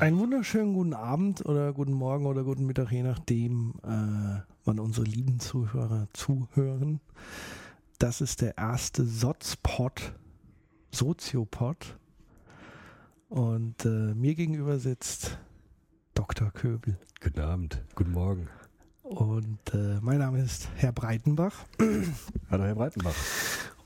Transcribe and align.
Einen 0.00 0.18
wunderschönen 0.18 0.72
guten 0.72 0.94
Abend 0.94 1.44
oder 1.44 1.74
guten 1.74 1.92
Morgen 1.92 2.24
oder 2.24 2.42
guten 2.42 2.64
Mittag, 2.64 2.90
je 2.90 3.02
nachdem, 3.02 3.74
äh, 3.82 4.40
wann 4.64 4.78
unsere 4.78 5.04
lieben 5.04 5.40
Zuhörer 5.40 6.08
zuhören. 6.14 7.00
Das 7.98 8.22
ist 8.22 8.40
der 8.40 8.56
erste 8.56 9.04
Sozpod, 9.04 10.14
Soziopod. 10.90 11.98
Und 13.28 13.84
äh, 13.84 14.14
mir 14.14 14.34
gegenüber 14.34 14.78
sitzt 14.78 15.38
Dr. 16.14 16.50
Köbel. 16.50 16.96
Guten 17.22 17.40
Abend, 17.40 17.84
guten 17.94 18.12
Morgen. 18.12 18.48
Und 19.02 19.74
äh, 19.74 20.00
mein 20.00 20.20
Name 20.20 20.40
ist 20.40 20.70
Herr 20.76 20.92
Breitenbach. 20.92 21.66
Hallo, 22.50 22.64
Herr 22.64 22.74
Breitenbach. 22.74 23.14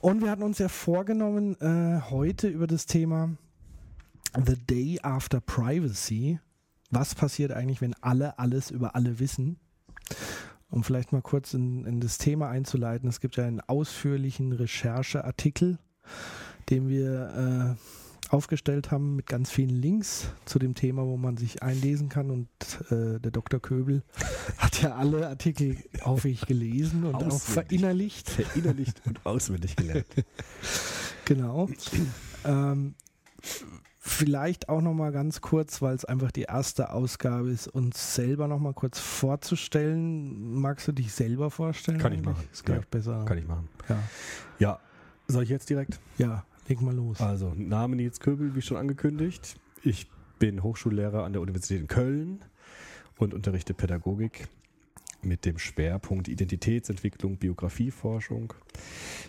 Und 0.00 0.22
wir 0.22 0.31
hatten 0.31 0.44
uns 0.44 0.58
ja 0.58 0.68
vorgenommen, 0.68 1.61
äh, 1.61 2.03
heute 2.08 2.46
über 2.46 2.68
das 2.68 2.86
Thema 2.86 3.31
The 4.34 4.56
Day 4.56 4.98
After 5.02 5.40
Privacy. 5.40 6.40
Was 6.90 7.14
passiert 7.14 7.52
eigentlich, 7.52 7.80
wenn 7.80 7.94
alle 8.02 8.38
alles 8.38 8.70
über 8.70 8.94
alle 8.94 9.18
wissen? 9.18 9.58
Um 10.70 10.82
vielleicht 10.82 11.12
mal 11.12 11.22
kurz 11.22 11.54
in, 11.54 11.84
in 11.84 12.00
das 12.00 12.18
Thema 12.18 12.48
einzuleiten. 12.48 13.08
Es 13.08 13.20
gibt 13.20 13.36
ja 13.36 13.44
einen 13.44 13.60
ausführlichen 13.60 14.52
Rechercheartikel, 14.52 15.79
den 16.68 16.88
wir 16.88 17.76
äh, 17.76 18.30
aufgestellt 18.34 18.90
haben 18.90 19.16
mit 19.16 19.26
ganz 19.26 19.50
vielen 19.50 19.70
Links 19.70 20.29
zu 20.44 20.58
dem 20.58 20.74
Thema, 20.74 21.04
wo 21.07 21.16
man 21.16 21.36
sich 21.36 21.62
einlesen 21.62 22.08
kann. 22.08 22.30
Und 22.30 22.48
äh, 22.90 23.21
der 23.21 23.30
Dr. 23.30 23.60
Köbel 23.60 24.02
hat 24.58 24.82
ja 24.82 24.96
alle 24.96 25.29
Artikel 25.29 25.76
aufwendig 26.02 26.46
gelesen 26.46 27.04
und 27.04 27.14
auch 27.14 27.40
verinnerlicht. 27.40 28.29
Verinnerlicht 28.29 29.00
und 29.07 29.24
auswendig 29.24 29.76
gelernt. 29.76 30.07
Genau. 31.26 31.71
ähm, 32.44 32.94
vielleicht 34.06 34.69
auch 34.69 34.83
noch 34.83 34.92
mal 34.92 35.12
ganz 35.12 35.41
kurz, 35.41 35.80
weil 35.80 35.94
es 35.94 36.05
einfach 36.05 36.30
die 36.30 36.42
erste 36.42 36.91
Ausgabe 36.92 37.50
ist, 37.50 37.69
uns 37.69 38.14
selber 38.14 38.48
noch 38.48 38.58
mal 38.58 38.74
kurz 38.74 38.98
vorzustellen. 39.00 40.60
Magst 40.60 40.86
du 40.86 40.92
dich 40.92 41.10
selber 41.12 41.50
vorstellen? 41.50 41.98
Kann 41.98 42.12
ich 42.12 42.19
eigentlich? 42.19 42.34
machen. 42.36 42.48
Ist 42.52 42.64
gleich 42.66 42.80
Ja, 42.80 42.84
besser. 42.91 43.25
Kann 43.25 43.38
ich 43.38 43.47
machen. 43.47 43.69
Ja. 43.88 43.98
Ja, 44.58 44.78
soll 45.27 45.44
ich 45.44 45.48
jetzt 45.48 45.70
direkt? 45.70 46.00
ja, 46.19 46.44
leg 46.69 46.80
mal 46.82 46.94
los. 46.94 47.20
Also, 47.20 47.52
Name 47.56 47.97
Nils 47.97 48.20
Köbel, 48.20 48.55
wie 48.55 48.62
schon 48.62 48.77
angekündigt. 48.77 49.56
Ich 49.82 50.10
bin 50.38 50.62
Hochschullehrer 50.62 51.25
an 51.25 51.32
der 51.32 51.41
Universität 51.41 51.80
in 51.80 51.86
Köln 51.86 52.44
und 53.19 53.32
unterrichte 53.32 53.72
Pädagogik 53.72 54.48
mit 55.22 55.47
dem 55.47 55.58
Schwerpunkt 55.58 56.28
Identitätsentwicklung, 56.28 57.38
Biografieforschung. 57.38 58.52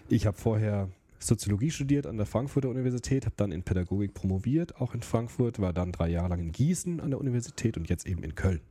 Ich 0.10 0.26
habe 0.26 0.38
vorher 0.38 0.90
Soziologie 1.26 1.72
studiert 1.72 2.06
an 2.06 2.18
der 2.18 2.26
Frankfurter 2.26 2.70
Universität, 2.70 3.26
habe 3.26 3.36
dann 3.36 3.52
in 3.52 3.64
Pädagogik 3.64 4.14
promoviert, 4.14 4.76
auch 4.78 4.94
in 4.94 5.02
Frankfurt, 5.02 5.60
war 5.60 5.74
dann 5.74 5.92
drei 5.92 6.10
Jahre 6.10 6.30
lang 6.30 6.40
in 6.40 6.52
Gießen 6.52 7.00
an 7.00 7.10
der 7.10 7.20
Universität 7.20 7.78
und 7.78 7.90
jetzt 7.90 8.06
eben 8.06 8.24
in 8.24 8.36
Köln. 8.36 8.62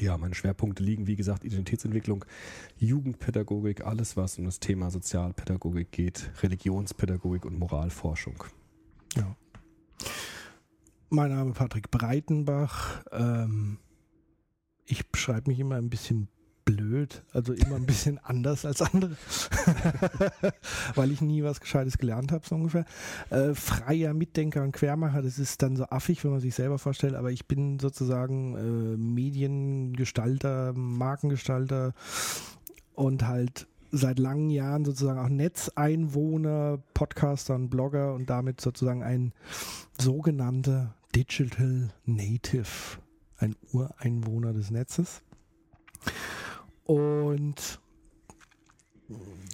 Ja, 0.00 0.18
meine 0.18 0.34
Schwerpunkte 0.34 0.82
liegen, 0.82 1.06
wie 1.06 1.16
gesagt, 1.16 1.44
Identitätsentwicklung, 1.44 2.24
Jugendpädagogik, 2.78 3.84
alles, 3.84 4.16
was 4.16 4.38
um 4.38 4.44
das 4.44 4.60
Thema 4.60 4.90
Sozialpädagogik 4.90 5.90
geht, 5.90 6.30
Religionspädagogik 6.42 7.44
und 7.44 7.58
Moralforschung. 7.58 8.44
Ja. 9.16 9.36
Mein 11.08 11.30
Name 11.30 11.50
ist 11.50 11.56
Patrick 11.56 11.90
Breitenbach. 11.90 13.04
Ähm, 13.12 13.78
ich 14.84 15.10
beschreibe 15.10 15.50
mich 15.50 15.60
immer 15.60 15.76
ein 15.76 15.88
bisschen 15.88 16.28
blöd, 16.66 17.22
also 17.32 17.54
immer 17.54 17.76
ein 17.76 17.86
bisschen 17.86 18.18
anders 18.18 18.66
als 18.66 18.82
andere, 18.82 19.16
weil 20.96 21.12
ich 21.12 21.22
nie 21.22 21.42
was 21.42 21.60
Gescheites 21.60 21.96
gelernt 21.96 22.32
habe, 22.32 22.46
so 22.46 22.56
ungefähr. 22.56 22.84
Äh, 23.30 23.54
freier 23.54 24.12
Mitdenker 24.12 24.62
und 24.62 24.72
Quermacher, 24.72 25.22
das 25.22 25.38
ist 25.38 25.62
dann 25.62 25.76
so 25.76 25.84
affig, 25.84 26.22
wenn 26.24 26.32
man 26.32 26.40
sich 26.40 26.54
selber 26.54 26.78
vorstellt, 26.78 27.14
aber 27.14 27.30
ich 27.30 27.46
bin 27.46 27.78
sozusagen 27.78 28.56
äh, 28.56 28.96
Mediengestalter, 28.98 30.72
Markengestalter 30.74 31.94
und 32.94 33.26
halt 33.26 33.68
seit 33.92 34.18
langen 34.18 34.50
Jahren 34.50 34.84
sozusagen 34.84 35.20
auch 35.20 35.28
Netzeinwohner, 35.28 36.80
Podcaster 36.94 37.54
und 37.54 37.70
Blogger 37.70 38.12
und 38.12 38.28
damit 38.28 38.60
sozusagen 38.60 39.04
ein 39.04 39.32
sogenannter 39.98 40.94
Digital 41.14 41.90
Native, 42.04 42.98
ein 43.38 43.54
Ureinwohner 43.72 44.52
des 44.52 44.72
Netzes. 44.72 45.22
Und 46.86 47.80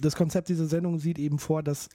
das 0.00 0.16
Konzept 0.16 0.48
dieser 0.48 0.66
Sendung 0.66 0.98
sieht 0.98 1.18
eben 1.18 1.38
vor, 1.38 1.62
dass 1.62 1.88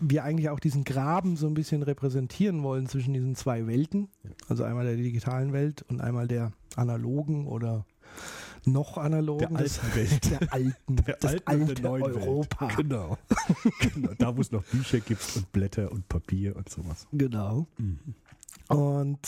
wir 0.00 0.24
eigentlich 0.24 0.48
auch 0.48 0.60
diesen 0.60 0.84
Graben 0.84 1.36
so 1.36 1.46
ein 1.46 1.54
bisschen 1.54 1.82
repräsentieren 1.82 2.62
wollen 2.62 2.86
zwischen 2.86 3.14
diesen 3.14 3.34
zwei 3.34 3.66
Welten. 3.66 4.08
Also 4.48 4.64
einmal 4.64 4.84
der 4.84 4.96
digitalen 4.96 5.52
Welt 5.52 5.82
und 5.88 6.00
einmal 6.00 6.28
der 6.28 6.52
analogen 6.76 7.46
oder 7.46 7.84
noch 8.64 8.96
analogen. 8.96 9.56
Der 9.56 9.58
alten 9.58 9.94
Welt. 9.94 10.30
Der 10.30 10.52
alten, 10.52 10.96
Der 10.96 11.16
das 11.16 11.32
alten 11.32 11.48
alte 11.48 11.74
der 11.74 11.90
neuen 11.90 12.02
Europa. 12.04 12.68
Welt. 12.68 12.76
Genau. 12.76 13.18
genau. 13.80 14.10
Da, 14.18 14.36
wo 14.36 14.40
es 14.40 14.52
noch 14.52 14.62
Bücher 14.64 15.00
gibt 15.00 15.36
und 15.36 15.50
Blätter 15.52 15.90
und 15.90 16.08
Papier 16.08 16.54
und 16.56 16.68
sowas. 16.68 17.06
Genau. 17.12 17.66
Und 18.68 19.18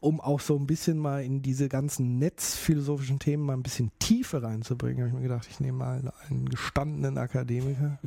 um 0.00 0.20
auch 0.20 0.40
so 0.40 0.56
ein 0.56 0.66
bisschen 0.66 0.98
mal 0.98 1.22
in 1.22 1.42
diese 1.42 1.68
ganzen 1.68 2.18
netzphilosophischen 2.18 3.18
Themen 3.18 3.44
mal 3.44 3.54
ein 3.54 3.62
bisschen 3.62 3.90
Tiefe 3.98 4.42
reinzubringen, 4.42 4.98
habe 5.00 5.08
ich 5.08 5.14
mir 5.14 5.28
gedacht, 5.28 5.46
ich 5.50 5.60
nehme 5.60 5.78
mal 5.78 6.12
einen 6.28 6.48
gestandenen 6.48 7.18
Akademiker, 7.18 7.98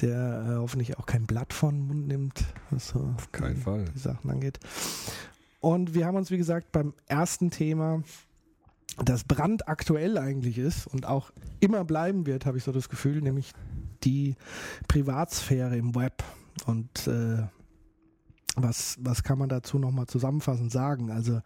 der 0.00 0.46
äh, 0.48 0.54
hoffentlich 0.56 0.98
auch 0.98 1.06
kein 1.06 1.26
Blatt 1.26 1.52
von 1.52 1.74
den 1.74 1.86
Mund 1.86 2.08
nimmt, 2.08 2.44
was 2.70 2.88
so 2.88 3.14
Auf 3.16 3.32
keinen 3.32 3.56
die, 3.56 3.60
Fall. 3.60 3.84
die 3.94 3.98
Sachen 3.98 4.30
angeht. 4.30 4.58
Und 5.60 5.94
wir 5.94 6.06
haben 6.06 6.16
uns, 6.16 6.30
wie 6.30 6.38
gesagt, 6.38 6.72
beim 6.72 6.94
ersten 7.06 7.50
Thema, 7.50 8.02
das 9.04 9.24
brandaktuell 9.24 10.18
eigentlich 10.18 10.58
ist 10.58 10.86
und 10.86 11.06
auch 11.06 11.30
immer 11.60 11.84
bleiben 11.84 12.26
wird, 12.26 12.46
habe 12.46 12.58
ich 12.58 12.64
so 12.64 12.72
das 12.72 12.88
Gefühl, 12.88 13.20
nämlich 13.22 13.52
die 14.04 14.36
Privatsphäre 14.88 15.76
im 15.76 15.94
Web. 15.94 16.24
Und 16.66 17.06
äh, 17.06 17.46
was, 18.62 18.96
was 19.00 19.22
kann 19.22 19.38
man 19.38 19.48
dazu 19.48 19.78
nochmal 19.78 20.06
zusammenfassend 20.06 20.70
sagen? 20.72 21.10
Also 21.10 21.40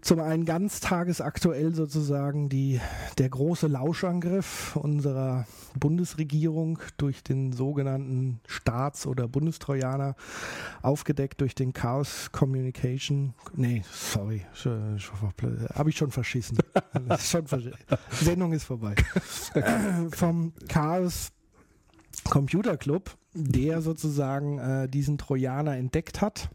zum 0.00 0.20
einen 0.20 0.46
ganz 0.46 0.80
tagesaktuell 0.80 1.74
sozusagen 1.74 2.48
die, 2.48 2.80
der 3.18 3.28
große 3.28 3.66
Lauschangriff 3.66 4.74
unserer 4.76 5.46
Bundesregierung 5.78 6.78
durch 6.96 7.22
den 7.22 7.52
sogenannten 7.52 8.40
Staats- 8.46 9.06
oder 9.06 9.28
Bundestrojaner, 9.28 10.14
aufgedeckt 10.82 11.40
durch 11.40 11.54
den 11.54 11.72
Chaos 11.72 12.32
Communication. 12.32 13.34
Nee, 13.54 13.84
sorry, 13.92 14.46
habe 15.74 15.90
ich 15.90 15.96
schon 15.96 16.10
verschissen. 16.10 16.58
Schon 17.18 17.44
Sendung 18.10 18.52
ist 18.52 18.64
vorbei. 18.64 18.94
Vom 20.12 20.52
Chaos 20.68 21.32
Computer 22.28 22.76
Club, 22.76 23.16
der 23.34 23.82
sozusagen 23.82 24.58
äh, 24.58 24.88
diesen 24.88 25.18
Trojaner 25.18 25.76
entdeckt 25.76 26.20
hat 26.20 26.50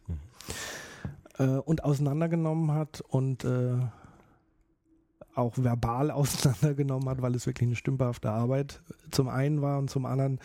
äh, 1.38 1.46
und 1.46 1.84
auseinandergenommen 1.84 2.72
hat 2.72 3.02
und 3.02 3.44
äh, 3.46 3.78
auch 5.36 5.54
verbal 5.58 6.12
auseinandergenommen 6.12 7.10
hat, 7.10 7.22
weil 7.22 7.36
es 7.36 7.46
wirklich 7.46 7.68
eine 7.68 7.76
stümperhafte 7.76 8.30
Arbeit 8.30 8.82
zum 9.12 9.28
einen 9.28 9.62
war 9.62 9.78
und 9.78 9.90
zum 9.90 10.06
anderen 10.06 10.40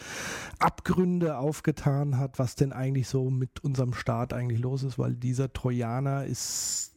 Abgründe 0.58 1.38
aufgetan 1.38 2.18
hat, 2.18 2.38
was 2.38 2.54
denn 2.56 2.72
eigentlich 2.72 3.08
so 3.08 3.30
mit 3.30 3.62
unserem 3.64 3.94
Staat 3.94 4.32
eigentlich 4.32 4.60
los 4.60 4.82
ist, 4.82 4.98
weil 4.98 5.14
dieser 5.14 5.52
Trojaner 5.52 6.24
ist 6.24 6.92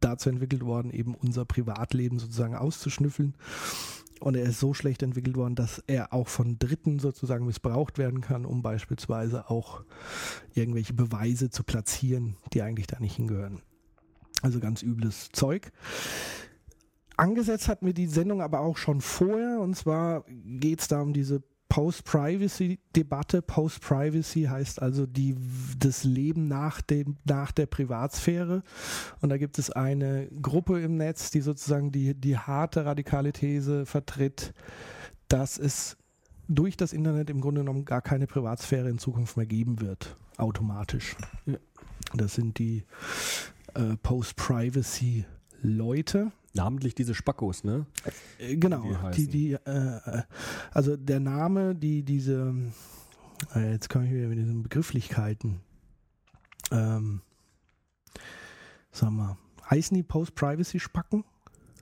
dazu 0.00 0.30
entwickelt 0.30 0.64
worden, 0.64 0.90
eben 0.90 1.14
unser 1.14 1.44
Privatleben 1.44 2.18
sozusagen 2.18 2.56
auszuschnüffeln. 2.56 3.34
Und 4.20 4.36
er 4.36 4.44
ist 4.44 4.60
so 4.60 4.74
schlecht 4.74 5.02
entwickelt 5.02 5.36
worden, 5.36 5.54
dass 5.54 5.82
er 5.86 6.12
auch 6.12 6.28
von 6.28 6.58
Dritten 6.58 6.98
sozusagen 6.98 7.46
missbraucht 7.46 7.98
werden 7.98 8.20
kann, 8.20 8.44
um 8.44 8.62
beispielsweise 8.62 9.50
auch 9.50 9.82
irgendwelche 10.54 10.92
Beweise 10.92 11.50
zu 11.50 11.64
platzieren, 11.64 12.36
die 12.52 12.62
eigentlich 12.62 12.86
da 12.86 13.00
nicht 13.00 13.16
hingehören. 13.16 13.62
Also 14.42 14.60
ganz 14.60 14.82
übles 14.82 15.30
Zeug. 15.32 15.72
Angesetzt 17.16 17.68
hat 17.68 17.82
mir 17.82 17.94
die 17.94 18.06
Sendung 18.06 18.40
aber 18.40 18.60
auch 18.60 18.76
schon 18.76 19.00
vorher. 19.00 19.60
Und 19.60 19.74
zwar 19.74 20.24
geht 20.28 20.80
es 20.80 20.88
da 20.88 21.00
um 21.00 21.12
diese 21.12 21.42
Post-Privacy-Debatte. 21.70 23.40
Post-Privacy 23.40 24.42
heißt 24.42 24.82
also 24.82 25.06
die, 25.06 25.36
das 25.78 26.04
Leben 26.04 26.48
nach, 26.48 26.82
dem, 26.82 27.16
nach 27.24 27.52
der 27.52 27.66
Privatsphäre. 27.66 28.62
Und 29.20 29.30
da 29.30 29.38
gibt 29.38 29.58
es 29.58 29.70
eine 29.70 30.28
Gruppe 30.42 30.80
im 30.80 30.96
Netz, 30.96 31.30
die 31.30 31.40
sozusagen 31.40 31.92
die, 31.92 32.14
die 32.14 32.36
harte 32.36 32.84
radikale 32.84 33.32
These 33.32 33.86
vertritt, 33.86 34.52
dass 35.28 35.58
es 35.58 35.96
durch 36.48 36.76
das 36.76 36.92
Internet 36.92 37.30
im 37.30 37.40
Grunde 37.40 37.60
genommen 37.60 37.84
gar 37.84 38.02
keine 38.02 38.26
Privatsphäre 38.26 38.90
in 38.90 38.98
Zukunft 38.98 39.36
mehr 39.36 39.46
geben 39.46 39.80
wird. 39.80 40.16
Automatisch. 40.36 41.16
Das 42.12 42.34
sind 42.34 42.58
die 42.58 42.84
äh, 43.74 43.96
Post-Privacy-Leute. 45.60 46.32
Namentlich 46.52 46.94
diese 46.96 47.14
Spackos, 47.14 47.62
ne? 47.62 47.86
Äh, 48.38 48.56
Genau, 48.56 48.84
Die 49.16 49.26
die, 49.28 49.28
die, 49.28 49.52
äh, 49.52 50.22
also 50.72 50.96
der 50.96 51.20
Name, 51.20 51.76
die 51.76 52.02
diese, 52.02 52.52
äh, 53.54 53.72
jetzt 53.72 53.88
komme 53.88 54.06
ich 54.06 54.12
wieder 54.12 54.26
mit 54.26 54.38
diesen 54.38 54.62
Begrifflichkeiten. 54.64 55.60
Ähm, 56.72 57.20
sag 58.90 59.10
mal, 59.10 59.36
heißen 59.70 59.94
die 59.96 60.02
Post-Privacy-Spacken? 60.02 61.24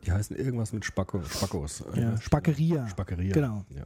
Die 0.05 0.13
heißen 0.13 0.37
irgendwas 0.37 0.73
mit 0.73 0.85
Spacko, 0.85 1.23
Spackos. 1.25 1.83
Ja, 1.95 2.21
Spackeria. 2.21 2.87
Spackeria. 2.89 3.33
Genau. 3.33 3.65
Ja. 3.71 3.85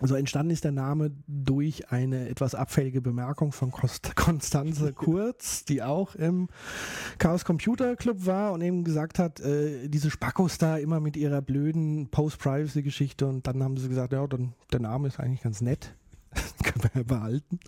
Also 0.00 0.14
entstanden 0.14 0.52
ist 0.52 0.64
der 0.64 0.72
Name 0.72 1.10
durch 1.26 1.90
eine 1.90 2.28
etwas 2.28 2.54
abfällige 2.54 3.00
Bemerkung 3.00 3.50
von 3.50 3.72
Kost 3.72 4.14
Konstanze 4.16 4.92
Kurz, 4.92 5.64
die 5.64 5.82
auch 5.82 6.14
im 6.14 6.48
Chaos 7.18 7.44
Computer 7.44 7.96
Club 7.96 8.24
war 8.24 8.52
und 8.52 8.60
eben 8.60 8.84
gesagt 8.84 9.18
hat, 9.18 9.40
äh, 9.40 9.88
diese 9.88 10.10
Spackos 10.10 10.58
da 10.58 10.76
immer 10.76 11.00
mit 11.00 11.16
ihrer 11.16 11.42
blöden 11.42 12.08
Post-Privacy-Geschichte 12.10 13.26
und 13.26 13.46
dann 13.46 13.62
haben 13.62 13.76
sie 13.76 13.88
gesagt, 13.88 14.12
ja, 14.12 14.24
dann 14.26 14.54
der 14.72 14.80
Name 14.80 15.08
ist 15.08 15.18
eigentlich 15.18 15.42
ganz 15.42 15.60
nett, 15.60 15.94
können 16.62 16.84
wir 16.84 16.90
ja 16.94 17.02
behalten. 17.02 17.58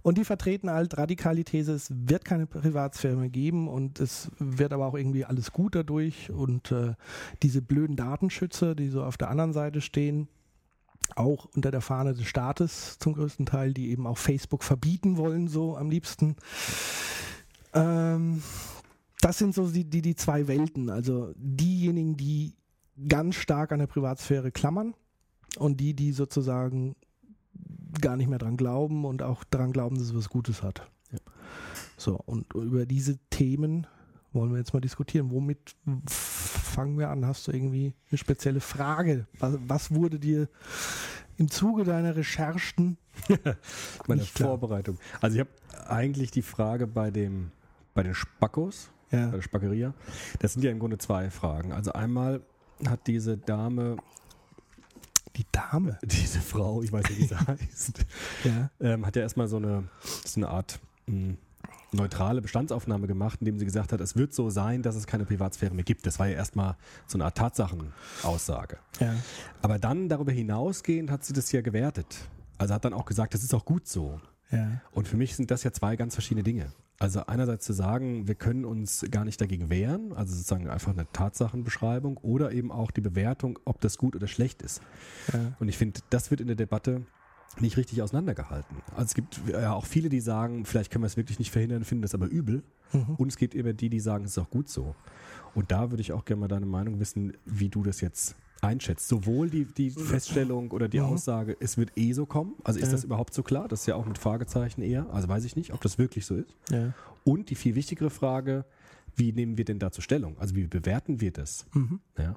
Und 0.00 0.18
die 0.18 0.24
vertreten 0.24 0.70
halt 0.70 0.96
radikal 0.96 1.34
die 1.34 1.42
These, 1.42 1.72
es 1.72 1.88
wird 1.90 2.24
keine 2.24 2.46
Privatsphäre 2.46 3.16
mehr 3.16 3.28
geben 3.28 3.66
und 3.66 3.98
es 3.98 4.30
wird 4.38 4.72
aber 4.72 4.86
auch 4.86 4.94
irgendwie 4.94 5.24
alles 5.24 5.52
gut 5.52 5.74
dadurch 5.74 6.30
und 6.30 6.70
äh, 6.70 6.94
diese 7.42 7.60
blöden 7.60 7.96
Datenschützer, 7.96 8.76
die 8.76 8.88
so 8.88 9.02
auf 9.02 9.16
der 9.16 9.30
anderen 9.30 9.52
Seite 9.52 9.80
stehen, 9.80 10.28
auch 11.14 11.46
unter 11.54 11.70
der 11.70 11.80
Fahne 11.80 12.14
des 12.14 12.26
Staates 12.26 12.98
zum 12.98 13.14
größten 13.14 13.46
Teil, 13.46 13.72
die 13.72 13.90
eben 13.90 14.06
auch 14.06 14.18
Facebook 14.18 14.64
verbieten 14.64 15.16
wollen, 15.16 15.48
so 15.48 15.76
am 15.76 15.90
liebsten. 15.90 16.36
Ähm, 17.72 18.42
das 19.20 19.38
sind 19.38 19.54
so 19.54 19.70
die, 19.70 19.84
die, 19.84 20.02
die 20.02 20.16
zwei 20.16 20.46
Welten. 20.48 20.90
Also 20.90 21.32
diejenigen, 21.36 22.16
die 22.16 22.54
ganz 23.08 23.36
stark 23.36 23.72
an 23.72 23.78
der 23.78 23.86
Privatsphäre 23.86 24.50
klammern 24.52 24.94
und 25.58 25.80
die, 25.80 25.94
die 25.94 26.12
sozusagen 26.12 26.96
gar 28.00 28.16
nicht 28.16 28.28
mehr 28.28 28.38
dran 28.38 28.56
glauben 28.56 29.04
und 29.04 29.22
auch 29.22 29.44
dran 29.44 29.72
glauben, 29.72 29.96
dass 29.96 30.08
es 30.08 30.14
was 30.14 30.28
Gutes 30.28 30.62
hat. 30.62 30.90
Ja. 31.12 31.18
So, 31.96 32.20
und 32.26 32.52
über 32.54 32.86
diese 32.86 33.18
Themen 33.30 33.86
wollen 34.32 34.52
wir 34.52 34.58
jetzt 34.58 34.74
mal 34.74 34.80
diskutieren. 34.80 35.30
Womit 35.30 35.76
fangen 36.76 36.98
wir 36.98 37.08
an? 37.08 37.26
Hast 37.26 37.48
du 37.48 37.52
irgendwie 37.52 37.94
eine 38.10 38.18
spezielle 38.18 38.60
Frage? 38.60 39.26
Was, 39.38 39.56
was 39.66 39.94
wurde 39.94 40.18
dir 40.18 40.46
im 41.38 41.50
Zuge 41.50 41.84
deiner 41.84 42.16
Recherchen 42.16 42.98
Meine 44.06 44.20
Nicht 44.20 44.34
klar. 44.34 44.50
Vorbereitung. 44.50 44.98
Also 45.22 45.36
ich 45.36 45.40
habe 45.40 45.50
eigentlich 45.88 46.30
die 46.32 46.42
Frage 46.42 46.86
bei 46.86 47.10
dem 47.10 47.50
bei 47.94 48.02
den 48.02 48.14
Spackos, 48.14 48.90
ja, 49.10 49.28
bei 49.28 49.36
der 49.36 49.42
Spackeria. 49.42 49.94
Das 50.40 50.52
sind 50.52 50.62
ja 50.64 50.70
im 50.70 50.78
Grunde 50.78 50.98
zwei 50.98 51.30
Fragen. 51.30 51.72
Also 51.72 51.94
einmal 51.94 52.42
hat 52.86 53.06
diese 53.06 53.38
Dame, 53.38 53.96
die 55.36 55.46
Dame? 55.50 55.98
diese 56.02 56.40
Frau, 56.40 56.82
ich 56.82 56.92
weiß 56.92 57.08
nicht, 57.08 57.20
wie 57.20 57.24
sie 57.26 57.38
heißt, 57.46 58.04
Ja, 58.44 58.70
ähm, 58.80 59.06
hat 59.06 59.16
ja 59.16 59.22
erstmal 59.22 59.48
so 59.48 59.56
eine, 59.56 59.84
so 60.26 60.40
eine 60.40 60.48
Art 60.50 60.78
mh, 61.06 61.36
neutrale 61.96 62.40
Bestandsaufnahme 62.42 63.06
gemacht, 63.06 63.40
indem 63.40 63.58
sie 63.58 63.64
gesagt 63.64 63.92
hat, 63.92 64.00
es 64.00 64.16
wird 64.16 64.32
so 64.34 64.50
sein, 64.50 64.82
dass 64.82 64.94
es 64.96 65.06
keine 65.06 65.24
Privatsphäre 65.24 65.74
mehr 65.74 65.84
gibt. 65.84 66.06
Das 66.06 66.18
war 66.18 66.28
ja 66.28 66.34
erstmal 66.36 66.76
so 67.06 67.16
eine 67.16 67.24
Art 67.24 67.36
Tatsachenaussage. 67.36 68.78
ja, 69.00 69.14
Aber 69.62 69.78
dann 69.78 70.08
darüber 70.08 70.32
hinausgehend 70.32 71.10
hat 71.10 71.24
sie 71.24 71.32
das 71.32 71.50
ja 71.52 71.60
gewertet. 71.60 72.16
Also 72.58 72.74
hat 72.74 72.84
dann 72.84 72.94
auch 72.94 73.04
gesagt, 73.04 73.34
das 73.34 73.42
ist 73.42 73.52
auch 73.54 73.64
gut 73.64 73.86
so. 73.86 74.20
ja, 74.50 74.80
Und 74.92 75.08
für 75.08 75.16
mich 75.16 75.36
sind 75.36 75.50
das 75.50 75.62
ja 75.64 75.72
zwei 75.72 75.96
ganz 75.96 76.14
verschiedene 76.14 76.42
Dinge. 76.42 76.66
Also 76.98 77.26
einerseits 77.26 77.66
zu 77.66 77.74
sagen, 77.74 78.26
wir 78.26 78.34
können 78.36 78.64
uns 78.64 79.04
gar 79.10 79.26
nicht 79.26 79.38
dagegen 79.38 79.68
wehren, 79.68 80.14
also 80.14 80.34
sozusagen 80.34 80.70
einfach 80.70 80.92
eine 80.92 81.06
Tatsachenbeschreibung 81.12 82.16
oder 82.18 82.52
eben 82.52 82.72
auch 82.72 82.90
die 82.90 83.02
Bewertung, 83.02 83.58
ob 83.66 83.82
das 83.82 83.98
gut 83.98 84.16
oder 84.16 84.26
schlecht 84.26 84.62
ist. 84.62 84.80
ja, 85.32 85.54
Und 85.58 85.68
ich 85.68 85.76
finde, 85.76 86.00
das 86.08 86.30
wird 86.30 86.40
in 86.40 86.46
der 86.46 86.56
Debatte 86.56 87.02
nicht 87.58 87.76
richtig 87.76 88.02
auseinandergehalten. 88.02 88.76
Also 88.92 89.04
es 89.04 89.14
gibt 89.14 89.40
ja 89.50 89.72
auch 89.72 89.86
viele, 89.86 90.08
die 90.08 90.20
sagen, 90.20 90.64
vielleicht 90.66 90.90
können 90.92 91.02
wir 91.02 91.06
es 91.06 91.16
wirklich 91.16 91.38
nicht 91.38 91.50
verhindern, 91.50 91.84
finden 91.84 92.02
das 92.02 92.14
aber 92.14 92.26
übel. 92.26 92.62
Mhm. 92.92 93.14
Und 93.16 93.28
es 93.28 93.36
gibt 93.36 93.54
eben 93.54 93.76
die, 93.76 93.88
die 93.88 94.00
sagen, 94.00 94.24
es 94.24 94.32
ist 94.32 94.38
auch 94.38 94.50
gut 94.50 94.68
so. 94.68 94.94
Und 95.54 95.70
da 95.72 95.90
würde 95.90 96.00
ich 96.02 96.12
auch 96.12 96.24
gerne 96.24 96.40
mal 96.40 96.48
deine 96.48 96.66
Meinung 96.66 97.00
wissen, 97.00 97.32
wie 97.46 97.68
du 97.70 97.82
das 97.82 98.00
jetzt 98.02 98.36
einschätzt. 98.60 99.08
Sowohl 99.08 99.48
die, 99.50 99.64
die 99.64 99.90
Feststellung 99.90 100.70
oder 100.70 100.88
die 100.88 100.98
Mhm. 101.00 101.06
Aussage, 101.06 101.56
es 101.60 101.76
wird 101.78 101.96
eh 101.96 102.12
so 102.12 102.26
kommen. 102.26 102.54
Also 102.64 102.78
ist 102.78 102.86
Ja. 102.86 102.92
das 102.92 103.04
überhaupt 103.04 103.32
so 103.34 103.42
klar? 103.42 103.68
Das 103.68 103.80
ist 103.80 103.86
ja 103.86 103.94
auch 103.96 104.06
mit 104.06 104.18
Fragezeichen 104.18 104.82
eher. 104.82 105.08
Also 105.10 105.28
weiß 105.28 105.44
ich 105.44 105.56
nicht, 105.56 105.72
ob 105.72 105.80
das 105.80 105.98
wirklich 105.98 106.26
so 106.26 106.36
ist. 106.36 106.54
ja. 106.70 106.92
Und 107.24 107.50
die 107.50 107.54
viel 107.56 107.74
wichtigere 107.74 108.08
Frage, 108.10 108.64
wie 109.16 109.32
nehmen 109.32 109.56
wir 109.58 109.64
denn 109.64 109.78
dazu 109.80 110.00
Stellung? 110.00 110.38
Also 110.38 110.54
wie 110.54 110.66
bewerten 110.68 111.20
wir 111.20 111.32
das? 111.32 111.66
Mhm. 111.74 112.00
Ja. 112.18 112.36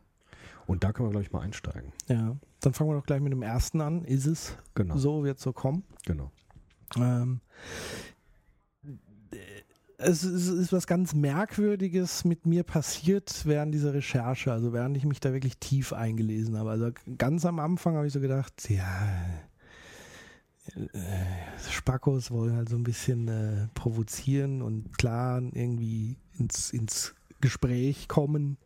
Und 0.70 0.84
da 0.84 0.94
können 0.94 1.08
wir, 1.08 1.12
glaube 1.12 1.24
ich, 1.26 1.32
mal 1.32 1.42
einsteigen. 1.42 1.92
ja. 2.08 2.38
Dann 2.62 2.74
fangen 2.74 2.92
wir 2.92 2.96
doch 2.96 3.06
gleich 3.06 3.22
mit 3.22 3.32
dem 3.32 3.42
ersten 3.42 3.82
an. 3.82 4.04
Ist 4.04 4.26
es 4.28 4.56
Genau. 4.76 4.98
so, 4.98 5.24
wird 5.24 5.38
es 5.38 5.44
so 5.44 5.52
kommen? 5.52 5.84
Genau. 6.06 6.30
Ähm, 6.98 7.40
es 9.98 10.24
ist, 10.24 10.72
was 10.72 10.86
ganz 10.86 11.14
Merkwürdiges 11.16 12.24
mit 12.26 12.46
mir 12.46 12.64
passiert 12.64 13.46
während 13.46 13.74
dieser 13.74 13.94
Recherche, 13.94 14.52
also 14.52 14.72
während 14.74 14.96
ich 14.96 15.06
mich 15.06 15.20
da 15.20 15.34
wirklich 15.34 15.58
tief 15.58 15.92
eingelesen 15.94 16.58
habe. 16.58 16.70
Also 16.70 16.92
ganz 17.18 17.46
am 17.46 17.60
Anfang 17.60 17.96
habe 17.96 18.06
ich 18.08 18.14
so 18.14 18.20
gedacht, 18.20 18.70
ja, 18.70 19.10
äh, 20.76 21.70
Spackos 21.72 22.30
wollen 22.30 22.56
halt 22.56 22.70
so 22.70 22.76
ein 22.76 22.84
bisschen 22.84 23.28
äh, 23.28 23.68
provozieren 23.74 24.62
und 24.62 24.98
klar 24.98 25.42
irgendwie 25.42 26.18
ins, 26.38 26.72
ins 26.72 27.16
Gespräch 27.42 28.08
kommen, 28.08 28.58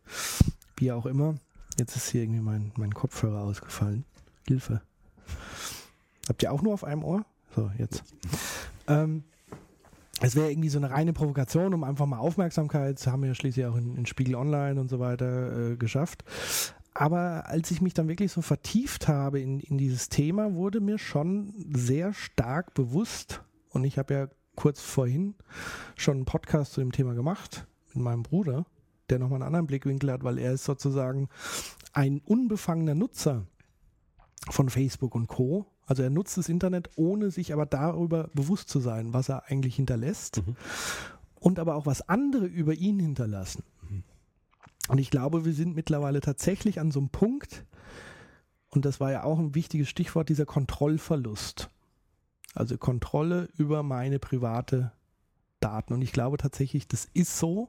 wie 0.76 0.92
auch 0.92 1.06
immer. 1.06 1.36
Jetzt 1.78 1.96
ist 1.96 2.10
hier 2.10 2.22
irgendwie 2.22 2.40
mein, 2.40 2.72
mein 2.76 2.94
Kopfhörer 2.94 3.42
ausgefallen. 3.42 4.04
Hilfe. 4.46 4.80
Habt 6.28 6.42
ihr 6.42 6.52
auch 6.52 6.62
nur 6.62 6.74
auf 6.74 6.84
einem 6.84 7.02
Ohr? 7.04 7.24
So, 7.54 7.70
jetzt. 7.78 8.04
Ähm, 8.86 9.24
es 10.20 10.36
wäre 10.36 10.50
irgendwie 10.50 10.68
so 10.68 10.78
eine 10.78 10.90
reine 10.90 11.12
Provokation, 11.12 11.74
um 11.74 11.84
einfach 11.84 12.06
mal 12.06 12.18
Aufmerksamkeit, 12.18 12.98
das 12.98 13.06
haben 13.06 13.22
wir 13.22 13.28
ja 13.28 13.34
schließlich 13.34 13.66
auch 13.66 13.76
in, 13.76 13.96
in 13.96 14.06
Spiegel 14.06 14.36
Online 14.36 14.80
und 14.80 14.88
so 14.88 15.00
weiter 15.00 15.72
äh, 15.72 15.76
geschafft. 15.76 16.24
Aber 16.94 17.48
als 17.48 17.72
ich 17.72 17.80
mich 17.80 17.94
dann 17.94 18.06
wirklich 18.08 18.30
so 18.30 18.40
vertieft 18.40 19.08
habe 19.08 19.40
in, 19.40 19.58
in 19.58 19.78
dieses 19.78 20.08
Thema, 20.08 20.54
wurde 20.54 20.80
mir 20.80 20.98
schon 20.98 21.52
sehr 21.74 22.12
stark 22.12 22.74
bewusst, 22.74 23.42
und 23.70 23.82
ich 23.84 23.98
habe 23.98 24.14
ja 24.14 24.28
kurz 24.54 24.80
vorhin 24.80 25.34
schon 25.96 26.18
einen 26.18 26.24
Podcast 26.24 26.72
zu 26.72 26.80
dem 26.80 26.92
Thema 26.92 27.14
gemacht 27.14 27.66
mit 27.92 28.04
meinem 28.04 28.22
Bruder, 28.22 28.64
der 29.10 29.18
nochmal 29.18 29.36
einen 29.38 29.46
anderen 29.46 29.66
Blickwinkel 29.66 30.12
hat, 30.12 30.24
weil 30.24 30.38
er 30.38 30.52
ist 30.52 30.64
sozusagen 30.64 31.28
ein 31.92 32.20
unbefangener 32.24 32.94
Nutzer 32.94 33.46
von 34.50 34.68
Facebook 34.70 35.14
und 35.14 35.26
Co. 35.26 35.66
Also 35.86 36.02
er 36.02 36.10
nutzt 36.10 36.36
das 36.38 36.48
Internet, 36.48 36.90
ohne 36.96 37.30
sich 37.30 37.52
aber 37.52 37.66
darüber 37.66 38.30
bewusst 38.34 38.68
zu 38.68 38.80
sein, 38.80 39.12
was 39.12 39.28
er 39.28 39.46
eigentlich 39.50 39.76
hinterlässt 39.76 40.42
Mhm. 40.46 40.56
und 41.40 41.58
aber 41.58 41.74
auch 41.74 41.86
was 41.86 42.08
andere 42.08 42.46
über 42.46 42.72
ihn 42.74 42.98
hinterlassen. 42.98 43.62
Und 44.88 44.98
ich 44.98 45.10
glaube, 45.10 45.44
wir 45.44 45.54
sind 45.54 45.74
mittlerweile 45.74 46.20
tatsächlich 46.20 46.78
an 46.78 46.90
so 46.90 47.00
einem 47.00 47.08
Punkt, 47.08 47.64
und 48.70 48.84
das 48.84 49.00
war 49.00 49.12
ja 49.12 49.22
auch 49.22 49.38
ein 49.38 49.54
wichtiges 49.54 49.88
Stichwort, 49.88 50.28
dieser 50.28 50.46
Kontrollverlust. 50.46 51.70
Also 52.54 52.76
Kontrolle 52.76 53.48
über 53.56 53.82
meine 53.82 54.18
private 54.18 54.92
Daten. 55.60 55.94
Und 55.94 56.02
ich 56.02 56.12
glaube 56.12 56.36
tatsächlich, 56.36 56.86
das 56.86 57.08
ist 57.14 57.38
so. 57.38 57.68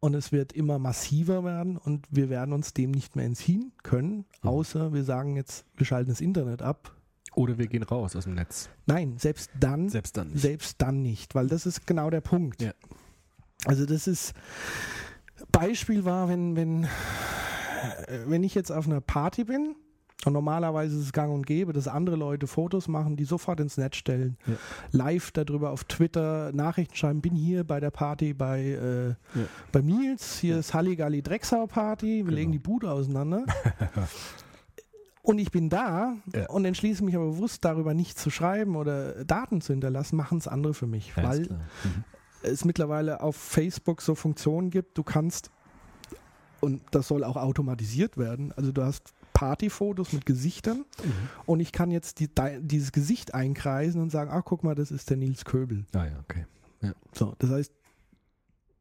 Und 0.00 0.14
es 0.14 0.32
wird 0.32 0.52
immer 0.52 0.78
massiver 0.78 1.44
werden 1.44 1.76
und 1.76 2.06
wir 2.10 2.30
werden 2.30 2.54
uns 2.54 2.72
dem 2.72 2.90
nicht 2.90 3.16
mehr 3.16 3.26
entziehen 3.26 3.72
können, 3.82 4.24
außer 4.42 4.94
wir 4.94 5.04
sagen 5.04 5.36
jetzt, 5.36 5.66
wir 5.76 5.84
schalten 5.84 6.08
das 6.10 6.22
Internet 6.22 6.62
ab. 6.62 6.96
Oder 7.34 7.58
wir 7.58 7.66
gehen 7.66 7.82
raus 7.82 8.16
aus 8.16 8.24
dem 8.24 8.34
Netz. 8.34 8.70
Nein, 8.86 9.18
selbst 9.18 9.50
dann 9.60 9.88
Selbst 9.88 10.16
dann 10.16 10.30
nicht. 10.30 10.40
selbst 10.40 10.82
dann 10.82 11.02
nicht, 11.02 11.34
weil 11.34 11.46
das 11.48 11.66
ist 11.66 11.86
genau 11.86 12.10
der 12.10 12.22
Punkt. 12.22 12.60
Ja. 12.62 12.72
Also 13.66 13.84
das 13.86 14.06
ist 14.06 14.32
Beispiel 15.52 16.04
war, 16.04 16.28
wenn 16.28 16.56
wenn 16.56 16.84
äh, 16.84 16.88
wenn 18.26 18.42
ich 18.42 18.54
jetzt 18.54 18.72
auf 18.72 18.86
einer 18.86 19.00
Party 19.00 19.44
bin 19.44 19.76
und 20.26 20.32
normalerweise 20.34 20.96
ist 20.98 21.02
es 21.04 21.12
gang 21.12 21.32
und 21.32 21.46
gäbe, 21.46 21.72
dass 21.72 21.88
andere 21.88 22.16
Leute 22.16 22.46
Fotos 22.46 22.88
machen, 22.88 23.16
die 23.16 23.24
sofort 23.24 23.58
ins 23.60 23.76
Netz 23.78 23.96
stellen, 23.96 24.36
Ja. 24.46 24.54
live 24.92 25.30
darüber 25.32 25.70
auf 25.70 25.84
Twitter 25.84 26.52
Nachrichten 26.52 26.94
schreiben, 26.94 27.20
bin 27.22 27.34
hier 27.34 27.64
bei 27.64 27.80
der 27.80 27.90
Party 27.90 28.34
bei 28.34 28.60
äh, 28.60 29.08
Ja. 29.08 29.16
bei 29.72 29.80
Nils, 29.80 30.38
hier 30.38 30.58
ist 30.58 30.74
Halligalli 30.74 31.22
Drecksau 31.22 31.66
Party, 31.66 32.18
wir 32.18 32.24
Genau. 32.24 32.34
legen 32.36 32.52
die 32.52 32.58
Bude 32.58 32.90
auseinander. 32.90 33.44
Und 35.22 35.38
ich 35.38 35.50
bin 35.50 35.68
da 35.68 36.16
Ja. 36.34 36.48
und 36.48 36.64
entschließe 36.64 37.04
mich 37.04 37.14
aber 37.14 37.26
bewusst 37.26 37.64
darüber 37.64 37.92
nicht 37.92 38.18
zu 38.18 38.30
schreiben 38.30 38.74
oder 38.74 39.22
Daten 39.24 39.60
zu 39.60 39.72
hinterlassen, 39.74 40.16
machen 40.16 40.38
es 40.38 40.48
andere 40.48 40.72
für 40.74 40.86
mich, 40.86 41.12
Ja, 41.16 41.22
weil. 41.24 41.40
Mhm. 41.42 42.04
es 42.42 42.64
mittlerweile 42.64 43.20
auf 43.20 43.36
Facebook 43.36 44.00
so 44.00 44.14
Funktionen 44.14 44.70
gibt, 44.70 44.96
du 44.96 45.02
kannst, 45.02 45.50
und 46.60 46.80
das 46.90 47.06
soll 47.08 47.22
auch 47.22 47.36
automatisiert 47.36 48.16
werden, 48.16 48.52
also 48.56 48.72
du 48.72 48.82
hast 48.82 49.12
Partyfotos 49.32 50.12
mit 50.12 50.26
Gesichtern 50.26 50.78
Mhm. 51.02 51.12
und 51.46 51.60
ich 51.60 51.72
kann 51.72 51.90
jetzt 51.90 52.20
die, 52.20 52.28
dieses 52.60 52.92
Gesicht 52.92 53.34
einkreisen 53.34 54.00
und 54.02 54.10
sagen, 54.10 54.30
ach 54.32 54.42
guck 54.44 54.64
mal, 54.64 54.74
das 54.74 54.90
ist 54.90 55.10
der 55.10 55.16
Nils 55.16 55.44
Köbel. 55.44 55.84
Ah 55.92 56.04
ja, 56.06 56.18
okay. 56.20 56.44
So, 57.12 57.34
das 57.38 57.50
heißt, 57.50 57.72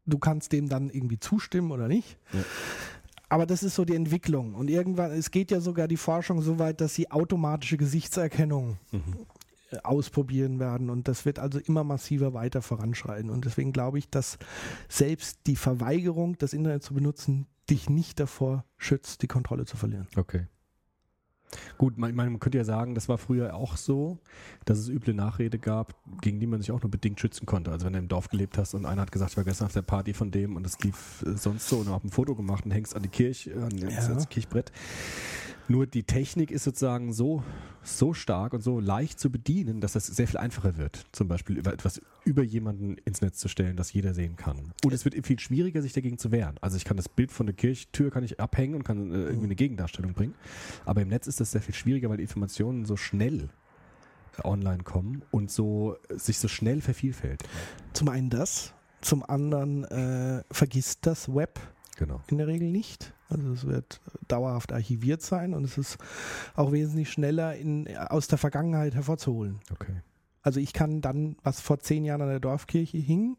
du 0.05 0.17
kannst 0.19 0.51
dem 0.51 0.69
dann 0.69 0.89
irgendwie 0.89 1.19
zustimmen 1.19 1.71
oder 1.71 1.87
nicht. 1.87 2.17
Ja. 2.33 2.39
Aber 3.27 3.45
das 3.45 3.61
ist 3.61 3.75
so 3.75 3.85
die 3.85 3.95
Entwicklung. 3.95 4.55
Und 4.55 4.69
irgendwann, 4.69 5.11
es 5.11 5.29
geht 5.31 5.51
ja 5.51 5.59
sogar 5.59 5.87
die 5.87 5.97
Forschung 5.97 6.41
so 6.41 6.57
weit, 6.57 6.81
dass 6.81 6.95
sie 6.95 7.11
automatische 7.11 7.77
Gesichtserkennung 7.77 8.77
Mhm. 8.91 9.03
ausprobieren 9.83 10.59
werden 10.59 10.89
und 10.89 11.07
das 11.07 11.25
wird 11.25 11.37
also 11.37 11.59
immer 11.59 11.83
massiver 11.83 12.33
weiter 12.33 12.63
voranschreiten 12.63 13.29
und 13.29 13.45
deswegen 13.45 13.71
glaube 13.71 13.99
ich, 13.99 14.09
dass 14.09 14.39
selbst 14.87 15.41
die 15.45 15.55
Verweigerung, 15.55 16.37
das 16.39 16.53
Internet 16.53 16.81
zu 16.81 16.95
benutzen, 16.95 17.45
dich 17.69 17.89
nicht 17.89 18.19
davor 18.19 18.65
schützt, 18.77 19.21
die 19.21 19.27
Kontrolle 19.27 19.65
zu 19.65 19.77
verlieren. 19.77 20.07
Okay. 20.15 20.47
Gut, 21.77 21.97
man, 21.97 22.13
man, 22.13 22.39
könnte 22.39 22.57
ja 22.57 22.63
sagen, 22.63 22.93
das 22.93 23.09
war 23.09 23.17
früher 23.17 23.55
auch 23.55 23.75
so, 23.75 24.19
dass 24.65 24.77
es 24.77 24.87
üble 24.87 25.13
Nachrede 25.13 25.57
gab, 25.57 25.95
gegen 26.21 26.39
die 26.39 26.45
man 26.45 26.61
sich 26.61 26.71
auch 26.71 26.81
nur 26.81 26.91
bedingt 26.91 27.19
schützen 27.19 27.45
konnte. 27.45 27.71
Also 27.71 27.85
wenn 27.85 27.93
du 27.93 27.99
im 27.99 28.07
Dorf 28.07 28.29
gelebt 28.29 28.57
hast 28.57 28.75
und 28.75 28.85
einer 28.85 29.01
hat 29.01 29.11
gesagt, 29.11 29.31
ich 29.31 29.37
war 29.37 29.43
gestern 29.43 29.65
auf 29.65 29.73
der 29.73 29.81
Party 29.81 30.13
von 30.13 30.29
dem 30.29 30.55
und 30.55 30.65
es 30.65 30.79
lief 30.79 31.23
äh, 31.25 31.35
sonst 31.35 31.67
so 31.67 31.77
und 31.77 31.87
du 31.87 31.93
hast 31.93 32.03
ein 32.03 32.11
Foto 32.11 32.35
gemacht 32.35 32.65
und 32.65 32.71
hängst 32.71 32.95
an 32.95 33.01
die 33.01 33.09
Kirche, 33.09 33.55
an 33.55 33.75
ja. 33.77 33.89
das 33.89 34.29
Kirchbrett. 34.29 34.71
Nur 35.69 35.85
die 35.85 36.01
Technik 36.01 36.49
ist 36.49 36.63
sozusagen 36.63 37.13
so, 37.13 37.43
so 37.83 38.15
stark 38.15 38.53
und 38.53 38.61
so 38.61 38.79
leicht 38.79 39.19
zu 39.19 39.31
bedienen, 39.31 39.81
dass 39.81 39.93
es 39.93 40.07
sehr 40.07 40.27
viel 40.27 40.39
einfacher 40.39 40.77
wird, 40.77 41.05
zum 41.11 41.27
Beispiel 41.27 41.59
über 41.59 41.71
etwas 41.71 42.01
über 42.25 42.41
jemanden 42.41 42.97
ins 43.05 43.21
Netz 43.21 43.37
zu 43.37 43.47
stellen, 43.47 43.75
das 43.75 43.93
jeder 43.93 44.15
sehen 44.15 44.35
kann. 44.35 44.73
Und 44.83 44.93
es 44.93 45.05
wird 45.05 45.15
viel 45.27 45.39
schwieriger, 45.39 45.83
sich 45.83 45.93
dagegen 45.93 46.17
zu 46.17 46.31
wehren. 46.31 46.55
Also 46.61 46.75
ich 46.75 46.85
kann 46.85 46.97
das 46.97 47.07
Bild 47.07 47.31
von 47.31 47.45
der 47.45 47.55
Kirchtür 47.55 48.09
kann 48.09 48.23
ich 48.23 48.39
abhängen 48.39 48.73
und 48.73 48.83
kann 48.83 49.11
äh, 49.11 49.25
irgendwie 49.25 49.45
eine 49.45 49.55
Gegendarstellung 49.55 50.13
bringen. 50.13 50.33
Aber 50.85 51.03
im 51.03 51.07
Netz 51.07 51.27
ist 51.27 51.39
das 51.39 51.51
sehr 51.51 51.61
viel 51.61 51.75
schwieriger, 51.75 52.09
weil 52.09 52.17
die 52.17 52.23
Informationen 52.23 52.85
so 52.85 52.97
schnell 52.97 53.49
online 54.43 54.83
kommen 54.83 55.23
und 55.29 55.51
so 55.51 55.97
sich 56.09 56.39
so 56.39 56.47
schnell 56.47 56.81
vervielfältigen. 56.81 57.47
Zum 57.93 58.09
einen 58.09 58.31
das, 58.31 58.73
zum 59.01 59.23
anderen 59.23 59.83
äh, 59.85 60.43
vergisst 60.49 61.05
das 61.05 61.33
Web 61.33 61.59
genau. 61.99 62.21
in 62.27 62.37
der 62.37 62.47
Regel 62.47 62.71
nicht. 62.71 63.13
Also 63.29 63.51
es 63.51 63.67
wird 63.67 64.01
dauerhaft 64.27 64.73
archiviert 64.73 65.21
sein 65.21 65.53
und 65.53 65.63
es 65.63 65.77
ist 65.77 65.97
auch 66.55 66.71
wesentlich 66.71 67.11
schneller 67.11 67.55
in, 67.55 67.95
aus 67.97 68.27
der 68.27 68.39
Vergangenheit 68.39 68.95
hervorzuholen. 68.95 69.59
Okay. 69.71 70.01
Also 70.41 70.59
ich 70.59 70.73
kann 70.73 71.01
dann, 71.01 71.35
was 71.43 71.61
vor 71.61 71.79
zehn 71.79 72.05
Jahren 72.05 72.21
an 72.21 72.29
der 72.29 72.39
Dorfkirche 72.39 72.97
hing, 72.97 73.37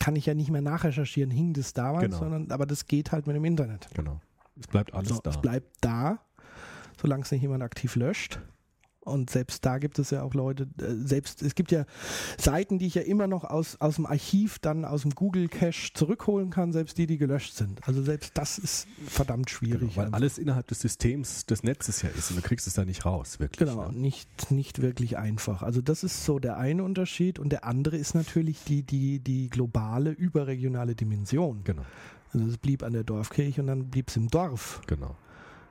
kann 0.00 0.16
ich 0.16 0.26
ja 0.26 0.34
nicht 0.34 0.50
mehr 0.50 0.62
nachrecherchieren, 0.62 1.30
hing 1.30 1.52
das 1.52 1.72
damals, 1.74 2.06
genau. 2.06 2.18
sondern 2.18 2.50
aber 2.50 2.66
das 2.66 2.86
geht 2.86 3.12
halt 3.12 3.26
mit 3.26 3.36
dem 3.36 3.44
Internet. 3.44 3.88
Genau. 3.94 4.20
Es 4.58 4.66
bleibt 4.66 4.94
alles 4.94 5.10
so, 5.10 5.20
da. 5.22 5.30
Es 5.30 5.40
bleibt 5.40 5.76
da, 5.80 6.18
solange 7.00 7.22
es 7.22 7.30
nicht 7.30 7.42
jemand 7.42 7.62
aktiv 7.62 7.94
löscht. 7.94 8.40
Und 9.08 9.30
selbst 9.30 9.64
da 9.64 9.78
gibt 9.78 9.98
es 9.98 10.10
ja 10.10 10.22
auch 10.22 10.34
Leute, 10.34 10.64
äh, 10.80 10.94
selbst 11.04 11.42
es 11.42 11.54
gibt 11.54 11.72
ja 11.72 11.84
Seiten, 12.38 12.78
die 12.78 12.86
ich 12.86 12.94
ja 12.94 13.02
immer 13.02 13.26
noch 13.26 13.44
aus, 13.44 13.80
aus 13.80 13.96
dem 13.96 14.06
Archiv, 14.06 14.58
dann 14.58 14.84
aus 14.84 15.02
dem 15.02 15.14
Google 15.14 15.48
Cache 15.48 15.92
zurückholen 15.94 16.50
kann, 16.50 16.72
selbst 16.72 16.98
die, 16.98 17.06
die 17.06 17.18
gelöscht 17.18 17.54
sind. 17.54 17.86
Also 17.86 18.02
selbst 18.02 18.32
das 18.34 18.58
ist 18.58 18.86
verdammt 19.06 19.50
schwierig. 19.50 19.94
Genau, 19.94 19.96
weil 19.96 20.14
alles 20.14 20.38
innerhalb 20.38 20.66
des 20.68 20.80
Systems 20.80 21.46
des 21.46 21.62
Netzes 21.62 22.02
ja 22.02 22.10
ist 22.10 22.30
und 22.30 22.36
du 22.36 22.42
kriegst 22.42 22.66
es 22.66 22.74
da 22.74 22.84
nicht 22.84 23.04
raus, 23.04 23.40
wirklich. 23.40 23.68
Genau, 23.68 23.90
ne? 23.90 23.98
nicht, 23.98 24.50
nicht 24.50 24.82
wirklich 24.82 25.18
einfach. 25.18 25.62
Also 25.62 25.80
das 25.80 26.04
ist 26.04 26.24
so 26.24 26.38
der 26.38 26.56
eine 26.56 26.84
Unterschied 26.84 27.38
und 27.38 27.50
der 27.50 27.64
andere 27.64 27.96
ist 27.96 28.14
natürlich 28.14 28.62
die, 28.64 28.82
die, 28.82 29.20
die 29.20 29.48
globale, 29.48 30.10
überregionale 30.10 30.94
Dimension. 30.94 31.62
Genau. 31.64 31.84
Also 32.32 32.46
es 32.46 32.58
blieb 32.58 32.82
an 32.82 32.92
der 32.92 33.04
Dorfkirche 33.04 33.60
und 33.60 33.68
dann 33.68 33.88
blieb 33.90 34.08
es 34.08 34.16
im 34.16 34.28
Dorf. 34.28 34.82
Genau. 34.86 35.16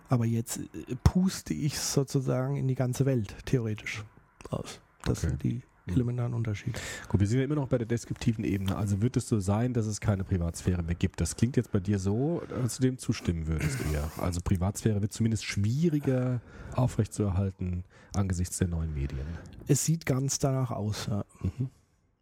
Aber 0.09 0.25
jetzt 0.25 0.57
äh, 0.57 0.95
puste 1.03 1.53
ich 1.53 1.73
es 1.73 1.93
sozusagen 1.93 2.55
in 2.55 2.67
die 2.67 2.75
ganze 2.75 3.05
Welt, 3.05 3.35
theoretisch, 3.45 4.03
aus. 4.49 4.79
Das 5.03 5.19
okay. 5.19 5.29
sind 5.29 5.43
die 5.43 5.61
mhm. 5.85 5.93
elementaren 5.93 6.33
Unterschiede. 6.33 6.79
Gut, 7.09 7.19
wir 7.19 7.27
sind 7.27 7.39
ja 7.39 7.45
immer 7.45 7.55
noch 7.55 7.67
bei 7.67 7.77
der 7.77 7.87
deskriptiven 7.87 8.43
Ebene. 8.43 8.75
Also 8.75 9.01
wird 9.01 9.17
es 9.17 9.27
so 9.27 9.39
sein, 9.39 9.73
dass 9.73 9.85
es 9.85 9.99
keine 9.99 10.23
Privatsphäre 10.23 10.83
mehr 10.83 10.95
gibt? 10.95 11.21
Das 11.21 11.35
klingt 11.35 11.57
jetzt 11.57 11.71
bei 11.71 11.79
dir 11.79 11.99
so, 11.99 12.41
als 12.61 12.77
du 12.77 12.83
dem 12.83 12.97
zustimmen 12.97 13.47
würdest 13.47 13.79
eher. 13.91 14.09
Also 14.17 14.41
Privatsphäre 14.41 15.01
wird 15.01 15.13
zumindest 15.13 15.45
schwieriger 15.45 16.41
aufrechtzuerhalten 16.75 17.83
angesichts 18.15 18.57
der 18.57 18.67
neuen 18.67 18.93
Medien. 18.93 19.25
Es 19.67 19.85
sieht 19.85 20.05
ganz 20.05 20.39
danach 20.39 20.71
aus, 20.71 21.07
ja. 21.07 21.23
Mhm. 21.41 21.69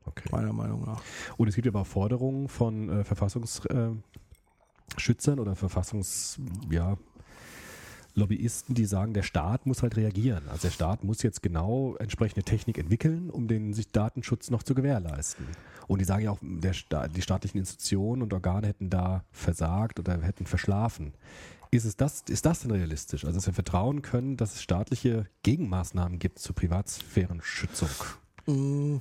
Okay. 0.08 0.30
Meiner 0.32 0.54
Meinung 0.54 0.86
nach. 0.86 1.02
Und 1.38 1.48
es 1.48 1.56
gibt 1.56 1.68
aber 1.68 1.82
auch 1.82 1.88
Forderungen 1.88 2.48
von 2.48 2.90
äh, 2.90 3.04
Verfassungsschützern 3.04 4.04
äh, 5.38 5.42
oder 5.42 5.56
Verfassungs, 5.56 6.40
ja, 6.70 6.96
Lobbyisten, 8.16 8.76
die 8.76 8.86
sagen, 8.86 9.14
der 9.14 9.24
Staat 9.24 9.66
muss 9.66 9.84
halt 9.84 9.98
reagieren. 9.98 10.44
Also 10.50 10.64
der 10.64 10.72
Staat 10.72 11.04
muss 11.04 11.22
jetzt 11.22 11.44
genau 11.44 11.96
entsprechende 11.98 12.44
Technik 12.44 12.78
entwickeln, 12.78 13.30
um 13.30 13.48
den 13.48 13.74
sich 13.74 13.92
Datenschutz 13.92 14.50
noch 14.50 14.64
zu 14.64 14.74
gewährleisten. 14.74 15.46
Und 15.88 16.00
die 16.00 16.06
sagen 16.06 16.24
ja 16.24 16.32
auch, 16.32 16.40
der 16.42 16.74
Sta 16.74 17.08
die 17.08 17.22
staatlichen 17.22 17.60
Institutionen 17.60 18.22
und 18.22 18.34
Organe 18.34 18.68
hätten 18.68 18.90
da 18.90 19.24
versagt 19.32 20.00
oder 20.00 20.20
hätten 20.22 20.46
verschlafen. 20.46 21.14
Ist, 21.72 21.86
es 21.86 21.98
das, 21.98 22.24
ist 22.30 22.46
das 22.46 22.62
denn 22.62 22.72
realistisch? 22.72 23.26
Also 23.26 23.38
dass 23.38 23.48
wir 23.48 23.54
vertrauen 23.54 24.02
können, 24.02 24.38
dass 24.38 24.56
es 24.56 24.62
staatliche 24.62 25.28
Gegenmaßnahmen 25.44 26.18
gibt 26.20 26.40
zur 26.40 26.56
Privatsphärenschützung? 26.56 27.90
Mm, 28.46 28.98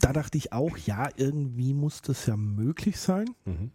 da 0.00 0.12
dachte 0.12 0.38
ich 0.38 0.52
auch, 0.52 0.76
ja, 0.76 1.08
irgendwie 1.16 1.74
muss 1.74 2.02
das 2.02 2.26
ja 2.26 2.36
möglich 2.36 2.98
sein. 2.98 3.26
Mhm. 3.44 3.72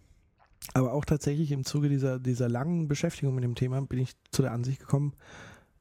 Aber 0.74 0.94
auch 0.94 1.06
tatsächlich 1.06 1.52
im 1.52 1.66
Zuge 1.66 1.90
dieser, 1.90 2.20
dieser 2.20 2.50
langen 2.50 2.88
Beschäftigung 2.88 3.36
mit 3.36 3.44
dem 3.44 3.56
Thema 3.56 3.82
bin 3.82 4.00
ich 4.00 4.16
zu 4.32 4.42
der 4.42 4.52
Ansicht 4.52 4.80
gekommen, 4.80 5.14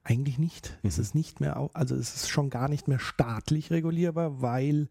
eigentlich 0.04 0.38
nicht. 0.38 0.78
Mhm. 0.82 0.88
Es 0.88 0.98
ist 0.98 1.14
nicht 1.14 1.40
mehr, 1.40 1.70
also 1.74 1.94
es 1.94 2.14
ist 2.14 2.28
schon 2.30 2.50
gar 2.50 2.68
nicht 2.68 2.88
mehr 2.88 2.98
staatlich 2.98 3.70
regulierbar, 3.70 4.40
weil, 4.40 4.88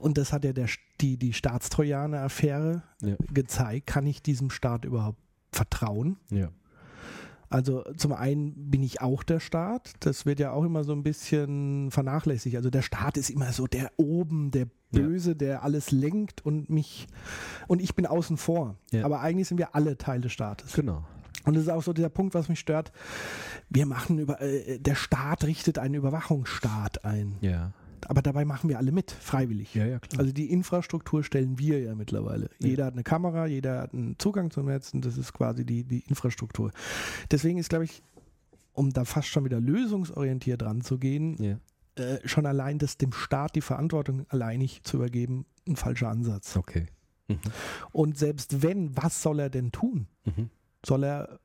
und 0.00 0.18
das 0.18 0.32
hat 0.32 0.44
ja 0.44 0.52
der, 0.52 0.68
die, 1.00 1.16
die 1.16 1.32
Staatstrojaner-Affäre 1.32 2.82
ja. 3.02 3.16
gezeigt, 3.32 3.86
kann 3.86 4.06
ich 4.06 4.22
diesem 4.22 4.50
Staat 4.50 4.84
überhaupt 4.84 5.18
vertrauen? 5.52 6.18
Ja. 6.30 6.50
Also 7.54 7.84
zum 7.96 8.12
einen 8.12 8.52
bin 8.68 8.82
ich 8.82 9.00
auch 9.00 9.22
der 9.22 9.38
Staat. 9.38 9.92
Das 10.00 10.26
wird 10.26 10.40
ja 10.40 10.50
auch 10.50 10.64
immer 10.64 10.82
so 10.82 10.92
ein 10.92 11.04
bisschen 11.04 11.88
vernachlässigt. 11.92 12.56
Also 12.56 12.68
der 12.68 12.82
Staat 12.82 13.16
ist 13.16 13.30
immer 13.30 13.52
so 13.52 13.68
der 13.68 13.92
oben, 13.96 14.50
der 14.50 14.66
Böse, 14.90 15.30
ja. 15.30 15.34
der 15.34 15.62
alles 15.62 15.92
lenkt 15.92 16.44
und 16.44 16.68
mich 16.68 17.06
und 17.68 17.80
ich 17.80 17.94
bin 17.94 18.06
außen 18.06 18.38
vor. 18.38 18.76
Ja. 18.90 19.04
Aber 19.04 19.20
eigentlich 19.20 19.46
sind 19.46 19.58
wir 19.58 19.76
alle 19.76 19.96
Teil 19.96 20.20
des 20.20 20.32
Staates. 20.32 20.72
Genau. 20.72 21.04
Und 21.44 21.54
das 21.54 21.62
ist 21.62 21.68
auch 21.68 21.82
so 21.82 21.92
dieser 21.92 22.08
Punkt, 22.08 22.34
was 22.34 22.48
mich 22.48 22.58
stört. 22.58 22.90
Wir 23.70 23.86
machen 23.86 24.18
über, 24.18 24.40
äh, 24.40 24.80
der 24.80 24.96
Staat 24.96 25.44
richtet 25.44 25.78
einen 25.78 25.94
Überwachungsstaat 25.94 27.04
ein. 27.04 27.36
Ja 27.40 27.72
aber 28.06 28.22
dabei 28.22 28.44
machen 28.44 28.68
wir 28.68 28.78
alle 28.78 28.92
mit, 28.92 29.10
freiwillig. 29.10 29.74
Ja, 29.74 29.86
ja, 29.86 29.98
klar. 29.98 30.20
Also 30.20 30.32
die 30.32 30.50
Infrastruktur 30.50 31.24
stellen 31.24 31.58
wir 31.58 31.80
ja 31.80 31.94
mittlerweile. 31.94 32.48
Ja. 32.58 32.68
Jeder 32.68 32.84
hat 32.86 32.94
eine 32.94 33.02
Kamera, 33.02 33.46
jeder 33.46 33.82
hat 33.82 33.94
einen 33.94 34.18
Zugang 34.18 34.50
zum 34.50 34.66
Netz 34.66 34.92
und 34.92 35.04
das 35.04 35.18
ist 35.18 35.32
quasi 35.32 35.64
die, 35.64 35.84
die 35.84 36.00
Infrastruktur. 36.00 36.72
Deswegen 37.30 37.58
ist, 37.58 37.68
glaube 37.68 37.84
ich, 37.84 38.02
um 38.72 38.92
da 38.92 39.04
fast 39.04 39.28
schon 39.28 39.44
wieder 39.44 39.60
lösungsorientiert 39.60 40.62
ranzugehen, 40.62 41.42
ja. 41.42 41.58
äh, 42.02 42.26
schon 42.26 42.46
allein 42.46 42.78
das 42.78 42.96
dem 42.96 43.12
Staat 43.12 43.54
die 43.54 43.60
Verantwortung 43.60 44.26
alleinig 44.28 44.82
zu 44.82 44.96
übergeben, 44.96 45.46
ein 45.66 45.76
falscher 45.76 46.08
Ansatz. 46.08 46.56
Okay. 46.56 46.86
Mhm. 47.28 47.38
Und 47.92 48.18
selbst 48.18 48.62
wenn, 48.62 48.96
was 48.96 49.22
soll 49.22 49.38
er 49.38 49.50
denn 49.50 49.72
tun? 49.72 50.08
Mhm. 50.24 50.50
Soll 50.84 51.04
er 51.04 51.40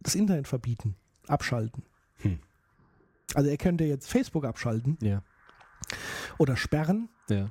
das 0.00 0.14
Internet 0.14 0.48
verbieten, 0.48 0.96
abschalten? 1.28 1.84
Hm. 2.16 2.38
Also 3.34 3.48
er 3.48 3.56
könnte 3.56 3.84
jetzt 3.84 4.08
Facebook 4.08 4.44
abschalten. 4.44 4.98
Ja 5.00 5.22
oder 6.38 6.56
sperren. 6.56 7.08
Ja. 7.28 7.50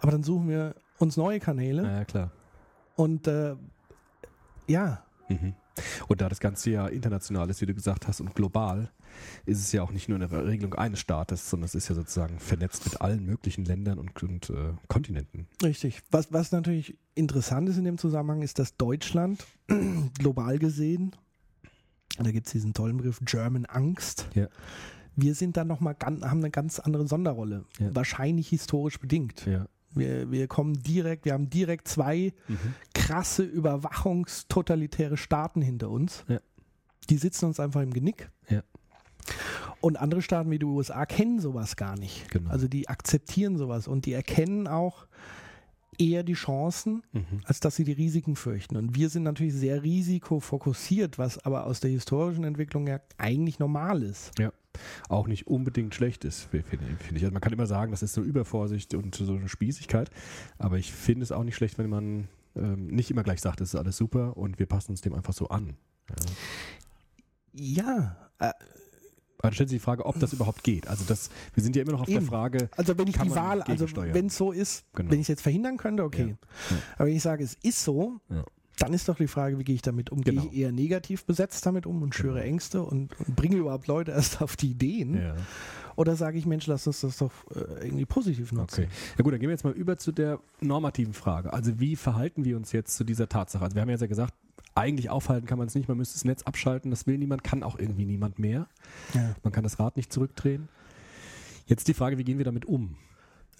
Aber 0.00 0.12
dann 0.12 0.22
suchen 0.22 0.48
wir 0.48 0.74
uns 0.98 1.16
neue 1.16 1.40
Kanäle. 1.40 1.82
Ja, 1.82 2.04
klar. 2.04 2.30
Und 2.96 3.26
äh, 3.26 3.56
ja. 4.66 5.04
Mhm. 5.28 5.54
Und 6.08 6.20
da 6.20 6.28
das 6.28 6.40
Ganze 6.40 6.70
ja 6.70 6.86
international 6.88 7.48
ist, 7.50 7.60
wie 7.60 7.66
du 7.66 7.74
gesagt 7.74 8.08
hast, 8.08 8.20
und 8.20 8.34
global, 8.34 8.90
ist 9.46 9.60
es 9.60 9.72
ja 9.72 9.82
auch 9.82 9.90
nicht 9.90 10.08
nur 10.08 10.16
eine 10.16 10.30
Regelung 10.30 10.74
eines 10.74 11.00
Staates, 11.00 11.48
sondern 11.48 11.66
es 11.66 11.74
ist 11.74 11.88
ja 11.88 11.94
sozusagen 11.94 12.38
vernetzt 12.38 12.84
mit 12.84 13.00
allen 13.00 13.24
möglichen 13.24 13.64
Ländern 13.64 13.98
und, 13.98 14.22
und 14.22 14.50
äh, 14.50 14.72
Kontinenten. 14.88 15.46
Richtig. 15.62 16.02
Was, 16.10 16.32
was 16.32 16.52
natürlich 16.52 16.96
interessant 17.14 17.68
ist 17.68 17.78
in 17.78 17.84
dem 17.84 17.98
Zusammenhang, 17.98 18.42
ist, 18.42 18.58
dass 18.58 18.76
Deutschland 18.76 19.46
global 20.18 20.58
gesehen, 20.58 21.14
da 22.18 22.30
gibt 22.30 22.46
es 22.46 22.52
diesen 22.52 22.74
tollen 22.74 22.96
Begriff 22.96 23.20
German 23.24 23.66
Angst, 23.66 24.28
ja. 24.34 24.48
Wir 25.20 25.34
sind 25.34 25.56
dann 25.56 25.66
nochmal, 25.66 25.96
haben 26.00 26.22
eine 26.22 26.50
ganz 26.50 26.78
andere 26.78 27.08
Sonderrolle. 27.08 27.64
Ja. 27.80 27.92
Wahrscheinlich 27.92 28.48
historisch 28.48 29.00
bedingt. 29.00 29.46
Ja. 29.46 29.66
Wir, 29.90 30.30
wir 30.30 30.46
kommen 30.46 30.80
direkt, 30.82 31.24
wir 31.24 31.32
haben 31.32 31.50
direkt 31.50 31.88
zwei 31.88 32.32
mhm. 32.46 32.74
krasse 32.94 33.42
überwachungstotalitäre 33.42 35.16
Staaten 35.16 35.60
hinter 35.60 35.90
uns. 35.90 36.24
Ja. 36.28 36.38
Die 37.10 37.16
sitzen 37.16 37.46
uns 37.46 37.58
einfach 37.58 37.80
im 37.80 37.92
Genick. 37.92 38.30
Ja. 38.48 38.62
Und 39.80 39.98
andere 39.98 40.22
Staaten 40.22 40.52
wie 40.52 40.60
die 40.60 40.66
USA 40.66 41.04
kennen 41.04 41.40
sowas 41.40 41.74
gar 41.74 41.98
nicht. 41.98 42.30
Genau. 42.30 42.50
Also 42.50 42.68
die 42.68 42.88
akzeptieren 42.88 43.56
sowas 43.56 43.88
und 43.88 44.06
die 44.06 44.12
erkennen 44.12 44.68
auch 44.68 45.06
eher 45.98 46.22
die 46.22 46.34
Chancen, 46.34 47.02
mhm. 47.12 47.40
als 47.44 47.60
dass 47.60 47.76
sie 47.76 47.84
die 47.84 47.92
Risiken 47.92 48.36
fürchten. 48.36 48.76
Und 48.76 48.94
wir 48.94 49.08
sind 49.08 49.24
natürlich 49.24 49.54
sehr 49.54 49.82
risikofokussiert, 49.82 51.18
was 51.18 51.44
aber 51.44 51.66
aus 51.66 51.80
der 51.80 51.90
historischen 51.90 52.44
Entwicklung 52.44 52.86
ja 52.86 53.00
eigentlich 53.18 53.58
normal 53.58 54.02
ist. 54.02 54.38
Ja 54.38 54.52
auch 55.08 55.26
nicht 55.26 55.46
unbedingt 55.46 55.94
schlecht 55.94 56.24
ist, 56.24 56.42
finde 56.42 56.66
find 56.68 57.16
ich. 57.16 57.24
Also 57.24 57.32
man 57.32 57.40
kann 57.40 57.52
immer 57.52 57.66
sagen, 57.66 57.90
das 57.90 58.02
ist 58.02 58.14
so 58.14 58.22
Übervorsicht 58.22 58.94
und 58.94 59.14
so 59.14 59.34
eine 59.34 59.48
Spießigkeit, 59.48 60.10
aber 60.58 60.78
ich 60.78 60.92
finde 60.92 61.24
es 61.24 61.32
auch 61.32 61.42
nicht 61.44 61.56
schlecht, 61.56 61.78
wenn 61.78 61.90
man 61.90 62.28
ähm, 62.56 62.88
nicht 62.88 63.10
immer 63.10 63.22
gleich 63.22 63.40
sagt, 63.40 63.60
das 63.60 63.70
ist 63.70 63.74
alles 63.74 63.96
super 63.96 64.36
und 64.36 64.58
wir 64.58 64.66
passen 64.66 64.92
uns 64.92 65.00
dem 65.00 65.14
einfach 65.14 65.32
so 65.32 65.48
an. 65.48 65.76
Ja, 67.52 68.16
ja 68.38 68.50
äh, 68.50 68.52
dann 69.40 69.52
stellt 69.52 69.68
sich 69.68 69.78
die 69.78 69.84
Frage, 69.84 70.04
ob 70.04 70.18
das 70.18 70.32
überhaupt 70.32 70.64
geht. 70.64 70.88
Also 70.88 71.04
das, 71.06 71.30
wir 71.54 71.62
sind 71.62 71.76
ja 71.76 71.82
immer 71.82 71.92
noch 71.92 72.02
auf 72.02 72.08
Eben. 72.08 72.20
der 72.20 72.28
Frage, 72.28 72.68
Also 72.76 72.98
wenn 72.98 73.06
ich 73.06 73.16
die 73.18 73.30
Wahl, 73.30 73.62
also 73.62 73.86
wenn 73.96 74.26
es 74.26 74.36
so 74.36 74.52
ist, 74.52 74.84
Genau. 74.94 75.10
wenn 75.10 75.18
ich 75.18 75.24
es 75.24 75.28
jetzt 75.28 75.42
verhindern 75.42 75.76
könnte, 75.76 76.02
okay. 76.04 76.36
Ja. 76.70 76.76
Aber 76.96 77.06
wenn 77.08 77.14
ich 77.16 77.22
sage, 77.22 77.44
es 77.44 77.54
ist 77.62 77.82
so, 77.84 78.20
Ja. 78.30 78.44
dann 78.78 78.92
ist 78.92 79.08
doch 79.08 79.16
die 79.16 79.28
Frage, 79.28 79.58
wie 79.58 79.64
gehe 79.64 79.74
ich 79.76 79.82
damit 79.82 80.10
um? 80.10 80.22
Genau. 80.22 80.42
Gehe 80.42 80.50
ich 80.50 80.56
eher 80.58 80.72
negativ 80.72 81.24
besetzt 81.24 81.64
damit 81.66 81.86
um 81.86 82.02
und 82.02 82.14
schüre 82.14 82.34
Genau. 82.40 82.46
Ängste 82.46 82.82
und, 82.82 83.18
und 83.20 83.36
bringe 83.36 83.56
überhaupt 83.56 83.86
Leute 83.86 84.10
erst 84.12 84.42
auf 84.42 84.56
die 84.56 84.70
Ideen? 84.72 85.14
ja. 85.20 85.36
Oder 85.96 86.14
sage 86.14 86.38
ich, 86.38 86.46
Mensch, 86.46 86.68
lass 86.68 86.86
uns 86.86 87.00
das 87.00 87.16
doch 87.18 87.32
äh, 87.56 87.84
irgendwie 87.86 88.04
positiv 88.06 88.52
nutzen? 88.52 88.84
Okay. 88.84 88.88
Ja 89.18 89.24
gut, 89.24 89.32
dann 89.32 89.40
gehen 89.40 89.48
wir 89.48 89.54
jetzt 89.54 89.64
mal 89.64 89.72
über 89.72 89.96
zu 89.98 90.12
der 90.12 90.38
normativen 90.60 91.12
Frage. 91.12 91.52
Also 91.52 91.80
wie 91.80 91.96
verhalten 91.96 92.44
wir 92.44 92.56
uns 92.56 92.70
jetzt 92.70 92.96
zu 92.96 93.02
dieser 93.02 93.28
Tatsache? 93.28 93.64
Also 93.64 93.74
wir 93.74 93.82
haben 93.82 93.88
jetzt 93.90 94.02
ja 94.02 94.06
gesagt, 94.06 94.32
eigentlich 94.78 95.10
aufhalten 95.10 95.46
kann 95.46 95.58
man 95.58 95.66
es 95.66 95.74
nicht, 95.74 95.88
man 95.88 95.96
müsste 95.96 96.14
das 96.14 96.24
Netz 96.24 96.42
abschalten, 96.42 96.90
das 96.90 97.06
will 97.06 97.18
niemand, 97.18 97.44
kann 97.44 97.62
auch 97.62 97.78
irgendwie 97.78 98.06
niemand 98.06 98.38
mehr. 98.38 98.68
Ja. 99.14 99.34
Man 99.42 99.52
kann 99.52 99.64
das 99.64 99.78
Rad 99.78 99.96
nicht 99.96 100.12
zurückdrehen. 100.12 100.68
Jetzt 101.66 101.88
die 101.88 101.94
Frage, 101.94 102.18
wie 102.18 102.24
gehen 102.24 102.38
wir 102.38 102.44
damit 102.44 102.64
um? 102.64 102.96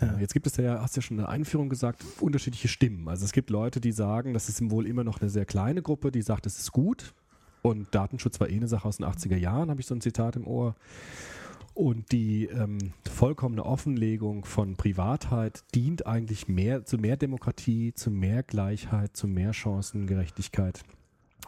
Ja. 0.00 0.16
Jetzt 0.18 0.32
gibt 0.32 0.46
es 0.46 0.56
ja, 0.56 0.80
hast 0.80 0.96
ja 0.96 1.02
schon 1.02 1.16
in 1.16 1.24
der 1.24 1.28
Einführung 1.28 1.68
gesagt, 1.68 2.04
unterschiedliche 2.20 2.68
Stimmen. 2.68 3.08
Also 3.08 3.24
es 3.24 3.32
gibt 3.32 3.50
Leute, 3.50 3.80
die 3.80 3.92
sagen, 3.92 4.32
das 4.32 4.48
ist 4.48 4.70
wohl 4.70 4.86
immer 4.86 5.04
noch 5.04 5.20
eine 5.20 5.28
sehr 5.28 5.44
kleine 5.44 5.82
Gruppe, 5.82 6.12
die 6.12 6.22
sagt, 6.22 6.46
es 6.46 6.58
ist 6.58 6.72
gut. 6.72 7.14
Und 7.62 7.92
Datenschutz 7.94 8.38
war 8.38 8.48
eh 8.48 8.56
eine 8.56 8.68
Sache 8.68 8.86
aus 8.86 8.98
den 8.98 9.06
80er 9.06 9.36
Jahren, 9.36 9.70
habe 9.70 9.80
ich 9.80 9.86
so 9.86 9.94
ein 9.94 10.00
Zitat 10.00 10.36
im 10.36 10.46
Ohr. 10.46 10.76
Und 11.74 12.12
die 12.12 12.46
ähm, 12.46 12.92
vollkommene 13.08 13.64
Offenlegung 13.64 14.44
von 14.44 14.76
Privatheit 14.76 15.64
dient 15.74 16.06
eigentlich 16.06 16.48
mehr 16.48 16.84
zu 16.84 16.98
mehr 16.98 17.16
Demokratie, 17.16 17.92
zu 17.94 18.10
mehr 18.10 18.42
Gleichheit, 18.42 19.16
zu 19.16 19.28
mehr 19.28 19.52
Chancengerechtigkeit. 19.52 20.82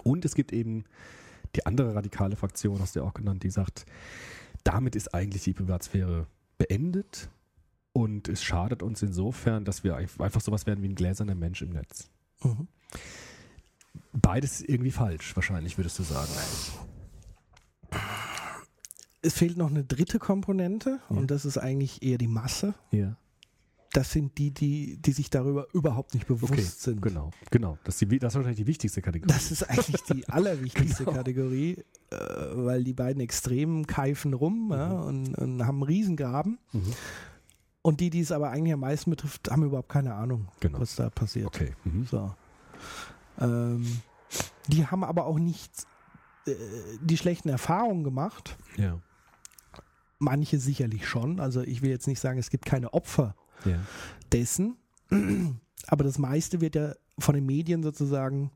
Und 0.02 0.24
es 0.24 0.34
gibt 0.34 0.52
eben 0.52 0.84
die 1.56 1.66
andere 1.66 1.94
radikale 1.94 2.36
Fraktion, 2.36 2.80
hast 2.80 2.94
du 2.96 3.00
ja 3.00 3.06
auch 3.06 3.14
genannt, 3.14 3.42
die 3.42 3.50
sagt, 3.50 3.84
damit 4.64 4.94
ist 4.96 5.14
eigentlich 5.14 5.44
die 5.44 5.52
Privatsphäre 5.52 6.26
beendet 6.58 7.28
und 7.92 8.28
es 8.28 8.42
schadet 8.42 8.82
uns 8.82 9.02
insofern, 9.02 9.64
dass 9.64 9.82
wir 9.82 9.96
einf- 9.96 10.20
einfach 10.22 10.40
sowas 10.40 10.66
werden 10.66 10.82
wie 10.82 10.88
ein 10.88 10.94
gläserner 10.94 11.34
Mensch 11.34 11.62
im 11.62 11.70
Netz. 11.70 12.08
Mhm. 12.44 12.68
Beides 14.12 14.60
irgendwie 14.60 14.90
falsch, 14.92 15.34
wahrscheinlich, 15.36 15.76
würdest 15.78 15.98
du 15.98 16.02
sagen. 16.04 16.30
Es 19.22 19.34
fehlt 19.34 19.56
noch 19.56 19.70
eine 19.70 19.84
dritte 19.84 20.18
Komponente 20.18 21.00
Ja. 21.10 21.16
und 21.16 21.30
das 21.30 21.44
ist 21.44 21.58
eigentlich 21.58 22.02
eher 22.02 22.18
die 22.18 22.26
Masse. 22.28 22.74
Ja. 22.90 23.16
Das 23.92 24.12
sind 24.12 24.38
die, 24.38 24.52
die, 24.52 24.98
die 25.02 25.10
sich 25.12 25.30
darüber 25.30 25.66
überhaupt 25.72 26.14
nicht 26.14 26.26
bewusst 26.28 26.52
Okay, 26.52 26.62
sind. 26.62 27.02
genau, 27.02 27.30
genau. 27.50 27.76
Das 27.82 28.00
ist, 28.00 28.10
die, 28.10 28.18
das 28.20 28.32
ist 28.32 28.36
wahrscheinlich 28.36 28.58
die 28.60 28.66
wichtigste 28.68 29.02
Kategorie. 29.02 29.32
Das 29.32 29.50
ist 29.50 29.64
eigentlich 29.64 30.00
die 30.04 30.28
allerwichtigste 30.28 31.04
Genau. 31.04 31.16
Kategorie, 31.16 31.84
äh, 32.10 32.16
weil 32.54 32.84
die 32.84 32.92
beiden 32.92 33.20
Extremen 33.20 33.86
keifen 33.88 34.32
rum 34.32 34.68
ja, 34.70 34.92
und, 34.92 35.34
und 35.36 35.66
haben 35.66 35.76
einen 35.78 35.82
Riesengraben. 35.82 36.58
Mhm. 36.72 36.92
Und 37.82 37.98
die, 38.00 38.10
die 38.10 38.20
es 38.20 38.30
aber 38.30 38.50
eigentlich 38.50 38.74
am 38.74 38.80
meisten 38.80 39.10
betrifft, 39.10 39.50
haben 39.50 39.64
überhaupt 39.64 39.88
keine 39.88 40.14
Ahnung, 40.14 40.46
Genau. 40.60 40.78
was 40.80 40.94
da 40.94 41.10
passiert. 41.10 41.46
Okay. 41.48 41.74
Mhm. 41.84 42.06
So. 42.06 42.32
Ähm, 43.40 43.84
die 44.68 44.86
haben 44.86 45.02
aber 45.02 45.26
auch 45.26 45.38
nicht 45.38 45.72
äh, 46.46 46.54
die 47.02 47.16
schlechten 47.16 47.48
Erfahrungen 47.48 48.04
gemacht. 48.04 48.56
Ja. 48.76 49.00
Manche 50.18 50.58
sicherlich 50.60 51.08
schon. 51.08 51.40
Also 51.40 51.62
ich 51.62 51.82
will 51.82 51.90
jetzt 51.90 52.06
nicht 52.06 52.20
sagen, 52.20 52.38
es 52.38 52.50
gibt 52.50 52.66
keine 52.66 52.92
Opfer 52.92 53.34
Ja. 53.64 53.80
dessen. 54.32 54.76
Aber 55.86 56.04
das 56.04 56.18
meiste 56.18 56.60
wird 56.60 56.74
ja 56.74 56.94
von 57.18 57.34
den 57.34 57.46
Medien 57.46 57.82
sozusagen 57.82 58.50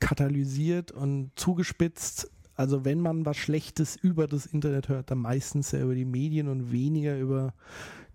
katalysiert 0.00 0.92
und 0.92 1.32
zugespitzt. 1.36 2.30
Also 2.54 2.84
wenn 2.84 3.00
man 3.00 3.24
was 3.24 3.36
Schlechtes 3.36 3.96
über 3.96 4.26
das 4.26 4.46
Internet 4.46 4.88
hört, 4.88 5.10
dann 5.10 5.18
meistens 5.18 5.70
ja 5.72 5.80
über 5.80 5.94
die 5.94 6.04
Medien 6.04 6.48
und 6.48 6.72
weniger 6.72 7.18
über 7.18 7.54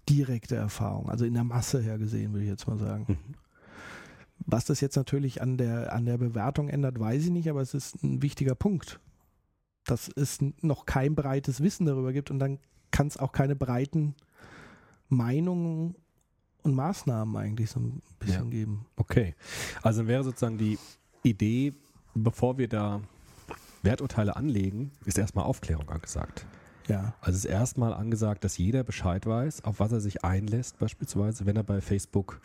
direkte 0.10 0.56
Erfahrung. 0.56 1.10
Also 1.10 1.26
in 1.26 1.34
der 1.34 1.46
Masse 1.46 1.82
her 1.82 1.98
gesehen, 1.98 2.34
würde 2.34 2.44
ich 2.44 2.50
jetzt 2.50 2.68
mal 2.68 2.78
sagen. 2.78 3.06
Mhm. 3.08 3.36
Was 4.46 4.66
das 4.66 4.82
jetzt 4.82 4.98
natürlich 4.98 5.42
an 5.42 5.58
der, 5.58 5.94
an 5.94 6.06
der 6.06 6.18
Bewertung 6.18 6.68
ändert, 6.68 7.00
weiß 7.00 7.24
ich 7.24 7.32
nicht, 7.32 7.50
aber 7.50 7.62
es 7.62 7.74
ist 7.74 8.04
ein 8.04 8.22
wichtiger 8.22 8.56
Punkt. 8.56 9.00
Dass 9.86 10.10
es 10.14 10.40
noch 10.62 10.86
kein 10.86 11.16
breites 11.16 11.62
Wissen 11.62 11.86
darüber 11.86 12.12
gibt 12.12 12.32
und 12.32 12.40
dann 12.40 12.60
kann 12.92 13.08
es 13.08 13.18
auch 13.18 13.32
keine 13.32 13.56
breiten 13.56 14.16
Meinungen 15.08 15.96
und 16.64 16.76
Maßnahmen 16.76 17.36
eigentlich 17.36 17.70
so 17.70 17.80
ein 17.80 18.02
bisschen 18.20 18.50
geben. 18.50 18.86
Okay. 18.96 19.36
Also 19.82 20.08
wäre 20.08 20.24
sozusagen 20.24 20.58
die 20.58 20.80
Idee, 21.24 21.74
bevor 22.16 22.58
wir 22.58 22.68
da 22.68 23.02
Werturteile 23.82 24.36
anlegen, 24.36 24.92
ist 25.06 25.18
erstmal 25.18 25.46
Aufklärung 25.46 25.90
angesagt. 25.90 26.46
Ja. 26.88 27.14
Also 27.22 27.38
es 27.38 27.46
ist 27.46 27.52
erstmal 27.52 27.94
angesagt, 27.94 28.44
dass 28.44 28.58
jeder 28.58 28.84
Bescheid 28.84 29.26
weiß, 29.26 29.64
auf 29.64 29.80
was 29.80 29.92
er 29.92 30.02
sich 30.02 30.24
einlässt, 30.24 30.80
beispielsweise, 30.80 31.46
wenn 31.46 31.56
er 31.56 31.64
bei 31.64 31.82
Facebook 31.82 32.42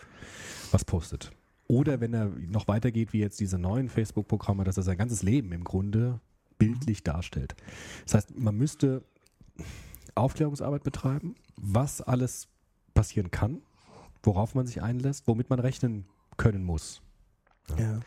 was 0.71 0.85
postet. 0.85 1.33
Oder 1.67 2.01
wenn 2.01 2.15
er 2.15 2.27
noch 2.27 2.67
weitergeht, 2.67 3.13
wie 3.13 3.21
jetzt 3.21 3.41
diese 3.41 3.59
neuen 3.59 3.89
Facebook-Programme, 3.89 4.65
dass 4.65 4.77
er 4.77 4.83
sein 4.83 4.97
ganzes 4.97 5.23
Leben 5.23 5.53
im 5.53 5.65
Grunde 5.65 6.21
bildlich 6.59 7.05
darstellt. 7.05 7.55
Das 8.05 8.15
heißt, 8.15 8.39
man 8.39 8.57
müsste 8.57 9.03
Aufklärungsarbeit 10.15 10.83
betreiben, 10.83 11.35
was 11.57 12.01
alles 12.01 12.49
passieren 12.95 13.31
kann, 13.31 13.63
worauf 14.29 14.55
man 14.55 14.67
sich 14.67 14.83
einlässt, 14.83 15.27
womit 15.27 15.49
man 15.49 15.59
rechnen 15.59 16.05
können 16.37 16.63
muss. 16.63 17.01
ja. 17.79 18.01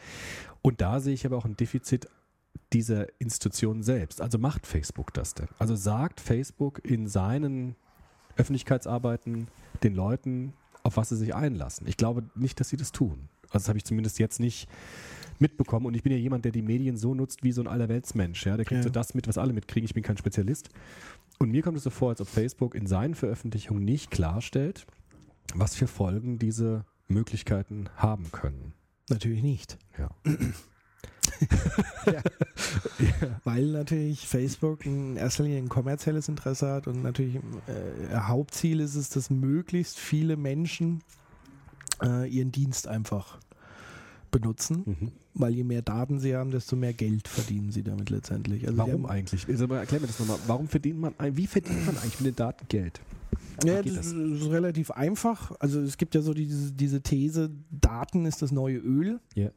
Und 0.61 0.79
da 0.79 0.99
sehe 0.99 1.15
ich 1.15 1.25
aber 1.25 1.37
auch 1.37 1.45
ein 1.45 1.57
Defizit 1.57 2.07
dieser 2.71 3.07
Institution 3.19 3.81
selbst. 3.81 4.21
Also 4.21 4.37
macht 4.37 4.67
Facebook 4.67 5.11
das 5.13 5.33
denn? 5.33 5.47
Also 5.57 5.75
sagt 5.75 6.21
Facebook 6.21 6.79
in 6.85 7.07
seinen 7.07 7.75
Öffentlichkeitsarbeiten 8.37 9.47
den 9.83 9.95
Leuten, 9.95 10.53
auf 10.83 10.97
was 10.97 11.09
sie 11.09 11.15
sich 11.17 11.33
einlassen? 11.33 11.87
Ich 11.87 11.97
glaube 11.97 12.23
nicht, 12.35 12.59
dass 12.59 12.69
sie 12.69 12.77
das 12.77 12.91
tun. 12.91 13.29
Also 13.45 13.53
das 13.63 13.67
habe 13.69 13.77
ich 13.79 13.85
zumindest 13.85 14.19
jetzt 14.19 14.39
nicht 14.39 14.69
mitbekommen. 15.39 15.87
Und 15.87 15.95
ich 15.95 16.03
bin 16.03 16.11
ja 16.11 16.17
jemand, 16.19 16.45
der 16.45 16.51
die 16.51 16.61
Medien 16.61 16.95
so 16.97 17.15
nutzt 17.15 17.43
wie 17.43 17.51
so 17.51 17.61
ein 17.61 17.67
Allerweltsmensch. 17.67 18.45
Ja? 18.45 18.55
Der 18.55 18.65
kriegt 18.65 18.79
Ja. 18.79 18.83
so 18.83 18.89
das 18.89 19.15
mit, 19.15 19.27
was 19.27 19.37
alle 19.39 19.53
mitkriegen. 19.53 19.85
Ich 19.85 19.95
bin 19.95 20.03
kein 20.03 20.17
Spezialist. 20.17 20.69
Und 21.39 21.49
mir 21.49 21.63
kommt 21.63 21.77
es 21.77 21.83
so 21.83 21.89
vor, 21.89 22.09
als 22.09 22.21
ob 22.21 22.27
Facebook 22.27 22.75
in 22.75 22.85
seinen 22.85 23.15
Veröffentlichungen 23.15 23.83
nicht 23.83 24.11
klarstellt, 24.11 24.85
was 25.53 25.75
für 25.75 25.87
Folgen 25.87 26.39
diese 26.39 26.85
Möglichkeiten 27.07 27.89
haben 27.95 28.31
können. 28.31 28.73
Natürlich 29.09 29.43
nicht. 29.43 29.77
Ja. 29.97 30.09
Weil 33.43 33.65
natürlich 33.67 34.27
Facebook 34.27 34.85
in 34.85 35.17
erster 35.17 35.43
Linie 35.43 35.59
ein 35.59 35.69
kommerzielles 35.69 36.27
Interesse 36.27 36.69
hat 36.71 36.87
und 36.87 37.03
natürlich 37.03 37.35
äh, 37.35 38.15
Hauptziel 38.15 38.79
ist 38.79 38.95
es, 38.95 39.09
dass 39.09 39.29
möglichst 39.29 39.97
viele 39.99 40.35
Menschen 40.37 41.03
äh, 42.01 42.27
ihren 42.29 42.51
Dienst 42.51 42.87
einfach 42.87 43.39
benutzen, 44.31 44.83
Mhm. 44.85 45.11
Weil 45.33 45.53
je 45.53 45.63
mehr 45.63 45.81
Daten 45.81 46.19
sie 46.19 46.35
haben, 46.35 46.51
desto 46.51 46.75
mehr 46.75 46.93
Geld 46.93 47.27
verdienen 47.27 47.71
sie 47.71 47.83
damit 47.83 48.09
letztendlich. 48.09 48.65
Also 48.65 48.77
Warum 48.77 49.03
haben, 49.03 49.05
eigentlich? 49.07 49.47
Also, 49.47 49.65
erklär 49.65 50.01
mir 50.01 50.07
das 50.07 50.19
nochmal. 50.19 50.39
Warum 50.47 50.67
verdient 50.67 50.99
man, 50.99 51.13
wie 51.35 51.47
verdient 51.47 51.85
man 51.85 51.97
eigentlich 51.97 52.19
mit 52.19 52.27
den 52.27 52.35
Daten 52.35 52.67
Geld? 52.67 53.01
Ja, 53.63 53.81
das 53.81 53.95
das? 53.95 54.05
ist 54.07 54.49
relativ 54.49 54.91
einfach. 54.91 55.51
Also 55.59 55.81
es 55.81 55.97
gibt 55.97 56.15
ja 56.15 56.21
so 56.21 56.33
diese, 56.33 56.73
diese 56.73 57.01
These, 57.01 57.51
Daten 57.69 58.25
ist 58.25 58.41
das 58.41 58.51
neue 58.51 58.77
Öl. 58.77 59.19
Ja. 59.35 59.49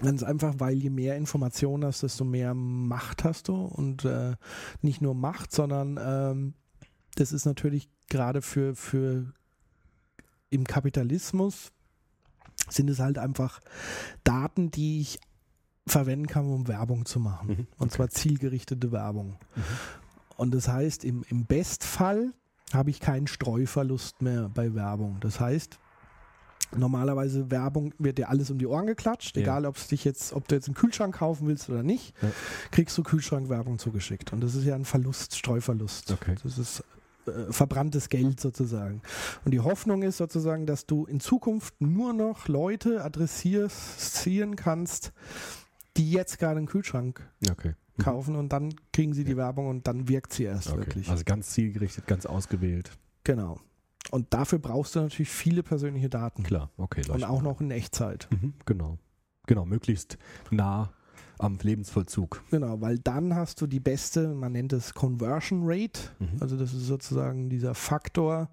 Ganz 0.00 0.22
einfach, 0.22 0.56
weil 0.58 0.76
je 0.76 0.90
mehr 0.90 1.16
Informationen 1.16 1.84
hast, 1.84 2.02
desto 2.02 2.24
mehr 2.24 2.52
Macht 2.52 3.24
hast 3.24 3.48
du. 3.48 3.54
Und 3.54 4.04
äh, 4.04 4.36
nicht 4.82 5.00
nur 5.00 5.14
Macht, 5.14 5.52
sondern 5.52 5.98
ähm, 6.00 6.54
das 7.14 7.32
ist 7.32 7.46
natürlich 7.46 7.88
gerade 8.10 8.42
für, 8.42 8.74
für 8.74 9.32
im 10.50 10.64
Kapitalismus 10.64 11.72
sind 12.68 12.90
es 12.90 12.98
halt 13.00 13.18
einfach 13.18 13.60
Daten, 14.24 14.70
die 14.70 15.00
ich 15.00 15.18
verwenden 15.86 16.26
kann, 16.26 16.46
um 16.46 16.66
Werbung 16.68 17.04
zu 17.06 17.20
machen. 17.20 17.48
Mhm, 17.48 17.66
Und 17.78 17.92
zwar 17.92 18.08
zielgerichtete 18.08 18.90
Werbung. 18.92 19.36
Und 20.36 20.52
das 20.54 20.68
heißt, 20.68 21.04
im, 21.04 21.24
im 21.28 21.44
Bestfall 21.46 22.32
habe 22.72 22.90
ich 22.90 22.98
keinen 23.00 23.26
Streuverlust 23.28 24.20
mehr 24.22 24.50
bei 24.52 24.74
Werbung. 24.74 25.18
Das 25.20 25.38
heißt, 25.38 25.78
normalerweise 26.76 27.50
Werbung 27.50 27.94
wird 27.98 28.18
dir 28.18 28.28
alles 28.28 28.50
um 28.50 28.58
die 28.58 28.66
Ohren 28.66 28.86
geklatscht, 28.86 29.36
Ja. 29.36 29.42
egal 29.42 29.66
ob 29.66 29.76
dich 29.88 30.04
jetzt, 30.04 30.32
ob 30.32 30.48
du 30.48 30.56
jetzt 30.56 30.66
einen 30.66 30.74
Kühlschrank 30.74 31.14
kaufen 31.14 31.46
willst 31.46 31.70
oder 31.70 31.82
nicht, 31.84 32.12
Ja. 32.20 32.30
kriegst 32.72 32.98
du 32.98 33.02
Kühlschrankwerbung 33.04 33.78
zugeschickt. 33.78 34.32
Und 34.32 34.40
das 34.40 34.54
ist 34.56 34.64
ja 34.64 34.74
ein 34.74 34.84
Verlust, 34.84 35.36
Streuverlust. 35.36 36.10
Okay. 36.10 36.34
Das 36.42 36.58
ist 36.58 36.82
äh, 37.26 37.52
verbranntes 37.52 38.08
Geld 38.08 38.40
sozusagen. 38.40 39.02
Und 39.44 39.52
die 39.52 39.60
Hoffnung 39.60 40.02
ist 40.02 40.16
sozusagen, 40.16 40.66
dass 40.66 40.86
du 40.86 41.04
in 41.06 41.20
Zukunft 41.20 41.80
nur 41.80 42.12
noch 42.12 42.48
Leute 42.48 43.02
adressieren 43.04 44.56
kannst, 44.56 45.12
die 45.96 46.10
jetzt 46.10 46.38
gerade 46.38 46.58
einen 46.58 46.66
Kühlschrank 46.66 47.28
Okay. 47.50 47.74
kaufen 47.98 48.36
und 48.36 48.50
dann 48.52 48.74
kriegen 48.92 49.12
sie 49.14 49.24
die 49.24 49.36
Werbung 49.36 49.68
und 49.68 49.86
dann 49.86 50.08
wirkt 50.08 50.32
sie 50.32 50.44
erst 50.44 50.68
okay. 50.68 50.78
wirklich. 50.78 51.08
Also 51.08 51.24
ganz 51.24 51.50
zielgerichtet, 51.50 52.06
ganz 52.06 52.26
ausgewählt. 52.26 52.90
genau. 53.24 53.60
Und 54.12 54.32
dafür 54.32 54.60
brauchst 54.60 54.94
du 54.94 55.00
natürlich 55.00 55.30
viele 55.30 55.64
persönliche 55.64 56.08
Daten. 56.08 56.44
Klar, 56.44 56.70
okay. 56.76 57.02
Und 57.10 57.24
auch 57.24 57.42
noch 57.42 57.60
in 57.60 57.72
Echtzeit. 57.72 58.28
Mhm, 58.30 58.54
genau. 58.64 58.98
Genau, 59.46 59.64
möglichst 59.64 60.16
nah 60.52 60.92
am 61.38 61.58
Lebensvollzug. 61.60 62.42
Genau, 62.50 62.80
weil 62.80 62.98
dann 62.98 63.34
hast 63.34 63.60
du 63.60 63.66
die 63.66 63.80
beste, 63.80 64.28
man 64.34 64.52
nennt 64.52 64.72
es 64.72 64.94
Conversion 64.94 65.60
Rate. 65.64 66.00
Mhm. 66.18 66.28
Also 66.40 66.56
das 66.56 66.72
ist 66.72 66.86
sozusagen 66.86 67.50
dieser 67.50 67.74
Faktor, 67.74 68.48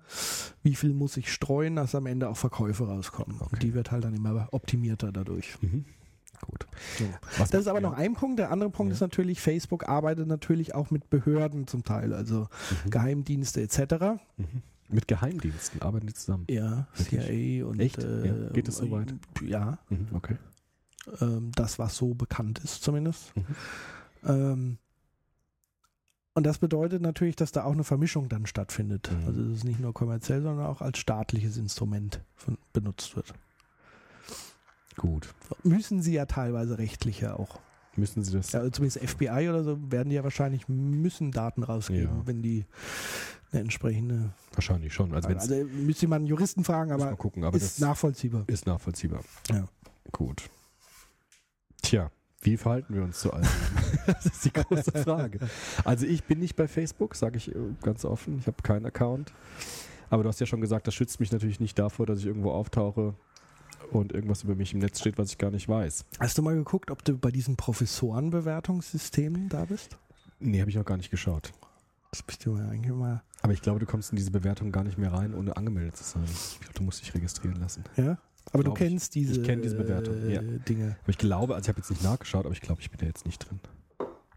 wie 0.64 0.76
viel 0.76 0.94
muss 0.94 1.16
ich 1.18 1.32
streuen, 1.32 1.76
dass 1.78 1.96
am 1.96 2.06
Ende 2.06 2.30
auch 2.30 2.38
Verkäufe 2.38 2.86
rauskommen. 2.88 3.38
Okay. 3.40 3.50
Und 3.54 3.64
die 3.64 3.74
wird 3.74 3.92
halt 3.92 4.04
dann 4.04 4.14
immer 4.14 4.48
optimierter 4.52 5.12
dadurch. 5.12 5.58
Mhm. 5.62 5.86
Gut. 6.42 6.68
So. 7.00 7.06
Das 7.38 7.54
ist 7.54 7.68
aber 7.68 7.80
ihr? 7.80 7.84
noch 7.84 7.94
ein 7.94 8.16
Punkt. 8.16 8.38
Der 8.38 8.52
andere 8.52 8.70
Punkt 8.70 8.92
Ja. 8.92 8.96
ist 8.96 9.02
natürlich, 9.02 9.40
Facebook 9.40 9.88
arbeitet 9.88 10.28
natürlich 10.28 10.76
auch 10.76 10.92
mit 10.92 11.10
Behörden 11.10 11.68
zum 11.68 11.84
Teil, 11.86 12.14
also 12.14 12.48
Mhm. 12.86 12.90
Geheimdienste 12.90 13.62
etc. 13.62 14.20
Mhm. 14.36 14.46
Mit 14.90 15.08
Geheimdiensten 15.08 15.82
arbeiten 15.82 16.08
die 16.08 16.14
zusammen. 16.14 16.46
Ja? 16.50 16.88
CIA 16.96 17.66
und 17.66 17.80
Echt? 17.80 18.04
Äh, 18.04 18.28
Ja. 18.28 18.50
Geht 18.52 18.68
es 18.68 18.76
so 18.78 18.92
weit? 18.92 19.14
Ja, 19.48 19.78
Mhm. 19.90 20.08
Okay. 20.14 20.36
Ähm, 21.22 21.52
das, 21.56 21.80
was 21.80 21.96
so 21.98 22.14
bekannt 22.14 22.60
ist 22.60 22.84
zumindest. 22.84 23.36
Mhm. 23.36 23.46
Ähm, 24.26 24.78
und 26.36 26.46
das 26.46 26.58
bedeutet 26.58 27.02
natürlich, 27.02 27.36
dass 27.36 27.52
da 27.52 27.64
auch 27.64 27.74
eine 27.74 27.84
Vermischung 27.84 28.28
dann 28.30 28.46
stattfindet. 28.48 29.12
Mhm. 29.12 29.28
Also 29.28 29.42
es 29.44 29.58
ist 29.58 29.64
nicht 29.66 29.80
nur 29.80 29.94
kommerziell, 29.94 30.42
sondern 30.42 30.66
auch 30.66 30.82
als 30.82 30.98
staatliches 30.98 31.58
Instrument 31.58 32.22
von, 32.36 32.58
benutzt 32.74 33.16
wird. 33.16 33.34
Gut. 34.98 35.34
Müssen 35.64 36.02
sie 36.02 36.14
ja 36.14 36.26
teilweise 36.26 36.78
rechtlich 36.78 37.20
ja 37.22 37.36
auch. 37.36 37.60
Müssen 37.96 38.24
Sie 38.24 38.32
das? 38.36 38.52
Ja, 38.52 38.60
also 38.62 38.72
zumindest 38.72 39.08
FBI 39.08 39.50
oder 39.50 39.64
so 39.64 39.78
werden 39.92 40.10
die 40.10 40.16
ja 40.16 40.24
wahrscheinlich 40.24 40.68
müssen 40.68 41.32
Daten 41.32 41.62
rausgeben, 41.62 42.18
Ja. 42.20 42.28
wenn 42.28 42.42
die 42.42 42.66
eine 43.52 43.62
entsprechende. 43.62 44.34
Wahrscheinlich 44.54 44.94
schon. 44.96 45.14
Also, 45.14 45.30
Also, 45.30 45.64
müsste 45.66 46.08
man 46.08 46.18
einen 46.22 46.26
Juristen 46.26 46.64
fragen, 46.64 46.92
aber 46.92 47.06
mal 47.06 47.16
gucken, 47.16 47.44
aber 47.44 47.56
ist 47.56 47.80
nachvollziehbar. 47.80 48.46
ist 48.48 48.66
nachvollziehbar. 48.66 49.22
Ja. 49.52 49.68
Gut. 50.12 50.50
Tja, 51.84 52.10
wie 52.42 52.58
verhalten 52.58 52.96
wir 52.96 53.04
uns 53.04 53.20
zu 53.20 53.32
all 53.32 53.42
dem? 53.42 53.50
das 54.08 54.26
ist 54.26 54.46
die 54.46 54.54
große 54.54 54.92
Frage. 54.92 55.40
Also 55.86 56.08
ich 56.08 56.24
bin 56.24 56.40
nicht 56.40 56.56
bei 56.56 56.68
Facebook, 56.68 57.16
sage 57.16 57.38
ich 57.38 57.54
äh, 57.54 57.60
ganz 57.84 58.04
offen. 58.04 58.40
Ich 58.40 58.48
habe 58.48 58.62
keinen 58.64 58.86
Account. 58.86 59.32
Aber 60.10 60.24
du 60.24 60.30
hast 60.30 60.40
ja 60.40 60.46
schon 60.46 60.62
gesagt, 60.62 60.88
das 60.88 60.96
schützt 60.96 61.20
mich 61.20 61.32
natürlich 61.32 61.60
nicht 61.60 61.78
davor, 61.78 62.06
dass 62.06 62.20
ich 62.20 62.26
irgendwo 62.26 62.52
auftauche 62.52 63.14
und 63.92 64.12
irgendwas 64.14 64.44
über 64.44 64.56
mich 64.56 64.74
im 64.74 64.80
Netz 64.80 65.00
steht, 65.00 65.18
was 65.18 65.30
ich 65.30 65.38
gar 65.38 65.52
nicht 65.52 65.70
weiß. 65.70 66.06
Hast 66.20 66.38
du 66.38 66.42
mal 66.42 66.56
geguckt, 66.56 66.92
ob 66.92 67.04
du 67.04 67.18
bei 67.18 67.32
diesen 67.32 67.56
Professorenbewertungssystemen 67.56 69.50
da 69.50 69.66
bist? 69.66 69.98
Nee, 70.40 70.60
habe 70.60 70.70
ich 70.70 70.76
noch 70.76 70.86
gar 70.86 70.98
nicht 70.98 71.12
geschaut. 71.12 71.52
Das 72.12 72.22
bist 72.22 72.46
du 72.46 72.58
ja 72.58 72.68
eigentlich 72.68 72.94
mal. 72.94 73.24
Aber 73.42 73.54
ich 73.54 73.62
glaube, 73.62 73.80
du 73.80 73.86
kommst 73.86 74.12
in 74.12 74.16
diese 74.16 74.32
Bewertung 74.32 74.72
gar 74.72 74.84
nicht 74.84 74.98
mehr 74.98 75.12
rein, 75.12 75.34
ohne 75.34 75.58
angemeldet 75.58 75.98
zu 75.98 76.04
sein. 76.04 76.24
Ich 76.26 76.60
glaube, 76.60 76.76
du 76.76 76.84
musst 76.84 77.02
dich 77.02 77.14
registrieren 77.14 77.60
lassen. 77.60 77.84
Ja? 77.98 78.18
Aber 78.52 78.64
du 78.64 78.72
Glaub 78.72 78.82
ich. 78.82 78.88
kennst 78.88 79.16
diese, 79.16 79.40
Ich 79.42 79.44
kenn 79.48 79.62
diese 79.62 79.76
Bewertung, 79.76 80.22
äh, 80.24 80.34
ja. 80.34 80.42
Dinge. 80.42 80.98
Aber 81.02 81.10
ich 81.10 81.18
glaube, 81.18 81.56
also 81.56 81.66
ich 81.66 81.70
habe 81.70 81.80
jetzt 81.80 81.90
nicht 81.90 82.04
nachgeschaut, 82.04 82.46
aber 82.46 82.54
ich 82.54 82.62
glaube, 82.62 82.82
ich 82.82 82.92
bin 82.92 83.00
da 83.00 83.06
jetzt 83.06 83.26
nicht 83.26 83.40
drin. 83.50 83.60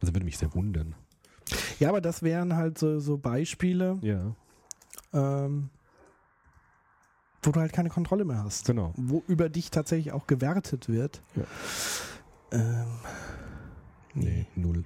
Also 0.01 0.15
würde 0.15 0.25
mich 0.25 0.39
sehr 0.39 0.55
wundern. 0.55 0.95
Ja, 1.79 1.89
aber 1.91 2.01
das 2.01 2.23
wären 2.23 2.57
halt 2.57 2.79
so, 2.79 2.99
so 3.01 3.19
Beispiele, 3.19 3.99
Ja, 4.03 4.35
ähm, 5.13 5.71
wo 7.43 7.51
du 7.53 7.61
halt 7.61 7.73
keine 7.73 7.89
Kontrolle 7.91 8.25
mehr 8.25 8.43
hast. 8.43 8.67
genau. 8.67 8.93
Wo 8.97 9.23
über 9.29 9.49
dich 9.49 9.71
tatsächlich 9.71 10.13
auch 10.13 10.27
gewertet 10.27 10.89
wird. 10.89 11.23
Ja. 11.37 11.45
Ähm, 12.53 12.87
Nee, 14.15 14.47
null. 14.55 14.85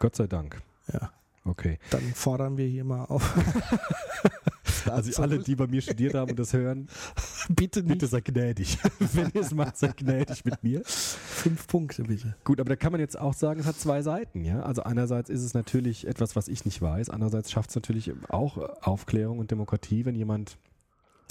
Gott 0.00 0.16
sei 0.16 0.26
Dank. 0.26 0.60
Ja. 0.92 1.12
Okay. 1.44 1.78
Dann 1.90 2.02
fordern 2.12 2.56
wir 2.56 2.66
hier 2.66 2.82
mal 2.84 3.04
auf. 3.04 3.34
Also 4.92 5.22
alle, 5.22 5.38
die 5.38 5.54
bei 5.56 5.66
mir 5.66 5.80
studiert 5.80 6.14
haben 6.14 6.30
und 6.30 6.38
das 6.38 6.52
hören, 6.52 6.88
bitte 7.48 7.80
nicht. 7.80 7.88
bitte 7.92 8.06
sei 8.06 8.20
gnädig. 8.20 8.78
Wenn 8.98 9.30
ihr 9.34 9.40
es 9.42 9.52
macht, 9.54 9.76
sei 9.76 9.88
gnädig 9.88 10.44
mit 10.44 10.62
mir. 10.62 10.82
Fünf 10.84 11.66
Punkte 11.66 12.02
bitte. 12.04 12.34
Gut, 12.44 12.60
aber 12.60 12.70
da 12.70 12.76
kann 12.76 12.92
man 12.92 13.00
jetzt 13.00 13.18
auch 13.18 13.34
sagen, 13.34 13.60
es 13.60 13.66
hat 13.66 13.76
zwei 13.78 14.02
Seiten, 14.02 14.44
ja. 14.44 14.62
Also 14.62 14.82
einerseits 14.82 15.30
ist 15.30 15.42
es 15.42 15.54
natürlich 15.54 16.06
etwas, 16.06 16.36
was 16.36 16.48
ich 16.48 16.64
nicht 16.64 16.80
weiß, 16.82 17.10
andererseits 17.10 17.50
schafft 17.50 17.70
es 17.70 17.76
natürlich 17.76 18.12
auch 18.28 18.58
Aufklärung 18.82 19.38
und 19.38 19.50
Demokratie, 19.50 20.04
wenn 20.04 20.14
jemand 20.14 20.58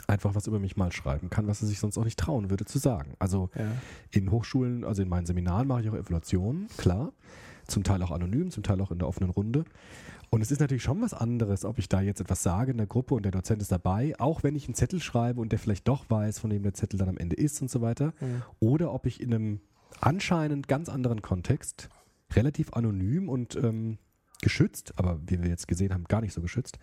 einfach 0.08 0.36
was 0.36 0.48
über 0.48 0.60
mich 0.60 0.78
mal 0.78 0.92
schreiben 0.94 1.30
kann, 1.30 1.48
was 1.48 1.62
er 1.62 1.68
sich 1.68 1.80
sonst 1.80 1.98
auch 1.98 2.06
nicht 2.06 2.18
trauen 2.18 2.50
würde 2.50 2.64
zu 2.66 2.78
sagen. 2.78 3.14
Also 3.20 3.50
Ja. 3.56 3.66
in 4.12 4.32
Hochschulen, 4.32 4.86
also 4.86 5.02
in 5.02 5.10
meinen 5.10 5.26
Seminaren 5.26 5.68
mache 5.68 5.82
ich 5.82 5.90
auch 5.90 5.96
Evaluationen, 5.96 6.68
klar. 6.78 7.12
Zum 7.68 7.84
Teil 7.84 8.02
auch 8.02 8.12
anonym, 8.12 8.50
zum 8.50 8.64
Teil 8.64 8.80
auch 8.80 8.92
in 8.92 9.00
der 9.00 9.08
offenen 9.10 9.30
Runde. 9.30 9.66
Und 10.30 10.42
es 10.42 10.52
ist 10.52 10.60
natürlich 10.60 10.84
schon 10.84 11.02
was 11.02 11.14
anderes, 11.14 11.64
ob 11.64 11.80
ich 11.80 11.88
da 11.88 12.02
jetzt 12.02 12.20
etwas 12.20 12.44
sage 12.44 12.72
in 12.72 12.78
der 12.78 12.88
Gruppe 12.88 13.16
und 13.16 13.24
der 13.24 13.32
Dozent 13.32 13.62
ist 13.62 13.72
dabei, 13.72 14.14
auch 14.20 14.44
wenn 14.44 14.56
ich 14.56 14.66
einen 14.66 14.76
Zettel 14.76 15.00
schreibe 15.00 15.40
und 15.40 15.52
der 15.52 15.60
vielleicht 15.60 15.88
doch 15.88 16.10
weiß, 16.10 16.40
von 16.40 16.52
wem 16.52 16.64
der 16.64 16.74
Zettel 16.74 16.98
dann 16.98 17.10
am 17.10 17.18
Ende 17.18 17.36
ist 17.36 17.62
und 17.62 17.72
so 17.72 17.82
weiter. 17.82 18.14
Mhm. 18.20 18.44
Oder 18.60 18.94
ob 18.94 19.06
ich 19.06 19.22
in 19.22 19.34
einem 19.34 19.62
anscheinend 20.02 20.68
ganz 20.68 20.90
anderen 20.90 21.22
Kontext, 21.22 21.90
relativ 22.34 22.74
anonym 22.74 23.30
und 23.30 23.56
ähm, 23.56 23.98
geschützt, 24.42 24.94
aber 24.98 25.20
wie 25.26 25.42
wir 25.42 25.50
jetzt 25.50 25.68
gesehen 25.68 25.94
haben, 25.94 26.04
gar 26.06 26.22
nicht 26.22 26.34
so 26.34 26.42
geschützt, 26.42 26.78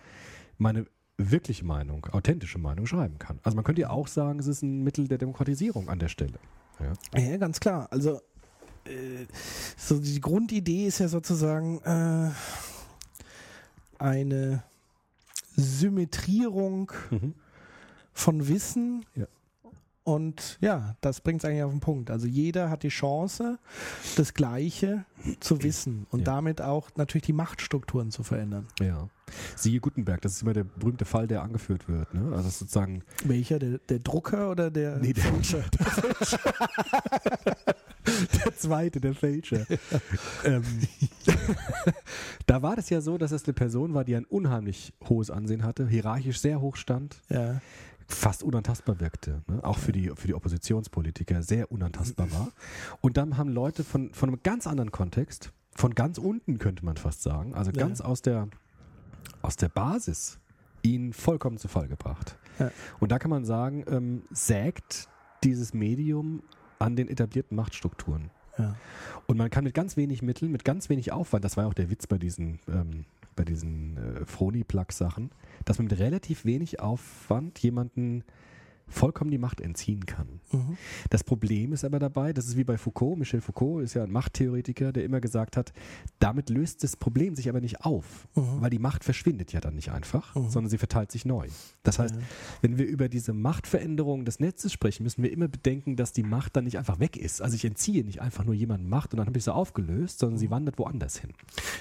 meine 0.57 0.87
wirkliche 1.17 1.65
Meinung, 1.65 2.07
authentische 2.07 2.59
Meinung 2.59 2.87
schreiben 2.87 3.19
kann. 3.19 3.39
Also 3.43 3.55
man 3.55 3.65
könnte 3.65 3.83
ja 3.83 3.91
auch 3.91 4.09
sagen, 4.09 4.39
es 4.39 4.47
ist 4.47 4.63
ein 4.63 4.83
Mittel 4.83 5.07
der 5.07 5.19
Demokratisierung 5.19 5.89
an 5.89 5.99
der 5.99 6.09
Stelle. 6.09 6.39
Ja. 6.81 7.21
Ja, 7.21 7.37
ganz 7.37 7.61
klar. 7.61 7.89
Also 7.93 8.21
äh, 8.87 9.27
so 9.77 10.01
die 10.01 10.21
Grundidee 10.21 10.87
ist 10.87 10.99
ja 10.99 11.09
sozusagen 11.09 11.81
äh, 11.83 12.31
eine 14.01 14.63
Symmetrierung 15.57 16.93
Mhm. 17.11 17.35
von 18.13 18.49
Wissen. 18.49 19.05
Ja. 19.15 19.27
Und 20.07 20.59
ja, 20.61 20.97
das 21.01 21.23
bringt 21.23 21.43
es 21.43 21.49
eigentlich 21.49 21.63
auf 21.63 21.71
den 21.71 21.81
Punkt. 21.81 22.11
Also 22.11 22.27
jeder 22.27 22.69
hat 22.69 22.83
die 22.83 22.91
Chance, 22.91 23.59
das 24.17 24.35
Gleiche 24.35 25.07
zu 25.41 25.63
wissen 25.63 26.07
und 26.11 26.21
Ja. 26.21 26.25
damit 26.27 26.61
auch 26.61 26.91
natürlich 26.97 27.25
die 27.25 27.33
Machtstrukturen 27.33 28.11
zu 28.11 28.23
verändern. 28.23 28.67
Ja. 28.81 29.09
Siehe 29.57 29.81
Gutenberg, 29.81 30.21
das 30.21 30.33
ist 30.35 30.43
immer 30.43 30.53
der 30.53 30.65
berühmte 30.65 31.07
Fall, 31.07 31.27
der 31.27 31.43
angeführt 31.43 31.89
wird. 31.89 32.13
Ne? 32.13 32.37
Also 32.37 32.51
sozusagen 32.51 33.03
Welcher? 33.25 33.59
Der, 33.59 33.79
der 33.79 33.99
Drucker 34.01 34.51
oder 34.51 34.71
der 34.71 34.99
Nee, 34.99 35.15
der- 35.15 35.25
Fälscher? 35.25 35.65
der 38.45 38.57
zweite, 38.59 39.01
der 39.01 39.15
Fälscher. 39.15 39.67
ähm, 40.45 40.63
da 42.47 42.63
war 42.63 42.77
das 42.77 42.91
ja 42.91 43.01
so, 43.01 43.19
dass 43.19 43.33
es 43.33 43.45
eine 43.45 43.55
Person 43.55 43.95
war, 43.95 44.05
die 44.05 44.17
ein 44.17 44.25
unheimlich 44.25 44.93
hohes 45.09 45.31
Ansehen 45.31 45.63
hatte, 45.65 45.87
hierarchisch 45.89 46.41
sehr 46.41 46.61
hoch 46.61 46.77
stand, 46.77 47.21
ja. 47.29 47.61
fast 48.07 48.43
unantastbar 48.43 49.01
wirkte. 49.01 49.43
Ne? 49.47 49.63
Auch 49.63 49.79
für 49.79 49.93
die, 49.93 50.11
für 50.15 50.27
die 50.27 50.35
Oppositionspolitiker 50.35 51.43
sehr 51.43 51.71
unantastbar 51.73 52.31
war. 52.33 52.53
Und 53.01 53.17
dann 53.17 53.37
haben 53.37 53.51
Leute 53.51 53.85
von, 53.85 54.13
von 54.13 54.29
einem 54.29 54.41
ganz 54.43 54.67
anderen 54.67 54.93
Kontext, 54.93 55.53
von 55.75 55.95
ganz 55.95 56.19
unten 56.19 56.59
könnte 56.59 56.85
man 56.85 56.97
fast 56.97 57.23
sagen, 57.23 57.55
also 57.55 57.71
Ja. 57.71 57.79
ganz 57.79 58.01
aus 58.01 58.23
der, 58.23 58.49
aus 59.43 59.57
der 59.57 59.69
Basis, 59.69 60.39
ihn 60.83 61.13
vollkommen 61.13 61.57
zu 61.57 61.69
Fall 61.69 61.89
gebracht. 61.89 62.37
Ja. 62.59 62.71
Und 63.01 63.11
da 63.11 63.19
kann 63.19 63.31
man 63.31 63.45
sagen, 63.45 63.85
ähm, 63.89 64.23
sägt 64.31 65.09
dieses 65.43 65.75
Medium 65.75 66.43
an 66.79 66.97
den 66.97 67.09
etablierten 67.09 67.57
Machtstrukturen. 67.57 68.31
Und 69.27 69.37
man 69.37 69.51
kann 69.51 69.65
mit 69.65 69.75
ganz 69.75 69.97
wenig 69.97 70.23
Mitteln, 70.23 70.53
mit 70.53 70.65
ganz 70.65 70.89
wenig 70.89 71.13
Aufwand, 71.13 71.45
das 71.45 71.57
war 71.57 71.65
ja 71.65 71.71
auch 71.71 71.75
der 71.75 71.91
Witz 71.91 72.07
bei 72.07 72.19
diesen, 72.19 72.59
ähm, 72.69 73.05
bei 73.37 73.45
diesen 73.45 73.97
äh, 73.97 74.27
Froni-Plug-Sachen, 74.27 75.31
dass 75.65 75.79
man 75.79 75.89
mit 75.89 75.99
relativ 75.99 76.45
wenig 76.45 76.81
Aufwand 76.81 77.59
jemanden 77.61 78.25
vollkommen 78.89 79.31
die 79.31 79.39
Macht 79.39 79.61
entziehen 79.61 80.07
kann. 80.07 80.41
Mhm. 80.53 80.77
Das 81.11 81.25
Problem 81.25 81.73
ist 81.73 81.85
aber 81.85 81.99
dabei, 81.99 82.33
das 82.33 82.47
ist 82.47 82.57
wie 82.57 82.65
bei 82.65 82.77
Foucault, 82.79 83.19
Michel 83.19 83.41
Foucault 83.41 83.83
ist 83.85 83.95
ja 83.95 84.05
ein 84.05 84.11
Machttheoretiker, 84.13 84.93
der 84.93 85.05
immer 85.05 85.21
gesagt 85.21 85.57
hat, 85.57 85.73
damit 86.19 86.51
löst 86.51 86.85
das 86.85 86.97
Problem 86.97 87.35
sich 87.35 87.49
aber 87.49 87.61
nicht 87.61 87.81
auf, 87.85 88.29
Mhm. 88.35 88.61
weil 88.61 88.71
die 88.71 88.79
Macht 88.79 89.05
verschwindet 89.05 89.53
ja 89.53 89.61
dann 89.61 89.75
nicht 89.75 89.91
einfach, 89.91 90.35
Mhm. 90.35 90.49
sondern 90.51 90.71
sie 90.71 90.79
verteilt 90.79 91.11
sich 91.13 91.25
neu. 91.25 91.49
Das 91.83 91.99
heißt, 91.99 92.15
Ja. 92.15 92.21
wenn 92.63 92.79
wir 92.79 92.87
über 92.87 93.09
diese 93.09 93.33
Machtveränderung 93.33 94.25
des 94.25 94.41
Netzes 94.41 94.73
sprechen, 94.73 95.03
müssen 95.05 95.23
wir 95.23 95.33
immer 95.33 95.49
bedenken, 95.49 95.97
dass 95.97 96.13
die 96.13 96.23
Macht 96.23 96.57
dann 96.57 96.65
nicht 96.65 96.79
einfach 96.79 97.01
weg 97.01 97.17
ist. 97.17 97.41
Also 97.43 97.57
ich 97.57 97.65
entziehe 97.65 98.05
nicht 98.05 98.21
einfach 98.21 98.45
nur 98.45 98.55
jemanden 98.55 98.89
Macht 98.89 99.13
und 99.13 99.19
dann 99.19 99.27
habe 99.27 99.39
ich 99.39 99.45
sie 99.45 99.53
aufgelöst, 99.55 100.19
sondern 100.19 100.35
Mhm. 100.37 100.41
sie 100.41 100.51
wandert 100.51 100.79
woanders 100.79 101.17
hin. 101.19 101.33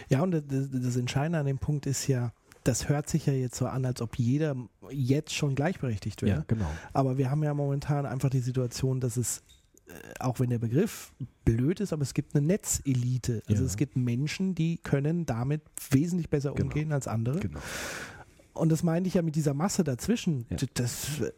Ja, 0.10 0.22
und 0.22 0.32
das 0.32 0.96
Entscheidende 0.96 1.40
an 1.40 1.46
dem 1.46 1.60
Punkt 1.60 1.86
ist 1.86 2.08
ja, 2.08 2.32
das 2.64 2.90
hört 2.90 3.10
sich 3.10 3.26
ja 3.26 3.34
jetzt 3.34 3.56
so 3.56 3.66
an, 3.68 3.86
als 3.86 4.02
ob 4.02 4.18
jeder 4.18 4.56
jetzt 4.90 5.34
schon 5.34 5.56
gleichberechtigt 5.56 6.22
wäre. 6.22 6.46
genau. 6.48 6.70
Aber 6.94 7.18
wir 7.18 7.30
haben 7.30 7.44
ja 7.44 7.54
momentan 7.54 8.06
einfach 8.06 8.30
die 8.30 8.40
Situation, 8.40 9.00
dass 9.02 9.18
es, 9.18 9.44
äh, 9.88 9.92
auch 10.20 10.40
wenn 10.40 10.50
der 10.50 10.60
Begriff 10.60 11.12
blöd 11.46 11.80
ist, 11.82 11.92
aber 11.94 12.04
es 12.04 12.14
gibt 12.14 12.36
eine 12.36 12.46
Netzelite. 12.48 13.44
Also 13.50 13.64
Ja. 13.64 13.68
es 13.68 13.76
gibt 13.78 13.98
Menschen, 13.98 14.56
die 14.56 14.78
können 14.78 15.26
damit 15.26 15.62
wesentlich 15.92 16.30
besser 16.30 16.54
Genau. 16.54 16.68
umgehen 16.68 16.92
als 16.94 17.08
andere. 17.08 17.40
genau. 17.40 17.60
Und 18.54 18.70
das 18.72 18.82
meinte 18.84 19.08
ich 19.10 19.16
ja 19.16 19.22
mit 19.24 19.36
dieser 19.36 19.54
Masse 19.54 19.84
dazwischen. 19.84 20.46
Ja. 20.50 20.58
Das 20.76 21.20
äh, 21.20 21.32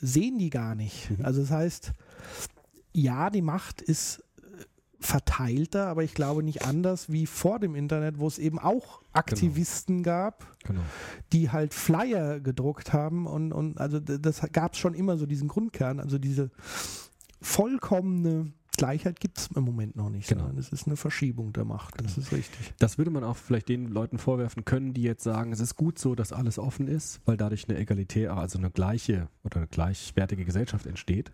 sehen 0.00 0.38
die 0.38 0.50
gar 0.50 0.74
nicht. 0.74 1.10
Mhm. 1.10 1.24
Also 1.24 1.40
das 1.42 1.50
heißt, 1.50 1.92
ja, 2.92 3.28
die 3.28 3.42
Macht 3.42 3.82
ist 3.82 4.23
verteilter, 5.00 5.86
aber 5.86 6.02
ich 6.02 6.14
glaube 6.14 6.42
nicht 6.42 6.64
anders 6.64 7.10
wie 7.10 7.26
vor 7.26 7.58
dem 7.58 7.74
Internet, 7.74 8.18
wo 8.18 8.26
es 8.26 8.38
eben 8.38 8.58
auch 8.58 9.02
Aktivisten 9.12 10.02
gab, 10.02 10.56
genau. 10.64 10.80
die 11.32 11.50
halt 11.50 11.74
Flyer 11.74 12.40
gedruckt 12.40 12.92
haben 12.92 13.26
und, 13.26 13.52
und 13.52 13.78
also 13.78 14.00
das 14.00 14.40
gab 14.52 14.72
es 14.72 14.78
schon 14.78 14.94
immer 14.94 15.16
so 15.16 15.26
diesen 15.26 15.48
Grundkern, 15.48 16.00
also 16.00 16.18
diese 16.18 16.50
vollkommene 17.40 18.52
Gleichheit 18.76 19.20
gibt 19.20 19.38
es 19.38 19.48
im 19.54 19.62
Moment 19.62 19.96
noch 19.96 20.10
nicht, 20.10 20.28
Genau. 20.28 20.50
es 20.58 20.70
ist 20.70 20.86
eine 20.86 20.96
Verschiebung 20.96 21.52
der 21.52 21.64
Macht. 21.64 21.94
Das 22.02 22.18
ist 22.18 22.32
richtig. 22.32 22.74
Das 22.78 22.98
würde 22.98 23.10
man 23.10 23.22
auch 23.22 23.36
vielleicht 23.36 23.68
den 23.68 23.86
Leuten 23.86 24.18
vorwerfen 24.18 24.64
können, 24.64 24.94
die 24.94 25.02
jetzt 25.02 25.22
sagen, 25.22 25.52
es 25.52 25.60
ist 25.60 25.76
gut 25.76 25.98
so, 25.98 26.14
dass 26.14 26.32
alles 26.32 26.58
offen 26.58 26.88
ist, 26.88 27.20
weil 27.24 27.36
dadurch 27.36 27.68
eine 27.68 27.78
egalitäre, 27.78 28.36
also 28.36 28.58
eine 28.58 28.70
gleiche 28.70 29.28
oder 29.44 29.58
eine 29.58 29.66
gleichwertige 29.68 30.44
Gesellschaft 30.44 30.86
entsteht. 30.86 31.30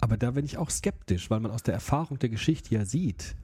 Aber 0.00 0.16
da 0.16 0.30
bin 0.32 0.44
ich 0.44 0.56
auch 0.58 0.70
skeptisch, 0.70 1.30
weil 1.30 1.40
man 1.40 1.50
aus 1.50 1.62
der 1.62 1.74
Erfahrung 1.74 2.18
der 2.18 2.28
Geschichte 2.30 2.74
ja 2.74 2.84
sieht, 2.84 3.36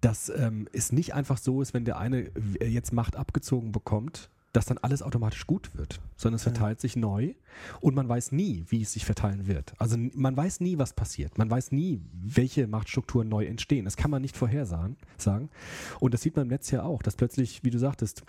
dass 0.00 0.28
ähm, 0.28 0.68
es 0.72 0.92
nicht 0.92 1.14
einfach 1.14 1.38
so 1.38 1.62
ist, 1.62 1.74
wenn 1.74 1.84
der 1.84 1.98
eine 1.98 2.30
äh, 2.60 2.66
jetzt 2.66 2.92
Macht 2.92 3.16
abgezogen 3.16 3.72
bekommt, 3.72 4.30
dass 4.52 4.66
dann 4.66 4.78
alles 4.78 5.02
automatisch 5.02 5.46
gut 5.46 5.74
wird, 5.76 6.00
sondern 6.16 6.36
es 6.36 6.44
Ja. 6.44 6.52
verteilt 6.52 6.80
sich 6.80 6.94
neu 6.94 7.34
und 7.80 7.94
man 7.96 8.08
weiß 8.08 8.30
nie, 8.32 8.64
wie 8.68 8.82
es 8.82 8.92
sich 8.92 9.04
verteilen 9.04 9.46
wird. 9.48 9.74
Also 9.78 9.96
man 9.98 10.36
weiß 10.36 10.60
nie, 10.60 10.78
was 10.78 10.92
passiert. 10.92 11.38
Man 11.38 11.50
weiß 11.50 11.72
nie, 11.72 12.00
welche 12.12 12.68
Machtstrukturen 12.68 13.28
neu 13.28 13.46
entstehen. 13.46 13.84
Das 13.84 13.96
kann 13.96 14.10
man 14.12 14.22
nicht 14.22 14.36
vorhersagen. 14.36 14.96
Sagen. 15.18 15.50
Und 15.98 16.14
das 16.14 16.22
sieht 16.22 16.36
man 16.36 16.44
im 16.44 16.50
Netz 16.50 16.70
ja 16.70 16.84
auch, 16.84 17.02
dass 17.02 17.16
plötzlich, 17.16 17.64
wie 17.64 17.70
du 17.70 17.78
sagtest, 17.78 18.22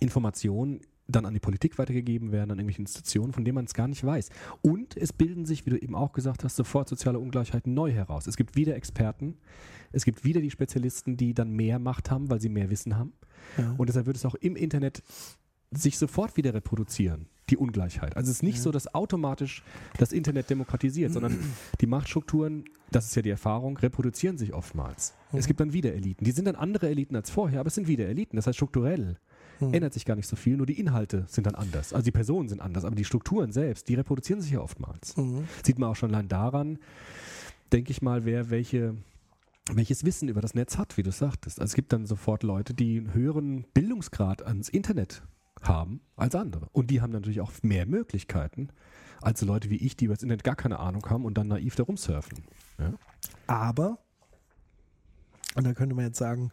Informationen 0.00 0.80
dann 1.06 1.26
an 1.26 1.34
die 1.34 1.40
Politik 1.40 1.78
weitergegeben 1.78 2.32
werden, 2.32 2.50
an 2.50 2.58
irgendwelche 2.58 2.80
Institutionen, 2.80 3.32
von 3.32 3.44
denen 3.44 3.56
man 3.56 3.66
es 3.66 3.74
gar 3.74 3.88
nicht 3.88 4.02
weiß. 4.04 4.30
Und 4.62 4.96
es 4.96 5.12
bilden 5.12 5.44
sich, 5.44 5.66
wie 5.66 5.70
du 5.70 5.76
eben 5.78 5.94
auch 5.94 6.12
gesagt 6.12 6.44
hast, 6.44 6.56
sofort 6.56 6.88
soziale 6.88 7.18
Ungleichheiten 7.18 7.74
neu 7.74 7.92
heraus. 7.92 8.26
Es 8.26 8.36
gibt 8.36 8.56
wieder 8.56 8.74
Experten, 8.74 9.36
es 9.92 10.04
gibt 10.04 10.24
wieder 10.24 10.40
die 10.40 10.50
Spezialisten, 10.50 11.16
die 11.16 11.34
dann 11.34 11.50
mehr 11.50 11.78
Macht 11.78 12.10
haben, 12.10 12.30
weil 12.30 12.40
sie 12.40 12.48
mehr 12.48 12.70
Wissen 12.70 12.96
haben. 12.96 13.12
Ja. 13.58 13.74
Und 13.76 13.88
deshalb 13.88 14.06
wird 14.06 14.16
es 14.16 14.24
auch 14.24 14.34
im 14.36 14.56
Internet 14.56 15.02
sich 15.70 15.98
sofort 15.98 16.36
wieder 16.36 16.54
reproduzieren, 16.54 17.26
die 17.50 17.56
Ungleichheit. 17.56 18.16
Also 18.16 18.30
es 18.30 18.36
ist 18.38 18.42
nicht 18.42 18.56
Ja. 18.58 18.62
so, 18.62 18.70
dass 18.70 18.94
automatisch 18.94 19.62
das 19.98 20.12
Internet 20.12 20.48
demokratisiert, 20.48 21.12
sondern 21.12 21.36
die 21.80 21.86
Machtstrukturen, 21.86 22.64
das 22.92 23.06
ist 23.06 23.16
ja 23.16 23.22
die 23.22 23.30
Erfahrung, 23.30 23.76
reproduzieren 23.76 24.38
sich 24.38 24.54
oftmals. 24.54 25.14
Mhm. 25.32 25.38
Es 25.38 25.46
gibt 25.48 25.60
dann 25.60 25.72
wieder 25.72 25.92
Eliten. 25.92 26.24
Die 26.24 26.30
sind 26.30 26.46
dann 26.46 26.54
andere 26.54 26.88
Eliten 26.88 27.16
als 27.16 27.28
vorher, 27.30 27.60
aber 27.60 27.66
es 27.66 27.74
sind 27.74 27.88
wieder 27.88 28.06
Eliten. 28.06 28.36
Das 28.36 28.46
heißt, 28.46 28.56
strukturell 28.56 29.18
Hm. 29.58 29.72
ändert 29.72 29.92
sich 29.92 30.04
gar 30.04 30.16
nicht 30.16 30.26
so 30.26 30.36
viel, 30.36 30.56
nur 30.56 30.66
die 30.66 30.78
Inhalte 30.78 31.24
sind 31.28 31.46
dann 31.46 31.54
anders. 31.54 31.92
Also 31.92 32.04
die 32.04 32.10
Personen 32.10 32.48
sind 32.48 32.60
anders, 32.60 32.84
aber 32.84 32.96
die 32.96 33.04
Strukturen 33.04 33.52
selbst, 33.52 33.88
die 33.88 33.94
reproduzieren 33.94 34.40
sich 34.40 34.52
ja 34.52 34.60
oftmals. 34.60 35.16
Mhm. 35.16 35.44
Sieht 35.64 35.78
man 35.78 35.90
auch 35.90 35.96
schon 35.96 36.10
allein 36.10 36.28
daran, 36.28 36.78
denke 37.72 37.90
ich 37.90 38.02
mal, 38.02 38.24
wer 38.24 38.50
welche, 38.50 38.96
welches 39.72 40.04
Wissen 40.04 40.28
über 40.28 40.40
das 40.40 40.54
Netz 40.54 40.76
hat, 40.78 40.96
wie 40.96 41.02
du 41.02 41.12
sagtest. 41.12 41.60
Also 41.60 41.70
es 41.70 41.74
gibt 41.74 41.92
dann 41.92 42.06
sofort 42.06 42.42
Leute, 42.42 42.74
die 42.74 42.98
einen 42.98 43.14
höheren 43.14 43.64
Bildungsgrad 43.74 44.44
ans 44.44 44.68
Internet 44.68 45.22
haben 45.62 46.00
als 46.16 46.34
andere. 46.34 46.68
Und 46.72 46.90
die 46.90 47.00
haben 47.00 47.12
natürlich 47.12 47.40
auch 47.40 47.52
mehr 47.62 47.86
Möglichkeiten 47.86 48.68
als 49.22 49.40
so 49.40 49.46
Leute 49.46 49.70
wie 49.70 49.76
ich, 49.76 49.96
die 49.96 50.06
über 50.06 50.14
das 50.14 50.22
Internet 50.22 50.44
gar 50.44 50.56
keine 50.56 50.78
Ahnung 50.78 51.08
haben 51.08 51.24
und 51.24 51.38
dann 51.38 51.48
naiv 51.48 51.76
da 51.76 51.84
rumsurfen. 51.84 52.44
Ja? 52.78 52.92
Aber, 53.46 53.98
und 55.54 55.64
da 55.64 55.72
könnte 55.72 55.94
man 55.94 56.04
jetzt 56.04 56.18
sagen, 56.18 56.50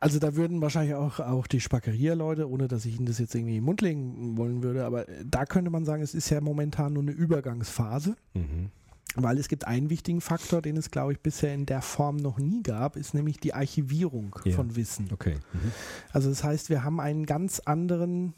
also 0.00 0.18
da 0.18 0.36
würden 0.36 0.60
wahrscheinlich 0.60 0.94
auch, 0.94 1.18
auch 1.20 1.46
die 1.46 1.60
Spackeria-Leute, 1.60 2.48
ohne 2.50 2.68
dass 2.68 2.84
ich 2.84 2.96
ihnen 2.96 3.06
das 3.06 3.18
jetzt 3.18 3.34
irgendwie 3.34 3.54
in 3.56 3.60
den 3.60 3.64
Mund 3.64 3.80
legen 3.80 4.36
wollen 4.36 4.62
würde, 4.62 4.84
aber 4.84 5.06
da 5.24 5.46
könnte 5.46 5.70
man 5.70 5.84
sagen, 5.84 6.02
es 6.02 6.14
ist 6.14 6.28
ja 6.30 6.40
momentan 6.40 6.92
nur 6.92 7.02
eine 7.02 7.12
Übergangsphase, 7.12 8.16
Mhm. 8.34 8.70
weil 9.16 9.38
es 9.38 9.48
gibt 9.48 9.66
einen 9.66 9.88
wichtigen 9.90 10.20
Faktor, 10.20 10.60
den 10.60 10.76
es, 10.76 10.90
glaube 10.90 11.12
ich, 11.12 11.20
bisher 11.20 11.54
in 11.54 11.64
der 11.66 11.80
Form 11.82 12.16
noch 12.16 12.38
nie 12.38 12.62
gab, 12.62 12.96
ist 12.96 13.14
nämlich 13.14 13.38
die 13.38 13.54
Archivierung 13.54 14.34
Ja. 14.44 14.52
von 14.56 14.76
Wissen. 14.76 15.08
Okay. 15.12 15.36
Mhm. 15.52 15.72
Also 16.12 16.28
das 16.28 16.44
heißt, 16.44 16.68
wir 16.68 16.84
haben 16.84 17.00
einen 17.00 17.24
ganz 17.24 17.60
anderen 17.60 18.34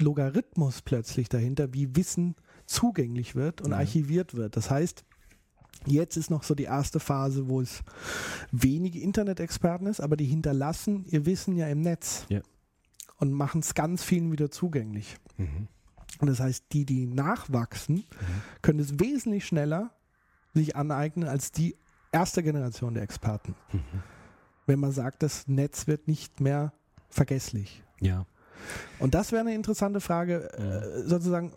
Logarithmus 0.00 0.82
plötzlich 0.82 1.28
dahinter, 1.28 1.72
wie 1.74 1.96
Wissen 1.96 2.36
zugänglich 2.66 3.34
wird 3.34 3.60
und 3.62 3.70
Ja. 3.72 3.78
archiviert 3.78 4.34
wird. 4.34 4.56
Das 4.56 4.70
heißt, 4.70 5.04
jetzt 5.86 6.16
ist 6.16 6.30
noch 6.30 6.42
so 6.42 6.54
die 6.54 6.64
erste 6.64 7.00
Phase, 7.00 7.48
wo 7.48 7.60
es 7.60 7.82
wenige 8.52 9.00
Internet-Experten 9.00 9.86
ist, 9.86 10.00
aber 10.00 10.16
die 10.16 10.24
hinterlassen 10.26 11.04
ihr 11.08 11.26
Wissen 11.26 11.56
ja 11.56 11.66
im 11.68 11.80
Netz 11.80 12.26
Ja. 12.28 12.40
und 13.18 13.32
machen 13.32 13.60
es 13.60 13.74
ganz 13.74 14.02
vielen 14.02 14.32
wieder 14.32 14.50
zugänglich. 14.50 15.16
Mhm. 15.36 15.68
Und 16.20 16.28
das 16.28 16.40
heißt, 16.40 16.64
die, 16.72 16.86
die 16.86 17.06
nachwachsen, 17.06 18.04
können 18.62 18.78
es 18.80 18.98
wesentlich 18.98 19.46
schneller 19.46 19.90
sich 20.54 20.74
aneignen 20.74 21.28
als 21.28 21.52
die 21.52 21.76
erste 22.12 22.42
Generation 22.42 22.94
der 22.94 23.02
Experten. 23.02 23.54
Mhm. 23.72 23.80
Wenn 24.66 24.80
man 24.80 24.92
sagt, 24.92 25.22
das 25.22 25.46
Netz 25.46 25.86
wird 25.86 26.08
nicht 26.08 26.40
mehr 26.40 26.72
vergesslich. 27.10 27.82
Ja. 28.00 28.26
Und 28.98 29.14
das 29.14 29.32
wäre 29.32 29.42
eine 29.42 29.54
interessante 29.54 30.00
Frage, 30.00 30.50
äh, 30.54 31.02
sozusagen, 31.06 31.52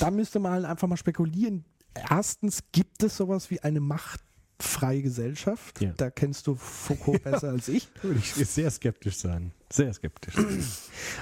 da 0.00 0.10
müsste 0.10 0.38
man 0.38 0.52
halt 0.52 0.64
einfach 0.64 0.88
mal 0.88 0.96
spekulieren. 0.96 1.64
Erstens, 2.10 2.60
gibt 2.72 3.02
es 3.02 3.16
sowas 3.16 3.50
wie 3.50 3.60
eine 3.60 3.80
machtfreie 3.80 5.02
Gesellschaft? 5.02 5.80
Ja. 5.80 5.92
Da 5.96 6.10
kennst 6.10 6.46
du 6.46 6.54
Foucault 6.54 7.22
besser 7.24 7.50
als 7.50 7.68
ich. 7.68 7.88
Würde 8.02 8.18
ich 8.18 8.32
sehr 8.34 8.70
skeptisch 8.70 9.16
sein. 9.16 9.52
Sehr 9.70 9.92
skeptisch. 9.92 10.34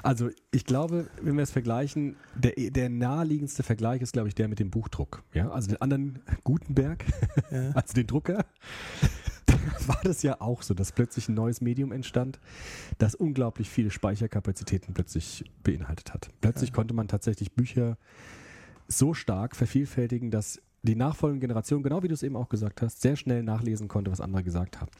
Also 0.02 0.28
ich 0.50 0.64
glaube, 0.66 1.08
wenn 1.22 1.36
wir 1.36 1.42
es 1.42 1.50
vergleichen, 1.50 2.16
der, 2.34 2.52
der 2.70 2.90
naheliegendste 2.90 3.62
Vergleich 3.62 4.02
ist, 4.02 4.12
glaube 4.12 4.28
ich, 4.28 4.34
der 4.34 4.48
mit 4.48 4.58
dem 4.58 4.70
Buchdruck. 4.70 5.22
Ja, 5.32 5.50
also 5.50 5.68
den 5.68 5.80
anderen 5.80 6.20
Gutenberg, 6.44 7.04
Ja. 7.50 7.70
also 7.74 7.94
den 7.94 8.06
Drucker, 8.06 8.44
da 9.46 9.54
war 9.86 10.00
das 10.04 10.22
ja 10.22 10.40
auch 10.40 10.62
so, 10.62 10.74
dass 10.74 10.92
plötzlich 10.92 11.28
ein 11.30 11.34
neues 11.34 11.60
Medium 11.62 11.92
entstand, 11.92 12.40
das 12.98 13.14
unglaublich 13.14 13.70
viele 13.70 13.90
Speicherkapazitäten 13.90 14.92
plötzlich 14.92 15.44
beinhaltet 15.62 16.12
hat. 16.12 16.28
Plötzlich 16.42 16.70
Ja. 16.70 16.74
konnte 16.76 16.92
man 16.94 17.08
tatsächlich 17.08 17.52
Bücher 17.54 17.96
so 18.98 19.14
stark 19.14 19.56
vervielfältigen, 19.56 20.30
dass 20.30 20.60
die 20.82 20.96
nachfolgende 20.96 21.46
Generation, 21.46 21.82
genau 21.82 22.02
wie 22.02 22.08
du 22.08 22.14
es 22.14 22.22
eben 22.22 22.36
auch 22.36 22.48
gesagt 22.48 22.82
hast, 22.82 23.00
sehr 23.00 23.16
schnell 23.16 23.42
nachlesen 23.42 23.88
konnte, 23.88 24.10
was 24.10 24.20
andere 24.20 24.42
gesagt 24.42 24.80
haben. 24.80 24.90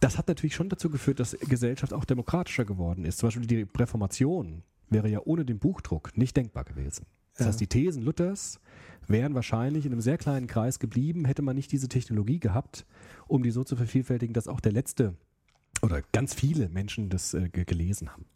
Das 0.00 0.16
hat 0.16 0.28
natürlich 0.28 0.54
schon 0.54 0.68
dazu 0.68 0.90
geführt, 0.90 1.18
dass 1.18 1.36
Gesellschaft 1.48 1.92
auch 1.92 2.04
demokratischer 2.04 2.64
geworden 2.64 3.04
ist. 3.04 3.18
Zum 3.18 3.26
Beispiel 3.28 3.46
die 3.46 3.66
Reformation 3.76 4.62
wäre 4.88 5.08
ja 5.08 5.20
ohne 5.24 5.44
den 5.44 5.58
Buchdruck 5.58 6.16
nicht 6.16 6.36
denkbar 6.36 6.64
gewesen. 6.64 7.06
Das 7.36 7.46
heißt, 7.48 7.60
die 7.60 7.66
Thesen 7.66 8.02
Luthers 8.02 8.60
wären 9.06 9.34
wahrscheinlich 9.34 9.86
in 9.86 9.92
einem 9.92 10.00
sehr 10.00 10.18
kleinen 10.18 10.46
Kreis 10.46 10.78
geblieben, 10.78 11.24
hätte 11.24 11.42
man 11.42 11.56
nicht 11.56 11.72
diese 11.72 11.88
Technologie 11.88 12.40
gehabt, 12.40 12.86
um 13.26 13.42
die 13.42 13.50
so 13.50 13.64
zu 13.64 13.76
vervielfältigen, 13.76 14.34
dass 14.34 14.48
auch 14.48 14.60
der 14.60 14.72
letzte 14.72 15.14
oder 15.82 16.02
ganz 16.12 16.34
viele 16.34 16.68
Menschen 16.68 17.08
das 17.08 17.34
äh, 17.34 17.48
ge- 17.48 17.64
gelesen 17.64 18.10
haben. 18.12 18.26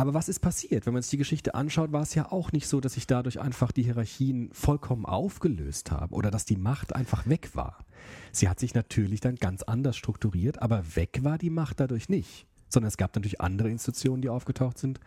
Aber 0.00 0.14
was 0.14 0.30
ist 0.30 0.38
passiert? 0.38 0.86
Wenn 0.86 0.94
man 0.94 1.02
sich 1.02 1.10
die 1.10 1.18
Geschichte 1.18 1.54
anschaut, 1.54 1.92
war 1.92 2.00
es 2.00 2.14
ja 2.14 2.32
auch 2.32 2.52
nicht 2.52 2.66
so, 2.66 2.80
dass 2.80 2.94
sich 2.94 3.06
dadurch 3.06 3.38
einfach 3.38 3.70
die 3.70 3.82
Hierarchien 3.82 4.48
vollkommen 4.50 5.04
aufgelöst 5.04 5.90
haben 5.90 6.14
oder 6.14 6.30
dass 6.30 6.46
die 6.46 6.56
Macht 6.56 6.96
einfach 6.96 7.28
weg 7.28 7.50
war. 7.52 7.84
Sie 8.32 8.48
hat 8.48 8.58
sich 8.58 8.72
natürlich 8.72 9.20
dann 9.20 9.34
ganz 9.34 9.62
anders 9.62 9.98
strukturiert, 9.98 10.62
aber 10.62 10.96
weg 10.96 11.18
war 11.20 11.36
die 11.36 11.50
Macht 11.50 11.80
dadurch 11.80 12.08
nicht. 12.08 12.46
Sondern 12.70 12.88
es 12.88 12.96
gab 12.96 13.14
natürlich 13.14 13.42
andere 13.42 13.68
Institutionen, 13.68 14.22
die 14.22 14.30
aufgetaucht 14.30 14.78
sind, 14.78 15.00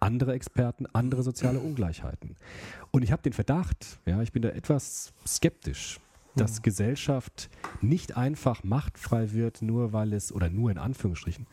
andere 0.00 0.32
Experten, 0.32 0.86
andere 0.94 1.22
soziale 1.22 1.60
Ungleichheiten. 1.60 2.36
Und 2.90 3.02
ich 3.02 3.12
habe 3.12 3.20
den 3.20 3.34
Verdacht, 3.34 3.98
ja, 4.06 4.22
ich 4.22 4.32
bin 4.32 4.40
da 4.40 4.48
etwas 4.48 5.12
skeptisch, 5.26 6.00
dass 6.36 6.60
Mhm. 6.60 6.62
Gesellschaft 6.62 7.50
nicht 7.82 8.16
einfach 8.16 8.64
machtfrei 8.64 9.32
wird, 9.32 9.60
nur 9.60 9.92
weil 9.92 10.14
es, 10.14 10.32
oder 10.32 10.48
nur 10.48 10.70
in 10.70 10.78
Anführungsstrichen, 10.78 11.46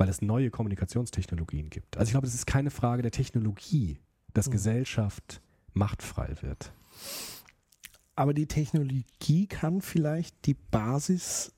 weil 0.00 0.08
es 0.08 0.22
neue 0.22 0.48
Kommunikationstechnologien 0.50 1.68
gibt. 1.68 1.98
Also 1.98 2.08
ich 2.08 2.12
glaube, 2.12 2.26
es 2.26 2.32
ist 2.34 2.46
keine 2.46 2.70
Frage 2.70 3.02
der 3.02 3.10
Technologie, 3.10 4.00
dass 4.32 4.46
Mhm. 4.48 4.52
Gesellschaft 4.52 5.42
machtfrei 5.74 6.34
wird. 6.40 6.72
Aber 8.16 8.32
die 8.32 8.46
Technologie 8.46 9.46
kann 9.46 9.82
vielleicht 9.82 10.46
die 10.46 10.54
Basis 10.54 11.52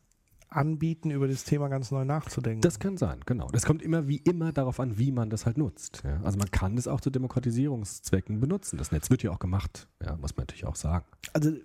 anbieten, 0.48 1.12
über 1.12 1.28
das 1.28 1.44
Thema 1.44 1.68
ganz 1.68 1.92
neu 1.92 2.04
nachzudenken. 2.04 2.60
Das 2.62 2.80
kann 2.80 2.96
sein, 2.96 3.20
genau. 3.26 3.46
Das 3.52 3.64
kommt 3.64 3.80
immer 3.80 4.08
wie 4.08 4.16
immer 4.18 4.52
darauf 4.52 4.80
an, 4.80 4.98
wie 4.98 5.12
man 5.12 5.30
das 5.30 5.46
halt 5.46 5.56
nutzt. 5.56 6.02
Ja. 6.04 6.20
Also 6.24 6.36
man 6.36 6.50
kann 6.50 6.76
es 6.76 6.88
auch 6.88 7.00
zu 7.00 7.10
Demokratisierungszwecken 7.10 8.40
benutzen. 8.40 8.76
Das 8.76 8.90
Netz 8.90 9.08
wird 9.08 9.22
ja 9.22 9.30
auch 9.30 9.38
gemacht, 9.38 9.88
ja, 10.04 10.16
muss 10.16 10.36
man 10.36 10.42
natürlich 10.42 10.66
auch 10.66 10.76
sagen. 10.76 11.06
also, 11.32 11.50
äh, 11.50 11.60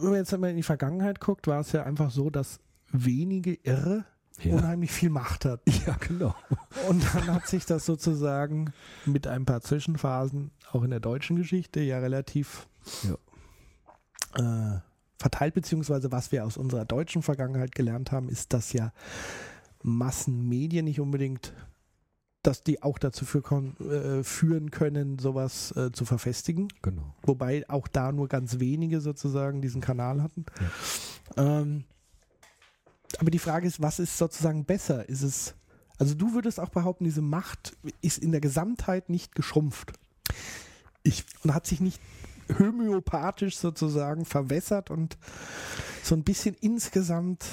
wenn 0.00 0.10
man 0.10 0.16
jetzt 0.16 0.34
einmal 0.34 0.50
in 0.50 0.56
die 0.56 0.62
Vergangenheit 0.64 1.20
guckt, 1.20 1.46
war 1.46 1.60
es 1.60 1.70
ja 1.72 1.84
einfach 1.84 2.10
so, 2.10 2.28
dass 2.28 2.58
wenige 2.90 3.54
Irre 3.54 4.04
Ja, 4.40 4.54
unheimlich 4.54 4.90
viel 4.90 5.10
Macht 5.10 5.44
hatten. 5.44 5.70
ja 5.86 5.96
genau. 6.00 6.34
Und 6.88 7.02
dann 7.14 7.26
hat 7.34 7.46
sich 7.46 7.66
das 7.66 7.86
sozusagen 7.86 8.72
mit 9.04 9.26
ein 9.26 9.44
paar 9.44 9.60
Zwischenphasen 9.60 10.50
auch 10.72 10.82
in 10.82 10.90
der 10.90 11.00
deutschen 11.00 11.36
Geschichte 11.36 11.80
ja 11.80 11.98
relativ 11.98 12.66
äh, 14.34 14.78
verteilt, 15.18 15.54
beziehungsweise 15.54 16.12
was 16.12 16.32
wir 16.32 16.44
aus 16.44 16.56
unserer 16.56 16.84
deutschen 16.84 17.22
Vergangenheit 17.22 17.74
gelernt 17.74 18.12
haben, 18.12 18.28
ist, 18.28 18.52
dass 18.52 18.72
ja 18.72 18.92
Massenmedien 19.82 20.84
nicht 20.84 21.00
unbedingt, 21.00 21.52
dass 22.42 22.64
die 22.64 22.82
auch 22.82 22.98
dazu 22.98 23.24
für 23.24 23.42
äh, 23.80 24.24
führen 24.24 24.70
können, 24.70 25.18
sowas 25.18 25.72
äh, 25.76 25.92
zu 25.92 26.04
verfestigen. 26.04 26.68
genau. 26.82 27.14
Wobei 27.22 27.68
auch 27.68 27.86
da 27.88 28.12
nur 28.12 28.28
ganz 28.28 28.58
wenige 28.58 29.00
sozusagen 29.00 29.62
diesen 29.62 29.80
Kanal 29.80 30.22
hatten. 30.22 30.44
Ähm, 31.36 31.84
aber 33.20 33.30
die 33.30 33.38
Frage 33.38 33.66
ist, 33.66 33.80
was 33.82 33.98
ist 33.98 34.16
sozusagen 34.18 34.64
besser? 34.64 35.08
Ist 35.08 35.22
es, 35.22 35.54
also 35.98 36.14
du 36.14 36.34
würdest 36.34 36.58
auch 36.60 36.68
behaupten, 36.70 37.04
diese 37.04 37.22
Macht 37.22 37.76
ist 38.00 38.18
in 38.18 38.32
der 38.32 38.40
Gesamtheit 38.40 39.08
nicht 39.10 39.34
geschrumpft. 39.34 39.92
Ich- 41.02 41.24
und 41.42 41.54
hat 41.54 41.66
sich 41.66 41.80
nicht 41.80 42.00
homöopathisch 42.58 43.56
sozusagen 43.56 44.24
verwässert 44.24 44.90
und 44.90 45.16
so 46.02 46.14
ein 46.14 46.22
bisschen 46.24 46.54
insgesamt 46.60 47.44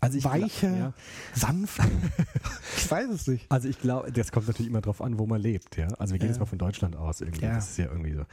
Also 0.00 0.22
weicher, 0.24 0.76
ja. 0.76 0.92
sanfter. 1.34 1.84
ich 2.76 2.90
weiß 2.90 3.08
es 3.10 3.26
nicht. 3.26 3.50
Also 3.50 3.68
ich 3.68 3.80
glaube, 3.80 4.12
das 4.12 4.30
kommt 4.30 4.46
natürlich 4.46 4.70
immer 4.70 4.82
drauf 4.82 5.00
an, 5.00 5.18
wo 5.18 5.26
man 5.26 5.40
lebt, 5.40 5.76
ja. 5.76 5.88
Also 5.98 6.12
wir 6.12 6.18
gehen 6.18 6.28
Ja. 6.28 6.32
jetzt 6.32 6.40
mal 6.40 6.46
von 6.46 6.58
Deutschland 6.58 6.96
aus 6.96 7.20
irgendwie. 7.22 7.44
Ja. 7.44 7.54
Das 7.54 7.70
ist 7.70 7.78
ja 7.78 7.86
irgendwie 7.86 8.12
so. 8.14 8.24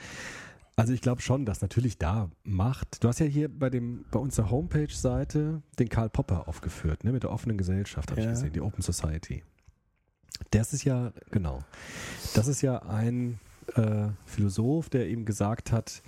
Also 0.75 0.91
ich 0.93 1.01
glaube 1.01 1.21
schon, 1.21 1.45
dass 1.45 1.61
natürlich 1.61 1.97
da 1.99 2.31
Macht. 2.43 3.03
Du 3.03 3.07
hast 3.07 3.19
ja 3.19 3.25
hier 3.27 3.47
bei 3.47 3.69
dem 3.69 4.05
bei 4.11 4.19
unserer 4.19 4.49
Homepage-Seite 4.49 5.61
den 5.77 5.89
Karl 5.89 6.09
Popper 6.09 6.47
aufgeführt, 6.47 7.03
ne, 7.03 7.11
mit 7.11 7.23
der 7.23 7.31
offenen 7.31 7.57
Gesellschaft, 7.57 8.09
habe 8.09 8.21
Ja. 8.21 8.27
ich 8.27 8.33
gesehen, 8.33 8.53
die 8.53 8.61
Open 8.61 8.81
Society. 8.81 9.43
Das 10.49 10.73
ist 10.73 10.83
ja, 10.83 11.13
genau. 11.31 11.59
Das 12.33 12.47
ist 12.47 12.61
ja 12.61 12.79
ein 12.83 13.39
äh, 13.75 14.07
Philosoph, 14.25 14.89
der 14.89 15.07
eben 15.07 15.25
gesagt 15.25 15.71
hat, 15.71 16.01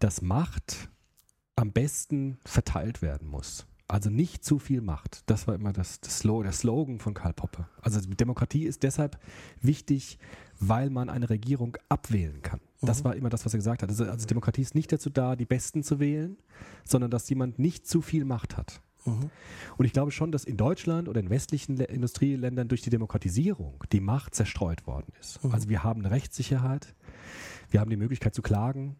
dass 0.00 0.20
Macht 0.20 0.90
am 1.56 1.72
besten 1.72 2.38
verteilt 2.44 3.00
werden 3.00 3.26
muss. 3.28 3.66
Also 3.88 4.10
nicht 4.10 4.44
zu 4.44 4.58
viel 4.58 4.80
Macht. 4.80 5.22
Das 5.26 5.46
war 5.46 5.54
immer 5.54 5.72
das, 5.72 6.00
das 6.00 6.18
Slo 6.18 6.42
der 6.42 6.52
Slogan 6.52 6.98
von 7.00 7.14
Karl 7.14 7.32
Popper. 7.32 7.68
Also 7.80 8.00
Demokratie 8.00 8.64
ist 8.64 8.82
deshalb 8.82 9.18
wichtig, 9.60 10.18
weil 10.60 10.90
man 10.90 11.08
eine 11.08 11.28
Regierung 11.30 11.76
abwählen 11.88 12.42
kann. 12.42 12.60
Das 12.80 13.00
Mhm. 13.00 13.04
war 13.04 13.16
immer 13.16 13.28
das, 13.30 13.44
was 13.44 13.54
er 13.54 13.58
gesagt 13.58 13.82
hat. 13.82 13.88
Also, 13.88 14.04
also 14.04 14.26
Demokratie 14.26 14.62
ist 14.62 14.74
nicht 14.74 14.92
dazu 14.92 15.10
da, 15.10 15.36
die 15.36 15.46
Besten 15.46 15.82
zu 15.82 15.98
wählen, 16.00 16.36
sondern 16.84 17.10
dass 17.10 17.28
jemand 17.28 17.58
nicht 17.58 17.86
zu 17.86 18.02
viel 18.02 18.24
Macht 18.24 18.56
hat. 18.56 18.80
Mhm. 19.06 19.30
Und 19.76 19.84
ich 19.84 19.92
glaube 19.92 20.10
schon, 20.10 20.32
dass 20.32 20.44
in 20.44 20.56
Deutschland 20.56 21.08
oder 21.08 21.20
in 21.20 21.30
westlichen 21.30 21.78
Industrieländern 21.78 22.68
durch 22.68 22.82
die 22.82 22.90
Demokratisierung 22.90 23.84
die 23.92 24.00
Macht 24.00 24.34
zerstreut 24.34 24.86
worden 24.86 25.12
ist. 25.20 25.42
Mhm. 25.44 25.52
Also 25.52 25.68
wir 25.68 25.82
haben 25.84 26.00
eine 26.00 26.10
Rechtssicherheit, 26.10 26.94
wir 27.70 27.80
haben 27.80 27.90
die 27.90 27.96
Möglichkeit 27.96 28.34
zu 28.34 28.42
klagen 28.42 28.96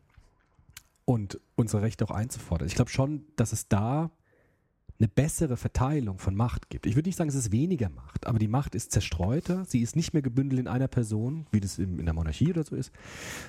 und 1.04 1.40
unsere 1.56 1.82
Rechte 1.82 2.04
auch 2.04 2.10
einzufordern. 2.10 2.66
Ich 2.68 2.74
glaube 2.74 2.90
schon, 2.90 3.24
dass 3.36 3.52
es 3.52 3.68
da 3.68 4.10
eine 4.98 5.08
bessere 5.08 5.56
Verteilung 5.56 6.18
von 6.18 6.34
Macht 6.34 6.70
gibt. 6.70 6.86
Ich 6.86 6.94
würde 6.94 7.08
nicht 7.08 7.16
sagen, 7.16 7.28
es 7.28 7.34
ist 7.34 7.50
weniger 7.50 7.88
Macht, 7.88 8.26
aber 8.26 8.38
die 8.38 8.48
Macht 8.48 8.74
ist 8.74 8.92
zerstreuter. 8.92 9.64
Sie 9.64 9.80
ist 9.80 9.96
nicht 9.96 10.12
mehr 10.12 10.22
gebündelt 10.22 10.60
in 10.60 10.68
einer 10.68 10.88
Person, 10.88 11.46
wie 11.50 11.60
das 11.60 11.78
in, 11.78 12.04
der 12.04 12.14
Monarchie 12.14 12.50
oder 12.50 12.62
so 12.62 12.76
ist, 12.76 12.92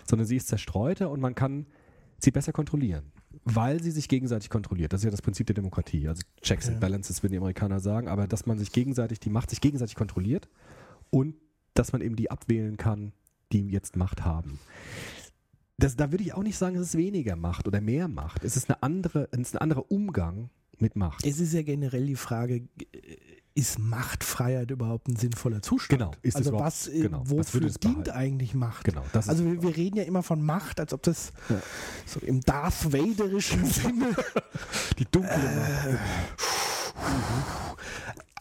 sondern 0.08 0.26
sie 0.28 0.38
ist 0.38 0.48
zerstreuter 0.48 1.10
und 1.12 1.20
man 1.20 1.36
kann 1.36 1.68
sie 2.18 2.32
besser 2.32 2.52
kontrollieren, 2.52 3.12
weil 3.44 3.82
sie 3.84 3.92
sich 3.92 4.10
gegenseitig 4.10 4.50
kontrolliert. 4.50 4.92
Das 4.92 5.02
ist 5.02 5.06
ja 5.06 5.12
das 5.12 5.22
Prinzip 5.22 5.46
der 5.46 5.54
Demokratie. 5.54 6.08
Also 6.08 6.24
Checks 6.42 6.66
Ja. 6.66 6.72
and 6.72 6.82
Balances 6.82 7.22
würden 7.22 7.34
die 7.34 7.38
Amerikaner 7.38 7.80
sagen, 7.80 8.08
aber 8.08 8.28
dass 8.28 8.48
man 8.48 8.58
sich 8.58 8.72
gegenseitig, 8.72 9.20
die 9.20 9.30
Macht 9.30 9.52
sich 9.52 9.62
gegenseitig 9.62 9.96
kontrolliert 9.96 10.50
und 11.12 11.36
dass 11.76 11.92
man 11.94 12.02
eben 12.02 12.16
die 12.16 12.32
abwählen 12.32 12.78
kann, 12.78 13.12
die 13.52 13.68
jetzt 13.68 13.98
Macht 13.98 14.26
haben. 14.26 14.60
Das, 15.78 15.96
da 15.96 16.12
würde 16.12 16.24
ich 16.24 16.34
auch 16.34 16.44
nicht 16.44 16.58
sagen, 16.58 16.76
es 16.78 16.88
ist 16.88 16.98
weniger 16.98 17.36
Macht 17.36 17.68
oder 17.68 17.82
mehr 17.82 18.08
Macht. 18.08 18.44
Es 18.46 18.56
ist, 18.56 18.70
eine 18.70 18.82
andere, 18.82 19.28
es 19.32 19.40
ist 19.40 19.56
ein 19.56 19.62
anderer 19.62 19.92
Umgang 19.92 20.50
mit 20.82 20.96
Macht. 20.96 21.26
Es 21.26 21.40
ist 21.40 21.54
ja 21.54 21.62
generell 21.62 22.06
die 22.06 22.16
Frage, 22.16 22.56
äh, 22.56 22.88
ist 23.58 23.80
Machtfreiheit 23.80 24.70
überhaupt 24.70 25.08
ein 25.08 25.16
sinnvoller 25.16 25.62
Zustand? 25.62 26.00
Genau, 26.00 26.12
ist 26.22 26.36
also 26.36 26.54
was, 26.60 26.88
äh, 26.90 27.04
genau, 27.04 27.22
was 27.26 27.54
wofür 27.54 27.64
es 27.68 27.76
dient 27.76 28.10
eigentlich 28.10 28.54
Macht? 28.54 28.84
Genau, 28.84 29.02
also 29.14 29.46
wir, 29.46 29.62
wir 29.64 29.78
reden 29.78 29.96
ja 29.98 30.04
immer 30.04 30.24
von 30.24 30.44
Macht, 30.44 30.80
als 30.82 30.92
ob 30.94 31.02
das 31.04 31.32
Ja. 31.50 31.62
so 32.06 32.20
im 32.20 32.42
Darth 32.42 32.92
Vaderischen 32.92 33.64
Sinne 33.66 34.14
Die 35.00 35.06
dunkle 35.06 35.38
Macht. 35.38 36.00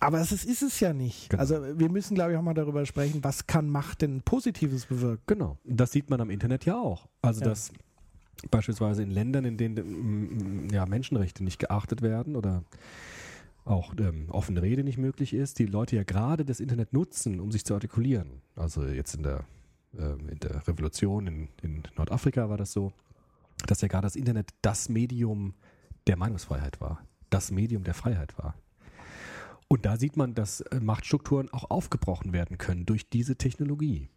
Aber 0.00 0.20
es 0.20 0.32
ist, 0.32 0.44
ist 0.44 0.62
es 0.62 0.80
ja 0.80 0.92
nicht. 0.92 1.30
Genau. 1.30 1.40
Also 1.40 1.62
wir 1.78 1.88
müssen, 1.88 2.14
glaube 2.14 2.32
ich, 2.32 2.36
auch 2.38 2.42
mal 2.42 2.52
darüber 2.52 2.84
sprechen, 2.84 3.22
was 3.24 3.46
kann 3.46 3.70
Macht 3.70 4.02
denn 4.02 4.20
Positives 4.22 4.86
bewirken? 4.86 5.22
Genau. 5.26 5.58
Das 5.64 5.92
sieht 5.92 6.10
man 6.10 6.20
am 6.20 6.28
Internet 6.30 6.66
ja 6.66 6.76
auch. 6.78 7.06
Also, 7.22 7.40
Ja. 7.40 7.46
dass 7.50 7.70
beispielsweise 8.50 9.02
in 9.02 9.10
Ländern, 9.10 9.44
in 9.44 9.56
denen 9.56 10.66
mm, 10.66 10.68
ja, 10.72 10.86
Menschenrechte 10.86 11.44
nicht 11.44 11.58
geachtet 11.58 12.02
werden 12.02 12.36
oder 12.36 12.64
auch 13.64 13.94
ähm, 13.98 14.26
offene 14.30 14.62
Rede 14.62 14.84
nicht 14.84 14.98
möglich 14.98 15.32
ist, 15.32 15.58
die 15.58 15.66
Leute 15.66 15.96
ja 15.96 16.04
gerade 16.04 16.44
das 16.44 16.60
Internet 16.60 16.92
nutzen, 16.92 17.40
um 17.40 17.50
sich 17.50 17.64
zu 17.64 17.74
artikulieren. 17.74 18.42
Also 18.56 18.84
jetzt 18.84 19.14
in 19.14 19.22
der, 19.22 19.44
ähm, 19.98 20.28
in 20.28 20.38
der 20.38 20.66
Revolution 20.68 21.26
in, 21.26 21.48
in 21.62 21.82
Nordafrika 21.96 22.48
war 22.50 22.58
das 22.58 22.72
so, 22.72 22.92
dass 23.66 23.80
ja 23.80 23.88
gerade 23.88 24.06
das 24.06 24.16
Internet 24.16 24.50
das 24.62 24.88
Medium 24.88 25.54
der 26.06 26.16
Meinungsfreiheit 26.16 26.80
war, 26.80 27.02
das 27.30 27.50
Medium 27.50 27.84
der 27.84 27.94
Freiheit 27.94 28.36
war. 28.36 28.54
Und 29.68 29.86
da 29.86 29.96
sieht 29.96 30.16
man, 30.16 30.34
dass 30.34 30.60
äh, 30.60 30.80
Machtstrukturen 30.80 31.50
auch 31.52 31.70
aufgebrochen 31.70 32.32
werden 32.32 32.58
können 32.58 32.84
durch 32.84 33.08
diese 33.08 33.36
Technologie. 33.36 34.08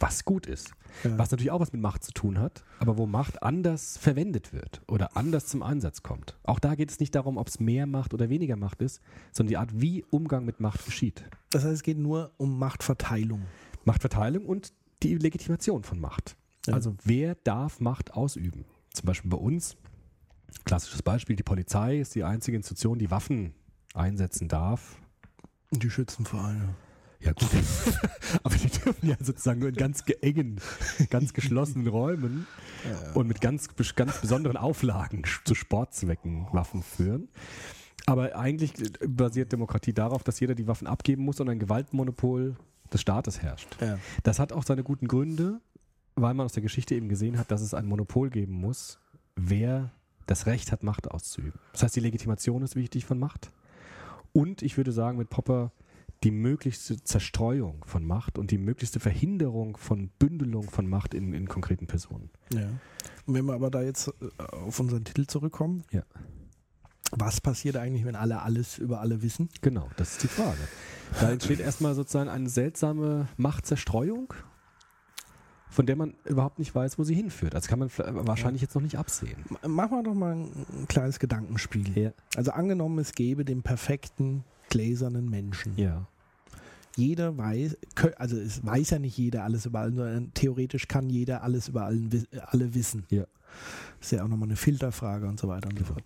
Was 0.00 0.24
gut 0.24 0.46
ist. 0.46 0.72
Ja. 1.04 1.18
Was 1.18 1.30
natürlich 1.30 1.50
auch 1.50 1.60
was 1.60 1.72
mit 1.72 1.82
Macht 1.82 2.02
zu 2.02 2.12
tun 2.12 2.38
hat, 2.38 2.64
aber 2.78 2.98
wo 2.98 3.06
Macht 3.06 3.42
anders 3.42 3.96
verwendet 3.98 4.52
wird 4.52 4.82
oder 4.88 5.16
anders 5.16 5.46
zum 5.46 5.62
Einsatz 5.62 6.02
kommt. 6.02 6.38
Auch 6.42 6.58
da 6.58 6.74
geht 6.74 6.90
es 6.90 6.98
nicht 6.98 7.14
darum, 7.14 7.36
ob 7.36 7.48
es 7.48 7.60
mehr 7.60 7.86
Macht 7.86 8.14
oder 8.14 8.28
weniger 8.28 8.56
Macht 8.56 8.82
ist, 8.82 9.00
sondern 9.30 9.50
die 9.50 9.56
Art, 9.58 9.80
wie 9.80 10.04
Umgang 10.10 10.44
mit 10.44 10.58
Macht 10.58 10.84
geschieht. 10.84 11.24
Das 11.50 11.64
heißt, 11.64 11.74
es 11.74 11.82
geht 11.82 11.98
nur 11.98 12.32
um 12.38 12.58
Machtverteilung. 12.58 13.42
Machtverteilung 13.84 14.46
und 14.46 14.72
die 15.02 15.16
Legitimation 15.16 15.82
von 15.82 16.00
Macht. 16.00 16.36
Ja. 16.66 16.74
Also 16.74 16.96
wer 17.04 17.34
darf 17.36 17.80
Macht 17.80 18.14
ausüben? 18.14 18.64
Zum 18.92 19.06
Beispiel 19.06 19.30
bei 19.30 19.36
uns, 19.36 19.76
klassisches 20.64 21.02
Beispiel, 21.02 21.36
die 21.36 21.42
Polizei 21.42 22.00
ist 22.00 22.14
die 22.14 22.24
einzige 22.24 22.56
Institution, 22.56 22.98
die 22.98 23.10
Waffen 23.10 23.54
einsetzen 23.94 24.48
darf. 24.48 24.98
Die 25.70 25.90
Schützenvereine. 25.90 26.74
Ja 27.22 27.32
gut, 27.32 27.48
aber 28.42 28.54
die 28.56 28.68
dürfen 28.68 29.06
ja 29.08 29.16
sozusagen 29.20 29.60
nur 29.60 29.68
in 29.68 29.74
ganz 29.74 30.04
ge- 30.06 30.16
engen, 30.22 30.58
ganz 31.10 31.34
geschlossenen 31.34 31.86
Räumen 31.86 32.46
und 33.14 33.26
mit 33.28 33.40
ganz, 33.42 33.68
ganz 33.94 34.20
besonderen 34.22 34.56
Auflagen 34.56 35.24
zu 35.44 35.54
Sportzwecken 35.54 36.46
Waffen 36.52 36.82
führen. 36.82 37.28
Aber 38.06 38.34
eigentlich 38.36 38.72
äh, 38.80 39.06
basiert 39.06 39.52
Demokratie 39.52 39.92
darauf, 39.92 40.24
dass 40.24 40.40
jeder 40.40 40.54
die 40.54 40.66
Waffen 40.66 40.86
abgeben 40.86 41.22
muss 41.24 41.38
und 41.40 41.50
ein 41.50 41.58
Gewaltmonopol 41.58 42.56
des 42.92 43.00
Staates 43.02 43.42
herrscht. 43.42 43.68
Ja. 43.82 43.98
Das 44.22 44.38
hat 44.38 44.52
auch 44.54 44.64
seine 44.64 44.82
guten 44.82 45.06
Gründe, 45.06 45.60
weil 46.16 46.32
man 46.34 46.46
aus 46.46 46.52
der 46.54 46.62
Geschichte 46.62 46.94
eben 46.94 47.08
gesehen 47.10 47.38
hat, 47.38 47.50
dass 47.50 47.60
es 47.60 47.74
ein 47.74 47.84
Monopol 47.86 48.30
geben 48.30 48.54
muss, 48.54 48.98
wer 49.36 49.90
das 50.26 50.46
Recht 50.46 50.72
hat, 50.72 50.82
Macht 50.82 51.10
auszuüben. 51.10 51.52
Das 51.72 51.82
heißt, 51.82 51.94
die 51.96 52.00
Legitimation 52.00 52.62
ist 52.62 52.76
wichtig 52.76 53.04
von 53.04 53.18
Macht. 53.18 53.50
Und 54.32 54.62
ich 54.62 54.76
würde 54.78 54.92
sagen, 54.92 55.18
mit 55.18 55.28
Popper 55.28 55.70
die 56.22 56.30
möglichste 56.30 57.02
Zerstreuung 57.02 57.82
von 57.86 58.04
Macht 58.04 58.38
und 58.38 58.50
die 58.50 58.58
möglichste 58.58 59.00
Verhinderung 59.00 59.76
von 59.78 60.08
Bündelung 60.18 60.68
von 60.70 60.86
Macht 60.86 61.14
in, 61.14 61.32
in 61.32 61.48
konkreten 61.48 61.86
Personen. 61.86 62.30
Ja. 62.52 62.68
Und 63.26 63.34
wenn 63.34 63.46
wir 63.46 63.54
aber 63.54 63.70
da 63.70 63.82
jetzt 63.82 64.08
äh, 64.08 64.42
auf 64.54 64.78
unseren 64.80 65.04
Titel 65.04 65.26
zurückkommen, 65.26 65.84
Ja. 65.90 66.02
was 67.12 67.40
passiert 67.40 67.76
eigentlich, 67.76 68.04
wenn 68.04 68.16
alle 68.16 68.42
alles 68.42 68.76
über 68.78 69.00
alle 69.00 69.22
wissen? 69.22 69.48
Genau, 69.62 69.88
das 69.96 70.12
ist 70.12 70.22
die 70.24 70.28
Frage. 70.28 70.58
Da 71.20 71.30
entsteht 71.30 71.58
erstmal 71.60 71.94
sozusagen 71.94 72.28
eine 72.28 72.48
seltsame 72.50 73.26
Machtzerstreuung, 73.36 74.34
von 75.70 75.86
der 75.86 75.96
man 75.96 76.14
überhaupt 76.24 76.58
nicht 76.58 76.74
weiß, 76.74 76.98
wo 76.98 77.04
sie 77.04 77.14
hinführt. 77.14 77.54
Das 77.54 77.66
kann 77.68 77.78
man 77.78 77.90
wahrscheinlich 77.96 78.60
jetzt 78.60 78.74
noch 78.74 78.82
nicht 78.82 78.98
absehen. 78.98 79.36
Machen 79.66 79.98
wir 79.98 80.02
doch 80.02 80.14
mal 80.14 80.34
ein 80.34 80.86
kleines 80.88 81.18
Gedankenspiel. 81.18 81.96
Ja. 81.96 82.12
Also 82.36 82.50
angenommen, 82.52 82.98
es 82.98 83.12
gäbe 83.12 83.44
den 83.44 83.62
perfekten 83.62 84.44
gläsernen 84.70 85.28
Menschen. 85.28 85.76
Ja. 85.76 86.06
Jeder 86.96 87.36
weiß, 87.36 87.76
also 88.16 88.36
es 88.36 88.64
weiß 88.64 88.90
ja 88.90 88.98
nicht 88.98 89.16
jeder 89.16 89.44
alles 89.44 89.66
über 89.66 89.80
allen, 89.80 89.94
sondern 89.96 90.34
theoretisch 90.34 90.88
kann 90.88 91.08
jeder 91.08 91.42
alles 91.42 91.68
über 91.68 91.84
allen, 91.84 92.26
alle 92.46 92.74
wissen. 92.74 93.04
Ja. 93.10 93.24
ist 94.00 94.12
ja 94.12 94.24
auch 94.24 94.28
nochmal 94.28 94.48
eine 94.48 94.56
Filterfrage 94.56 95.26
und 95.28 95.38
so 95.38 95.46
weiter 95.48 95.68
und 95.68 95.78
so 95.78 95.84
fort. 95.84 96.04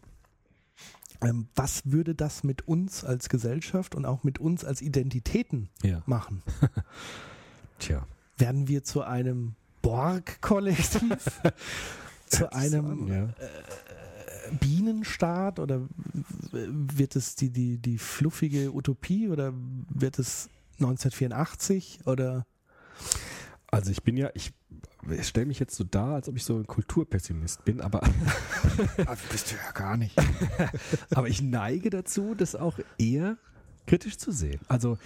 Ähm, 1.22 1.46
was 1.54 1.82
würde 1.90 2.14
das 2.14 2.44
mit 2.44 2.68
uns 2.68 3.02
als 3.04 3.28
Gesellschaft 3.30 3.94
und 3.94 4.04
auch 4.04 4.24
mit 4.24 4.38
uns 4.40 4.64
als 4.64 4.82
Identitäten 4.82 5.68
Ja. 5.82 6.02
machen? 6.06 6.42
Tja. 7.78 8.06
Werden 8.36 8.68
wir 8.68 8.84
zu 8.84 9.02
einem 9.02 9.54
Borg-Kollektiv? 9.80 11.40
zu 12.26 12.52
einem 12.52 13.08
Ja. 13.08 13.28
Bienenstaat 14.60 15.58
oder 15.58 15.88
wird 16.52 17.16
es 17.16 17.34
die, 17.36 17.50
die, 17.50 17.78
die 17.78 17.98
fluffige 17.98 18.74
Utopie 18.74 19.28
oder 19.28 19.52
wird 19.88 20.18
es 20.18 20.48
1984 20.80 22.00
oder 22.06 22.46
Also 23.70 23.90
ich 23.90 24.02
bin 24.02 24.16
ja, 24.16 24.30
ich, 24.34 24.52
ich 25.10 25.28
stelle 25.28 25.46
mich 25.46 25.58
jetzt 25.58 25.76
so 25.76 25.84
dar, 25.84 26.14
als 26.14 26.28
ob 26.28 26.36
ich 26.36 26.44
so 26.44 26.56
ein 26.56 26.66
Kulturpessimist 26.66 27.64
bin, 27.64 27.80
aber, 27.80 28.02
ah, 29.06 29.16
bist 29.30 29.50
du 29.50 29.56
ja 29.56 29.72
gar 29.72 29.96
nicht. 29.96 30.16
aber 31.10 31.28
ich 31.28 31.42
neige 31.42 31.90
dazu, 31.90 32.34
das 32.34 32.54
auch 32.54 32.78
eher 32.98 33.36
kritisch 33.86 34.18
zu 34.18 34.32
sehen. 34.32 34.60
Also 34.68 34.98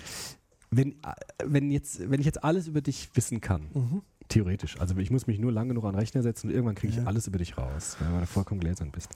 wenn, 0.70 0.96
wenn, 1.44 1.70
jetzt, 1.70 2.10
wenn 2.10 2.20
ich 2.20 2.26
jetzt 2.26 2.44
alles 2.44 2.68
über 2.68 2.80
dich 2.80 3.10
wissen 3.14 3.40
kann, 3.40 3.68
Mhm. 3.74 4.02
Theoretisch, 4.28 4.78
also 4.80 4.96
ich 4.96 5.10
muss 5.10 5.26
mich 5.26 5.38
nur 5.38 5.52
lang 5.52 5.68
genug 5.68 5.84
an 5.84 5.92
den 5.92 5.98
Rechner 5.98 6.22
setzen 6.22 6.48
und 6.48 6.54
irgendwann 6.54 6.74
kriege 6.74 6.92
ich 6.92 6.98
Ja. 6.98 7.04
alles 7.04 7.26
über 7.26 7.38
dich 7.38 7.56
raus, 7.56 7.96
wenn 8.00 8.20
du 8.20 8.26
vollkommen 8.26 8.60
gläsern 8.60 8.90
bist, 8.90 9.10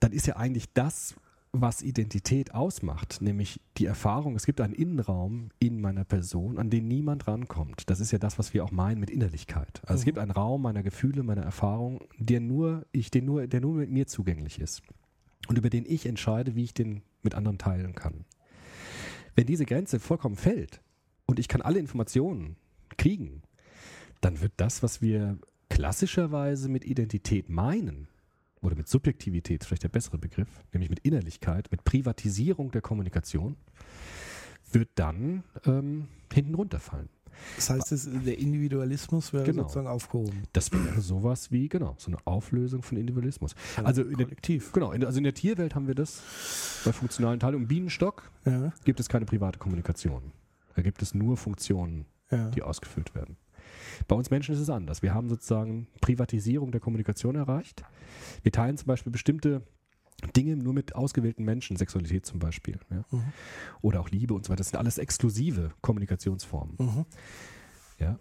dann 0.00 0.12
ist 0.12 0.26
ja 0.26 0.36
eigentlich 0.36 0.72
das, 0.72 1.14
was 1.56 1.82
Identität 1.82 2.52
ausmacht, 2.52 3.22
nämlich 3.22 3.60
die 3.76 3.86
Erfahrung, 3.86 4.34
es 4.34 4.44
gibt 4.44 4.60
einen 4.60 4.74
Innenraum 4.74 5.50
in 5.60 5.80
meiner 5.80 6.04
Person, 6.04 6.58
an 6.58 6.68
den 6.68 6.88
niemand 6.88 7.28
rankommt. 7.28 7.88
Das 7.88 8.00
ist 8.00 8.10
ja 8.10 8.18
das, 8.18 8.40
was 8.40 8.52
wir 8.54 8.64
auch 8.64 8.72
meinen 8.72 8.98
mit 8.98 9.08
Innerlichkeit. 9.08 9.80
Also 9.84 9.92
mhm. 9.92 9.98
es 9.98 10.04
gibt 10.04 10.18
einen 10.18 10.32
Raum 10.32 10.62
meiner 10.62 10.82
Gefühle, 10.82 11.22
meiner 11.22 11.42
Erfahrung, 11.42 12.00
der 12.18 12.40
nur, 12.40 12.86
ich, 12.90 13.12
den 13.12 13.24
nur, 13.24 13.46
der 13.46 13.60
nur 13.60 13.74
mit 13.74 13.90
mir 13.90 14.08
zugänglich 14.08 14.58
ist. 14.58 14.82
Und 15.46 15.56
über 15.56 15.70
den 15.70 15.84
ich 15.86 16.06
entscheide, 16.06 16.56
wie 16.56 16.64
ich 16.64 16.74
den 16.74 17.02
mit 17.22 17.36
anderen 17.36 17.58
teilen 17.58 17.94
kann. 17.94 18.24
Wenn 19.36 19.46
diese 19.46 19.64
Grenze 19.64 20.00
vollkommen 20.00 20.36
fällt 20.36 20.80
und 21.26 21.38
ich 21.38 21.46
kann 21.46 21.62
alle 21.62 21.78
Informationen 21.78 22.56
kriegen, 22.96 23.42
dann 24.24 24.40
wird 24.40 24.52
das, 24.56 24.82
was 24.82 25.02
wir 25.02 25.38
klassischerweise 25.68 26.68
mit 26.68 26.84
Identität 26.84 27.48
meinen, 27.48 28.08
oder 28.64 28.76
mit 28.76 28.88
Subjektivität, 28.88 29.64
vielleicht 29.64 29.82
der 29.82 29.90
bessere 29.90 30.18
Begriff, 30.18 30.48
nämlich 30.72 30.90
mit 30.90 31.00
Innerlichkeit, 31.00 31.70
mit 31.70 31.84
Privatisierung 31.84 32.70
der 32.70 32.80
Kommunikation, 32.80 33.56
wird 34.72 34.88
dann 34.96 35.44
ähm, 35.66 36.08
hinten 36.32 36.54
runterfallen. 36.54 37.08
Das 37.56 37.68
heißt, 37.68 37.92
das, 37.92 38.08
der 38.24 38.38
Individualismus 38.38 39.32
wäre 39.32 39.44
genau. 39.44 39.62
sozusagen 39.62 39.88
aufgehoben. 39.88 40.44
Das 40.52 40.72
wäre 40.72 41.00
sowas 41.00 41.50
wie, 41.50 41.68
genau, 41.68 41.96
so 41.98 42.10
eine 42.10 42.18
Auflösung 42.24 42.82
von 42.82 42.96
Individualismus. 42.96 43.54
Ja, 43.76 43.84
also 43.84 44.02
in 44.02 44.14
kollektiv. 44.14 44.66
Der, 44.66 44.72
genau, 44.72 44.92
in, 44.92 45.04
also 45.04 45.18
in 45.18 45.24
der 45.24 45.34
Tierwelt 45.34 45.74
haben 45.74 45.88
wir 45.88 45.96
das 45.96 46.22
bei 46.84 46.92
funktionalen 46.92 47.40
Teilen. 47.40 47.56
Im 47.56 47.66
Bienenstock 47.66 48.30
ja. 48.46 48.72
gibt 48.84 49.00
es 49.00 49.08
keine 49.08 49.26
private 49.26 49.58
Kommunikation. 49.58 50.32
Da 50.76 50.82
gibt 50.82 51.02
es 51.02 51.12
nur 51.12 51.36
Funktionen, 51.36 52.06
ja. 52.30 52.50
die 52.50 52.62
ausgefüllt 52.62 53.14
werden. 53.16 53.36
Bei 54.08 54.16
uns 54.16 54.30
Menschen 54.30 54.54
ist 54.54 54.60
es 54.60 54.70
anders. 54.70 55.02
Wir 55.02 55.14
haben 55.14 55.28
sozusagen 55.28 55.86
Privatisierung 56.00 56.70
der 56.72 56.80
Kommunikation 56.80 57.34
erreicht. 57.36 57.84
Wir 58.42 58.52
teilen 58.52 58.76
zum 58.76 58.86
Beispiel 58.86 59.12
bestimmte 59.12 59.62
Dinge 60.36 60.56
nur 60.56 60.72
mit 60.72 60.94
ausgewählten 60.94 61.44
Menschen, 61.44 61.76
Sexualität 61.76 62.24
zum 62.26 62.38
Beispiel. 62.38 62.78
Ja? 62.90 63.04
Mhm. 63.10 63.24
Oder 63.82 64.00
auch 64.00 64.10
Liebe 64.10 64.34
und 64.34 64.44
so 64.44 64.50
weiter. 64.50 64.58
Das 64.58 64.70
sind 64.70 64.78
alles 64.78 64.98
exklusive 64.98 65.72
Kommunikationsformen. 65.80 66.76
Mhm. 66.78 67.04
Ja? 67.98 68.18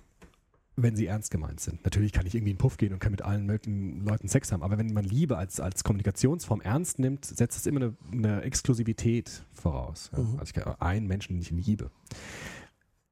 Wenn 0.76 0.96
sie 0.96 1.06
ernst 1.06 1.30
gemeint 1.30 1.60
sind. 1.60 1.84
Natürlich 1.84 2.12
kann 2.12 2.26
ich 2.26 2.34
irgendwie 2.34 2.52
in 2.52 2.56
den 2.56 2.62
Puff 2.62 2.78
gehen 2.78 2.94
und 2.94 3.00
kann 3.00 3.12
mit 3.12 3.22
allen 3.22 3.46
möglichen 3.46 4.04
Leuten 4.06 4.28
Sex 4.28 4.52
haben, 4.52 4.64
aber 4.64 4.80
wenn 4.80 4.92
man 4.92 5.06
Liebe 5.06 5.38
als, 5.38 5.60
als 5.60 5.84
Kommunikationsform 5.84 6.62
ernst 6.62 6.98
nimmt, 6.98 7.26
setzt 7.26 7.58
es 7.58 7.66
immer 7.68 7.82
eine, 7.82 7.98
eine 8.12 8.42
Exklusivität 8.42 9.46
voraus. 9.52 10.10
Ja? 10.14 10.20
Mhm. 10.20 10.40
Also 10.40 10.46
ich 10.46 10.54
kann 10.54 10.76
einen 10.80 11.08
Menschen 11.08 11.38
nicht 11.38 11.52
liebe. 11.52 11.92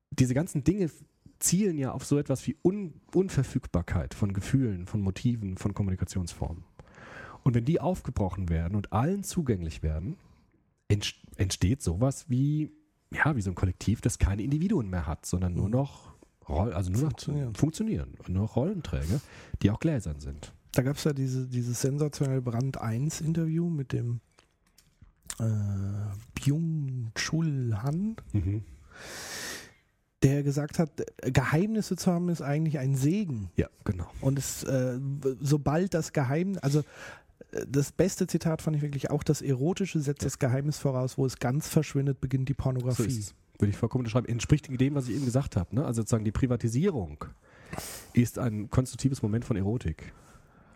Diese 0.09 0.33
ganzen 0.33 0.63
Dinge 0.63 0.89
zielen 1.41 1.77
ja 1.77 1.91
auf 1.91 2.05
so 2.05 2.17
etwas 2.17 2.45
wie 2.47 2.57
Un 2.63 2.93
Unverfügbarkeit 3.13 4.13
von 4.13 4.33
Gefühlen, 4.33 4.85
von 4.85 5.01
Motiven, 5.01 5.57
von 5.57 5.73
Kommunikationsformen. 5.73 6.63
Und 7.43 7.55
wenn 7.55 7.65
die 7.65 7.81
aufgebrochen 7.81 8.49
werden 8.49 8.75
und 8.75 8.93
allen 8.93 9.23
zugänglich 9.23 9.83
werden, 9.83 10.17
entsteht 10.87 11.81
sowas 11.81 12.25
wie, 12.29 12.71
ja, 13.11 13.35
wie 13.35 13.41
so 13.41 13.51
ein 13.51 13.55
Kollektiv, 13.55 14.01
das 14.01 14.19
keine 14.19 14.43
Individuen 14.43 14.89
mehr 14.89 15.07
hat, 15.07 15.25
sondern 15.25 15.53
nur 15.53 15.65
mhm. 15.65 15.71
noch 15.71 16.11
Roll, 16.47 16.73
also 16.73 16.91
nur 16.91 17.01
funktionieren. 17.01 17.51
noch 17.51 17.57
funktionieren 17.57 18.13
und 18.19 18.29
nur 18.29 18.43
noch 18.43 18.55
Rollenträger, 18.55 19.21
die 19.61 19.71
auch 19.71 19.79
gläsern 19.79 20.19
sind. 20.19 20.53
Da 20.73 20.81
gab 20.81 20.97
es 20.97 21.03
ja 21.03 21.13
diese, 21.13 21.47
dieses 21.47 21.81
sensationelle 21.81 22.41
Brand 22.41 22.79
1 22.79 23.21
Interview 23.21 23.69
mit 23.69 23.93
dem 23.93 24.21
äh, 25.39 25.43
Byung-Chul 26.35 27.81
Han. 27.81 28.15
Mhm 28.33 28.63
der 30.23 30.43
gesagt 30.43 30.79
hat, 30.79 30.89
Geheimnisse 31.21 31.95
zu 31.95 32.11
haben 32.11 32.29
ist 32.29 32.41
eigentlich 32.41 32.77
ein 32.79 32.95
Segen. 32.95 33.49
Ja, 33.55 33.67
genau. 33.83 34.09
Und 34.21 34.37
es, 34.37 34.63
äh, 34.63 34.99
sobald 35.39 35.93
das 35.93 36.13
Geheimnis, 36.13 36.59
also 36.59 36.79
äh, 37.51 37.65
das 37.67 37.91
beste 37.91 38.27
Zitat 38.27 38.61
fand 38.61 38.75
ich 38.75 38.81
wirklich 38.81 39.09
auch, 39.09 39.23
das 39.23 39.41
Erotische 39.41 39.99
setzt 39.99 40.21
ja. 40.21 40.27
das 40.27 40.39
Geheimnis 40.39 40.77
voraus, 40.77 41.17
wo 41.17 41.25
es 41.25 41.39
ganz 41.39 41.67
verschwindet, 41.67 42.21
beginnt 42.21 42.49
die 42.49 42.53
Pornografie. 42.53 43.09
So 43.09 43.33
würde 43.57 43.71
ich 43.71 43.77
vollkommen 43.77 44.01
unterschreiben. 44.01 44.27
Entspricht 44.27 44.67
dem, 44.79 44.95
was 44.95 45.07
ich 45.07 45.15
eben 45.15 45.25
gesagt 45.25 45.55
habe. 45.55 45.75
Ne? 45.75 45.85
Also 45.85 46.01
sozusagen 46.01 46.25
die 46.25 46.31
Privatisierung 46.31 47.25
ist 48.13 48.37
ein 48.37 48.69
konstruktives 48.69 49.21
Moment 49.21 49.45
von 49.45 49.55
Erotik. 49.55 50.13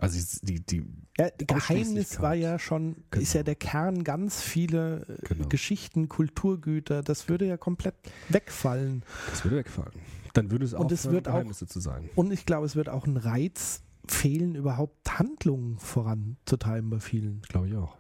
Also 0.06 0.38
die, 0.44 0.64
die 0.66 0.86
ja, 1.18 1.30
Geheimnis 1.38 2.22
war 2.22 2.36
ja 2.36 2.60
schon, 2.60 3.04
genau. 3.10 3.24
ist 3.24 3.34
ja 3.34 3.44
der 3.44 3.56
Kern 3.56 4.04
ganz 4.04 4.42
viele 4.42 5.06
äh, 5.08 5.28
genau. 5.28 5.48
Geschichten, 5.48 6.10
Kulturgüter, 6.10 7.02
das 7.02 7.30
würde 7.30 7.46
ja 7.46 7.58
komplett 7.58 7.96
wegfallen. 8.30 9.04
Das 9.30 9.44
würde 9.44 9.58
wegfallen. 9.58 9.94
Dann 10.34 10.52
würde 10.52 10.66
es 10.66 10.74
auch, 10.74 10.82
und 10.82 10.92
es 10.92 11.10
wird 11.10 11.26
Geheimnisse 11.26 11.66
auch, 11.66 11.70
zu 11.70 11.80
sein. 11.80 12.10
Und 12.16 12.32
ich 12.32 12.46
glaube, 12.46 12.66
es 12.66 12.76
wird 12.76 12.90
auch 12.90 13.08
ein 13.08 13.18
Reiz 13.18 13.82
fehlen, 14.08 14.56
überhaupt 14.56 15.18
Handlungen 15.18 15.80
voranzutreiben 15.80 16.90
bei 16.90 17.00
vielen. 17.00 17.42
Glaube 17.42 17.70
ich 17.70 17.76
auch. 17.76 17.98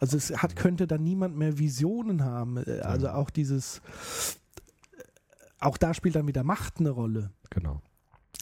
Also 0.00 0.16
es 0.16 0.42
hat, 0.42 0.56
könnte 0.56 0.88
dann 0.88 1.04
niemand 1.04 1.36
mehr 1.36 1.58
Visionen 1.58 2.24
haben. 2.24 2.56
Äh, 2.56 2.80
also 2.80 3.10
auch 3.10 3.30
dieses, 3.30 3.78
äh, 4.96 5.02
auch 5.60 5.76
da 5.76 5.94
spielt 5.94 6.16
dann 6.16 6.26
wieder 6.26 6.42
Macht 6.42 6.80
eine 6.80 6.90
Rolle. 6.90 7.30
Genau. 7.50 7.82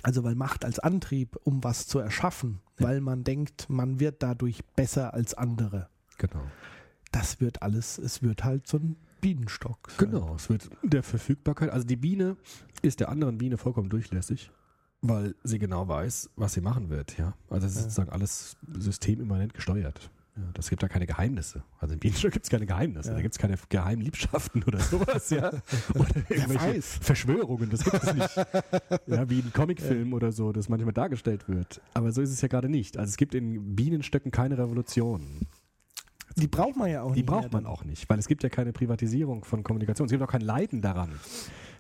Also 0.02 0.24
weil 0.24 0.34
Macht 0.34 0.64
als 0.64 0.78
Antrieb, 0.78 1.36
um 1.44 1.62
was 1.62 1.86
zu 1.86 1.98
erschaffen. 1.98 2.60
Weil 2.80 3.00
man 3.00 3.24
denkt, 3.24 3.68
man 3.68 4.00
wird 4.00 4.22
dadurch 4.22 4.64
besser 4.76 5.14
als 5.14 5.34
andere. 5.34 5.88
Genau. 6.18 6.42
Das 7.12 7.40
wird 7.40 7.62
alles, 7.62 7.98
es 7.98 8.22
wird 8.22 8.44
halt 8.44 8.66
so 8.66 8.78
ein 8.78 8.96
Bienenstock. 9.20 9.90
Sein. 9.90 10.10
Genau, 10.10 10.34
es 10.34 10.48
wird 10.48 10.70
der 10.82 11.02
Verfügbarkeit. 11.02 11.70
Also 11.70 11.86
die 11.86 11.96
Biene 11.96 12.36
ist 12.82 13.00
der 13.00 13.08
anderen 13.08 13.38
Biene 13.38 13.58
vollkommen 13.58 13.90
durchlässig, 13.90 14.50
weil 15.02 15.34
sie 15.42 15.58
genau 15.58 15.88
weiß, 15.88 16.30
was 16.36 16.54
sie 16.54 16.60
machen 16.60 16.88
wird. 16.88 17.18
Ja, 17.18 17.34
also 17.48 17.66
es 17.66 17.72
ist 17.72 17.78
ja. 17.78 17.82
sozusagen 17.84 18.10
alles 18.10 18.56
systemimmanent 18.72 19.54
gesteuert. 19.54 20.10
Ja, 20.36 20.42
das 20.54 20.70
gibt 20.70 20.82
da 20.82 20.88
keine 20.88 21.06
Geheimnisse. 21.06 21.64
Also 21.78 21.94
im 21.94 22.00
Bienenstock 22.00 22.32
gibt 22.32 22.44
es 22.44 22.50
keine 22.50 22.66
Geheimnisse. 22.66 23.10
Ja. 23.10 23.14
Da 23.16 23.22
gibt 23.22 23.34
es 23.34 23.38
keine 23.38 23.56
geheimen 23.68 24.02
Liebschaften 24.02 24.62
oder 24.62 24.78
sowas, 24.80 25.30
ja. 25.30 25.48
Oder 25.94 26.14
irgendwelche 26.28 26.82
Verschwörungen, 26.82 27.70
das 27.70 27.84
gibt 27.84 28.02
es 28.02 28.14
nicht. 28.14 28.36
Ja, 29.06 29.28
wie 29.28 29.40
ein 29.40 29.52
Comicfilm 29.52 30.10
ja. 30.10 30.16
oder 30.16 30.32
so, 30.32 30.52
das 30.52 30.68
manchmal 30.68 30.92
dargestellt 30.92 31.48
wird. 31.48 31.80
Aber 31.94 32.12
so 32.12 32.22
ist 32.22 32.30
es 32.30 32.40
ja 32.40 32.48
gerade 32.48 32.68
nicht. 32.68 32.96
Also 32.96 33.10
es 33.10 33.16
gibt 33.16 33.34
in 33.34 33.74
Bienenstöcken 33.74 34.30
keine 34.30 34.56
Revolution. 34.58 35.46
Die 36.36 36.46
braucht 36.46 36.76
man 36.76 36.90
ja 36.90 37.02
auch 37.02 37.12
die 37.12 37.20
nicht. 37.20 37.28
Die 37.28 37.32
braucht 37.32 37.52
man 37.52 37.66
auch 37.66 37.84
nicht, 37.84 38.08
weil 38.08 38.18
es 38.18 38.28
gibt 38.28 38.42
ja 38.42 38.48
keine 38.48 38.72
Privatisierung 38.72 39.44
von 39.44 39.62
Kommunikation. 39.62 40.06
Es 40.06 40.12
gibt 40.12 40.22
auch 40.22 40.30
kein 40.30 40.42
Leiden 40.42 40.80
daran. 40.80 41.10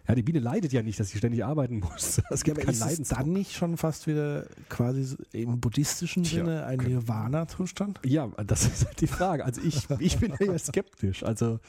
Ja, 0.08 0.14
die 0.14 0.22
Biene 0.22 0.40
leidet 0.40 0.72
ja 0.72 0.82
nicht, 0.82 0.98
dass 0.98 1.10
sie 1.10 1.18
ständig 1.18 1.44
arbeiten 1.44 1.80
muss. 1.80 2.20
Es 2.30 2.44
gibt 2.44 2.58
ja, 2.58 2.64
kein 2.64 2.74
ist 2.74 3.00
es 3.00 3.08
dann 3.08 3.32
nicht 3.32 3.52
schon 3.54 3.76
fast 3.76 4.06
wieder 4.06 4.46
quasi 4.68 5.16
im 5.32 5.60
buddhistischen 5.60 6.24
Sinne 6.24 6.64
ein. 6.64 6.78
Nirvana-Zustand? 6.78 8.00
Ja, 8.04 8.28
das 8.44 8.66
ist 8.66 8.86
halt 8.86 9.00
die 9.00 9.06
Frage. 9.06 9.44
Also 9.44 9.60
ich, 9.62 9.88
ich 9.98 10.18
bin 10.18 10.34
ja 10.40 10.58
skeptisch. 10.58 11.22
Also 11.22 11.60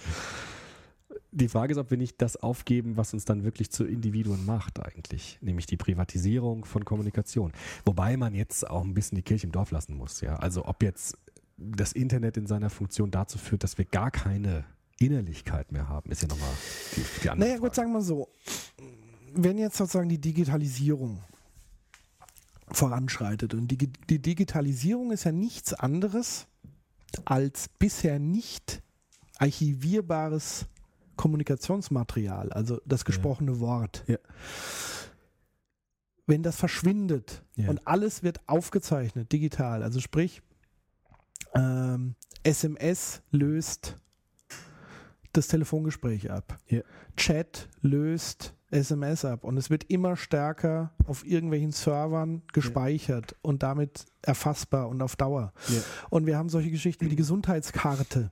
die 1.31 1.47
Frage 1.47 1.71
ist, 1.71 1.77
ob 1.77 1.89
wir 1.91 1.97
nicht 1.97 2.21
das 2.21 2.35
aufgeben, 2.37 2.97
was 2.97 3.13
uns 3.13 3.25
dann 3.25 3.43
wirklich 3.43 3.71
zu 3.71 3.85
Individuen 3.85 4.45
macht 4.45 4.79
eigentlich, 4.83 5.37
nämlich 5.41 5.65
die 5.65 5.77
Privatisierung 5.77 6.65
von 6.65 6.83
Kommunikation. 6.83 7.53
Wobei 7.85 8.17
man 8.17 8.33
jetzt 8.33 8.69
auch 8.69 8.83
ein 8.83 8.93
bisschen 8.93 9.15
die 9.15 9.21
Kirche 9.21 9.47
im 9.47 9.51
Dorf 9.51 9.71
lassen 9.71 9.95
muss. 9.95 10.21
Ja, 10.21 10.35
also 10.35 10.65
ob 10.65 10.83
jetzt 10.83 11.17
das 11.57 11.93
Internet 11.93 12.37
in 12.37 12.47
seiner 12.47 12.69
Funktion 12.69 13.11
dazu 13.11 13.37
führt, 13.37 13.63
dass 13.63 13.77
wir 13.77 13.85
gar 13.85 14.11
keine 14.11 14.65
Innerlichkeit 15.07 15.71
mehr 15.71 15.87
haben, 15.87 16.11
ist 16.11 16.21
ja 16.21 16.27
nochmal 16.27 16.53
die, 16.95 17.03
die 17.23 17.29
andere 17.29 17.39
Naja, 17.39 17.51
Frage. 17.53 17.61
gut, 17.61 17.75
sagen 17.75 17.91
wir 17.91 18.01
so. 18.01 18.29
Wenn 19.33 19.57
jetzt 19.57 19.77
sozusagen 19.77 20.09
die 20.09 20.19
Digitalisierung 20.19 21.23
voranschreitet 22.69 23.53
und 23.53 23.67
die, 23.67 23.77
die 23.77 24.19
Digitalisierung 24.19 25.11
ist 25.11 25.23
ja 25.23 25.31
nichts 25.31 25.73
anderes 25.73 26.47
als 27.25 27.67
bisher 27.67 28.19
nicht 28.19 28.81
archivierbares 29.37 30.67
Kommunikationsmaterial, 31.17 32.51
also 32.53 32.81
das 32.85 33.05
gesprochene 33.05 33.53
ja. 33.53 33.59
Wort. 33.59 34.03
Ja. 34.07 34.17
Wenn 36.25 36.43
das 36.43 36.55
verschwindet 36.55 37.43
ja. 37.55 37.69
und 37.69 37.85
alles 37.87 38.23
wird 38.23 38.39
aufgezeichnet, 38.47 39.31
digital, 39.31 39.83
also 39.83 39.99
sprich, 39.99 40.41
ähm, 41.53 42.15
SMS 42.43 43.21
löst 43.31 43.97
das 45.33 45.47
Telefongespräch 45.47 46.31
ab. 46.31 46.57
Ja. 46.67 46.81
Chat 47.17 47.69
löst 47.81 48.55
SMS 48.71 49.25
ab 49.25 49.43
und 49.43 49.57
es 49.57 49.69
wird 49.69 49.83
immer 49.85 50.15
stärker 50.15 50.93
auf 51.05 51.25
irgendwelchen 51.25 51.71
Servern 51.71 52.41
gespeichert 52.53 53.31
ja. 53.31 53.37
und 53.41 53.63
damit 53.63 54.05
erfassbar 54.21 54.87
und 54.87 55.01
auf 55.01 55.15
Dauer. 55.15 55.53
Ja. 55.67 55.81
Und 56.09 56.25
wir 56.25 56.37
haben 56.37 56.49
solche 56.49 56.71
Geschichten 56.71 57.05
wie 57.05 57.09
die 57.09 57.15
Gesundheitskarte, 57.17 58.31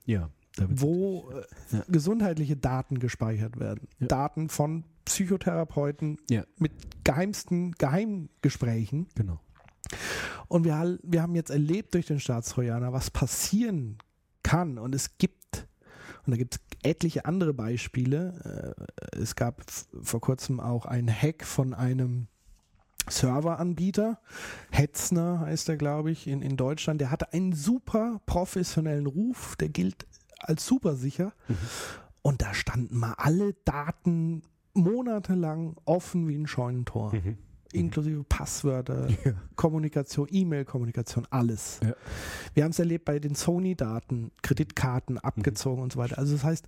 wo 0.58 1.30
äh, 1.32 1.82
gesundheitliche 1.90 2.56
Daten 2.56 3.00
gespeichert 3.00 3.60
werden. 3.60 3.88
Daten 4.00 4.50
von 4.50 4.86
Psychotherapeuten 5.06 6.18
mit 6.58 6.72
geheimsten 7.04 7.74
Geheimgesprächen. 7.74 9.08
Genau. 9.16 9.40
Und 10.48 10.64
wir, 10.66 11.00
wir 11.04 11.22
haben 11.22 11.36
jetzt 11.36 11.50
erlebt 11.50 11.94
durch 11.94 12.06
den 12.06 12.20
Staatstrojaner, 12.20 12.94
was 12.94 13.12
passieren 13.12 13.98
kann. 14.44 14.78
Und 14.78 14.96
es 14.96 15.18
gibt 15.18 15.39
und 16.30 16.34
da 16.34 16.38
gibt 16.38 16.56
es 16.56 16.62
etliche 16.84 17.26
andere 17.26 17.56
Beispiele. 17.56 18.76
Äh, 19.12 19.18
es 19.18 19.36
gab 19.36 19.64
vor 20.04 20.22
kurzem 20.22 20.60
auch 20.60 20.86
einen 20.86 21.10
Hack 21.10 21.44
von 21.44 21.74
einem 21.74 22.28
Serveranbieter. 23.10 24.20
Hetzner 24.70 25.40
heißt 25.40 25.70
er, 25.70 25.78
glaube 25.78 26.12
ich, 26.12 26.28
in, 26.28 26.44
in 26.44 26.56
Deutschland. 26.56 27.02
Der 27.02 27.10
hatte 27.10 27.34
einen 27.34 27.54
super 27.54 28.22
professionellen 28.28 29.08
Ruf. 29.08 29.56
Der 29.56 29.70
gilt 29.70 30.06
als 30.38 30.68
super 30.68 30.96
sicher. 30.96 31.34
Mhm. 31.48 31.58
Und 32.22 32.42
da 32.44 32.54
standen 32.54 32.96
mal 32.96 33.16
alle 33.18 33.56
Daten 33.66 34.44
monatelang 34.76 35.78
offen 35.86 36.28
wie 36.28 36.38
ein 36.38 36.46
Scheunentor. 36.46 37.16
Mhm. 37.16 37.40
Inklusive 37.74 38.24
Passwörter, 38.24 39.08
Ja. 39.26 39.34
Kommunikation, 39.56 40.28
E-Mail-Kommunikation, 40.32 41.28
alles. 41.30 41.80
Ja. 41.84 41.94
Wir 42.54 42.64
haben 42.64 42.72
es 42.72 42.80
erlebt 42.80 43.06
bei 43.06 43.20
den 43.20 43.36
Sony-Daten, 43.36 44.32
Kreditkarten 44.42 45.16
Mhm. 45.16 45.20
abgezogen 45.22 45.82
und 45.84 45.94
so 45.94 46.00
weiter. 46.00 46.18
Also 46.18 46.34
das 46.34 46.44
heißt, 46.44 46.68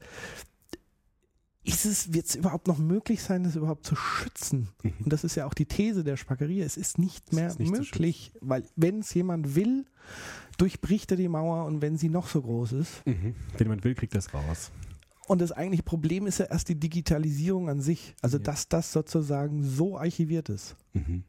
ist 1.63 1.85
es, 1.85 2.11
wird 2.13 2.25
es 2.25 2.35
überhaupt 2.35 2.67
noch 2.67 2.79
möglich 2.79 3.21
sein, 3.21 3.43
das 3.43 3.55
überhaupt 3.55 3.85
zu 3.85 3.95
schützen? 3.95 4.69
Mhm. 4.83 4.93
Und 5.03 5.13
das 5.13 5.23
ist 5.23 5.35
ja 5.35 5.45
auch 5.45 5.53
die 5.53 5.65
These 5.67 6.03
der 6.03 6.17
Spackerie. 6.17 6.61
Es 6.61 6.75
ist 6.77 6.97
nicht 6.97 7.23
Es 7.29 7.33
mehr 7.33 7.47
ist 7.47 7.59
nicht 7.59 7.71
möglich, 7.71 8.31
weil 8.41 8.63
wenn 8.75 8.99
es 8.99 9.13
jemand 9.13 9.55
will, 9.55 9.85
durchbricht 10.57 11.11
er 11.11 11.17
die 11.17 11.27
Mauer 11.27 11.65
und 11.65 11.81
wenn 11.83 11.97
sie 11.97 12.09
noch 12.09 12.27
so 12.27 12.41
groß 12.41 12.71
ist. 12.73 13.05
Mhm. 13.05 13.35
Wenn 13.57 13.67
man 13.67 13.83
will, 13.83 13.93
kriegt 13.95 14.15
das 14.15 14.33
raus. 14.33 14.71
Und 15.31 15.39
das 15.39 15.53
eigentliche 15.53 15.83
Problem 15.83 16.27
ist 16.27 16.39
ja 16.39 16.45
erst 16.47 16.67
die 16.67 16.75
Digitalisierung 16.77 17.69
an 17.69 17.79
sich. 17.79 18.15
Also 18.21 18.35
Ja. 18.37 18.43
dass 18.43 18.67
das 18.67 18.91
sozusagen 18.91 19.63
so 19.63 19.97
archiviert 19.97 20.49
ist. 20.49 20.75
Mhm. 20.91 21.23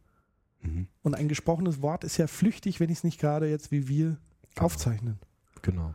Mhm. 0.60 0.88
Und 1.02 1.14
ein 1.14 1.28
gesprochenes 1.28 1.82
Wort 1.82 2.02
ist 2.02 2.16
ja 2.16 2.26
flüchtig, 2.26 2.80
wenn 2.80 2.90
ich 2.90 2.98
es 2.98 3.04
nicht 3.04 3.20
gerade 3.20 3.48
jetzt 3.48 3.70
wie 3.70 3.86
wir 3.86 4.16
aufzeichnen. 4.58 5.20
Genau. 5.62 5.94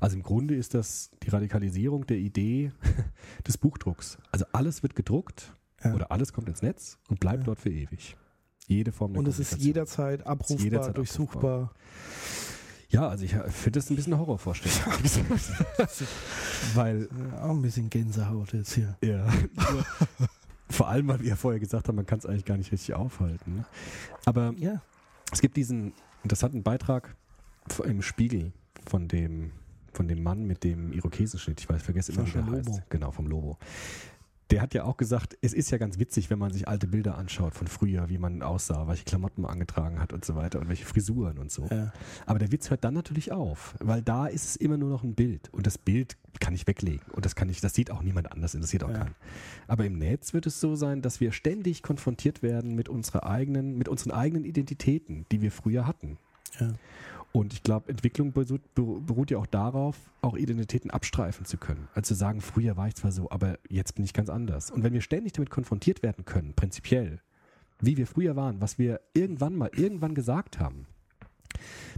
Also 0.00 0.16
im 0.16 0.22
Grunde 0.22 0.54
ist 0.54 0.72
das 0.72 1.10
die 1.22 1.28
Radikalisierung 1.28 2.06
der 2.06 2.16
Idee 2.16 2.72
des 3.46 3.58
Buchdrucks. 3.58 4.16
Also 4.32 4.46
alles 4.52 4.82
wird 4.82 4.94
gedruckt 4.96 5.52
Ja. 5.84 5.94
oder 5.94 6.10
alles 6.10 6.32
kommt 6.32 6.48
ins 6.48 6.62
Netz 6.62 6.96
und 7.10 7.20
bleibt 7.20 7.40
Ja. 7.40 7.44
dort 7.44 7.60
für 7.60 7.70
ewig. 7.70 8.16
Jede 8.66 8.92
Form 8.92 9.12
der 9.12 9.20
Und 9.20 9.28
es 9.28 9.38
ist 9.38 9.58
jederzeit 9.58 10.26
abrufbar, 10.26 10.64
jederzeit 10.64 10.96
durchsuchbar. 10.96 11.74
Ja, 12.94 13.08
also 13.08 13.24
ich 13.24 13.32
finde 13.32 13.72
das 13.78 13.90
ein 13.90 13.96
bisschen 13.96 14.16
Horrorvorstellung. 14.16 14.78
Weil, 16.74 17.08
Ja, 17.32 17.42
auch 17.42 17.50
ein 17.50 17.62
bisschen 17.62 17.90
Gänsehaut 17.90 18.52
jetzt 18.52 18.72
hier. 18.74 18.96
ja. 19.02 19.26
Vor 20.70 20.88
allem, 20.88 21.08
weil 21.08 21.20
wir 21.20 21.28
ja 21.28 21.36
vorher 21.36 21.60
gesagt 21.60 21.88
haben, 21.88 21.96
man 21.96 22.06
kann 22.06 22.18
es 22.18 22.26
eigentlich 22.26 22.46
gar 22.46 22.56
nicht 22.56 22.72
richtig 22.72 22.94
aufhalten. 22.94 23.56
Ne? 23.56 23.64
Aber 24.24 24.54
Ja, 24.56 24.80
es 25.30 25.40
gibt 25.42 25.56
diesen, 25.56 25.92
und 26.22 26.32
das 26.32 26.42
hat 26.42 26.52
einen 26.52 26.62
Beitrag 26.62 27.14
im 27.84 28.00
Spiegel 28.00 28.50
von 28.86 29.06
dem, 29.06 29.50
von 29.92 30.08
dem 30.08 30.22
Mann 30.22 30.46
mit 30.46 30.64
dem 30.64 30.92
Irokesenschnitt, 30.92 31.60
ich 31.60 31.68
weiß, 31.68 31.78
ich 31.78 31.84
vergesse 31.84 32.12
immer, 32.12 32.26
wie 32.26 32.30
der 32.30 32.46
heißt. 32.46 32.82
Genau, 32.88 33.10
vom 33.10 33.26
Lobo. 33.26 33.58
Der 34.50 34.60
hat 34.60 34.74
ja 34.74 34.84
auch 34.84 34.96
gesagt, 34.98 35.38
es 35.40 35.54
ist 35.54 35.70
ja 35.70 35.78
ganz 35.78 35.98
witzig, 35.98 36.28
wenn 36.28 36.38
man 36.38 36.52
sich 36.52 36.68
alte 36.68 36.86
Bilder 36.86 37.16
anschaut 37.16 37.54
von 37.54 37.66
früher, 37.66 38.10
wie 38.10 38.18
man 38.18 38.42
aussah, 38.42 38.86
welche 38.86 39.04
Klamotten 39.04 39.40
man 39.42 39.50
angetragen 39.50 39.98
hat 40.00 40.12
und 40.12 40.24
so 40.24 40.36
weiter 40.36 40.60
und 40.60 40.68
welche 40.68 40.84
Frisuren 40.84 41.38
und 41.38 41.50
so. 41.50 41.66
ja. 41.70 41.92
Aber 42.26 42.38
der 42.38 42.52
Witz 42.52 42.68
hört 42.70 42.84
dann 42.84 42.92
natürlich 42.94 43.32
auf, 43.32 43.74
weil 43.80 44.02
da 44.02 44.26
ist 44.26 44.44
es 44.44 44.56
immer 44.56 44.76
nur 44.76 44.90
noch 44.90 45.02
ein 45.02 45.14
Bild 45.14 45.48
und 45.52 45.66
das 45.66 45.78
Bild 45.78 46.16
kann 46.40 46.52
ich 46.54 46.66
weglegen 46.66 47.06
und 47.12 47.24
das 47.24 47.34
kann 47.36 47.48
ich, 47.48 47.60
das 47.62 47.74
sieht 47.74 47.90
auch 47.90 48.02
niemand 48.02 48.32
anders, 48.32 48.54
interessiert 48.54 48.84
auch 48.84 48.90
Ja. 48.90 48.98
keinen. 48.98 49.14
Aber 49.66 49.86
im 49.86 49.96
Netz 49.98 50.34
wird 50.34 50.46
es 50.46 50.60
so 50.60 50.74
sein, 50.76 51.00
dass 51.00 51.20
wir 51.20 51.32
ständig 51.32 51.82
konfrontiert 51.82 52.42
werden 52.42 52.74
mit 52.74 52.88
unserer 52.90 53.24
eigenen, 53.26 53.78
mit 53.78 53.88
unseren 53.88 54.10
eigenen 54.12 54.44
Identitäten, 54.44 55.24
die 55.32 55.40
wir 55.40 55.52
früher 55.52 55.86
hatten. 55.86 56.18
ja. 56.60 56.68
Und 57.36 57.52
ich 57.52 57.64
glaube, 57.64 57.88
Entwicklung 57.88 58.30
beru- 58.32 58.60
beru- 58.76 59.00
beruht 59.00 59.32
ja 59.32 59.38
auch 59.38 59.46
darauf, 59.46 59.96
auch 60.22 60.36
Identitäten 60.36 60.92
abstreifen 60.92 61.44
zu 61.44 61.56
können. 61.56 61.88
Also 61.92 62.08
zu 62.08 62.14
sagen, 62.14 62.40
früher 62.40 62.76
war 62.76 62.86
ich 62.86 62.94
zwar 62.94 63.10
so, 63.10 63.28
aber 63.28 63.58
jetzt 63.68 63.96
bin 63.96 64.04
ich 64.04 64.12
ganz 64.12 64.28
anders. 64.30 64.70
Und 64.70 64.84
wenn 64.84 64.92
wir 64.92 65.00
ständig 65.00 65.32
damit 65.32 65.50
konfrontiert 65.50 66.04
werden 66.04 66.24
können, 66.24 66.54
prinzipiell, 66.54 67.20
wie 67.80 67.96
wir 67.96 68.06
früher 68.06 68.36
waren, 68.36 68.60
was 68.60 68.78
wir 68.78 69.00
irgendwann 69.14 69.56
mal 69.56 69.68
irgendwann 69.74 70.14
gesagt 70.14 70.60
haben, 70.60 70.86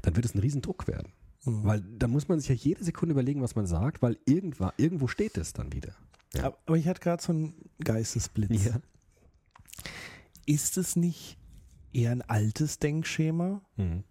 dann 0.01 0.17
wird 0.17 0.25
es 0.25 0.35
ein 0.35 0.39
Riesendruck 0.39 0.89
werden. 0.89 1.13
Mhm. 1.45 1.65
Weil 1.65 1.81
da 1.83 2.09
muss 2.09 2.29
man 2.29 2.41
sich 2.41 2.49
ja 2.49 2.55
jede 2.55 2.83
Sekunde 2.83 3.13
überlegen, 3.13 3.43
was 3.43 3.55
man 3.57 3.67
sagt, 3.67 4.01
weil 4.01 4.17
irgendwann, 4.25 4.73
irgendwo 4.79 5.07
steht 5.07 5.37
es 5.37 5.53
dann 5.53 5.71
wieder. 5.75 5.95
Ja. 6.35 6.55
Aber, 6.65 6.79
ich 6.79 6.89
hatte 6.89 7.03
gerade 7.03 7.23
so 7.23 7.33
einen 7.33 7.53
Geistesblitz. 7.85 8.71
Ist 10.47 10.79
es 10.79 10.97
nicht 10.97 11.37
eher 11.93 12.13
ein 12.13 12.23
altes 12.23 12.79
Denkschema? 12.79 13.61
Mhm. 13.77 14.03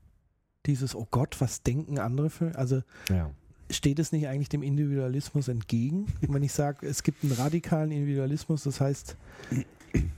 Dieses, 0.66 0.95
oh 0.95 1.07
Gott, 1.11 1.39
was 1.39 1.63
denken 1.63 1.99
andere 1.99 2.30
für. 2.30 2.55
Also 2.55 2.82
ja. 3.09 3.32
steht 3.70 3.99
es 3.99 4.11
nicht 4.11 4.28
eigentlich 4.28 4.49
dem 4.49 4.63
Individualismus 4.63 5.47
entgegen? 5.47 6.07
Wenn 6.22 6.43
ich 6.43 6.53
sage, 6.53 6.88
es 6.88 7.03
gibt 7.03 7.24
einen 7.24 7.34
radikalen 7.34 7.91
Individualismus, 7.91 8.63
das 8.63 8.82
heißt, 8.82 9.16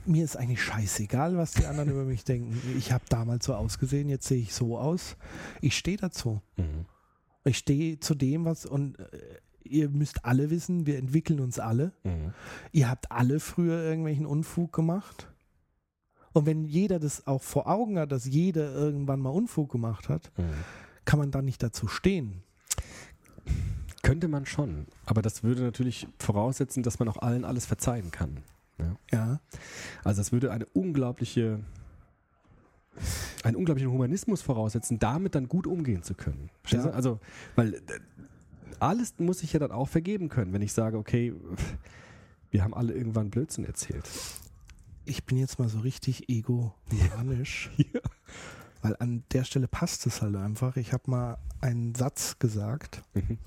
mir 0.06 0.24
ist 0.24 0.36
eigentlich 0.36 0.62
scheißegal, 0.62 1.36
was 1.36 1.52
die 1.52 1.66
anderen 1.66 1.90
über 1.90 2.04
mich 2.04 2.24
denken. 2.24 2.60
Ich 2.76 2.92
habe 2.92 3.04
damals 3.08 3.44
so 3.44 3.54
ausgesehen, 3.54 4.08
jetzt 4.08 4.26
sehe 4.26 4.40
ich 4.40 4.54
so 4.54 4.78
aus. 4.78 5.16
Ich 5.60 5.76
stehe 5.76 5.96
dazu. 5.96 6.40
Mhm. 6.56 6.86
Ich 7.44 7.58
stehe 7.58 8.00
zu 8.00 8.14
dem, 8.14 8.44
was 8.44 8.66
und 8.66 8.98
äh, 8.98 9.06
ihr 9.64 9.88
müsst 9.88 10.24
alle 10.24 10.50
wissen, 10.50 10.86
wir 10.86 10.98
entwickeln 10.98 11.40
uns 11.40 11.58
alle. 11.58 11.92
Mhm. 12.04 12.32
Ihr 12.72 12.90
habt 12.90 13.12
alle 13.12 13.40
früher 13.40 13.82
irgendwelchen 13.82 14.26
Unfug 14.26 14.72
gemacht. 14.72 15.28
Und 16.38 16.46
wenn 16.46 16.64
jeder 16.64 17.00
das 17.00 17.26
auch 17.26 17.42
vor 17.42 17.66
Augen 17.66 17.98
hat, 17.98 18.12
dass 18.12 18.24
jeder 18.24 18.72
irgendwann 18.72 19.18
mal 19.18 19.30
Unfug 19.30 19.72
gemacht 19.72 20.08
hat, 20.08 20.30
Mhm. 20.38 20.44
kann 21.04 21.18
man 21.18 21.32
dann 21.32 21.44
nicht 21.44 21.60
dazu 21.64 21.88
stehen. 21.88 22.44
Könnte 24.04 24.28
man 24.28 24.46
schon, 24.46 24.86
aber 25.04 25.20
das 25.20 25.42
würde 25.42 25.62
natürlich 25.62 26.06
voraussetzen, 26.20 26.84
dass 26.84 27.00
man 27.00 27.08
auch 27.08 27.16
allen 27.16 27.44
alles 27.44 27.66
verzeihen 27.66 28.12
kann. 28.12 28.36
Ja. 29.10 29.40
Also 30.04 30.20
es 30.20 30.30
würde 30.30 30.52
eine 30.52 30.66
unglaubliche, 30.66 31.58
einen 33.42 33.56
unglaublichen 33.56 33.90
Humanismus 33.90 34.40
voraussetzen, 34.40 35.00
damit 35.00 35.34
dann 35.34 35.48
gut 35.48 35.66
umgehen 35.66 36.04
zu 36.04 36.14
können. 36.14 36.50
Ja. 36.68 36.84
Also, 36.90 37.18
weil 37.56 37.74
äh, 37.74 37.80
alles 38.78 39.14
muss 39.18 39.42
ich 39.42 39.54
ja 39.54 39.58
dann 39.58 39.72
auch 39.72 39.88
vergeben 39.88 40.28
können, 40.28 40.52
wenn 40.52 40.62
ich 40.62 40.72
sage, 40.72 40.98
okay, 40.98 41.34
wir 42.52 42.62
haben 42.62 42.74
alle 42.74 42.92
irgendwann 42.92 43.28
Blödsinn 43.28 43.64
erzählt. 43.64 44.08
Ich 45.08 45.24
bin 45.24 45.38
jetzt 45.38 45.58
mal 45.58 45.68
so 45.68 45.80
richtig 45.80 46.28
egomanisch, 46.28 47.70
Ja. 47.78 48.00
weil 48.82 48.94
an 48.98 49.24
der 49.32 49.44
Stelle 49.44 49.66
passt 49.68 50.06
es 50.06 50.20
halt 50.22 50.36
einfach. 50.36 50.76
Ich 50.76 50.92
habe 50.92 51.10
mal 51.10 51.38
einen 51.60 51.94
Satz 51.94 52.38
gesagt. 52.38 53.02
Mhm. 53.14 53.38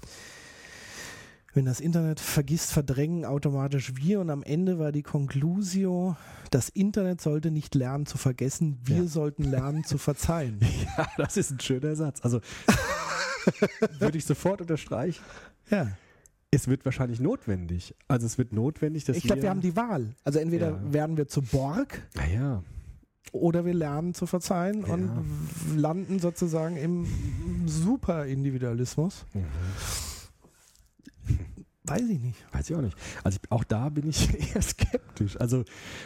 Wenn 1.54 1.66
das 1.66 1.82
Internet 1.82 2.20
vergisst, 2.22 2.72
verdrängen 2.72 3.26
automatisch 3.26 3.96
wir 3.98 4.22
und 4.22 4.30
am 4.30 4.42
Ende 4.42 4.80
war 4.80 4.92
die 4.94 5.04
Conclusio, 5.04 6.16
das 6.50 6.70
Internet 6.70 7.20
sollte 7.22 7.52
nicht 7.52 7.76
lernen 7.76 8.06
zu 8.06 8.18
vergessen, 8.18 8.80
wir 8.86 9.04
Ja. 9.04 9.08
sollten 9.08 9.44
lernen 9.44 9.84
zu 9.84 9.98
verzeihen. 9.98 10.60
Ja, 10.98 11.08
das 11.18 11.38
ist 11.38 11.52
ein 11.52 11.60
schöner 11.60 11.96
Satz. 11.96 12.22
Also 12.22 12.40
würde 14.00 14.18
ich 14.18 14.26
sofort 14.26 14.62
unterstreichen. 14.62 15.22
Ja. 15.70 15.90
Es 16.54 16.68
wird 16.68 16.84
wahrscheinlich 16.84 17.20
notwendig. 17.22 17.96
Also 18.10 18.26
es 18.26 18.38
wird 18.38 18.52
notwendig, 18.52 19.06
dass 19.06 19.16
Ich 19.16 19.24
glaube, 19.24 19.42
wir 19.42 19.50
haben 19.50 19.62
die 19.62 19.76
Wahl. 19.78 20.16
Also 20.26 20.40
entweder 20.40 20.72
Ja. 20.72 20.94
werden 20.94 21.16
wir 21.18 21.28
zu 21.28 21.42
Borg 21.42 22.02
Naja, 22.16 22.62
oder 23.32 23.64
wir 23.66 23.74
lernen 23.74 24.14
zu 24.14 24.26
verzeihen 24.26 24.86
Ja. 24.86 24.94
und 24.94 25.10
landen 25.78 26.20
sozusagen 26.20 26.76
im 26.76 27.08
Superindividualismus. 27.68 29.26
mhm. 29.34 29.46
Weiß 31.84 32.04
ich 32.10 32.20
nicht. 32.20 32.46
Weiß 32.54 32.70
ich 32.70 32.76
auch 32.76 32.82
nicht. 32.82 32.96
Also 33.24 33.40
ich, 33.42 33.52
auch 33.52 33.64
da 33.64 33.90
bin 33.90 34.08
ich 34.10 34.30
eher 34.56 34.62
skeptisch. 34.62 35.40
Also, 35.40 35.64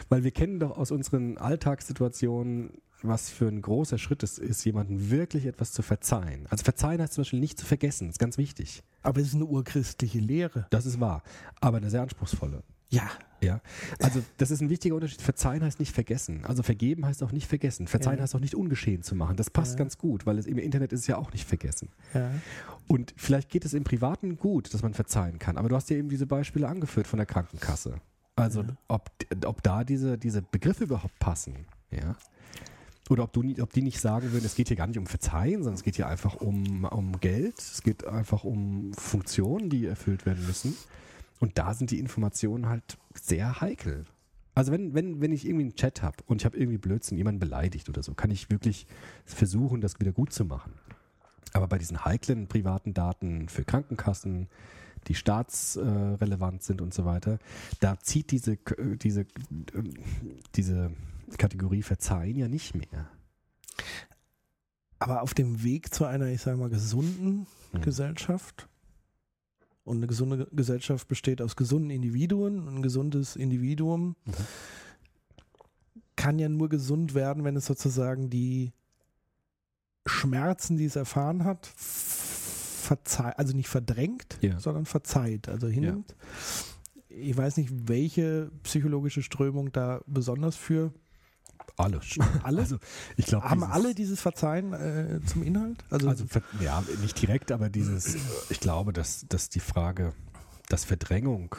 weil 0.08 0.24
wir 0.24 0.30
kennen 0.30 0.58
doch 0.58 0.76
aus 0.78 0.90
unseren 0.90 1.36
Alltagssituationen, 1.38 2.70
was 3.02 3.30
für 3.30 3.46
ein 3.48 3.60
großer 3.62 3.98
Schritt 3.98 4.22
es 4.22 4.38
ist, 4.38 4.64
jemandem 4.64 5.10
wirklich 5.10 5.46
etwas 5.46 5.72
zu 5.72 5.82
verzeihen. 5.82 6.46
Also 6.50 6.64
verzeihen 6.64 7.00
heißt 7.00 7.12
zum 7.14 7.22
Beispiel 7.22 7.40
nicht 7.40 7.58
zu 7.58 7.66
vergessen, 7.66 8.08
ist 8.08 8.18
ganz 8.18 8.38
wichtig. 8.38 8.82
Aber 9.02 9.20
es 9.20 9.28
ist 9.28 9.34
eine 9.34 9.44
urchristliche 9.44 10.18
Lehre. 10.18 10.66
Das 10.70 10.86
ist 10.86 10.98
wahr. 11.00 11.22
Aber 11.60 11.76
eine 11.76 11.90
sehr 11.90 12.02
anspruchsvolle. 12.02 12.62
Ja. 12.88 13.08
Ja. 13.42 13.60
Also 14.00 14.22
das 14.38 14.50
ist 14.50 14.60
ein 14.62 14.70
wichtiger 14.70 14.94
Unterschied. 14.94 15.20
Verzeihen 15.20 15.62
heißt 15.62 15.78
nicht 15.78 15.92
vergessen. 15.92 16.44
Also 16.46 16.62
vergeben 16.62 17.04
heißt 17.04 17.22
auch 17.22 17.32
nicht 17.32 17.46
vergessen. 17.48 17.86
Verzeihen 17.86 18.16
Ja. 18.18 18.22
heißt 18.22 18.34
auch 18.34 18.40
nicht 18.40 18.54
ungeschehen 18.54 19.02
zu 19.02 19.14
machen. 19.14 19.36
Das 19.36 19.50
passt 19.50 19.72
Ja. 19.72 19.78
ganz 19.78 19.98
gut, 19.98 20.24
weil 20.24 20.38
es 20.38 20.46
im 20.46 20.56
Internet 20.58 20.92
ist 20.92 21.00
es 21.00 21.06
ja 21.06 21.18
auch 21.18 21.32
nicht 21.32 21.46
vergessen. 21.46 21.90
ja. 22.14 22.30
Und 22.88 23.12
vielleicht 23.16 23.50
geht 23.50 23.64
es 23.64 23.74
im 23.74 23.82
Privaten 23.84 24.36
gut, 24.36 24.72
dass 24.72 24.82
man 24.82 24.94
verzeihen 24.94 25.38
kann. 25.40 25.58
Aber 25.58 25.68
du 25.68 25.74
hast 25.76 25.90
ja 25.90 25.96
eben 25.96 26.08
diese 26.08 26.26
Beispiele 26.26 26.68
angeführt 26.68 27.06
von 27.08 27.16
der 27.18 27.26
Krankenkasse. 27.26 28.00
Also 28.36 28.64
ob, 28.88 29.10
ob 29.44 29.62
da 29.62 29.82
diese, 29.82 30.16
diese 30.18 30.40
Begriffe 30.42 30.84
überhaupt 30.84 31.18
passen. 31.18 31.66
Ja. 31.90 32.16
Oder 33.08 33.24
ob, 33.24 33.32
du, 33.32 33.42
ob 33.60 33.72
die 33.72 33.82
nicht 33.82 34.00
sagen 34.00 34.32
würden, 34.32 34.44
es 34.44 34.54
geht 34.54 34.68
hier 34.68 34.76
gar 34.76 34.86
nicht 34.86 34.98
um 34.98 35.06
Verzeihen, 35.06 35.62
sondern 35.62 35.74
es 35.74 35.82
geht 35.82 35.96
hier 35.96 36.08
einfach 36.08 36.36
um, 36.36 36.84
um 36.84 37.20
Geld. 37.20 37.58
Es 37.58 37.82
geht 37.82 38.04
einfach 38.06 38.44
um 38.44 38.92
Funktionen, 38.94 39.70
die 39.70 39.86
erfüllt 39.86 40.26
werden 40.26 40.44
müssen. 40.46 40.74
Und 41.38 41.58
da 41.58 41.74
sind 41.74 41.90
die 41.90 41.98
Informationen 41.98 42.68
halt 42.68 42.98
sehr 43.14 43.60
heikel. 43.60 44.06
Also 44.54 44.72
wenn, 44.72 44.94
wenn, 44.94 45.20
wenn 45.20 45.32
ich 45.32 45.46
irgendwie 45.46 45.64
einen 45.64 45.76
Chat 45.76 46.02
habe 46.02 46.16
und 46.26 46.40
ich 46.40 46.46
habe 46.46 46.56
irgendwie 46.56 46.78
Blödsinn, 46.78 47.18
jemanden 47.18 47.40
beleidigt 47.40 47.88
oder 47.88 48.02
so, 48.02 48.14
kann 48.14 48.30
ich 48.30 48.50
wirklich 48.50 48.86
versuchen, 49.26 49.82
das 49.82 50.00
wieder 50.00 50.12
gut 50.12 50.32
zu 50.32 50.46
machen. 50.46 50.72
Aber 51.52 51.68
bei 51.68 51.78
diesen 51.78 52.04
heiklen 52.04 52.48
privaten 52.48 52.94
Daten 52.94 53.48
für 53.48 53.64
Krankenkassen, 53.64 54.48
die 55.08 55.14
staatsrelevant 55.14 56.20
relevant 56.20 56.62
sind 56.62 56.80
und 56.80 56.94
so 56.94 57.04
weiter, 57.04 57.38
da 57.80 58.00
zieht 58.00 58.30
diese, 58.30 58.58
diese, 59.02 59.26
diese 60.54 60.90
Kategorie 61.38 61.82
Verzeihen 61.82 62.36
ja 62.36 62.48
nicht 62.48 62.74
mehr. 62.74 63.10
Aber 64.98 65.22
auf 65.22 65.34
dem 65.34 65.62
Weg 65.62 65.92
zu 65.94 66.04
einer, 66.04 66.26
ich 66.28 66.40
sage 66.40 66.56
mal, 66.58 66.70
gesunden 66.70 67.46
Mhm. 67.72 67.80
Gesellschaft 67.82 68.68
Und 69.84 69.98
eine 69.98 70.06
gesunde 70.08 70.48
Gesellschaft 70.50 71.06
besteht 71.06 71.40
aus 71.40 71.54
gesunden 71.54 71.90
Individuen. 71.90 72.66
Ein 72.66 72.82
gesundes 72.82 73.36
Individuum 73.36 74.16
Mhm. 74.24 74.32
kann 76.16 76.38
ja 76.40 76.48
nur 76.48 76.68
gesund 76.68 77.14
werden, 77.14 77.44
wenn 77.44 77.54
es 77.56 77.66
sozusagen 77.66 78.28
die 78.30 78.72
Schmerzen, 80.06 80.76
die 80.76 80.86
es 80.86 80.96
erfahren 80.96 81.44
hat, 81.44 81.66
verzeiht, 81.76 83.38
also 83.38 83.54
nicht 83.54 83.68
verdrängt, 83.68 84.38
Ja. 84.40 84.58
sondern 84.58 84.86
verzeiht, 84.86 85.48
also 85.48 85.68
hinnimmt. 85.68 86.14
Ich 87.08 87.36
weiß 87.36 87.56
nicht, 87.56 87.70
welche 87.88 88.50
psychologische 88.64 89.22
Strömung 89.22 89.70
da 89.72 90.00
besonders 90.06 90.56
für 90.56 90.92
Alle. 91.76 92.00
alle 92.42 92.60
Also, 92.60 92.78
ich 93.16 93.26
glaube, 93.26 93.48
haben 93.50 93.60
dieses- 93.60 93.72
alle 93.74 93.94
dieses 93.94 94.20
Verzeihen 94.20 94.72
äh, 94.72 95.20
zum 95.26 95.42
Inhalt? 95.42 95.84
Also, 95.90 96.08
Also 96.08 96.24
ja, 96.60 96.82
nicht 97.02 97.20
direkt, 97.20 97.52
aber 97.52 97.68
dieses, 97.68 98.16
ich 98.48 98.60
glaube, 98.60 98.92
dass, 98.92 99.26
dass 99.28 99.48
die 99.50 99.60
Frage, 99.60 100.12
dass 100.68 100.84
Verdrängung 100.84 101.54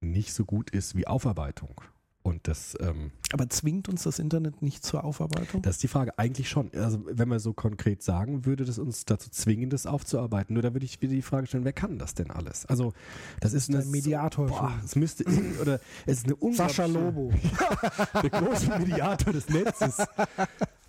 nicht 0.00 0.34
so 0.34 0.44
gut 0.44 0.70
ist 0.70 0.94
wie 0.94 1.06
Aufarbeitung. 1.06 1.80
Und 2.26 2.48
das, 2.48 2.74
ähm, 2.80 3.10
aber 3.34 3.50
zwingt 3.50 3.86
uns 3.86 4.04
das 4.04 4.18
Internet 4.18 4.62
nicht 4.62 4.82
zur 4.82 5.04
Aufarbeitung? 5.04 5.60
das 5.60 5.76
ist 5.76 5.82
die 5.82 5.88
Frage 5.88 6.18
eigentlich 6.18 6.48
schon. 6.48 6.70
Also 6.74 7.04
wenn 7.04 7.28
man 7.28 7.38
so 7.38 7.52
konkret 7.52 8.02
sagen 8.02 8.46
würde, 8.46 8.64
das 8.64 8.78
uns 8.78 9.04
dazu 9.04 9.28
zwingen, 9.28 9.68
das 9.68 9.84
aufzuarbeiten. 9.84 10.54
Nur 10.54 10.62
da 10.62 10.72
würde 10.72 10.86
ich 10.86 11.02
wieder 11.02 11.12
die 11.12 11.20
Frage 11.20 11.46
stellen, 11.46 11.66
wer 11.66 11.74
kann 11.74 11.98
das 11.98 12.14
denn 12.14 12.30
alles? 12.30 12.64
Also 12.64 12.94
das 13.40 13.52
ist 13.52 13.68
eine 13.68 13.80
ein 13.80 13.90
Mediator 13.90 14.46
Boah, 14.46 14.70
schon. 14.70 14.84
es 14.86 14.96
müsste 14.96 15.24
oder 15.60 15.80
es 16.06 16.18
ist 16.18 16.24
eine 16.24 16.36
unglaubliche, 16.36 16.82
Sascha 16.82 16.86
Lobo. 16.86 17.30
der 18.22 18.30
große 18.30 18.78
Mediator 18.78 19.32
des 19.34 19.50
Netzes. 19.50 19.98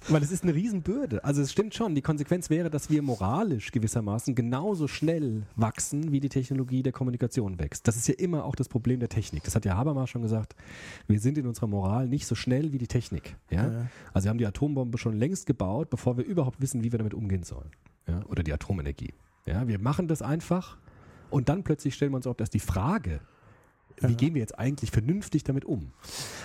Weil 0.08 0.22
es 0.22 0.32
ist 0.32 0.43
eine 0.43 0.53
Riesenbürde. 0.53 1.24
Also 1.24 1.41
es 1.41 1.51
stimmt 1.51 1.74
schon, 1.74 1.95
die 1.95 2.01
Konsequenz 2.01 2.49
wäre, 2.49 2.70
dass 2.70 2.89
wir 2.89 3.01
moralisch 3.01 3.72
gewissermaßen 3.72 4.36
genauso 4.36 4.88
schnell 4.88 5.43
wachsen, 5.56 6.12
wie 6.12 6.20
die 6.20 6.30
Technologie 6.30 6.84
der 6.84 6.93
Kommunikation 6.93 7.60
wächst. 7.60 7.88
Das 7.88 7.95
ist 7.95 8.08
ja 8.08 8.14
immer 8.16 8.45
auch 8.45 8.56
das 8.56 8.70
Problem 8.70 8.99
der 8.99 9.10
Technik. 9.10 9.43
Das 9.43 9.56
hat 9.56 9.66
ja 9.66 9.76
Habermas 9.76 10.10
schon 10.10 10.22
gesagt. 10.22 10.56
Wir 11.08 11.20
sind 11.20 11.38
in 11.38 11.47
unserer 11.47 11.68
Moral 11.68 12.08
nicht 12.08 12.28
so 12.28 12.36
schnell 12.36 12.72
wie 12.72 12.78
die 12.78 12.88
Technik. 12.88 13.36
Ja? 13.49 13.72
Ja. 13.72 13.88
Also 14.14 14.26
wir 14.26 14.30
haben 14.30 14.38
die 14.38 14.45
Atombombe 14.45 14.97
schon 14.97 15.18
längst 15.18 15.47
gebaut, 15.47 15.89
bevor 15.89 16.18
wir 16.18 16.26
überhaupt 16.26 16.62
wissen, 16.62 16.84
wie 16.84 16.91
wir 16.91 16.99
damit 16.99 17.14
umgehen 17.14 17.43
sollen. 17.43 17.72
Ja? 18.08 18.24
Oder 18.28 18.43
die 18.43 18.53
Atomenergie. 18.53 19.14
Ja? 19.45 19.68
Wir 19.68 19.80
machen 19.80 20.08
das 20.08 20.22
einfach 20.22 20.78
und 21.30 21.49
dann 21.49 21.64
plötzlich 21.64 21.95
stellen 21.95 22.12
wir 22.12 22.18
uns 22.18 22.28
auch 22.28 22.36
erst 22.38 22.53
die 22.53 22.60
Frage, 22.60 23.22
wie 24.01 24.07
Ja. 24.11 24.13
gehen 24.17 24.33
wir 24.33 24.41
jetzt 24.41 24.57
eigentlich 24.57 24.91
vernünftig 24.91 25.43
damit 25.43 25.65
um? 25.65 25.91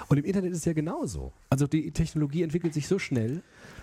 Und 0.09 0.18
im 0.18 0.24
Internet 0.24 0.53
ist 0.53 0.59
es 0.59 0.64
ja 0.64 0.72
genauso. 0.72 1.32
Also 1.48 1.66
die 1.66 1.90
Technologie 1.92 2.42
entwickelt 2.42 2.74
sich 2.74 2.86
so 2.86 2.98
schnell, 2.98 3.42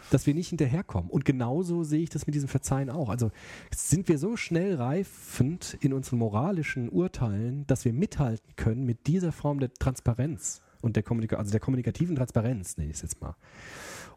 dass 0.09 0.25
wir 0.25 0.33
nicht 0.33 0.49
hinterherkommen. 0.49 1.09
Und 1.09 1.25
genauso 1.25 1.83
sehe 1.83 2.01
ich 2.01 2.09
das 2.09 2.27
mit 2.27 2.35
diesem 2.35 2.47
Verzeihen 2.49 2.89
auch. 2.89 3.09
Also 3.09 3.31
sind 3.75 4.07
wir 4.07 4.17
so 4.17 4.37
schnell 4.37 4.75
reifend 4.75 5.77
in 5.81 5.93
unseren 5.93 6.19
moralischen 6.19 6.89
Urteilen, 6.89 7.65
dass 7.67 7.83
wir 7.85 7.93
mithalten 7.93 8.55
können 8.55 8.85
mit 8.85 9.07
dieser 9.07 9.31
Form 9.31 9.59
der 9.59 9.73
Transparenz 9.73 10.61
und 10.81 10.95
der, 10.95 11.03
Kommunika 11.03 11.35
also 11.37 11.51
der 11.51 11.59
kommunikativen 11.59 12.15
Transparenz, 12.15 12.77
nenne 12.77 12.89
ich 12.91 12.97
es 12.97 13.01
jetzt 13.01 13.19
mal. 13.21 13.35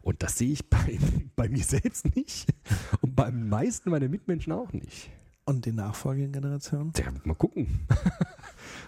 Und 0.01 0.23
das 0.23 0.37
sehe 0.37 0.51
ich 0.51 0.69
bei, 0.69 0.97
bei 1.35 1.49
mir 1.49 1.63
selbst 1.63 2.15
nicht 2.15 2.47
und 3.01 3.15
beim 3.15 3.49
meisten 3.49 3.89
meiner 3.89 4.07
Mitmenschen 4.07 4.53
auch 4.53 4.71
nicht. 4.73 5.09
Und 5.43 5.65
den 5.65 5.75
nachfolgenden 5.75 6.31
Generationen? 6.31 6.93
Tja, 6.93 7.07
mal 7.23 7.33
gucken. 7.33 7.81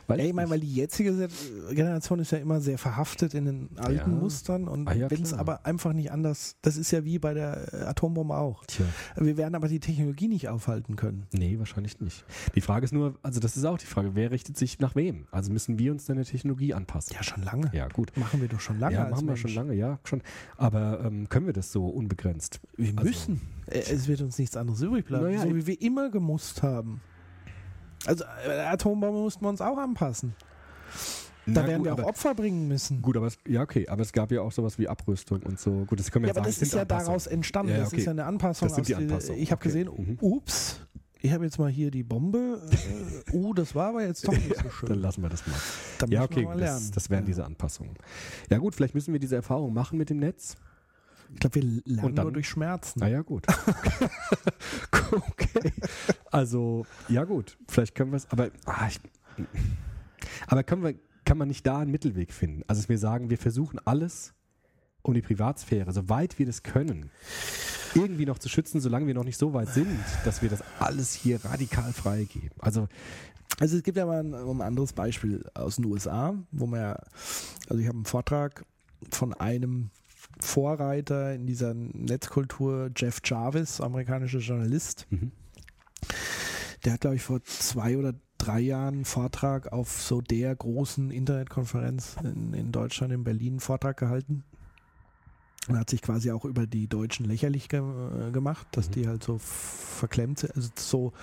Weil 0.07 0.19
Ja, 0.19 0.25
ich 0.25 0.33
meine, 0.33 0.49
weil 0.49 0.59
die 0.59 0.73
jetzige 0.73 1.27
Generation 1.71 2.19
ist 2.19 2.31
ja 2.31 2.37
immer 2.39 2.61
sehr 2.61 2.77
verhaftet 2.77 3.33
in 3.33 3.45
den 3.45 3.69
alten 3.77 4.11
Ja. 4.11 4.17
Mustern 4.17 4.67
und 4.67 4.87
Ah 4.87 4.93
ja, 4.93 5.09
wenn 5.11 5.21
es 5.21 5.33
aber 5.33 5.65
einfach 5.65 5.93
nicht 5.93 6.11
anders, 6.11 6.55
das 6.61 6.77
ist 6.77 6.91
ja 6.91 7.03
wie 7.05 7.19
bei 7.19 7.33
der 7.33 7.73
äh, 7.73 7.77
Atombombe 7.85 8.35
auch. 8.35 8.65
Tja. 8.65 8.85
Wir 9.15 9.37
werden 9.37 9.55
aber 9.55 9.67
die 9.67 9.79
Technologie 9.79 10.27
nicht 10.27 10.49
aufhalten 10.49 10.95
können. 10.95 11.27
Nee, 11.31 11.57
wahrscheinlich 11.59 11.99
nicht. 12.01 12.25
Die 12.55 12.61
Frage 12.61 12.85
ist 12.85 12.91
nur, 12.93 13.15
also 13.23 13.39
das 13.39 13.55
ist 13.57 13.65
auch 13.65 13.77
die 13.77 13.85
Frage, 13.85 14.11
wer 14.15 14.31
richtet 14.31 14.57
sich 14.57 14.79
nach 14.79 14.95
wem? 14.95 15.27
Also 15.31 15.51
müssen 15.51 15.79
wir 15.79 15.91
uns 15.91 16.05
dann 16.05 16.17
der 16.17 16.25
Technologie 16.25 16.73
anpassen? 16.73 17.15
Ja, 17.15 17.23
schon 17.23 17.43
lange. 17.43 17.69
Ja, 17.73 17.87
gut. 17.87 18.11
Machen 18.17 18.41
wir 18.41 18.47
doch 18.49 18.59
schon 18.59 18.79
lange. 18.79 18.95
ja, 18.95 19.09
machen 19.09 19.21
wir 19.21 19.31
Mensch. 19.31 19.41
schon 19.41 19.53
lange, 19.53 19.73
ja, 19.73 19.99
schon. 20.03 20.21
Aber 20.57 21.01
ähm, 21.05 21.29
können 21.29 21.45
wir 21.45 21.53
das 21.53 21.71
so 21.71 21.87
unbegrenzt? 21.87 22.59
Wir 22.77 22.89
Also- 22.97 23.03
müssen. 23.09 23.41
Äh, 23.67 23.79
Es 23.79 24.07
wird 24.07 24.21
uns 24.21 24.37
nichts 24.37 24.57
anderes 24.57 24.81
übrig 24.81 25.05
bleiben. 25.05 25.25
Naja, 25.25 25.41
so 25.43 25.55
wie 25.55 25.65
wir 25.67 25.81
immer 25.81 26.09
gemusst 26.09 26.63
haben. 26.63 26.99
Also 28.05 28.23
äh, 28.47 28.51
Atombombe 28.61 29.19
mussten 29.19 29.43
wir 29.45 29.49
uns 29.49 29.61
auch 29.61 29.77
anpassen. 29.77 30.35
Da 31.45 31.61
Na 31.61 31.67
werden 31.67 31.77
gut, 31.79 31.85
wir 31.87 31.93
auch 31.93 31.99
aber, 31.99 32.07
Opfer 32.07 32.35
bringen 32.35 32.67
müssen. 32.69 33.01
Gut, 33.01 33.17
aber 33.17 33.27
es, 33.27 33.37
ja, 33.47 33.61
okay, 33.61 33.87
aber 33.89 34.01
es 34.01 34.13
gab 34.13 34.31
ja 34.31 34.41
auch 34.41 34.51
sowas 34.53 34.79
wie 34.79 34.87
Abrüstung 34.87 35.41
und 35.43 35.59
so. 35.59 35.83
Gut, 35.85 35.99
das 35.99 36.09
können 36.09 36.23
wir 36.23 36.27
Ja, 36.29 36.33
jetzt 36.35 36.37
aber 36.37 36.45
sagen, 36.51 36.59
das 36.59 36.67
ist 36.67 36.73
ja 36.73 36.81
Anpassungen. 36.81 37.05
daraus 37.07 37.27
entstanden. 37.27 37.71
Ja, 37.71 37.77
ja, 37.77 37.83
Das 37.83 37.91
okay. 37.91 37.97
ist 38.01 38.05
ja 38.05 38.11
eine 38.11 38.25
Anpassung. 38.25 38.67
Das 38.69 38.75
sind 38.75 38.87
die 38.87 38.95
Anpassungen, 38.95 39.41
Ich 39.41 39.51
habe 39.51 39.59
okay. 39.59 39.67
gesehen, 39.69 39.89
Mhm. 39.95 40.17
ups, 40.21 40.79
ich 41.21 41.31
habe 41.33 41.43
jetzt 41.43 41.59
mal 41.59 41.69
hier 41.69 41.91
die 41.91 42.03
Bombe. 42.03 42.61
Äh, 43.31 43.35
uh, 43.35 43.53
das 43.53 43.75
war 43.75 43.89
aber 43.89 44.05
jetzt 44.05 44.25
doch 44.27 44.31
nicht 44.33 44.55
so 44.55 44.69
schön. 44.79 44.89
Dann 44.89 44.99
lassen 44.99 45.21
wir 45.21 45.29
das 45.29 45.45
mal. 45.45 45.55
Da 45.99 46.05
Ja, 46.07 46.23
okay, 46.23 46.43
mal 46.45 46.57
lernen. 46.57 46.79
das, 46.79 46.91
das 46.91 47.09
wären 47.09 47.23
Ja. 47.23 47.27
diese 47.27 47.43
Anpassungen. 47.45 47.93
Ja 48.49 48.57
gut, 48.59 48.75
vielleicht 48.75 48.95
müssen 48.95 49.11
wir 49.11 49.19
diese 49.19 49.35
Erfahrung 49.35 49.73
machen 49.73 49.97
mit 49.97 50.09
dem 50.09 50.17
Netz. 50.19 50.55
Ich 51.33 51.39
glaube, 51.39 51.55
wir 51.55 51.63
lernen 51.85 52.05
Und 52.05 52.15
dann- 52.15 52.25
nur 52.25 52.31
durch 52.33 52.47
Schmerzen. 52.47 52.99
Na 52.99 53.07
ja, 53.09 53.21
gut. 53.21 53.45
okay. 55.11 55.71
Also, 56.31 56.85
ja 57.09 57.23
gut, 57.23 57.57
vielleicht 57.67 57.95
können 57.95 58.11
wir 58.11 58.17
es, 58.17 58.29
aber 58.31 58.49
ah, 58.65 58.87
ich, 58.87 58.99
aber 60.47 60.63
können 60.63 60.83
wir, 60.83 60.95
kann 61.25 61.37
man 61.37 61.47
nicht 61.47 61.65
da 61.65 61.79
einen 61.79 61.91
Mittelweg 61.91 62.31
finden? 62.33 62.63
Also, 62.67 62.81
dass 62.81 62.89
wir 62.89 62.97
sagen, 62.97 63.29
wir 63.29 63.37
versuchen 63.37 63.79
alles, 63.85 64.33
um 65.01 65.13
die 65.13 65.21
Privatsphäre, 65.21 65.91
soweit 65.91 66.39
wir 66.39 66.45
das 66.45 66.63
können, 66.63 67.09
irgendwie 67.95 68.25
noch 68.25 68.39
zu 68.39 68.49
schützen, 68.49 68.79
solange 68.81 69.05
wir 69.07 69.13
noch 69.13 69.23
nicht 69.25 69.37
so 69.37 69.53
weit 69.53 69.69
sind, 69.69 69.99
dass 70.25 70.41
wir 70.41 70.49
das 70.49 70.63
alles 70.79 71.13
hier 71.13 71.43
radikal 71.43 71.93
freigeben. 71.93 72.51
Also, 72.59 72.87
Also 73.59 73.77
es 73.77 73.83
gibt 73.83 73.97
ja 73.97 74.05
mal 74.05 74.19
ein, 74.21 74.33
ein 74.33 74.61
anderes 74.61 74.93
Beispiel 74.93 75.45
aus 75.53 75.75
den 75.75 75.85
USA, 75.85 76.33
wo 76.51 76.65
man 76.65 76.79
ja, 76.79 76.93
also 77.69 77.77
ich 77.79 77.87
habe 77.87 77.97
einen 77.97 78.05
Vortrag 78.05 78.65
von 79.11 79.33
einem 79.33 79.91
Vorreiter 80.43 81.33
in 81.33 81.45
dieser 81.45 81.73
Netzkultur, 81.73 82.91
Jeff 82.95 83.21
Jarvis, 83.23 83.81
amerikanischer 83.81 84.39
Journalist. 84.39 85.07
Mhm. 85.09 85.31
Der 86.85 86.93
hat, 86.93 87.01
glaube 87.01 87.15
ich, 87.15 87.23
vor 87.23 87.41
zwei 87.43 87.97
oder 87.97 88.13
drei 88.37 88.59
Jahren 88.59 88.95
einen 88.95 89.05
Vortrag 89.05 89.71
auf 89.71 90.01
so 90.01 90.21
der 90.21 90.55
großen 90.55 91.11
Internetkonferenz 91.11 92.17
in, 92.23 92.53
in 92.53 92.71
Deutschland, 92.71 93.13
in 93.13 93.23
Berlin, 93.23 93.53
einen 93.53 93.59
Vortrag 93.61 93.97
gehalten. 93.97 94.43
Und 95.69 95.79
hat 95.79 95.89
sich 95.89 96.01
quasi 96.01 96.29
auch 96.31 96.43
über 96.43 96.67
die 96.67 96.87
Deutschen 96.87 97.25
lächerlich 97.25 97.69
ge 97.69 97.79
äh, 97.79 98.31
gemacht, 98.31 98.67
dass 98.71 98.89
Mhm. 98.89 98.91
die 98.93 99.07
halt 99.07 99.23
so 99.23 99.37
verklemmt 99.39 100.39
sind. 100.39 100.55
Also 100.55 100.69
so 100.75 101.13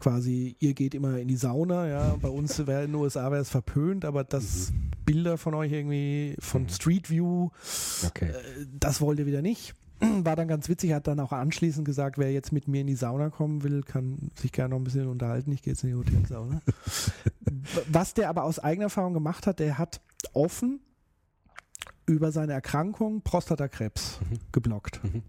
quasi, 0.00 0.54
ihr 0.58 0.74
geht 0.74 0.94
immer 0.94 1.16
in 1.18 1.28
die 1.28 1.36
Sauna, 1.36 1.88
ja. 1.88 2.16
Bei 2.20 2.28
uns 2.28 2.58
wäre 2.66 2.84
in 2.84 2.92
den 2.92 3.00
USA 3.00 3.30
wäre 3.30 3.40
es 3.40 3.48
verpönt, 3.48 4.04
aber 4.04 4.22
das 4.24 4.72
Bilder 5.06 5.38
von 5.38 5.54
euch 5.54 5.72
irgendwie 5.72 6.36
von 6.40 6.64
Mhm. 6.64 6.68
Street 6.68 7.08
View, 7.10 7.48
okay. 8.06 8.30
äh, 8.30 8.66
das 8.78 9.00
wollt 9.00 9.18
ihr 9.18 9.26
wieder 9.26 9.40
nicht. 9.40 9.74
War 10.00 10.36
dann 10.36 10.46
ganz 10.48 10.68
witzig, 10.68 10.92
hat 10.92 11.06
dann 11.06 11.18
auch 11.20 11.32
anschließend 11.32 11.86
gesagt, 11.86 12.18
wer 12.18 12.30
jetzt 12.30 12.52
mit 12.52 12.68
mir 12.68 12.82
in 12.82 12.86
die 12.86 12.96
Sauna 12.96 13.30
kommen 13.30 13.62
will, 13.62 13.82
kann 13.82 14.30
sich 14.34 14.52
gerne 14.52 14.70
noch 14.74 14.76
ein 14.80 14.84
bisschen 14.84 15.06
unterhalten. 15.08 15.52
Ich 15.52 15.62
gehe 15.62 15.72
jetzt 15.72 15.84
in 15.84 15.88
die 15.88 15.94
Hotelsauna. 15.96 16.60
Was 17.90 18.12
der 18.12 18.28
aber 18.28 18.44
aus 18.44 18.58
eigener 18.58 18.84
Erfahrung 18.86 19.14
gemacht 19.14 19.46
hat, 19.46 19.58
der 19.58 19.78
hat 19.78 20.02
offen 20.34 20.80
über 22.06 22.32
seine 22.32 22.52
Erkrankung 22.52 23.22
Prostatakrebs 23.22 24.20
Mhm. 24.20 24.38
geblockt 24.52 25.02
Mhm. 25.04 25.22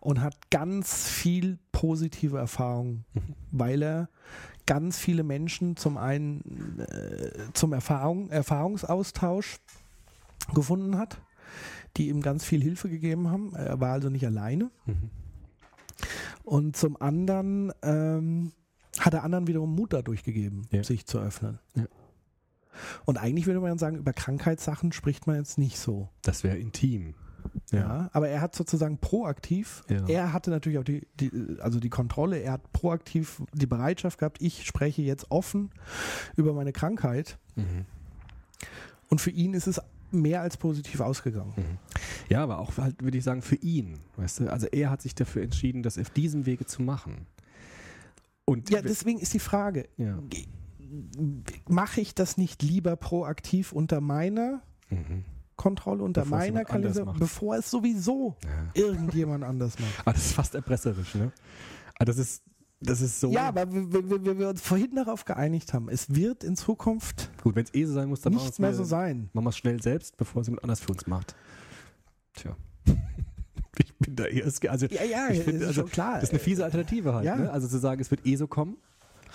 und 0.00 0.20
hat 0.20 0.50
ganz 0.50 1.08
viel 1.08 1.58
positive 1.72 2.38
Erfahrungen, 2.38 3.04
Mhm. 3.14 3.22
weil 3.52 3.82
er 3.82 4.08
ganz 4.66 4.98
viele 4.98 5.22
Menschen 5.22 5.76
zum 5.76 5.96
einen 5.98 6.78
äh, 6.80 7.52
zum 7.54 7.72
Erfahrung, 7.72 8.30
Erfahrungsaustausch 8.30 9.58
gefunden 10.54 10.96
hat, 10.98 11.20
die 11.96 12.08
ihm 12.08 12.20
ganz 12.20 12.44
viel 12.44 12.62
Hilfe 12.62 12.88
gegeben 12.88 13.28
haben. 13.30 13.54
Er 13.54 13.80
war 13.80 13.92
also 13.92 14.08
nicht 14.10 14.24
alleine. 14.26 14.70
Mhm. 14.86 15.10
Und 16.44 16.76
zum 16.76 17.00
anderen 17.00 17.72
ähm, 17.82 18.52
hat 18.98 19.14
er 19.14 19.22
anderen 19.24 19.46
wiederum 19.46 19.74
Mut 19.74 19.92
dadurch 19.92 20.22
gegeben, 20.24 20.62
Ja. 20.70 20.82
sich 20.84 21.06
zu 21.06 21.18
öffnen. 21.18 21.58
Ja. 21.74 21.84
Und 23.04 23.18
eigentlich 23.18 23.46
würde 23.46 23.60
man 23.60 23.78
sagen, 23.78 23.96
über 23.96 24.12
Krankheitssachen 24.12 24.92
spricht 24.92 25.26
man 25.26 25.36
jetzt 25.36 25.58
nicht 25.58 25.78
so. 25.78 26.08
Das 26.22 26.44
wäre 26.44 26.56
intim. 26.56 27.14
Ja. 27.72 28.10
aber 28.12 28.28
er 28.28 28.42
hat 28.42 28.54
sozusagen 28.54 28.98
proaktiv, 28.98 29.82
Ja. 29.88 30.06
er 30.08 30.32
hatte 30.34 30.50
natürlich 30.50 30.78
auch 30.78 30.84
die, 30.84 31.06
die, 31.18 31.30
also 31.60 31.80
die 31.80 31.88
Kontrolle, 31.88 32.38
er 32.38 32.52
hat 32.52 32.70
proaktiv 32.72 33.40
die 33.54 33.64
Bereitschaft 33.66 34.18
gehabt, 34.18 34.42
ich 34.42 34.66
spreche 34.66 35.00
jetzt 35.00 35.30
offen 35.30 35.70
über 36.36 36.52
meine 36.52 36.72
Krankheit 36.72 37.38
Mhm. 37.56 37.86
und 39.08 39.22
für 39.22 39.30
ihn 39.30 39.54
ist 39.54 39.66
es 39.68 39.80
mehr 40.10 40.42
als 40.42 40.58
positiv 40.58 41.00
ausgegangen. 41.00 41.54
Mhm. 41.56 41.78
Ja, 42.28 42.42
aber 42.42 42.58
auch 42.58 42.76
halt, 42.76 43.02
würde 43.02 43.16
ich 43.16 43.24
sagen, 43.24 43.40
für 43.40 43.56
ihn. 43.56 43.98
Weißt 44.16 44.40
du? 44.40 44.52
Also 44.52 44.66
er 44.66 44.90
hat 44.90 45.00
sich 45.00 45.14
dafür 45.14 45.42
entschieden, 45.42 45.82
das 45.82 45.98
auf 45.98 46.10
diesem 46.10 46.44
Wege 46.44 46.66
zu 46.66 46.82
machen. 46.82 47.26
Und 48.44 48.68
Ja, 48.70 48.82
deswegen 48.82 49.18
ist 49.18 49.32
die 49.32 49.38
Frage, 49.38 49.88
ja. 49.96 50.18
Mache 51.68 52.00
ich 52.00 52.14
das 52.14 52.36
nicht 52.36 52.62
lieber 52.62 52.96
proaktiv 52.96 53.72
unter 53.72 54.00
meiner 54.00 54.62
Mhm. 54.90 55.24
Kontrolle, 55.56 56.02
unter 56.02 56.22
Bevor 56.22 56.38
meiner 56.38 56.64
Kalender, 56.64 57.04
bevor 57.18 57.56
es 57.56 57.70
sowieso 57.70 58.36
ja. 58.42 58.70
irgendjemand 58.82 59.44
anders 59.44 59.78
macht? 59.78 59.92
Ah, 60.04 60.12
das 60.12 60.26
ist 60.26 60.32
fast 60.32 60.54
erpresserisch, 60.54 61.14
ne? 61.14 61.30
Ah, 61.98 62.04
das 62.06 62.16
ist, 62.18 62.42
Das 62.80 63.00
ist 63.02 63.20
so. 63.20 63.30
Ja, 63.30 63.46
aber 63.48 63.70
wir, 63.70 64.24
wir, 64.24 64.38
wir 64.38 64.48
uns 64.48 64.62
vorhin 64.62 64.94
darauf 64.96 65.24
geeinigt 65.26 65.74
haben, 65.74 65.88
es 65.90 66.14
wird 66.14 66.42
in 66.44 66.56
Zukunft 66.56 67.30
Gut, 67.42 67.54
wenn 67.54 67.64
es 67.64 67.74
eh 67.74 67.84
so 67.84 67.92
sein 67.92 68.08
muss, 68.08 68.22
dann 68.22 68.32
machen 68.32 68.40
wir 68.40 68.46
nicht 68.46 68.52
es 68.54 68.58
mehr 68.58 68.74
so 68.74 68.84
sein. 68.84 69.28
Machen 69.34 69.44
wir 69.44 69.50
es 69.50 69.58
schnell 69.58 69.80
selbst, 69.82 70.16
bevor 70.16 70.40
es 70.40 70.48
jemand 70.48 70.64
anders 70.64 70.80
für 70.80 70.90
uns 70.92 71.06
macht. 71.06 71.36
Tja. 72.32 72.56
ich 73.78 73.94
bin 73.98 74.16
da 74.16 74.24
eher 74.24 74.50
ske- 74.50 74.70
also 74.70 74.86
Ja, 74.86 75.04
ja, 75.04 75.28
ich 75.30 75.42
finde, 75.42 75.60
ist 75.60 75.66
also, 75.68 75.82
schon 75.82 75.90
klar. 75.90 76.14
Das 76.14 76.24
ist 76.24 76.30
eine 76.30 76.38
fiese 76.38 76.64
Alternative 76.64 77.12
halt. 77.14 77.26
Ja. 77.26 77.36
Ne? 77.36 77.50
Also 77.50 77.68
zu 77.68 77.78
sagen, 77.78 78.00
es 78.00 78.10
wird 78.10 78.26
eh 78.26 78.34
so 78.36 78.46
kommen. 78.48 78.76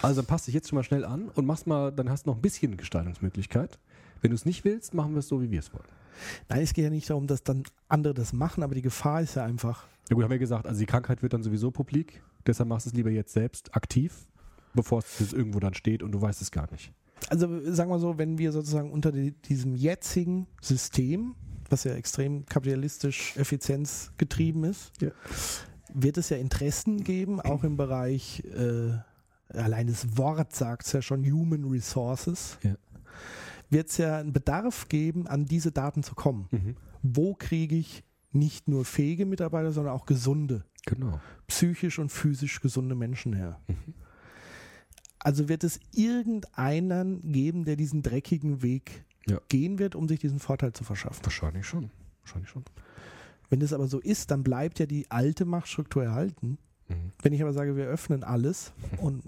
Also 0.01 0.21
dann 0.21 0.27
passt 0.27 0.47
dich 0.47 0.53
jetzt 0.53 0.69
schon 0.69 0.75
mal 0.77 0.83
schnell 0.83 1.05
an 1.05 1.29
und 1.29 1.45
machst 1.45 1.67
mal, 1.67 1.91
dann 1.91 2.09
hast 2.09 2.25
du 2.25 2.29
noch 2.31 2.37
ein 2.37 2.41
bisschen 2.41 2.77
Gestaltungsmöglichkeit. 2.77 3.79
Wenn 4.21 4.31
du 4.31 4.35
es 4.35 4.45
nicht 4.45 4.65
willst, 4.65 4.93
machen 4.93 5.13
wir 5.13 5.19
es 5.19 5.27
so, 5.27 5.41
wie 5.41 5.51
wir 5.51 5.59
es 5.59 5.73
wollen. 5.73 5.85
Nein, 6.49 6.61
es 6.61 6.73
geht 6.73 6.83
ja 6.85 6.89
nicht 6.89 7.09
darum, 7.09 7.27
dass 7.27 7.43
dann 7.43 7.63
andere 7.89 8.13
das 8.13 8.33
machen, 8.33 8.63
aber 8.63 8.73
die 8.75 8.81
Gefahr 8.81 9.21
ist 9.21 9.35
ja 9.35 9.43
einfach, 9.43 9.85
Ja 10.09 10.15
gut, 10.15 10.23
haben 10.23 10.31
wir 10.31 10.39
gesagt, 10.39 10.65
also 10.65 10.79
die 10.79 10.85
Krankheit 10.85 11.21
wird 11.21 11.33
dann 11.33 11.43
sowieso 11.43 11.71
publik. 11.71 12.21
Deshalb 12.47 12.69
machst 12.69 12.85
du 12.85 12.89
es 12.91 12.95
lieber 12.95 13.09
jetzt 13.11 13.33
selbst 13.33 13.75
aktiv, 13.75 14.13
bevor 14.73 14.99
es 14.99 15.33
irgendwo 15.33 15.59
dann 15.59 15.73
steht 15.73 16.03
und 16.03 16.11
du 16.11 16.21
weißt 16.21 16.41
es 16.41 16.51
gar 16.51 16.71
nicht. 16.71 16.91
also 17.29 17.47
sagen 17.73 17.89
wir 17.89 17.99
so, 17.99 18.17
wenn 18.17 18.37
wir 18.37 18.51
sozusagen 18.51 18.91
unter 18.91 19.11
die, 19.11 19.31
diesem 19.31 19.75
jetzigen 19.75 20.47
System, 20.61 21.35
was 21.69 21.83
ja 21.83 21.93
extrem 21.95 22.45
kapitalistisch 22.45 23.35
effizienzgetrieben 23.37 24.63
ist, 24.63 24.91
Ja. 25.01 25.09
wird 25.93 26.17
es 26.17 26.29
ja 26.29 26.37
Interessen 26.37 27.03
geben, 27.03 27.41
auch 27.41 27.63
im 27.63 27.75
Bereich, 27.77 28.43
äh, 28.45 28.93
allein 29.55 29.87
das 29.87 30.17
Wort 30.17 30.53
sagt 30.55 30.85
es 30.85 30.91
ja 30.93 31.01
schon, 31.01 31.23
Human 31.25 31.65
Resources, 31.65 32.57
Ja. 32.63 32.75
wird 33.69 33.89
es 33.89 33.97
ja 33.97 34.17
einen 34.19 34.33
Bedarf 34.33 34.87
geben, 34.89 35.27
an 35.27 35.45
diese 35.45 35.71
Daten 35.71 36.03
zu 36.03 36.15
kommen. 36.15 36.75
Wo 37.01 37.33
kriege 37.35 37.75
ich 37.75 38.03
nicht 38.31 38.67
nur 38.67 38.83
fähige 38.85 39.25
Mitarbeiter, 39.25 39.71
sondern 39.71 39.93
auch 39.93 40.05
gesunde, 40.05 40.65
Genau. 40.85 41.19
psychisch 41.47 41.99
und 41.99 42.11
physisch 42.11 42.59
gesunde 42.61 42.95
Menschen 42.95 43.33
her? 43.33 43.59
Also 45.19 45.49
wird 45.49 45.63
es 45.63 45.79
irgendeinen 45.93 47.31
geben, 47.31 47.65
der 47.65 47.75
diesen 47.75 48.03
dreckigen 48.03 48.61
Weg 48.61 49.05
Ja. 49.27 49.39
gehen 49.49 49.79
wird, 49.79 49.95
um 49.95 50.07
sich 50.07 50.19
diesen 50.19 50.39
Vorteil 50.39 50.73
zu 50.73 50.83
verschaffen. 50.83 51.23
Wahrscheinlich 51.23 51.65
schon. 51.65 51.89
Wahrscheinlich 52.21 52.49
schon. 52.49 52.63
Wenn 53.49 53.59
das 53.59 53.73
aber 53.73 53.87
so 53.87 53.99
ist, 53.99 54.29
dann 54.31 54.43
bleibt 54.43 54.79
ja 54.79 54.85
die 54.85 55.09
alte 55.09 55.45
Machtstruktur 55.45 56.03
erhalten. 56.03 56.57
Mhm. 56.87 57.11
Wenn 57.21 57.33
ich 57.33 57.41
aber 57.41 57.53
sage, 57.53 57.75
wir 57.75 57.85
öffnen 57.85 58.23
alles 58.23 58.71
und 58.97 59.23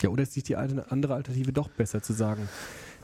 Ja, 0.00 0.08
oder 0.10 0.22
ist 0.22 0.34
nicht 0.36 0.48
die 0.48 0.56
andere 0.56 1.14
Alternative 1.14 1.52
doch 1.52 1.68
besser 1.68 2.02
zu 2.02 2.12
sagen, 2.12 2.48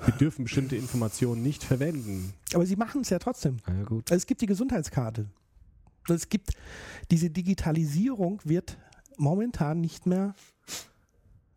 wir 0.04 0.14
dürfen 0.14 0.44
bestimmte 0.44 0.76
Informationen 0.76 1.42
nicht 1.42 1.64
verwenden? 1.64 2.32
aber 2.54 2.66
sie 2.66 2.76
machen 2.76 3.02
es 3.02 3.10
ja 3.10 3.18
trotzdem. 3.18 3.58
Na 3.66 3.74
ja, 3.74 3.84
gut. 3.84 4.10
Also 4.10 4.22
es 4.22 4.26
gibt 4.26 4.40
die 4.40 4.46
Gesundheitskarte. 4.46 5.26
Es 6.08 6.28
gibt 6.28 6.52
diese 7.10 7.28
Digitalisierung 7.30 8.40
wird 8.44 8.78
momentan 9.18 9.80
nicht 9.80 10.06
mehr 10.06 10.34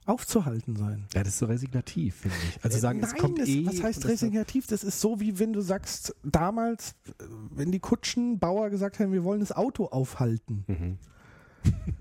aufzuhalten 0.06 0.76
sein. 0.76 1.06
Ja, 1.14 1.24
das 1.24 1.34
ist 1.34 1.40
so 1.40 1.46
resignativ, 1.46 2.16
finde 2.16 2.36
ich. 2.50 2.66
Also 2.66 2.80
sagen, 2.80 3.02
es 3.02 3.12
Nein, 3.12 3.22
kommt 3.22 3.40
das, 3.40 3.48
eh. 3.48 3.66
was 3.66 3.82
heißt 3.84 4.06
resignativ? 4.08 4.68
Das 4.68 4.84
ist 4.84 5.00
so, 5.00 5.20
wie 5.20 5.40
wenn 5.40 5.54
du 5.54 5.62
sagst, 5.62 6.16
damals, 6.24 6.96
äh, 7.08 7.24
wenn 7.52 7.72
die 7.72 7.80
Kutschenbauer 7.80 8.70
gesagt 8.72 9.00
haben, 9.00 9.14
wir 9.14 9.24
wollen 9.24 9.40
das 9.40 9.52
Auto 9.52 9.86
aufhalten. 9.86 10.66
Mhm. 10.68 10.98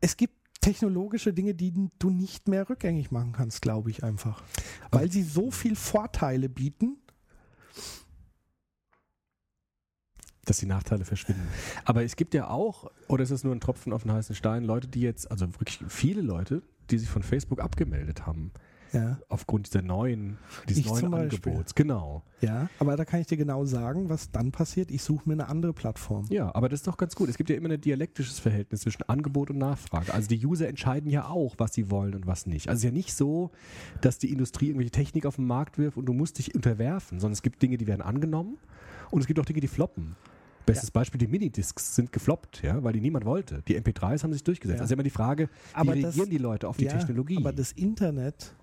Es 0.00 0.16
gibt 0.16 0.34
technologische 0.60 1.32
Dinge, 1.32 1.54
die 1.54 1.90
du 1.98 2.10
nicht 2.10 2.48
mehr 2.48 2.68
rückgängig 2.68 3.10
machen 3.10 3.32
kannst, 3.32 3.62
glaube 3.62 3.90
ich 3.90 4.04
einfach. 4.04 4.42
Weil 4.90 5.10
sie 5.10 5.22
so 5.22 5.50
viel 5.50 5.76
Vorteile 5.76 6.48
bieten. 6.48 6.96
dass 10.46 10.56
die 10.56 10.66
Nachteile 10.66 11.04
verschwinden. 11.04 11.46
Aber 11.84 12.02
es 12.02 12.16
gibt 12.16 12.34
ja 12.34 12.48
auch, 12.48 12.90
oder 13.06 13.22
ist 13.22 13.30
es 13.30 13.44
nur 13.44 13.54
ein 13.54 13.60
Tropfen 13.60 13.92
auf 13.92 14.02
den 14.02 14.10
heißen 14.10 14.34
Stein, 14.34 14.64
Leute, 14.64 14.88
die 14.88 15.00
jetzt, 15.00 15.30
also 15.30 15.46
wirklich 15.46 15.78
viele 15.86 16.22
Leute, 16.22 16.62
die 16.90 16.98
sich 16.98 17.08
von 17.08 17.22
Facebook 17.22 17.60
abgemeldet 17.60 18.26
haben, 18.26 18.50
Ja, 18.92 19.18
aufgrund 19.28 19.66
dieser 19.68 19.82
neuen, 19.82 20.38
dieses 20.68 20.84
Ich 20.84 20.90
neuen. 20.90 21.14
Angebots. 21.14 21.74
Genau. 21.74 22.22
ja. 22.40 22.68
Aber 22.78 22.96
da 22.96 23.04
kann 23.04 23.20
ich 23.20 23.26
dir 23.28 23.36
genau 23.36 23.64
sagen, 23.64 24.08
was 24.08 24.30
dann 24.32 24.50
passiert. 24.50 24.90
Ich 24.90 25.02
suche 25.02 25.28
mir 25.28 25.34
eine 25.34 25.48
andere 25.48 25.72
Plattform. 25.72 26.26
Ja, 26.28 26.54
aber 26.54 26.68
das 26.68 26.80
ist 26.80 26.86
doch 26.88 26.96
ganz 26.96 27.14
gut. 27.14 27.28
Es 27.28 27.36
gibt 27.36 27.50
ja 27.50 27.56
immer 27.56 27.68
ein 27.70 27.80
dialektisches 27.80 28.38
Verhältnis 28.40 28.80
zwischen 28.80 29.02
Angebot 29.04 29.50
und 29.50 29.58
Nachfrage. 29.58 30.12
Also 30.12 30.28
die 30.28 30.44
User 30.44 30.66
entscheiden 30.68 31.08
ja 31.10 31.28
auch, 31.28 31.54
was 31.58 31.72
sie 31.74 31.90
wollen 31.90 32.14
und 32.14 32.26
was 32.26 32.46
nicht. 32.46 32.68
Also 32.68 32.78
es 32.78 32.84
ist 32.84 32.90
ja 32.90 32.96
nicht 32.96 33.14
so, 33.14 33.50
dass 34.00 34.18
die 34.18 34.32
Industrie 34.32 34.66
irgendwelche 34.66 34.90
Technik 34.90 35.24
auf 35.26 35.36
den 35.36 35.46
Markt 35.46 35.78
wirft 35.78 35.96
und 35.96 36.06
du 36.06 36.12
musst 36.12 36.38
dich 36.38 36.54
unterwerfen, 36.54 37.20
sondern 37.20 37.34
es 37.34 37.42
gibt 37.42 37.62
Dinge, 37.62 37.76
die 37.78 37.86
werden 37.86 38.02
angenommen 38.02 38.58
und 39.10 39.20
es 39.20 39.26
gibt 39.26 39.38
auch 39.38 39.44
Dinge, 39.44 39.60
die 39.60 39.68
floppen. 39.68 40.16
Bestes 40.66 40.90
Beispiel, 40.90 41.18
die 41.18 41.26
Minidiscs 41.26 41.96
sind 41.96 42.12
gefloppt, 42.12 42.62
ja, 42.62 42.82
weil 42.84 42.92
die 42.92 43.00
niemand 43.00 43.24
wollte. 43.24 43.62
Die 43.66 43.76
MP3s 43.80 44.22
haben 44.22 44.32
sich 44.32 44.44
durchgesetzt. 44.44 44.78
Ja. 44.78 44.82
Also 44.82 44.94
immer 44.94 45.02
die 45.02 45.10
Frage, 45.10 45.48
wie 45.48 45.74
Aber 45.74 45.94
das- 45.94 46.02
reagieren 46.04 46.30
die 46.30 46.38
Leute 46.38 46.68
auf 46.68 46.76
die 46.76 46.84
ja, 46.84 46.92
Technologie? 46.96 47.38
Aber 47.38 47.52
das 47.52 47.72
Internet 47.72 48.54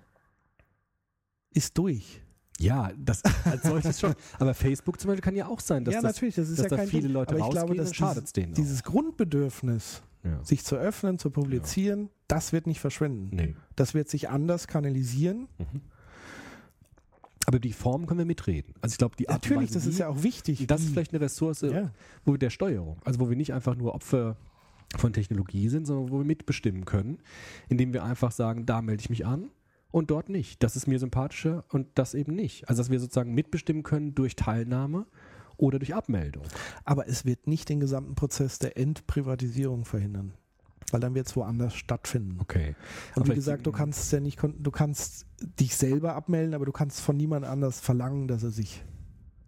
ist 1.58 1.78
durch. 1.78 2.22
ja, 2.60 2.92
das 2.98 3.24
als 3.46 3.64
solches 3.64 4.00
schon. 4.00 4.14
Aber 4.40 4.54
Facebook 4.54 5.00
zum 5.00 5.10
Beispiel 5.10 5.24
kann 5.24 5.36
ja 5.36 5.48
auch 5.48 5.60
sein, 5.60 5.84
dass 5.84 5.96
ja, 5.96 6.02
das, 6.02 6.16
natürlich, 6.16 6.36
das 6.36 6.50
ist 6.50 6.60
dass 6.60 6.66
ja 6.66 6.70
da 6.70 6.76
kein 6.78 6.88
viele 6.88 7.04
Ding. 7.04 7.14
Leute 7.14 7.30
aber 7.32 7.40
ich 7.40 7.46
rausgehen, 7.46 7.66
glaube, 7.66 7.82
dass 7.82 7.96
schadet 7.96 8.26
es 8.26 8.34
denen 8.34 8.54
dieses, 8.54 8.84
Grundbedürfnis. 8.84 10.04
Ja. 10.24 10.44
sich 10.44 10.66
zu 10.66 10.76
öffnen, 10.76 11.20
zu 11.20 11.30
publizieren, 11.30 12.10
das 12.28 12.52
wird 12.52 12.68
nicht 12.68 12.82
verschwinden. 12.82 13.30
Nee. 13.34 13.56
Das 13.78 13.94
wird 13.94 14.10
sich 14.10 14.28
anders 14.30 14.68
kanalisieren. 14.68 15.48
Aber 17.46 17.60
die 17.60 17.72
Form 17.72 18.08
können 18.08 18.18
wir 18.18 18.26
mitreden. 18.26 18.74
Also 18.82 18.96
ich 18.96 18.98
glaube, 18.98 19.16
die 19.16 19.30
Art 19.30 19.44
Natürlich, 19.44 19.70
Weise, 19.70 19.76
das 19.76 19.86
ist 19.86 20.00
ja 20.00 20.10
auch 20.10 20.24
wichtig. 20.24 20.68
Das 20.68 20.82
ist 20.82 20.90
vielleicht 20.90 21.14
eine 21.14 21.22
Ressource 21.22 21.62
ja. 21.62 21.92
wo 22.26 22.34
wir 22.34 22.40
der 22.40 22.50
Steuerung, 22.50 22.98
also 23.06 23.22
wo 23.22 23.30
wir 23.30 23.38
nicht 23.38 23.54
einfach 23.54 23.76
nur 23.76 23.96
Opfer 23.96 24.36
von 24.98 25.14
Technologie 25.14 25.70
sind, 25.70 25.86
sondern 25.86 26.12
wo 26.12 26.18
wir 26.18 26.26
mitbestimmen 26.26 26.84
können, 26.84 27.20
indem 27.70 27.94
wir 27.94 28.04
einfach 28.04 28.32
sagen, 28.32 28.66
da 28.66 28.82
melde 28.82 29.00
ich 29.00 29.10
mich 29.10 29.26
an 29.26 29.50
und 29.92 30.12
dort 30.12 30.30
nicht. 30.30 30.64
Das 30.64 30.76
ist 30.76 30.88
mir 30.88 31.00
sympathischer 31.00 31.64
und 31.70 31.88
das 31.96 32.14
eben 32.14 32.36
nicht. 32.36 32.70
Also 32.70 32.82
dass 32.82 32.90
wir 32.90 33.00
sozusagen 33.00 33.34
mitbestimmen 33.34 33.84
können 33.84 34.16
durch 34.16 34.36
Teilnahme 34.36 35.06
oder 35.58 35.80
durch 35.80 35.96
Abmeldung. 35.96 36.44
Aber 36.86 37.08
es 37.08 37.26
wird 37.26 37.48
nicht 37.48 37.70
den 37.70 37.80
gesamten 37.80 38.16
Prozess 38.16 38.60
der 38.60 38.78
Entprivatisierung 38.78 39.86
verhindern. 39.86 40.34
Weil 40.92 41.02
dann 41.02 41.16
wird 41.16 41.28
es 41.28 41.36
woanders 41.36 41.76
stattfinden. 41.76 42.40
Okay. 42.40 42.76
Und 43.16 43.28
wie 43.28 43.36
gesagt, 43.36 43.68
du 43.68 43.74
kannst 43.74 44.12
ja 44.14 44.22
nicht, 44.22 44.40
du 44.42 44.72
kannst 44.72 45.26
dich 45.60 45.76
selber 45.76 46.16
abmelden, 46.16 46.54
aber 46.54 46.66
du 46.66 46.72
kannst 46.72 47.02
von 47.02 47.18
niemand 47.18 47.46
anders 47.46 47.82
verlangen, 47.82 48.30
dass 48.30 48.44
er 48.44 48.52
sich 48.52 48.86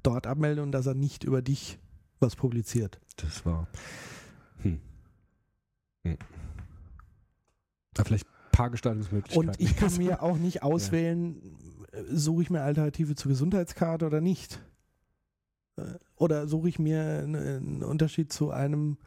dort 0.04 0.28
abmeldet 0.28 0.64
und 0.64 0.74
dass 0.74 0.86
er 0.86 0.96
nicht 0.96 1.24
über 1.24 1.42
dich 1.42 1.80
was 2.20 2.36
publiziert. 2.36 3.00
Das 3.16 3.46
war. 3.46 3.68
Hm. 4.64 4.82
Hm. 6.04 6.18
Da 7.94 8.04
vielleicht 8.04 8.28
paar 8.60 8.70
Gestaltungsmöglichkeiten. 8.72 9.49
Und 9.51 9.62
ich 9.62 9.78
kann 9.78 9.95
mir 9.95 10.22
auch 10.22 10.38
nicht 10.38 10.64
auswählen, 10.64 11.41
äh, 11.93 12.03
suche 12.12 12.41
ich 12.41 12.49
mir 12.49 12.62
Alternative 12.62 13.16
zur 13.16 13.30
Gesundheitskarte 13.30 14.05
oder 14.05 14.20
nicht. 14.20 14.62
Äh, 15.78 15.84
Oder 16.18 16.45
suche 16.47 16.68
ich 16.68 16.78
mir 16.78 17.01
einen, 17.24 17.84
Unterschied 17.84 18.34
zu 18.34 18.51
einem 18.51 18.97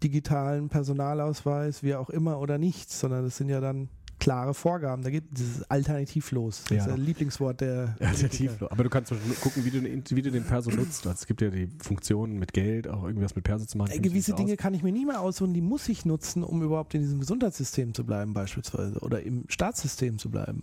digitalen 0.00 0.68
Personalausweis, 0.68 1.82
wie 1.82 1.96
auch 1.96 2.08
immer, 2.08 2.38
oder 2.38 2.56
nicht, 2.58 2.88
sondern 2.92 3.24
das 3.24 3.36
sind 3.36 3.48
ja 3.48 3.60
dann 3.60 3.88
klare 4.18 4.52
Vorgaben. 4.54 5.02
Da 5.02 5.10
gibt 5.10 5.38
es 5.38 5.62
alternativlos. 5.70 6.62
Das 6.68 6.70
Ja. 6.78 6.86
ist 6.86 6.92
ein 6.92 7.00
Lieblingswort 7.00 7.60
der 7.60 7.96
Alternativ. 8.00 8.62
Aber 8.62 8.82
du 8.84 8.90
kannst 8.90 9.08
zum 9.08 9.18
Beispiel 9.18 9.34
gucken, 9.36 9.64
wie 9.64 9.70
du, 9.70 9.80
den- 9.80 10.04
wie 10.10 10.22
du 10.22 10.30
den 10.30 10.44
Perso 10.44 10.70
nutzt. 10.70 11.06
Also 11.06 11.18
es 11.20 11.26
gibt 11.26 11.40
ja 11.40 11.50
die 11.50 11.68
Funktionen 11.82 12.38
mit 12.38 12.52
Geld, 12.52 12.88
auch 12.88 13.04
irgendwas 13.04 13.34
mit 13.36 13.44
Perso 13.44 13.64
zu 13.66 13.78
machen. 13.78 13.90
Äh, 13.92 13.98
Gewisse 14.00 14.34
Dinge 14.34 14.56
kann 14.56 14.74
ich 14.74 14.82
mir 14.82 14.92
nicht 14.92 15.06
mehr 15.06 15.20
aussuchen, 15.20 15.54
die 15.54 15.60
muss 15.60 15.88
ich 15.88 16.04
nutzen, 16.04 16.42
um 16.42 16.62
überhaupt 16.62 16.94
in 16.94 17.02
diesem 17.02 17.20
Gesundheitssystem 17.20 17.94
zu 17.94 18.04
bleiben, 18.04 18.34
beispielsweise, 18.34 18.98
oder 19.00 19.22
im 19.22 19.44
Staatssystem 19.48 20.18
zu 20.18 20.30
bleiben. 20.30 20.62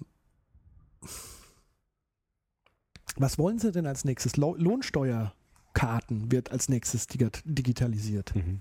Was 3.18 3.38
wollen 3.38 3.60
Sie 3.60 3.72
denn 3.72 3.86
als 3.86 4.04
nächstes? 4.04 4.36
Lo 4.36 4.56
Lohnsteuerkarten 4.58 6.32
wird 6.32 6.52
als 6.52 6.68
nächstes 6.70 7.08
digitalisiert. 7.08 8.36
Mhm. 8.36 8.60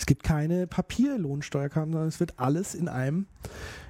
Es 0.00 0.06
gibt 0.06 0.22
keine 0.22 0.66
Papierlohnsteuerkarten, 0.66 1.92
sondern 1.92 2.08
es 2.08 2.20
wird 2.20 2.38
alles 2.38 2.74
in 2.74 2.88
einem 2.88 3.26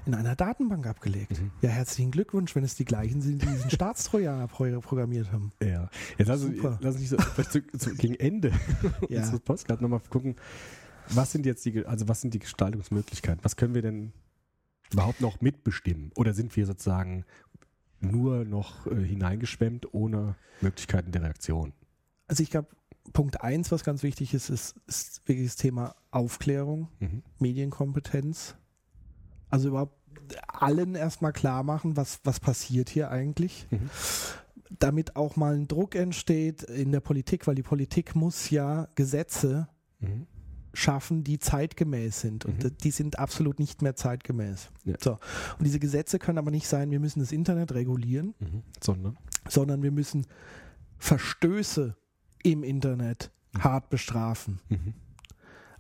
in 0.07 0.15
einer 0.17 0.35
Datenbank 0.35 0.85
abgelegt. 0.85 1.41
Mhm. 1.41 1.53
Ja, 1.63 1.69
herzlichen 1.71 2.11
Glückwunsch, 2.11 2.57
wenn 2.57 2.65
es 2.65 2.75
die 2.75 2.85
gleichen 2.85 3.23
sind, 3.23 3.43
die 3.43 3.47
diesen 3.47 3.71
Staatstrojaner 3.71 4.49
pro 4.49 4.65
programmiert 4.81 5.31
haben. 5.31 5.53
Ja, 5.63 5.89
jetzt 6.19 6.27
lass 6.27 6.41
Super. 6.41 6.79
lass 6.81 6.97
uns 6.97 7.01
nicht 7.01 7.11
so, 7.11 7.43
zu, 7.45 7.65
zu, 7.79 7.95
gegen 7.95 8.17
Ende 8.17 8.51
Ja. 9.09 9.21
unseres 9.21 9.39
Postcards 9.39 9.81
nochmal 9.81 10.01
gucken, 10.11 10.35
was 11.11 11.31
sind 11.31 11.47
jetzt 11.47 11.65
die, 11.65 11.87
also 11.87 12.09
was 12.09 12.23
sind 12.23 12.35
die 12.35 12.41
Gestaltungsmöglichkeiten? 12.41 13.45
Was 13.45 13.55
können 13.55 13.75
wir 13.75 13.83
denn 13.83 14.13
überhaupt 14.93 15.21
noch 15.21 15.41
mitbestimmen? 15.41 16.11
Oder 16.17 16.35
sind 16.35 16.57
wir 16.57 16.67
sozusagen 16.67 17.25
nur 18.01 18.45
noch 18.45 18.89
äh, 18.89 18.97
hineingeschwemmt 18.97 19.95
ohne 19.95 20.35
Möglichkeiten 20.61 21.13
der 21.13 21.23
Reaktion? 21.23 21.73
Also 22.27 22.43
ich 22.43 22.51
glaube, 22.51 22.67
Punkt 23.13 23.41
eins, 23.43 23.73
was 23.73 23.83
ganz 23.85 24.03
wichtig 24.03 24.35
ist, 24.35 24.51
ist, 24.51 24.77
ist 24.87 25.27
wirklich 25.27 25.49
das 25.49 25.57
Thema 25.57 25.95
Aufklärung. 26.11 26.89
Mhm. 27.01 27.23
Medienkompetenz. 27.39 28.57
Also 29.49 29.69
überhaupt 29.69 29.97
allen 30.47 30.95
erstmal 30.95 31.33
klar 31.33 31.63
machen, 31.63 31.97
was, 31.97 32.21
was 32.25 32.39
passiert 32.41 32.89
hier 32.89 33.11
eigentlich. 33.11 33.67
Mhm. 33.71 33.91
Damit 34.79 35.17
auch 35.17 35.35
mal 35.37 35.55
ein 35.57 35.67
Druck 35.67 35.95
entsteht 35.97 36.63
in 36.63 36.93
der 36.93 37.01
Politik, 37.01 37.47
weil 37.47 37.57
die 37.57 37.63
Politik 37.65 38.15
muss 38.15 38.51
ja 38.51 38.89
Gesetze 38.95 39.69
Mhm. 39.99 40.27
schaffen, 40.73 41.25
die 41.25 41.39
zeitgemäß 41.41 42.21
sind. 42.21 42.45
Und 42.45 42.63
Mhm. 42.63 42.77
die 42.79 42.91
sind 42.93 43.19
absolut 43.19 43.59
nicht 43.59 43.83
mehr 43.83 43.97
zeitgemäß. 43.97 44.71
Ja. 44.85 44.95
So. 45.03 45.13
Und 45.59 45.67
diese 45.67 45.81
Gesetze 45.81 46.19
können 46.21 46.39
aber 46.39 46.53
nicht 46.53 46.69
sein, 46.69 46.91
wir 46.93 47.01
müssen 47.01 47.19
das 47.21 47.33
Internet 47.33 47.73
regulieren, 47.75 48.35
Mhm. 48.39 48.63
Sondern? 48.81 49.19
sondern 49.49 49.83
wir 49.83 49.91
müssen 49.91 50.27
Verstöße 50.99 51.97
im 52.43 52.63
Internet 52.63 53.31
hart 53.59 53.91
bestrafen. 53.91 54.61
Mhm. 54.69 54.95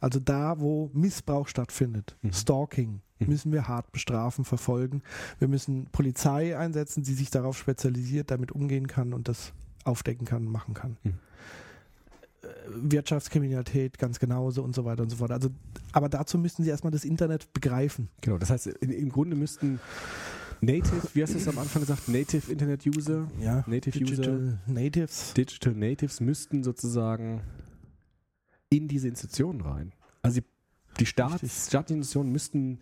Also 0.01 0.19
da, 0.19 0.59
wo 0.61 0.91
Missbrauch 0.95 1.47
stattfindet, 1.49 2.17
Mhm. 2.23 2.33
Stalking, 2.33 3.01
Mhm. 3.19 3.27
müssen 3.29 3.53
wir 3.53 3.69
hart 3.69 3.93
bestrafen, 3.93 4.45
verfolgen. 4.45 5.03
Wir 5.39 5.49
müssen 5.49 5.87
Polizei 5.93 6.57
einsetzen, 6.57 7.03
die 7.03 7.13
sich 7.15 7.31
darauf 7.31 7.59
spezialisiert, 7.59 8.31
damit 8.31 8.51
umgehen 8.53 8.87
kann 8.87 9.13
und 9.13 9.29
das 9.29 9.53
aufdecken 9.85 10.27
kann, 10.27 10.45
machen 10.45 10.73
kann. 10.75 10.97
Mhm. 11.03 11.15
Äh, 12.43 12.47
Wirtschaftskriminalität 12.91 13.99
ganz 13.99 14.19
genauso 14.19 14.63
und 14.63 14.75
so 14.75 14.85
weiter 14.87 15.03
und 15.03 15.11
so 15.11 15.17
fort. 15.17 15.31
Also, 15.31 15.51
aber 15.93 16.09
dazu 16.09 16.39
müssten 16.39 16.63
sie 16.65 16.71
erstmal 16.71 16.91
das 16.93 17.05
Internet 17.05 17.53
begreifen. 17.53 18.09
Genau, 18.23 18.39
das 18.39 18.49
heißt, 18.51 18.67
im 18.69 19.09
Grunde 19.11 19.37
müssten 19.37 19.81
Native, 20.61 21.09
wie 21.15 21.23
hast 21.23 21.35
du 21.35 21.39
es 21.39 21.49
am 21.49 21.59
Anfang 21.59 21.81
gesagt, 21.83 22.09
Native 22.09 22.51
Internet 22.53 22.87
User, 22.87 23.29
Ja, 23.41 23.65
Native 23.67 23.99
User, 23.99 24.15
Digital 24.23 24.59
Natives. 24.67 25.35
Digital 25.35 25.75
Natives 25.75 26.21
müssten 26.21 26.63
sozusagen 26.63 27.43
in 28.69 28.87
diese 28.89 29.09
Institutionen 29.09 29.61
rein. 29.63 29.93
Also 30.23 30.41
die, 30.41 30.47
die 30.99 31.07
Staats. 31.07 31.69
Staatsinstitutionen 31.69 32.31
müssten 32.33 32.81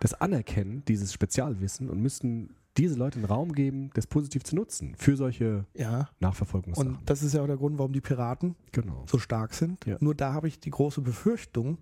das 0.00 0.14
anerkennen, 0.14 0.84
dieses 0.86 1.12
Spezialwissen, 1.12 1.88
und 1.88 2.00
müssten 2.00 2.54
diese 2.76 2.96
Leute 2.96 3.16
einen 3.16 3.24
Raum 3.26 3.52
geben, 3.52 3.90
das 3.94 4.06
positiv 4.06 4.42
zu 4.42 4.56
nutzen 4.56 4.94
für 4.98 5.16
solche 5.16 5.64
Ja, 5.74 6.10
Nachverfolgungssachen. 6.20 6.96
und 6.96 7.08
das 7.08 7.22
ist 7.22 7.32
ja 7.32 7.40
auch 7.42 7.46
der 7.46 7.56
Grund, 7.56 7.78
warum 7.78 7.92
die 7.92 8.00
Piraten 8.00 8.56
genau. 8.72 9.04
so 9.08 9.18
stark 9.18 9.54
sind. 9.54 9.86
Ja. 9.86 9.96
Nur 10.00 10.14
da 10.14 10.32
habe 10.32 10.48
ich 10.48 10.58
die 10.58 10.70
große 10.70 11.00
Befürchtung, 11.00 11.78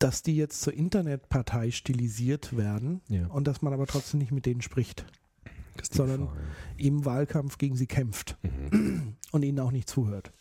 dass 0.00 0.22
die 0.24 0.34
jetzt 0.34 0.62
zur 0.62 0.72
Internetpartei 0.72 1.70
stilisiert 1.70 2.56
werden 2.56 3.00
Ja. 3.08 3.26
und 3.28 3.46
dass 3.46 3.62
man 3.62 3.72
aber 3.72 3.86
trotzdem 3.86 4.18
nicht 4.18 4.32
mit 4.32 4.46
denen 4.46 4.62
spricht, 4.62 5.04
sondern- 5.92 6.22
Gefahr, 6.22 6.36
im 6.78 7.04
Wahlkampf 7.04 7.58
gegen 7.58 7.76
sie 7.76 7.86
kämpft. 7.86 8.36
Mhm. 8.42 9.14
und 9.32 9.44
ihnen 9.44 9.60
auch 9.60 9.70
nicht 9.70 9.88
zuhört. 9.88 10.32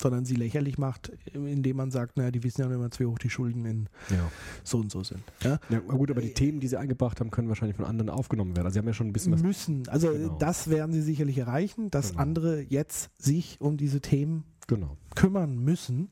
Sondern 0.00 0.24
sie 0.24 0.34
lächerlich 0.34 0.78
macht, 0.78 1.12
indem 1.32 1.76
man 1.76 1.90
sagt, 1.92 2.16
naja, 2.16 2.30
die 2.32 2.42
wissen 2.42 2.62
ja 2.62 2.66
mehr, 2.68 2.80
wie 2.98 3.04
hoch 3.04 3.18
die 3.18 3.30
Schulden 3.30 3.64
in 3.66 3.88
ja. 4.10 4.30
so 4.64 4.78
und 4.78 4.90
so 4.90 5.04
sind. 5.04 5.20
Ja? 5.44 5.60
Ja, 5.68 5.78
gut, 5.78 6.10
aber 6.10 6.20
die 6.22 6.32
Themen, 6.34 6.58
die 6.58 6.66
sie 6.66 6.76
eingebracht 6.78 7.20
haben, 7.20 7.30
können 7.30 7.48
wahrscheinlich 7.48 7.76
von 7.76 7.84
anderen 7.84 8.08
aufgenommen 8.10 8.56
werden. 8.56 8.66
Also 8.66 8.74
sie 8.74 8.78
haben 8.80 8.86
ja 8.88 8.94
schon 8.94 9.06
ein 9.08 9.12
bisschen 9.12 9.32
was. 9.34 9.42
Müssen. 9.42 9.86
Also 9.88 10.10
Genau. 10.10 10.36
das 10.38 10.68
werden 10.70 10.92
sie 10.92 11.02
sicherlich 11.02 11.38
erreichen, 11.38 11.90
dass 11.90 12.10
Genau. 12.10 12.22
andere 12.22 12.60
jetzt 12.62 13.10
sich 13.22 13.60
um 13.60 13.76
diese 13.76 14.00
Themen 14.00 14.44
Genau. 14.66 14.96
kümmern 15.14 15.56
müssen. 15.58 16.10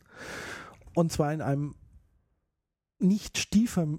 Und 0.94 1.10
zwar 1.10 1.32
in 1.32 1.40
einem 1.40 1.74
nicht 3.02 3.38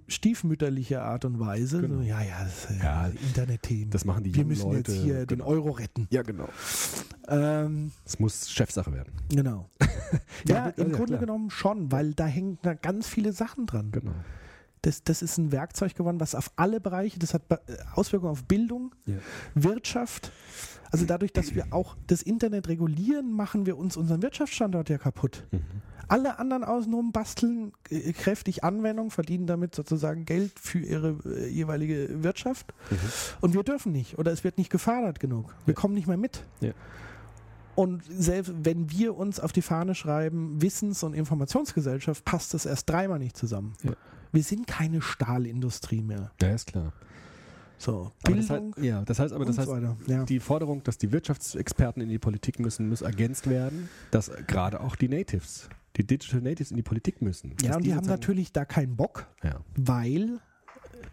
stiefmütterlicher 0.08 1.04
Art 1.04 1.26
und 1.26 1.40
Weise. 1.40 1.82
Genau. 1.82 1.98
So, 1.98 2.02
ja, 2.04 2.22
ja, 2.22 2.44
das, 2.44 2.72
äh, 2.72 2.84
Ja, 2.84 3.08
Internetthemen. 3.08 3.90
Das 3.90 4.06
machen 4.06 4.24
die 4.24 4.34
Wir 4.34 4.42
jungen 4.42 4.50
müssen 4.50 4.72
Leute. 4.72 4.92
jetzt 4.92 5.02
hier 5.02 5.16
den 5.26 5.40
genau. 5.40 5.46
Euro 5.46 5.72
retten. 5.72 6.08
Ja, 6.12 6.22
genau. 6.22 6.48
Ähm, 7.28 7.92
Es 8.06 8.20
muss 8.20 8.50
Chefsache 8.50 8.92
werden. 8.94 9.14
genau. 9.30 9.70
Ja, 10.48 10.56
ja, 10.56 10.68
im 10.76 10.92
ja, 10.92 10.96
Grunde 10.98 11.14
klar. 11.14 11.20
genommen 11.22 11.50
schon, 11.52 11.92
weil 11.92 12.14
da 12.14 12.26
hängen 12.26 12.58
da 12.64 12.74
ganz 12.74 13.08
viele 13.08 13.32
Sachen 13.32 13.66
dran. 13.66 13.92
Genau. 13.92 14.12
Das, 14.82 15.04
das 15.04 15.22
ist 15.22 15.38
ein 15.38 15.52
Werkzeug 15.52 15.96
geworden, 15.96 16.20
was 16.20 16.34
auf 16.36 16.52
alle 16.56 16.82
Bereiche, 16.82 17.18
das 17.20 17.34
hat 17.34 17.48
Be- 17.48 17.62
Auswirkungen 17.94 18.32
auf 18.32 18.44
Bildung. 18.46 18.94
Wirtschaft. 19.56 20.32
Also 20.92 21.06
dadurch, 21.06 21.32
dass 21.34 21.56
wir 21.56 21.68
auch 21.72 21.96
das 22.08 22.22
Internet 22.22 22.68
regulieren, 22.68 23.32
machen 23.32 23.66
wir 23.66 23.78
uns 23.78 23.96
unseren 23.98 24.22
Wirtschaftsstandort 24.22 24.90
ja 24.90 24.98
kaputt. 24.98 25.46
Mhm. 25.52 25.62
Alle 26.08 26.38
anderen 26.40 26.66
außenrum 26.66 27.14
basteln 27.14 27.72
äh, 27.90 28.12
kräftig 28.12 28.66
Anwendung, 28.66 29.12
verdienen 29.12 29.48
damit 29.48 29.74
sozusagen 29.74 30.26
Geld 30.26 30.52
für 30.60 30.80
ihre 30.80 31.18
äh, 31.26 31.48
jeweilige 31.48 32.22
Wirtschaft. 32.24 32.74
Mhm. 32.90 32.98
Und 33.40 33.54
wir 33.54 33.64
dürfen 33.64 33.94
nicht 33.94 34.20
oder 34.20 34.32
es 34.34 34.44
wird 34.44 34.58
nicht 34.58 34.70
gefördert 34.70 35.22
genug. 35.22 35.56
Wir 35.66 35.74
Ja. 35.74 35.80
kommen 35.80 35.94
nicht 35.94 36.08
mehr 36.08 36.18
mit. 36.18 36.44
Ja. 36.60 36.72
Und 37.76 38.04
selbst 38.10 38.52
wenn 38.64 38.92
wir 38.92 39.16
uns 39.16 39.40
auf 39.40 39.54
die 39.54 39.62
Fahne 39.62 39.96
schreiben, 39.96 40.62
Wissens- 40.62 41.04
und 41.04 41.14
Informationsgesellschaft, 41.14 42.26
passt 42.26 42.54
das 42.54 42.66
erst 42.66 42.90
dreimal 42.90 43.18
nicht 43.18 43.38
zusammen. 43.38 43.74
Ja. 43.84 43.94
Wir 44.34 44.44
sind 44.44 44.68
keine 44.68 45.02
Stahlindustrie 45.02 46.02
mehr. 46.02 46.32
Ja, 46.42 46.50
ist 46.50 46.68
klar. 46.68 46.92
So, 47.82 48.12
Aber 48.24 48.36
das 48.36 48.48
Bildung 48.48 48.74
heißt, 48.76 48.86
ja, 48.86 49.04
das 49.04 49.18
heißt 49.20 49.34
aber, 49.34 49.44
das 49.46 49.58
heißt, 49.58 49.68
so. 49.68 49.98
Ja. 50.06 50.24
die 50.26 50.40
Forderung, 50.40 50.84
dass 50.84 51.00
die 51.00 51.12
Wirtschaftsexperten 51.12 52.02
in 52.02 52.10
die 52.10 52.20
Politik 52.20 52.60
müssen, 52.60 52.90
muss 52.90 53.02
ergänzt 53.02 53.50
werden, 53.50 53.90
dass 54.12 54.32
gerade 54.46 54.82
auch 54.82 54.96
die 54.96 55.10
Natives, 55.10 55.68
die 55.96 56.06
Digital 56.06 56.42
Natives 56.42 56.70
in 56.70 56.78
die 56.78 56.84
Politik 56.84 57.22
müssen. 57.24 57.56
ja, 57.64 57.76
und 57.76 57.84
die 57.84 57.96
haben 57.96 58.06
natürlich 58.06 58.52
da 58.52 58.66
keinen 58.66 58.96
Bock, 58.96 59.28
Ja, 59.44 59.62
weil 59.76 60.40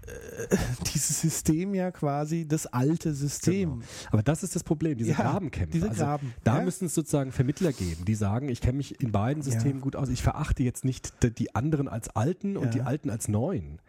dieses 0.94 1.20
System 1.20 1.74
ja 1.74 1.90
quasi 1.90 2.46
das 2.46 2.66
alte 2.66 3.14
System. 3.14 3.70
Genau. 3.70 3.84
Aber 4.10 4.22
das 4.22 4.42
ist 4.42 4.54
das 4.54 4.64
Problem, 4.64 4.96
diese 4.98 5.10
Ja, 5.10 5.16
Grabenkämpfe. 5.16 5.72
Diese 5.72 5.88
also, 5.90 6.02
Graben. 6.04 6.32
Da 6.44 6.58
ja? 6.58 6.64
müssen 6.64 6.86
es 6.86 6.94
sozusagen 6.94 7.32
Vermittler 7.32 7.72
geben, 7.72 8.04
die 8.04 8.14
sagen, 8.14 8.48
ich 8.48 8.60
kenne 8.60 8.78
mich 8.78 9.00
in 9.00 9.12
beiden 9.12 9.42
Ja. 9.42 9.50
Systemen 9.52 9.80
gut 9.80 9.96
aus. 9.96 10.08
Ich 10.08 10.22
verachte 10.22 10.62
jetzt 10.62 10.84
nicht 10.84 11.12
die 11.38 11.54
anderen 11.54 11.88
als 11.88 12.08
alten 12.10 12.56
und 12.56 12.66
Ja. 12.66 12.70
die 12.70 12.80
alten 12.82 13.10
als 13.10 13.28
neuen, 13.28 13.80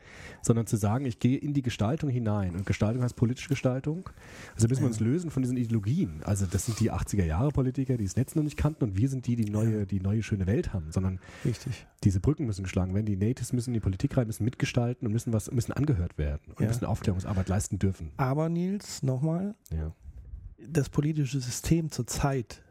sondern 0.42 0.68
zu 0.68 0.78
sagen, 0.78 1.06
ich 1.06 1.20
gehe 1.20 1.38
in 1.38 1.54
die 1.54 1.62
Gestaltung 1.62 2.10
hinein. 2.10 2.56
Und 2.56 2.66
Gestaltung 2.66 3.04
heißt 3.04 3.16
politische 3.16 3.50
Gestaltung. 3.50 4.10
Also 4.56 4.68
müssen 4.68 4.82
wir 4.82 4.88
Ja. 4.88 4.92
uns 4.92 5.00
lösen 5.00 5.32
von 5.32 5.44
diesen 5.44 5.58
Ideologien. 5.58 6.22
Also 6.24 6.46
das 6.46 6.66
sind 6.66 6.80
die 6.80 6.92
80er 6.92 7.26
Jahre 7.26 7.50
Politiker, 7.52 7.98
die 7.98 8.06
das 8.06 8.16
Netz 8.16 8.36
noch 8.36 8.44
nicht 8.44 8.58
kannten 8.58 8.84
und 8.84 8.98
wir 8.98 9.10
sind 9.10 9.28
die, 9.28 9.36
die 9.36 9.50
neue, 9.50 9.80
Ja. 9.80 9.86
die 9.86 10.00
neue 10.00 10.24
schöne 10.24 10.48
Welt 10.48 10.74
haben, 10.74 10.92
sondern 10.92 11.20
Richtig. 11.46 11.86
diese 12.04 12.20
Brücken 12.20 12.46
müssen 12.46 12.64
geschlagen 12.64 12.94
werden. 12.94 13.06
Die 13.06 13.16
Natives 13.18 13.54
müssen 13.54 13.70
in 13.72 13.76
die 13.76 13.80
Politik 13.80 14.18
rein, 14.18 14.28
müssen 14.28 14.44
mitgestalten 14.44 15.06
und 15.08 15.14
müssen 15.14 15.34
was, 15.34 15.52
müssen 15.52 15.72
angehört 15.74 16.09
werden 16.18 16.54
und 16.54 16.62
Ja. 16.62 16.68
müssen 16.68 16.86
Aufklärungsarbeit 16.86 17.48
leisten 17.50 17.80
dürfen. 17.80 18.12
Aber 18.18 18.50
Nils, 18.50 19.04
nochmal, 19.04 19.56
Ja. 19.72 19.94
das 20.58 20.90
politische 20.90 21.40
System 21.40 21.92
zurzeit 21.92 22.62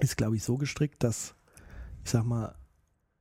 ist, 0.00 0.16
glaube 0.16 0.36
ich, 0.36 0.42
so 0.44 0.56
gestrickt, 0.56 1.02
dass, 1.02 1.34
ich 2.04 2.10
sag 2.10 2.24
mal, 2.24 2.54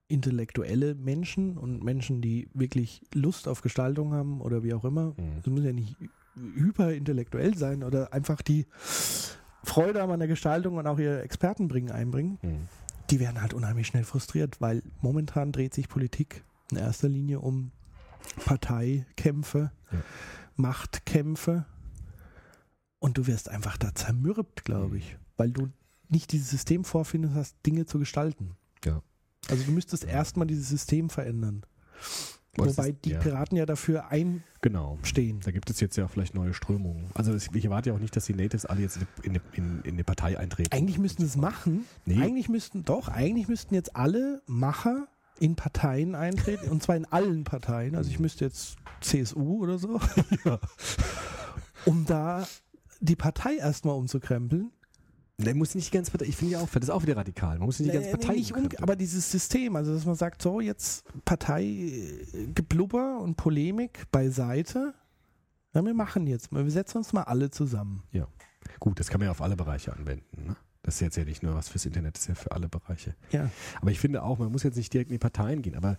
intellektuelle 0.08 0.96
Menschen 0.96 1.58
und 1.58 1.84
Menschen, 1.84 2.22
die 2.22 2.50
wirklich 2.54 3.02
Lust 3.14 3.48
auf 3.48 3.62
Gestaltung 3.62 4.14
haben 4.14 4.42
oder 4.42 4.64
wie 4.64 4.74
auch 4.74 4.86
immer, 4.86 5.14
Mhm. 5.18 5.38
es 5.40 5.48
muss 5.48 5.64
ja 5.64 5.74
nicht 5.74 5.98
hyperintellektuell 6.36 7.56
sein 7.58 7.84
oder 7.84 8.14
einfach 8.14 8.42
die 8.42 8.66
Freude 9.64 10.02
haben 10.02 10.12
an 10.12 10.20
der 10.20 10.28
Gestaltung 10.28 10.78
und 10.78 10.88
auch 10.88 11.00
ihre 11.00 11.22
Experten 11.22 11.68
bringen, 11.68 11.92
einbringen, 11.92 12.38
Mhm. 12.42 12.68
die 13.10 13.20
werden 13.20 13.42
halt 13.42 13.54
unheimlich 13.54 13.88
schnell 13.88 14.04
frustriert, 14.04 14.60
weil 14.62 14.84
momentan 15.02 15.52
dreht 15.52 15.74
sich 15.74 15.88
Politik 15.90 16.44
in 16.72 16.78
erster 16.78 17.08
Linie 17.10 17.40
um 17.40 17.72
Parteikämpfe, 18.46 19.72
Ja. 19.92 20.00
Machtkämpfe 20.56 21.66
und 23.00 23.18
du 23.18 23.28
wirst 23.28 23.50
einfach 23.50 23.78
da 23.78 23.94
zermürbt, 23.96 24.66
glaube 24.66 24.90
Mhm. 24.90 24.96
ich, 24.98 25.18
weil 25.38 25.52
du 25.52 25.70
nicht 26.10 26.32
dieses 26.32 26.50
System 26.50 26.84
vorfindest, 26.84 27.36
hast 27.36 27.56
Dinge 27.66 27.86
zu 27.86 28.00
gestalten. 28.00 28.52
Ja. 28.86 29.02
Also 29.50 29.64
du 29.64 29.72
müsstest 29.72 30.04
erstmal 30.06 30.48
dieses 30.48 30.70
System 30.70 31.10
verändern. 31.10 31.66
Es 32.56 32.78
Wobei 32.78 32.90
ist- 32.90 33.06
die 33.06 33.10
ja. 33.12 33.20
Piraten 33.20 33.58
ja 33.58 33.66
dafür 33.66 34.06
Genau. 34.62 34.98
einstehen. 35.00 35.40
Da 35.44 35.50
gibt 35.50 35.72
es 35.72 35.80
jetzt 35.80 35.96
ja 35.98 36.08
vielleicht 36.08 36.36
neue 36.36 36.54
Strömungen. 36.54 37.10
Also 37.16 37.34
ich 37.36 37.66
erwarte 37.66 37.90
ja 37.90 37.96
auch 37.96 38.00
nicht, 38.00 38.16
dass 38.16 38.26
die 38.26 38.36
Natives 38.36 38.66
alle 38.68 38.82
jetzt 38.82 39.00
in, 39.24 39.40
in, 39.54 39.82
in 39.82 39.94
eine 39.94 40.04
Partei 40.04 40.38
eintreten. 40.38 40.72
Eigentlich 40.72 41.00
müssten 41.00 41.24
sie 41.24 41.30
es 41.30 41.36
machen. 41.36 41.86
Nee. 42.06 42.22
Eigentlich 42.22 42.50
müssten, 42.50 42.84
doch, 42.86 43.08
eigentlich 43.08 43.48
müssten 43.48 43.74
jetzt 43.74 43.96
alle 43.96 44.44
Macher 44.46 45.08
in 45.40 45.56
Parteien 45.56 46.16
eintreten, 46.16 46.70
und 46.70 46.84
zwar 46.84 46.96
in 46.96 47.06
allen 47.06 47.44
Parteien. 47.44 47.96
Also 47.96 48.10
ich 48.10 48.20
müsste 48.20 48.46
jetzt 48.46 48.78
CSU 49.02 49.62
oder 49.62 49.78
so, 49.78 50.00
um 51.86 52.06
da 52.06 52.48
die 53.00 53.16
Partei 53.16 53.58
erstmal 53.58 53.96
umzukrempeln. 53.96 54.72
Nee, 55.38 55.54
muss 55.56 55.74
nicht 55.76 55.92
die 55.92 55.96
ganze 55.98 56.12
Partei. 56.12 56.26
Ich 56.26 56.38
finde 56.38 56.54
ja 56.54 56.60
auch, 56.62 56.70
das 56.70 56.84
ist 56.84 56.90
auch 56.90 57.02
wieder 57.02 57.18
radikal. 57.18 57.58
Man 57.58 57.66
muss 57.66 57.80
nicht 57.80 57.90
die 57.92 57.94
ganze 57.96 58.10
Nee, 58.12 58.18
Partei. 58.18 58.34
nee, 58.34 58.40
nicht 58.40 58.56
um, 58.56 58.70
aber 58.82 58.96
dieses 58.96 59.30
System, 59.32 59.76
also 59.76 59.94
dass 59.94 60.06
man 60.06 60.16
sagt, 60.16 60.42
so 60.42 60.62
jetzt 60.62 61.04
Parteigeblubber 61.26 63.20
und 63.20 63.36
Polemik 63.36 64.10
beiseite. 64.12 64.94
Ja, 65.74 65.84
wir 65.84 65.94
machen 65.96 66.28
jetzt 66.28 66.52
mal, 66.52 66.64
wir 66.64 66.72
setzen 66.72 67.00
uns 67.00 67.14
mal 67.14 67.24
alle 67.24 67.50
zusammen. 67.50 68.04
Gut, 68.80 69.00
das 69.00 69.10
kann 69.10 69.20
man 69.20 69.26
ja 69.26 69.32
auf 69.32 69.42
alle 69.42 69.56
Bereiche 69.56 69.92
anwenden. 69.92 70.46
Ne? 70.48 70.56
Das 70.94 70.98
ist 71.02 71.06
jetzt 71.06 71.18
ja 71.18 71.24
nicht 71.26 71.42
nur 71.42 71.56
was 71.56 71.70
fürs 71.70 71.88
Internet, 71.88 72.14
das 72.14 72.22
ist 72.22 72.28
ja 72.28 72.36
für 72.36 72.52
alle 72.52 72.70
Bereiche. 72.70 73.16
Ja. 73.32 73.50
Aber 73.82 73.90
ich 73.90 74.00
finde 74.00 74.22
auch, 74.22 74.38
man 74.38 74.52
muss 74.52 74.62
jetzt 74.62 74.76
nicht 74.76 74.94
direkt 74.94 75.10
in 75.10 75.16
die 75.16 75.20
Parteien 75.20 75.64
gehen, 75.64 75.74
aber 75.74 75.98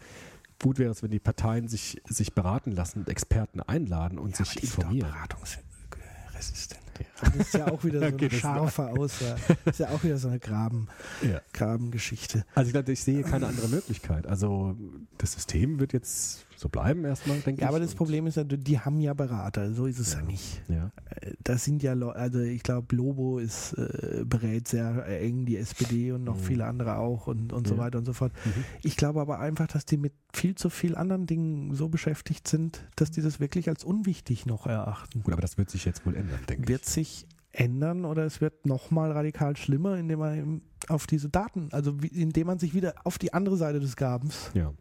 gut 0.62 0.78
wäre 0.78 0.92
es, 0.92 1.02
wenn 1.02 1.10
die 1.10 1.18
Parteien 1.18 1.66
sich, 1.66 2.00
sich 2.08 2.32
beraten 2.32 2.70
lassen 2.70 3.00
und 3.00 3.08
Experten 3.08 3.60
einladen 3.60 4.20
und 4.20 4.36
sich 4.36 4.62
informieren. 4.62 5.10
beratungsresistent. 5.10 6.80
Das 7.20 7.34
ist 7.34 7.54
ja 7.54 7.66
auch 7.72 7.82
wieder 7.82 7.98
so 8.08 8.16
eine 8.16 8.30
scharfe 8.30 8.88
Aussage. 8.90 9.40
Das 9.64 9.74
ist 9.74 9.78
ja 9.80 9.88
auch 9.88 10.04
wieder 10.04 10.16
so 10.16 10.28
eine 10.28 10.38
Graben, 10.38 10.86
Ja. 11.22 11.40
Grabengeschichte. 11.52 12.44
Also 12.54 12.68
ich 12.68 12.72
glaube, 12.72 12.92
ich 12.92 13.02
sehe 13.02 13.24
keine 13.24 13.48
andere 13.48 13.66
Möglichkeit. 13.66 14.28
Also 14.28 14.76
das 15.18 15.32
System 15.32 15.80
wird 15.80 15.92
jetzt 15.92 16.46
so 16.64 16.70
bleiben 16.70 17.04
erstmal, 17.04 17.36
denke 17.40 17.58
ich. 17.60 17.62
Ja, 17.62 17.68
aber 17.68 17.78
das 17.78 17.94
Problem 17.94 18.26
ist 18.26 18.36
ja, 18.36 18.44
die 18.44 18.80
haben 18.80 18.98
ja 18.98 19.12
Berater, 19.12 19.74
so 19.74 19.84
ist 19.84 19.98
es 19.98 20.14
ja, 20.14 20.20
Ja. 20.20 20.24
nicht. 20.24 20.62
Ja. 20.68 20.90
Äh, 21.20 21.32
Das 21.44 21.62
sind 21.64 21.82
ja 21.82 21.92
Leute, 21.92 22.18
also 22.18 22.40
ich 22.40 22.62
glaube, 22.62 22.96
Lobo 22.96 23.38
ist, 23.38 23.74
äh, 23.74 24.24
berät 24.24 24.66
sehr 24.66 25.04
eng 25.20 25.44
die 25.44 25.58
SPD 25.58 26.12
und 26.12 26.24
noch 26.24 26.36
Mhm. 26.36 26.40
viele 26.42 26.64
andere 26.64 26.96
auch 26.96 27.26
und, 27.26 27.52
und 27.52 27.66
so 27.68 27.74
Ja. 27.74 27.80
weiter 27.80 27.98
und 27.98 28.06
so 28.06 28.14
fort. 28.14 28.32
Mhm. 28.46 28.64
Ich 28.82 28.96
glaube 28.96 29.20
aber 29.20 29.40
einfach, 29.40 29.66
dass 29.66 29.84
die 29.84 29.98
mit 29.98 30.14
viel 30.32 30.54
zu 30.54 30.70
viel 30.70 30.96
anderen 30.96 31.26
Dingen 31.26 31.74
so 31.74 31.90
beschäftigt 31.90 32.48
sind, 32.48 32.82
dass 32.96 33.10
die 33.10 33.20
das 33.20 33.40
wirklich 33.40 33.68
als 33.68 33.84
unwichtig 33.84 34.46
noch 34.46 34.66
erachten. 34.66 35.22
Gut, 35.22 35.34
aber 35.34 35.42
das 35.42 35.58
wird 35.58 35.68
sich 35.68 35.84
jetzt 35.84 36.06
wohl 36.06 36.16
ändern, 36.16 36.38
denke 36.48 36.66
Wird 36.68 36.86
sich 36.86 37.26
ändern 37.52 38.06
oder 38.06 38.24
es 38.24 38.40
wird 38.40 38.64
nochmal 38.64 39.12
radikal 39.12 39.54
schlimmer, 39.56 39.96
indem 39.98 40.18
man 40.20 40.62
auf 40.88 41.06
diese 41.06 41.28
Daten, 41.28 41.68
also 41.72 41.94
indem 42.10 42.46
man 42.46 42.58
sich 42.58 42.72
wieder 42.74 42.94
auf 43.04 43.18
die 43.18 43.32
andere 43.34 43.56
Seite 43.58 43.80
des 43.80 43.96
Grabens 43.96 44.48
ich. 44.54 44.60
Ja. 44.62 44.72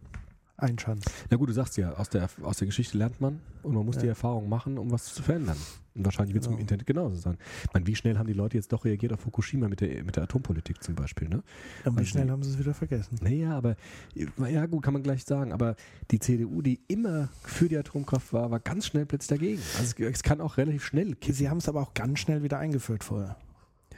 Einschanzt. 0.58 1.10
Na 1.30 1.38
gut, 1.38 1.50
du 1.50 1.54
sagst 1.54 1.78
ja, 1.78 1.94
aus 1.94 2.10
der, 2.10 2.30
aus 2.42 2.58
der 2.58 2.68
Geschichte 2.68 2.98
lernt 2.98 3.20
man 3.22 3.40
und 3.64 3.74
man 3.74 3.86
muss 3.86 3.96
Ja. 3.96 4.02
die 4.04 4.08
Erfahrung 4.10 4.48
machen, 4.50 4.78
um 4.78 4.92
was 4.92 5.14
zu 5.14 5.24
verändern. 5.24 5.58
Und 5.96 6.06
wahrscheinlich 6.06 6.34
wird 6.34 6.44
es 6.44 6.48
Genau. 6.48 6.58
im 6.58 6.62
Internet 6.62 6.86
genauso 6.88 7.16
sein. 7.18 7.38
Ich 7.66 7.74
meine, 7.74 7.86
wie 7.86 7.96
schnell 7.96 8.18
haben 8.18 8.26
die 8.28 8.34
Leute 8.34 8.58
jetzt 8.58 8.72
doch 8.74 8.84
reagiert 8.86 9.14
auf 9.14 9.20
Fukushima 9.22 9.68
mit 9.68 9.82
der, 9.82 10.04
mit 10.04 10.16
der 10.16 10.24
Atompolitik 10.24 10.82
zum 10.84 10.96
Beispiel, 10.96 11.30
ne? 11.30 11.44
Und 11.86 11.94
wie 11.96 12.00
Also 12.00 12.06
schnell 12.06 12.30
haben 12.32 12.42
sie 12.44 12.50
es 12.52 12.58
wieder 12.60 12.74
vergessen? 12.74 13.18
Naja, 13.22 13.56
aber, 13.56 13.76
ja 14.16 14.66
gut, 14.66 14.84
kann 14.84 14.94
man 14.94 15.04
gleich 15.04 15.24
sagen, 15.24 15.52
aber 15.52 15.76
die 16.12 16.20
CDU, 16.20 16.62
die 16.64 16.82
immer 16.88 17.30
für 17.44 17.70
die 17.70 17.78
Atomkraft 17.78 18.34
war, 18.34 18.50
war 18.50 18.60
ganz 18.60 18.88
schnell 18.88 19.06
plötzlich 19.06 19.40
dagegen. 19.40 19.62
Also 19.78 19.96
es, 20.00 20.16
es 20.16 20.24
kann 20.24 20.42
auch 20.42 20.58
relativ 20.58 20.84
schnell 20.84 21.14
kippen. 21.16 21.34
Sie 21.36 21.50
haben 21.50 21.58
es 21.60 21.70
aber 21.70 21.82
auch 21.82 21.94
ganz 21.94 22.20
schnell 22.20 22.42
wieder 22.44 22.58
eingeführt 22.58 23.04
vorher. 23.04 23.38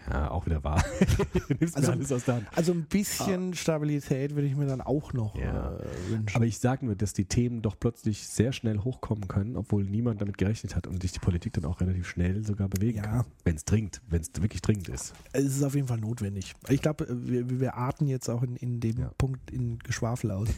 Ja, 0.10 0.30
auch 0.32 0.46
wieder 0.46 0.64
wahr. 0.64 0.84
Also- 1.74 1.92
alles 1.92 2.12
aus 2.12 2.26
der 2.26 2.36
Hand. 2.36 2.48
Also 2.56 2.72
ein 2.74 2.86
bisschen 2.86 3.54
Stabilität 3.54 4.36
würde 4.36 4.48
ich 4.48 4.56
mir 4.56 4.66
dann 4.68 4.82
auch 4.82 5.14
noch 5.14 5.36
Ja. 5.36 5.78
äh, 5.78 6.10
wünschen. 6.10 6.36
Aber 6.36 6.46
ich 6.46 6.60
sage 6.60 6.86
nur, 6.86 6.96
dass 6.96 7.14
die 7.14 7.26
Themen 7.26 7.62
doch 7.62 7.80
plötzlich 7.80 8.28
sehr 8.28 8.52
schnell 8.52 8.80
hochkommen 8.80 9.28
können, 9.28 9.56
obwohl 9.58 9.84
niemand 9.84 10.22
damit 10.22 10.38
gerechnet 10.38 10.76
hat 10.76 10.86
und 10.88 11.02
sich 11.02 11.12
die 11.12 11.20
Politik 11.20 11.54
dann 11.54 11.66
auch 11.66 11.82
relativ 11.82 12.08
schnell 12.08 12.44
sogar 12.46 12.68
bewegen 12.70 12.98
Ja. 12.98 13.04
kann. 13.04 13.26
Wenn 13.44 13.56
es 13.56 13.66
dringend, 13.66 14.02
wenn 14.08 14.22
es 14.22 14.30
wirklich 14.40 14.62
dringend 14.62 14.90
ist. 14.90 15.14
es 15.34 15.46
ist 15.46 15.64
auf 15.64 15.76
jeden 15.76 15.88
Fall 15.88 16.00
notwendig. 16.00 16.54
Ich 16.70 16.82
glaube, 16.82 17.08
wir, 17.10 17.60
wir 17.60 17.76
arten 17.76 18.08
jetzt 18.08 18.30
auch 18.30 18.44
in, 18.44 18.56
in 18.58 18.80
dem 18.80 18.98
Ja. 19.00 19.12
Punkt 19.18 19.50
in 19.52 19.80
Geschwafel 19.80 20.32
aus. 20.32 20.50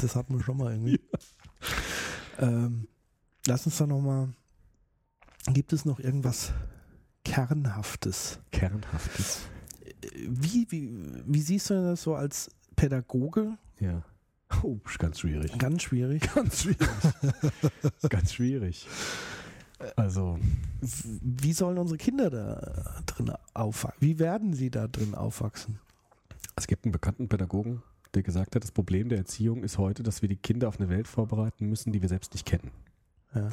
Das 0.00 0.14
hatten 0.14 0.36
wir 0.36 0.44
schon 0.44 0.56
mal 0.58 0.70
irgendwie. 0.70 1.00
Ähm, 2.38 2.86
lass 3.48 3.66
uns 3.66 3.76
doch 3.78 3.86
nochmal. 3.88 4.28
Gibt 5.52 5.72
es 5.72 5.84
noch 5.84 5.98
irgendwas 5.98 6.52
Kernhaftes? 7.46 8.40
Kernhaftes. 8.50 9.40
Wie, 10.16 10.66
wie, 10.70 10.90
wie 11.26 11.40
siehst 11.40 11.70
du 11.70 11.74
denn 11.74 11.84
das 11.84 12.02
so 12.02 12.14
als 12.14 12.50
Pädagoge? 12.76 13.56
Ja. 13.80 14.02
Oh, 14.62 14.78
ganz 14.98 15.20
schwierig. 15.20 15.58
Ganz 15.58 15.82
schwierig. 15.82 16.22
Ganz 16.34 16.62
schwierig. 16.62 16.88
ganz 18.08 18.32
schwierig. 18.32 18.86
Also, 19.94 20.38
Wie 20.80 21.52
sollen 21.52 21.78
unsere 21.78 21.98
Kinder 21.98 22.30
da 22.30 23.02
drin 23.06 23.32
aufwachsen? 23.54 24.00
Wie 24.00 24.18
werden 24.18 24.54
sie 24.54 24.70
da 24.70 24.88
drin 24.88 25.14
aufwachsen? 25.14 25.78
es 26.58 26.66
gibt 26.66 26.84
einen 26.84 26.92
bekannten 26.92 27.28
Pädagogen, 27.28 27.82
der 28.14 28.22
gesagt 28.22 28.54
hat, 28.54 28.62
das 28.62 28.72
Problem 28.72 29.08
der 29.08 29.18
Erziehung 29.18 29.62
ist 29.62 29.78
heute, 29.78 30.02
dass 30.02 30.22
wir 30.22 30.28
die 30.28 30.36
Kinder 30.36 30.68
auf 30.68 30.80
eine 30.80 30.88
Welt 30.88 31.06
vorbereiten 31.06 31.66
müssen, 31.66 31.92
die 31.92 32.02
wir 32.02 32.08
selbst 32.08 32.34
nicht 32.34 32.46
kennen. 32.46 32.70
Ja. 33.34 33.50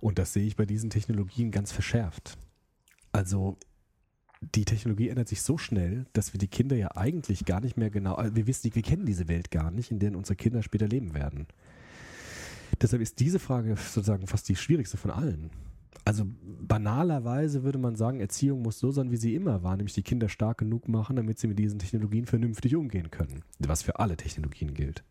Und 0.00 0.18
das 0.18 0.32
sehe 0.32 0.46
ich 0.46 0.56
bei 0.56 0.66
diesen 0.66 0.90
Technologien 0.90 1.50
ganz 1.50 1.72
verschärft. 1.72 2.36
Also 3.12 3.58
die 4.54 4.64
Technologie 4.64 5.08
ändert 5.08 5.28
sich 5.28 5.42
so 5.42 5.56
schnell, 5.56 6.06
dass 6.12 6.32
wir 6.32 6.38
die 6.38 6.48
Kinder 6.48 6.76
ja 6.76 6.96
eigentlich 6.96 7.44
gar 7.44 7.60
nicht 7.60 7.76
mehr 7.76 7.90
genau, 7.90 8.14
also 8.14 8.34
wir 8.34 8.46
wissen, 8.46 8.74
wir 8.74 8.82
kennen 8.82 9.06
diese 9.06 9.28
Welt 9.28 9.50
gar 9.50 9.70
nicht, 9.70 9.90
in 9.90 9.98
der 9.98 10.16
unsere 10.16 10.36
Kinder 10.36 10.62
später 10.62 10.88
leben 10.88 11.14
werden. 11.14 11.46
Deshalb 12.80 13.02
ist 13.02 13.20
diese 13.20 13.38
Frage 13.38 13.76
sozusagen 13.76 14.26
fast 14.26 14.48
die 14.48 14.56
schwierigste 14.56 14.96
von 14.96 15.10
allen. 15.10 15.50
Also 16.04 16.24
banalerweise 16.42 17.62
würde 17.62 17.78
man 17.78 17.94
sagen, 17.94 18.18
Erziehung 18.18 18.62
muss 18.62 18.80
so 18.80 18.90
sein, 18.90 19.12
wie 19.12 19.16
sie 19.16 19.36
immer 19.36 19.62
war, 19.62 19.76
nämlich 19.76 19.94
die 19.94 20.02
Kinder 20.02 20.28
stark 20.28 20.58
genug 20.58 20.88
machen, 20.88 21.14
damit 21.14 21.38
sie 21.38 21.46
mit 21.46 21.60
diesen 21.60 21.78
Technologien 21.78 22.26
vernünftig 22.26 22.74
umgehen 22.74 23.12
können. 23.12 23.42
Was 23.60 23.82
für 23.82 24.00
alle 24.00 24.16
Technologien 24.16 24.74
gilt. 24.74 25.04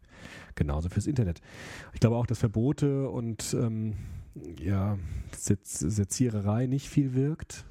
Genauso 0.55 0.89
fürs 0.89 1.07
Internet. 1.07 1.41
Ich 1.93 2.01
glaube 2.01 2.17
auch, 2.17 2.25
dass 2.25 2.39
Verbote 2.39 3.09
und 3.09 3.55
ähm, 3.57 3.93
ja, 4.59 4.97
Setz 5.37 5.81
nicht 6.67 6.89
viel 6.89 7.13
wirkt, 7.13 7.65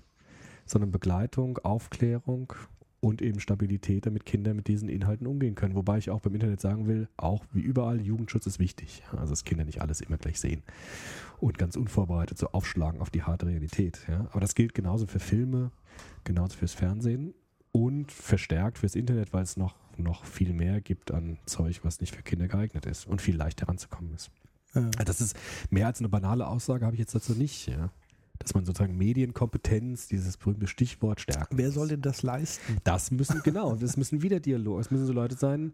sondern 0.70 0.90
Begleitung, 0.90 1.58
Aufklärung 1.58 2.52
und 3.00 3.22
eben 3.22 3.40
Stabilität, 3.40 4.06
damit 4.06 4.26
Kinder 4.26 4.52
mit 4.54 4.68
diesen 4.68 4.88
Inhalten 4.88 5.26
umgehen 5.26 5.54
können. 5.54 5.74
Wobei 5.74 5.98
ich 5.98 6.10
auch 6.10 6.20
beim 6.20 6.34
Internet 6.34 6.60
sagen 6.60 6.86
will, 6.86 7.08
auch 7.16 7.44
wie 7.52 7.60
überall, 7.60 8.00
Jugendschutz 8.00 8.46
ist 8.46 8.58
wichtig. 8.58 9.02
Also 9.12 9.30
dass 9.30 9.44
Kinder 9.44 9.64
nicht 9.64 9.80
alles 9.80 10.00
immer 10.00 10.18
gleich 10.18 10.38
sehen 10.38 10.62
und 11.40 11.56
ganz 11.56 11.76
unvorbereitet 11.76 12.38
so 12.38 12.48
aufschlagen 12.48 13.00
auf 13.00 13.10
die 13.10 13.22
harte 13.22 13.46
Realität. 13.46 14.00
Ja. 14.08 14.26
Aber 14.30 14.40
das 14.40 14.54
gilt 14.54 14.74
genauso 14.74 15.06
für 15.06 15.18
Filme, 15.18 15.72
genauso 16.24 16.56
fürs 16.56 16.74
Fernsehen 16.74 17.34
und 17.72 18.12
verstärkt 18.12 18.78
fürs 18.78 18.94
Internet, 18.94 19.32
weil 19.32 19.44
es 19.44 19.56
noch, 19.56 19.76
noch 19.96 20.24
viel 20.24 20.52
mehr 20.52 20.80
gibt 20.80 21.10
an 21.10 21.38
Zeug, 21.46 21.80
was 21.82 22.00
nicht 22.00 22.14
für 22.14 22.22
Kinder 22.22 22.48
geeignet 22.48 22.84
ist 22.84 23.06
und 23.06 23.22
viel 23.22 23.36
leichter 23.36 23.68
ranzukommen 23.68 24.12
ist. 24.14 24.30
Ja. 24.74 24.88
Das 25.04 25.20
ist 25.20 25.36
mehr 25.70 25.86
als 25.86 26.00
eine 26.00 26.08
banale 26.08 26.46
Aussage, 26.46 26.84
habe 26.84 26.94
ich 26.94 27.00
jetzt 27.00 27.14
dazu 27.14 27.32
nicht. 27.32 27.66
Ja. 27.66 27.90
Dass 28.41 28.55
man 28.55 28.64
sozusagen 28.64 28.97
Medienkompetenz, 28.97 30.09
dieses 30.09 30.36
berühmte 30.36 30.66
Stichwort 30.66 31.20
stärken. 31.20 31.57
Wer 31.57 31.70
soll 31.70 31.88
denn 31.88 32.03
das 32.03 32.22
leisten? 32.22 32.78
Das 32.84 33.11
müssen, 33.11 33.43
genau, 33.45 33.76
das 33.76 33.97
müssen 33.97 34.22
wieder 34.22 34.41
Dialog. 34.41 34.80
Es 34.80 34.91
müssen 34.91 35.07
so 35.07 35.12
Leute 35.12 35.36
sein 35.36 35.72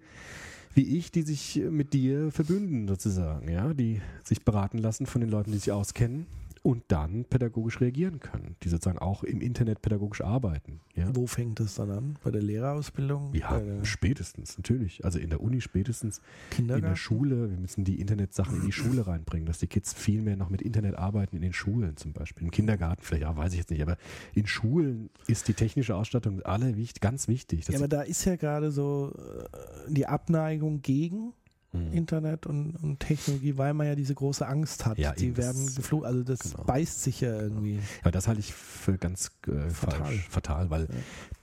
wie 0.75 0.99
ich, 0.99 1.11
die 1.11 1.23
sich 1.23 1.57
mit 1.71 1.95
dir 1.95 2.31
verbünden 2.31 2.87
sozusagen, 2.87 3.49
ja, 3.49 3.73
die 3.73 4.03
sich 4.25 4.45
beraten 4.45 4.77
lassen 4.77 5.07
von 5.07 5.23
den 5.23 5.31
Leuten, 5.31 5.51
die 5.51 5.57
sich 5.57 5.73
auskennen 5.73 6.27
und 6.67 6.83
dann 6.89 7.25
pädagogisch 7.27 7.81
reagieren 7.81 8.19
können, 8.19 8.57
die 8.65 8.69
sozusagen 8.69 8.99
auch 8.99 9.23
im 9.23 9.41
Internet 9.41 9.83
pädagogisch 9.83 10.21
arbeiten. 10.21 10.81
Ja, 10.97 11.15
Wo 11.15 11.29
fängt 11.29 11.61
es 11.61 11.77
dann 11.77 11.93
an? 11.93 12.19
Bei 12.25 12.33
der 12.33 12.43
Lehrerausbildung? 12.43 13.33
ja 13.35 13.61
der 13.61 13.85
spätestens, 13.85 14.59
natürlich. 14.59 15.05
Also 15.05 15.21
in 15.21 15.31
der 15.31 15.41
Uni 15.41 15.61
spätestens, 15.61 16.21
in 16.59 16.67
der? 16.67 16.97
Schule. 16.97 17.51
Wir 17.51 17.57
müssen 17.57 17.85
die 17.85 18.01
Internetsachen 18.01 18.57
in 18.63 18.67
die 18.67 18.73
Schule 18.73 19.07
reinbringen, 19.07 19.47
dass 19.47 19.59
die 19.59 19.69
Kids 19.69 19.95
viel 19.95 20.23
mehr 20.23 20.35
noch 20.35 20.51
mit 20.51 20.61
Internet 20.61 20.97
arbeiten, 20.97 21.37
in 21.37 21.43
den 21.43 21.53
Schulen 21.53 21.97
zum 21.97 22.13
Beispiel. 22.13 22.43
Im 22.43 22.51
Kindergarten 22.51 23.01
vielleicht, 23.01 23.23
ja, 23.23 23.37
weiß 23.37 23.53
ich 23.53 23.59
jetzt 23.59 23.71
nicht, 23.71 23.83
aber 23.83 23.97
in 24.35 24.49
Schulen 24.49 25.11
ist 25.29 25.47
die 25.47 25.55
technische 25.55 25.95
Ausstattung 25.95 26.43
alle 26.43 26.77
wichtig, 26.77 27.01
ganz 27.01 27.29
wichtig. 27.29 27.69
Ja, 27.69 27.79
aber 27.79 27.87
da 27.87 28.03
ist 28.03 28.25
ja 28.25 28.35
gerade 28.35 28.73
so 28.73 29.15
äh, 29.17 29.93
die 29.93 30.07
Abneigung 30.07 30.83
gegen 30.83 31.33
Mhm. 31.77 31.93
Internet 31.93 32.47
und, 32.47 32.77
und 32.77 33.01
Technologie, 33.01 33.57
weil 33.57 33.75
man 33.75 33.87
ja 33.87 33.95
diese 33.95 34.15
große 34.15 34.47
Angst 34.47 34.87
hat. 34.87 34.99
Ja, 34.99 35.13
die 35.13 35.37
werden 35.37 35.67
geflogen, 35.75 36.07
also 36.07 36.23
das 36.23 36.41
genau. 36.41 36.65
beißt 36.65 37.03
sich 37.03 37.21
ja 37.21 37.35
irgendwie. 37.41 37.81
Ja, 38.05 38.11
das 38.11 38.29
halte 38.29 38.41
ich 38.41 38.53
für 38.55 38.99
ganz 38.99 39.31
äh, 39.47 39.71
Fatal. 39.71 40.01
falsch, 40.01 40.29
fatal, 40.29 40.71
weil 40.71 40.83
Ja. 40.83 40.95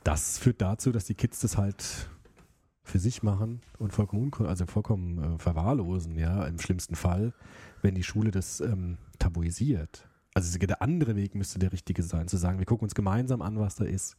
das 0.04 0.38
führt 0.38 0.62
dazu, 0.62 0.92
dass 0.92 1.06
die 1.06 1.16
Kids 1.16 1.40
das 1.40 1.58
halt 1.58 2.10
für 2.84 3.00
sich 3.00 3.24
machen 3.24 3.62
und 3.80 3.94
vollkommen 3.94 4.32
also 4.46 4.66
vollkommen 4.66 5.36
äh, 5.36 5.40
verwahrlosen, 5.40 6.18
ja, 6.18 6.46
im 6.46 6.60
schlimmsten 6.60 6.96
Fall, 6.96 7.34
wenn 7.82 7.96
die 7.96 8.04
Schule 8.04 8.32
das 8.32 8.60
ähm, 8.60 8.98
tabuisiert. 9.20 10.08
Also 10.34 10.58
der 10.58 10.82
andere 10.82 11.16
Weg 11.16 11.36
müsste 11.36 11.60
der 11.60 11.72
richtige 11.72 12.04
sein, 12.04 12.28
zu 12.28 12.38
sagen, 12.38 12.60
wir 12.60 12.66
gucken 12.66 12.86
uns 12.86 12.96
gemeinsam 12.96 13.42
an, 13.42 13.60
was 13.60 13.76
da 13.76 13.86
ist. 13.86 14.18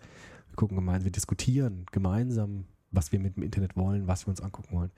Wir 0.49 0.57
gucken 0.57 0.77
gemeinsam, 0.77 1.05
wir 1.05 1.13
diskutieren 1.13 1.87
gemeinsam, 1.91 2.67
was 2.95 3.13
wir 3.13 3.21
mit 3.21 3.37
dem 3.37 3.43
Internet 3.43 3.77
wollen, 3.77 4.07
was 4.07 4.27
wir 4.27 4.31
uns 4.31 4.41
angucken 4.41 4.75
wollen. 4.77 4.91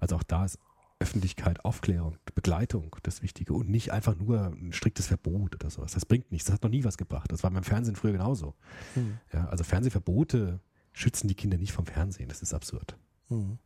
Also 0.00 0.16
auch 0.16 0.22
da 0.22 0.44
ist 0.44 0.58
Öffentlichkeit, 0.98 1.64
Aufklärung, 1.64 2.16
Begleitung 2.34 2.96
das 3.02 3.22
Wichtige 3.22 3.52
und 3.52 3.68
nicht 3.68 3.92
einfach 3.92 4.16
nur 4.16 4.46
ein 4.46 4.72
striktes 4.72 5.08
Verbot 5.08 5.54
oder 5.54 5.70
sowas. 5.70 5.92
Das 5.92 6.06
bringt 6.06 6.30
nichts. 6.32 6.46
Das 6.46 6.54
hat 6.54 6.62
noch 6.62 6.70
nie 6.70 6.84
was 6.84 6.96
gebracht. 6.96 7.30
Das 7.32 7.42
war 7.42 7.50
beim 7.50 7.64
Fernsehen 7.64 7.96
früher 7.96 8.12
genauso. 8.12 8.54
Hm. 8.94 9.18
Ja, 9.32 9.46
also 9.46 9.64
Fernsehverbote 9.64 10.60
schützen 10.92 11.28
die 11.28 11.34
Kinder 11.34 11.58
nicht 11.58 11.72
vom 11.72 11.86
Fernsehen. 11.86 12.28
Das 12.28 12.42
ist 12.42 12.54
absurd. 12.54 12.96
Hm. 13.28 13.58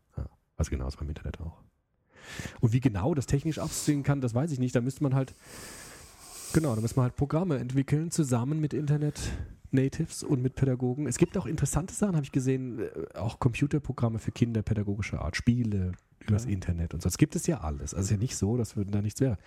Also 0.58 0.70
genauso 0.70 0.98
beim 0.98 1.08
Internet 1.08 1.40
auch. 1.40 1.62
Und 2.60 2.72
wie 2.72 2.80
genau 2.80 3.14
das 3.14 3.26
technisch 3.26 3.58
aussehen 3.58 4.02
kann, 4.02 4.20
das 4.20 4.34
weiß 4.34 4.50
ich 4.50 4.58
nicht. 4.58 4.74
Da 4.74 4.80
müsste 4.80 5.02
man 5.02 5.14
halt, 5.14 5.32
genau, 6.52 6.74
da 6.74 6.80
müsste 6.80 6.96
man 6.96 7.04
halt 7.04 7.16
Programme 7.16 7.58
entwickeln, 7.58 8.10
zusammen 8.10 8.60
mit 8.60 8.74
Internet-Natives 9.72 10.22
und 10.22 10.42
mit 10.42 10.54
Pädagogen. 10.54 11.06
Es 11.06 11.18
gibt 11.18 11.36
auch 11.36 11.46
interessante 11.46 11.94
Sachen, 11.94 12.14
habe 12.16 12.24
ich 12.24 12.32
gesehen, 12.32 12.80
äh, 12.80 13.18
auch 13.18 13.38
Computerprogramme 13.38 14.18
für 14.18 14.32
Kinder 14.32 14.62
pädagogischer 14.62 15.22
Art, 15.22 15.36
Spiele 15.36 15.92
übers 16.20 16.44
Ja. 16.44 16.50
Internet 16.50 16.94
und 16.94 17.02
so. 17.02 17.08
Es 17.08 17.18
gibt 17.18 17.36
es 17.36 17.46
ja 17.46 17.60
alles. 17.60 17.94
Also 17.94 18.00
es 18.00 18.04
ist 18.06 18.10
ja 18.10 18.16
nicht 18.18 18.36
so, 18.36 18.56
dass 18.56 18.76
würden 18.76 18.90
da 18.90 19.02
nichts 19.02 19.20
wäre. 19.20 19.38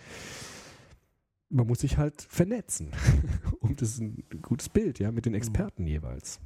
Man 1.49 1.67
muss 1.67 1.79
sich 1.79 1.97
halt 1.97 2.21
vernetzen. 2.21 2.91
und 3.59 3.81
das 3.81 3.89
ist 3.89 4.01
ein 4.01 4.23
gutes 4.41 4.69
Bild, 4.69 4.99
ja, 4.99 5.11
mit 5.11 5.25
den 5.25 5.33
Experten 5.33 5.85
jeweils. 5.85 6.39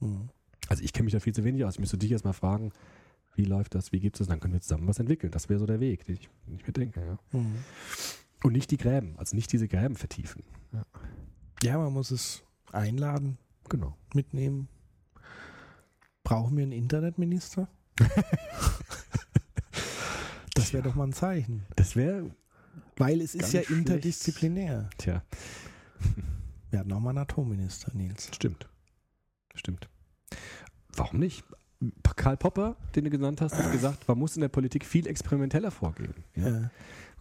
Hm. 0.00 0.30
Also 0.68 0.82
ich 0.82 0.92
kenne 0.92 1.04
mich 1.04 1.12
da 1.12 1.20
viel 1.20 1.34
zu 1.34 1.44
wenig 1.44 1.64
aus. 1.64 1.74
Ich 1.74 1.80
müsste 1.80 1.98
dich 1.98 2.10
erstmal 2.10 2.32
fragen, 2.32 2.72
wie 3.34 3.44
läuft 3.44 3.74
das, 3.74 3.92
wie 3.92 4.00
gibt 4.00 4.16
es 4.16 4.18
das, 4.18 4.28
dann 4.28 4.40
können 4.40 4.52
wir 4.52 4.60
zusammen 4.60 4.86
was 4.88 4.98
entwickeln. 4.98 5.30
Das 5.30 5.48
wäre 5.48 5.58
so 5.58 5.66
der 5.66 5.80
Weg, 5.80 6.04
den 6.06 6.16
ich, 6.16 6.28
den 6.46 6.56
ich 6.56 6.66
mir 6.66 6.72
denke. 6.72 7.00
Ja. 7.00 7.18
Hm. 7.30 7.54
Und 8.42 8.52
nicht 8.52 8.70
die 8.72 8.76
Gräben, 8.76 9.14
also 9.18 9.36
nicht 9.36 9.52
diese 9.52 9.68
Gräben 9.68 9.94
vertiefen. 9.94 10.42
Ja, 11.62 11.78
man 11.78 11.92
muss 11.92 12.10
es 12.10 12.42
Einladen, 12.72 13.38
Genau. 13.68 13.96
mitnehmen. 14.14 14.68
Brauchen 16.24 16.56
wir 16.56 16.62
einen 16.64 16.72
Internetminister? 16.72 17.68
das 20.54 20.72
wäre 20.72 20.82
doch 20.82 20.94
mal 20.94 21.04
ein 21.08 21.12
Zeichen. 21.12 21.64
Das 21.76 21.96
wäre, 21.96 22.30
Weil 22.96 23.20
es 23.20 23.34
ist 23.34 23.52
ja 23.52 23.62
schlecht. 23.62 23.70
interdisziplinär. 23.70 24.88
tja, 24.98 25.22
Wir 26.70 26.78
hatten 26.80 26.92
auch 26.92 27.00
mal 27.00 27.10
einen 27.10 27.18
Atomminister, 27.18 27.90
Nils. 27.94 28.30
stimmt. 28.34 28.68
Stimmt. 29.54 29.88
Warum 30.94 31.18
nicht? 31.20 31.44
Karl 32.16 32.36
Popper, 32.36 32.76
den 32.94 33.04
du 33.04 33.10
genannt 33.10 33.40
hast, 33.40 33.54
hat 33.56 33.72
gesagt, 33.72 34.06
man 34.08 34.18
muss 34.18 34.36
in 34.36 34.40
der 34.42 34.48
Politik 34.48 34.84
viel 34.84 35.06
experimenteller 35.06 35.70
vorgehen. 35.70 36.14
Ja? 36.36 36.48
Ja. 36.48 36.70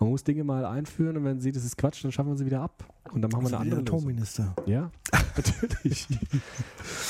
Man 0.01 0.09
muss 0.09 0.23
Dinge 0.23 0.43
mal 0.43 0.65
einführen 0.65 1.15
und 1.15 1.25
wenn 1.25 1.39
sie 1.39 1.51
das 1.51 1.63
ist 1.63 1.77
Quatsch, 1.77 2.03
dann 2.03 2.11
schaffen 2.11 2.29
wir 2.31 2.35
sie 2.35 2.45
wieder 2.47 2.61
ab. 2.61 2.83
Und 3.13 3.21
dann 3.21 3.29
machen 3.29 3.43
wir 3.43 3.45
Also 3.49 3.57
eine 3.57 3.69
der 3.69 3.79
andere. 3.79 3.95
Atomminister. 3.97 4.55
Ja, 4.65 4.89
natürlich. 5.37 6.07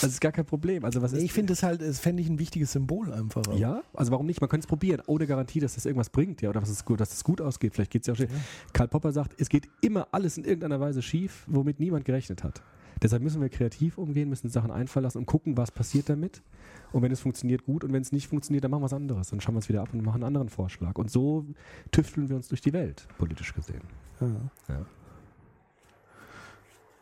Das 0.01 0.03
ist 0.11 0.19
gar 0.19 0.33
kein 0.33 0.45
Problem. 0.45 0.83
Also 0.83 1.01
was 1.01 1.13
ist 1.13 1.23
Ich 1.23 1.31
finde 1.31 1.53
es 1.53 1.63
halt, 1.63 1.81
es 1.81 1.99
fände 2.01 2.21
ich 2.21 2.27
ein 2.27 2.37
wichtiges 2.37 2.73
Symbol 2.73 3.13
einfach. 3.13 3.47
auch. 3.47 3.57
Ja, 3.57 3.81
also 3.93 4.11
warum 4.11 4.25
nicht? 4.25 4.41
Man 4.41 4.49
könnte 4.49 4.65
es 4.65 4.67
probieren, 4.67 5.01
ohne 5.07 5.25
Garantie, 5.25 5.61
dass 5.61 5.75
das 5.75 5.85
irgendwas 5.85 6.09
bringt, 6.09 6.41
ja, 6.41 6.49
oder 6.49 6.59
dass 6.59 6.69
es 6.69 6.83
gut, 6.83 6.99
dass 6.99 7.13
es 7.13 7.23
gut 7.23 7.39
ausgeht. 7.39 7.73
Vielleicht 7.73 7.91
geht 7.91 8.01
es 8.01 8.07
ja 8.07 8.11
auch 8.13 8.17
schlecht. 8.17 8.33
Karl 8.73 8.89
Popper 8.89 9.13
sagt, 9.13 9.39
es 9.39 9.47
geht 9.47 9.69
immer 9.79 10.09
alles 10.11 10.37
in 10.37 10.43
irgendeiner 10.43 10.81
Weise 10.81 11.01
schief, 11.01 11.45
womit 11.47 11.79
niemand 11.79 12.03
gerechnet 12.03 12.43
hat. 12.43 12.61
Deshalb 13.01 13.23
müssen 13.23 13.41
wir 13.41 13.49
kreativ 13.49 13.97
umgehen, 13.97 14.29
müssen 14.29 14.49
Sachen 14.49 14.69
einfallen 14.71 15.03
lassen 15.03 15.17
und 15.17 15.25
gucken, 15.25 15.57
was 15.57 15.71
passiert 15.71 16.07
damit. 16.09 16.43
Und 16.91 17.01
wenn 17.01 17.11
es 17.11 17.19
funktioniert, 17.19 17.65
gut. 17.65 17.83
Und 17.83 17.93
wenn 17.93 18.01
es 18.01 18.11
nicht 18.11 18.27
funktioniert, 18.27 18.63
dann 18.63 18.71
machen 18.71 18.81
wir 18.81 18.85
was 18.85 18.93
anderes. 18.93 19.29
Dann 19.29 19.41
schauen 19.41 19.55
wir 19.55 19.59
es 19.59 19.69
wieder 19.69 19.81
ab 19.81 19.89
und 19.93 20.03
machen 20.03 20.17
einen 20.17 20.25
anderen 20.25 20.49
Vorschlag. 20.49 20.95
Und 20.97 21.09
so 21.09 21.45
tüfteln 21.91 22.29
wir 22.29 22.35
uns 22.35 22.47
durch 22.49 22.61
die 22.61 22.73
Welt, 22.73 23.07
politisch 23.17 23.53
gesehen. 23.53 23.81
Ja. 24.19 24.27
Ja. 24.69 24.85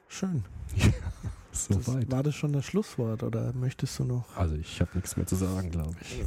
Schön. 0.07 0.43
So 1.51 1.73
Das, 1.73 1.87
weit. 1.87 2.11
war 2.11 2.21
das 2.21 2.35
schon 2.35 2.53
das 2.53 2.63
Schlusswort 2.63 3.23
oder 3.23 3.51
möchtest 3.53 3.97
du 3.97 4.03
noch? 4.05 4.37
Also 4.37 4.53
ich 4.55 4.79
habe 4.81 4.91
nichts 4.93 5.17
mehr 5.17 5.25
zu 5.25 5.35
sagen, 5.35 5.71
glaube 5.71 5.95
ich. 5.99 6.23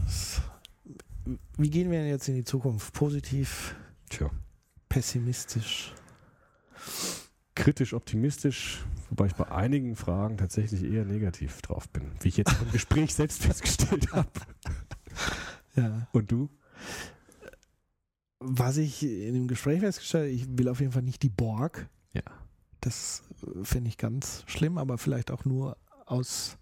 Wie 1.56 1.70
gehen 1.70 1.92
wir 1.92 2.00
denn 2.00 2.08
jetzt 2.08 2.28
in 2.28 2.34
die 2.34 2.42
Zukunft? 2.42 2.92
Positiv, 2.92 3.76
Tja. 4.10 4.28
pessimistisch? 4.88 5.94
Kritisch, 7.54 7.94
optimistisch, 7.94 8.84
wobei 9.12 9.26
ich 9.26 9.34
bei 9.34 9.50
einigen 9.52 9.94
Fragen 9.94 10.38
tatsächlich 10.38 10.82
eher 10.82 11.04
negativ 11.04 11.60
drauf 11.60 11.86
bin, 11.90 12.10
wie 12.20 12.28
ich 12.28 12.38
jetzt 12.38 12.56
im 12.62 12.72
Gespräch 12.72 13.14
selbst 13.14 13.42
festgestellt 13.42 14.10
habe. 14.12 14.30
Ja. 15.76 16.08
Und 16.12 16.32
du? 16.32 16.48
Was 18.40 18.78
ich 18.78 19.02
in 19.02 19.34
dem 19.34 19.48
Gespräch 19.48 19.80
festgestellt 19.80 20.24
habe, 20.24 20.32
ich 20.32 20.58
will 20.58 20.68
auf 20.68 20.80
jeden 20.80 20.92
Fall 20.92 21.02
nicht 21.02 21.22
die 21.22 21.28
Borg. 21.28 21.90
Ja. 22.14 22.22
Das 22.80 23.22
äh, 23.42 23.64
finde 23.64 23.88
ich 23.88 23.98
ganz 23.98 24.44
schlimm, 24.46 24.78
aber 24.78 24.96
vielleicht 24.96 25.30
auch 25.30 25.44
nur 25.44 25.76
aus 26.06 26.56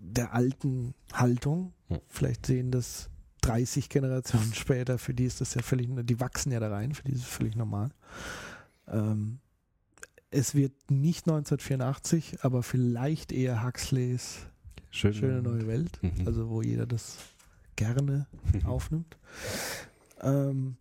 der 0.00 0.34
alten 0.34 0.94
Haltung. 1.12 1.72
Hm. 1.86 2.00
Vielleicht 2.08 2.46
sehen 2.46 2.72
das 2.72 3.10
30 3.42 3.88
Generationen 3.88 4.54
später, 4.54 4.98
für 4.98 5.14
die 5.14 5.26
ist 5.26 5.40
das 5.40 5.54
ja 5.54 5.62
völlig, 5.62 5.88
die 5.88 6.18
wachsen 6.18 6.50
ja 6.50 6.58
da 6.58 6.68
rein, 6.68 6.94
für 6.94 7.04
die 7.04 7.12
ist 7.12 7.20
es 7.20 7.26
völlig 7.26 7.54
normal. 7.54 7.90
Ähm, 8.88 9.38
es 10.30 10.54
wird 10.54 10.72
nicht 10.90 11.26
1984, 11.28 12.42
aber 12.44 12.62
vielleicht 12.62 13.32
eher 13.32 13.64
Huxleys 13.64 14.46
Schön, 14.90 15.14
Schöne 15.14 15.42
neue 15.42 15.66
Welt, 15.66 15.98
Mhm. 16.02 16.26
also 16.26 16.48
wo 16.48 16.62
jeder 16.62 16.86
das 16.86 17.18
gerne 17.76 18.26
aufnimmt. 18.64 19.16
Ähm, 20.20 20.76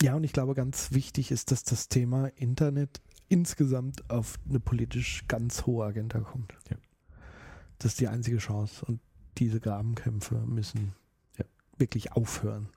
ja, 0.00 0.14
und 0.14 0.24
ich 0.24 0.32
glaube, 0.32 0.54
ganz 0.54 0.92
wichtig 0.92 1.30
ist, 1.30 1.50
dass 1.50 1.64
das 1.64 1.88
Thema 1.88 2.26
Internet 2.36 3.00
insgesamt 3.28 4.08
auf 4.10 4.38
eine 4.48 4.60
politisch 4.60 5.24
ganz 5.28 5.64
hohe 5.66 5.84
Agenda 5.86 6.20
kommt. 6.20 6.52
Ja. 6.70 6.76
Das 7.78 7.92
ist 7.92 8.00
die 8.00 8.08
einzige 8.08 8.38
Chance. 8.38 8.84
Und 8.84 9.00
diese 9.38 9.58
Grabenkämpfe 9.60 10.34
müssen 10.46 10.94
Ja. 11.38 11.44
wirklich 11.78 12.12
aufhören. 12.12 12.68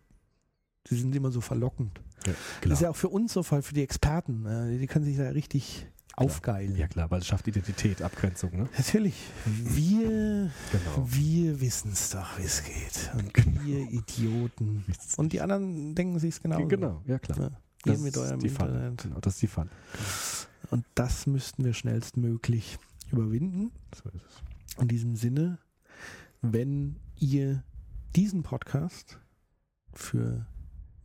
Sie 0.87 0.95
sind 0.95 1.15
immer 1.15 1.31
so 1.31 1.41
verlockend. 1.41 1.99
Ja, 2.25 2.33
Das 2.33 2.61
klar. 2.61 2.73
ist 2.73 2.81
ja 2.81 2.89
auch 2.91 2.95
für 2.95 3.09
uns 3.09 3.33
so, 3.33 3.43
für 3.43 3.61
die 3.73 3.81
Experten. 3.83 4.45
äh, 4.45 4.77
Die 4.77 4.87
können 4.87 5.05
sich 5.05 5.17
da 5.17 5.29
richtig 5.29 5.87
aufgeilen. 6.15 6.75
ja 6.77 6.87
klar, 6.87 7.11
weil 7.11 7.19
es 7.19 7.27
schafft 7.27 7.47
Identität, 7.47 8.01
Abgrenzung, 8.01 8.51
ne? 8.55 8.69
Natürlich. 8.77 9.15
Wir 9.45 10.49
Genau. 10.71 11.07
wir 11.07 11.59
wissen 11.59 11.91
es 11.91 12.11
doch, 12.11 12.37
wie 12.39 12.43
es 12.43 12.63
geht. 12.63 13.11
Und 13.17 13.65
wir 13.65 13.79
Idioten. 13.91 14.85
Und 15.17 15.33
die 15.33 15.41
anderen 15.41 15.93
denken 15.95 16.19
sich 16.19 16.35
es 16.35 16.41
genauso. 16.41 16.67
Genau, 16.67 17.01
ja 17.05 17.19
klar. 17.19 17.37
Ja, 17.39 17.51
Das 17.93 17.99
mit 17.99 18.17
eurem 18.17 18.39
die 18.39 18.49
Falle. 18.49 18.71
Internet. 18.71 19.03
Genau, 19.03 19.19
das 19.19 19.33
ist 19.33 19.41
die 19.41 19.47
Falle. 19.47 19.69
Und 20.71 20.85
das 20.95 21.27
müssten 21.27 21.65
wir 21.65 21.73
schnellstmöglich 21.73 22.77
überwinden. 23.11 23.71
So 23.93 24.09
ist 24.09 24.23
es. 24.25 24.81
In 24.81 24.87
diesem 24.87 25.15
Sinne, 25.15 25.59
wenn 26.41 26.95
ihr 27.19 27.63
diesen 28.15 28.41
Podcast 28.43 29.19
für 29.93 30.45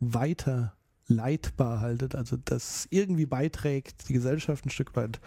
weiter 0.01 0.75
leitbar 1.07 1.81
haltet, 1.81 2.15
also 2.15 2.37
das 2.37 2.87
irgendwie 2.91 3.27
beiträgt, 3.27 4.09
die 4.09 4.13
Gesellschaft 4.13 4.65
ein 4.65 4.71
Stück 4.71 4.95
weit 4.97 5.21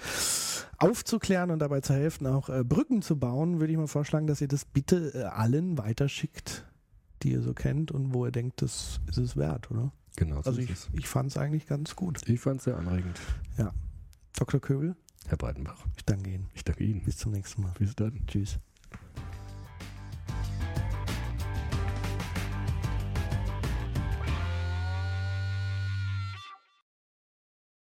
aufzuklären 0.77 1.51
und 1.51 1.59
dabei 1.59 1.81
zu 1.81 1.93
helfen, 1.93 2.25
auch 2.25 2.49
äh, 2.49 2.63
Brücken 2.63 3.01
zu 3.01 3.19
bauen, 3.19 3.59
würde 3.59 3.73
ich 3.73 3.77
mal 3.77 3.87
vorschlagen, 3.87 4.25
dass 4.25 4.39
ihr 4.41 4.47
das 4.47 4.63
bitte 4.65 5.13
äh, 5.13 5.23
allen 5.23 5.77
weiterschickt, 5.77 6.65
die 7.21 7.31
ihr 7.33 7.41
so 7.41 7.53
kennt 7.53 7.91
und 7.91 8.13
wo 8.13 8.25
ihr 8.25 8.31
denkt, 8.31 8.61
das 8.61 9.01
ist 9.07 9.17
es 9.17 9.35
wert, 9.35 9.71
oder? 9.71 9.91
Genau, 10.15 10.41
so 10.41 10.49
Also 10.49 10.61
ist 10.61 10.69
ich, 10.69 10.71
es. 10.71 10.89
ich 10.93 11.07
fand 11.07 11.31
es 11.31 11.37
eigentlich 11.37 11.67
ganz 11.67 11.95
gut. 11.95 12.21
Ich 12.27 12.39
fand 12.39 12.59
es 12.59 12.63
sehr 12.65 12.77
anregend. 12.77 13.19
Dr. 14.35 14.59
Köbel, 14.59 14.95
Herr 15.27 15.37
Breitenbach, 15.37 15.85
ich 15.95 16.05
danke 16.05 16.29
Ihnen. 16.31 16.49
ich 16.53 16.63
danke 16.63 16.83
Ihnen. 16.83 17.03
Bis 17.03 17.17
zum 17.17 17.33
nächsten 17.33 17.61
Mal. 17.61 17.73
Bis 17.77 17.95
dann. 17.95 18.25
Tschüss. 18.27 18.59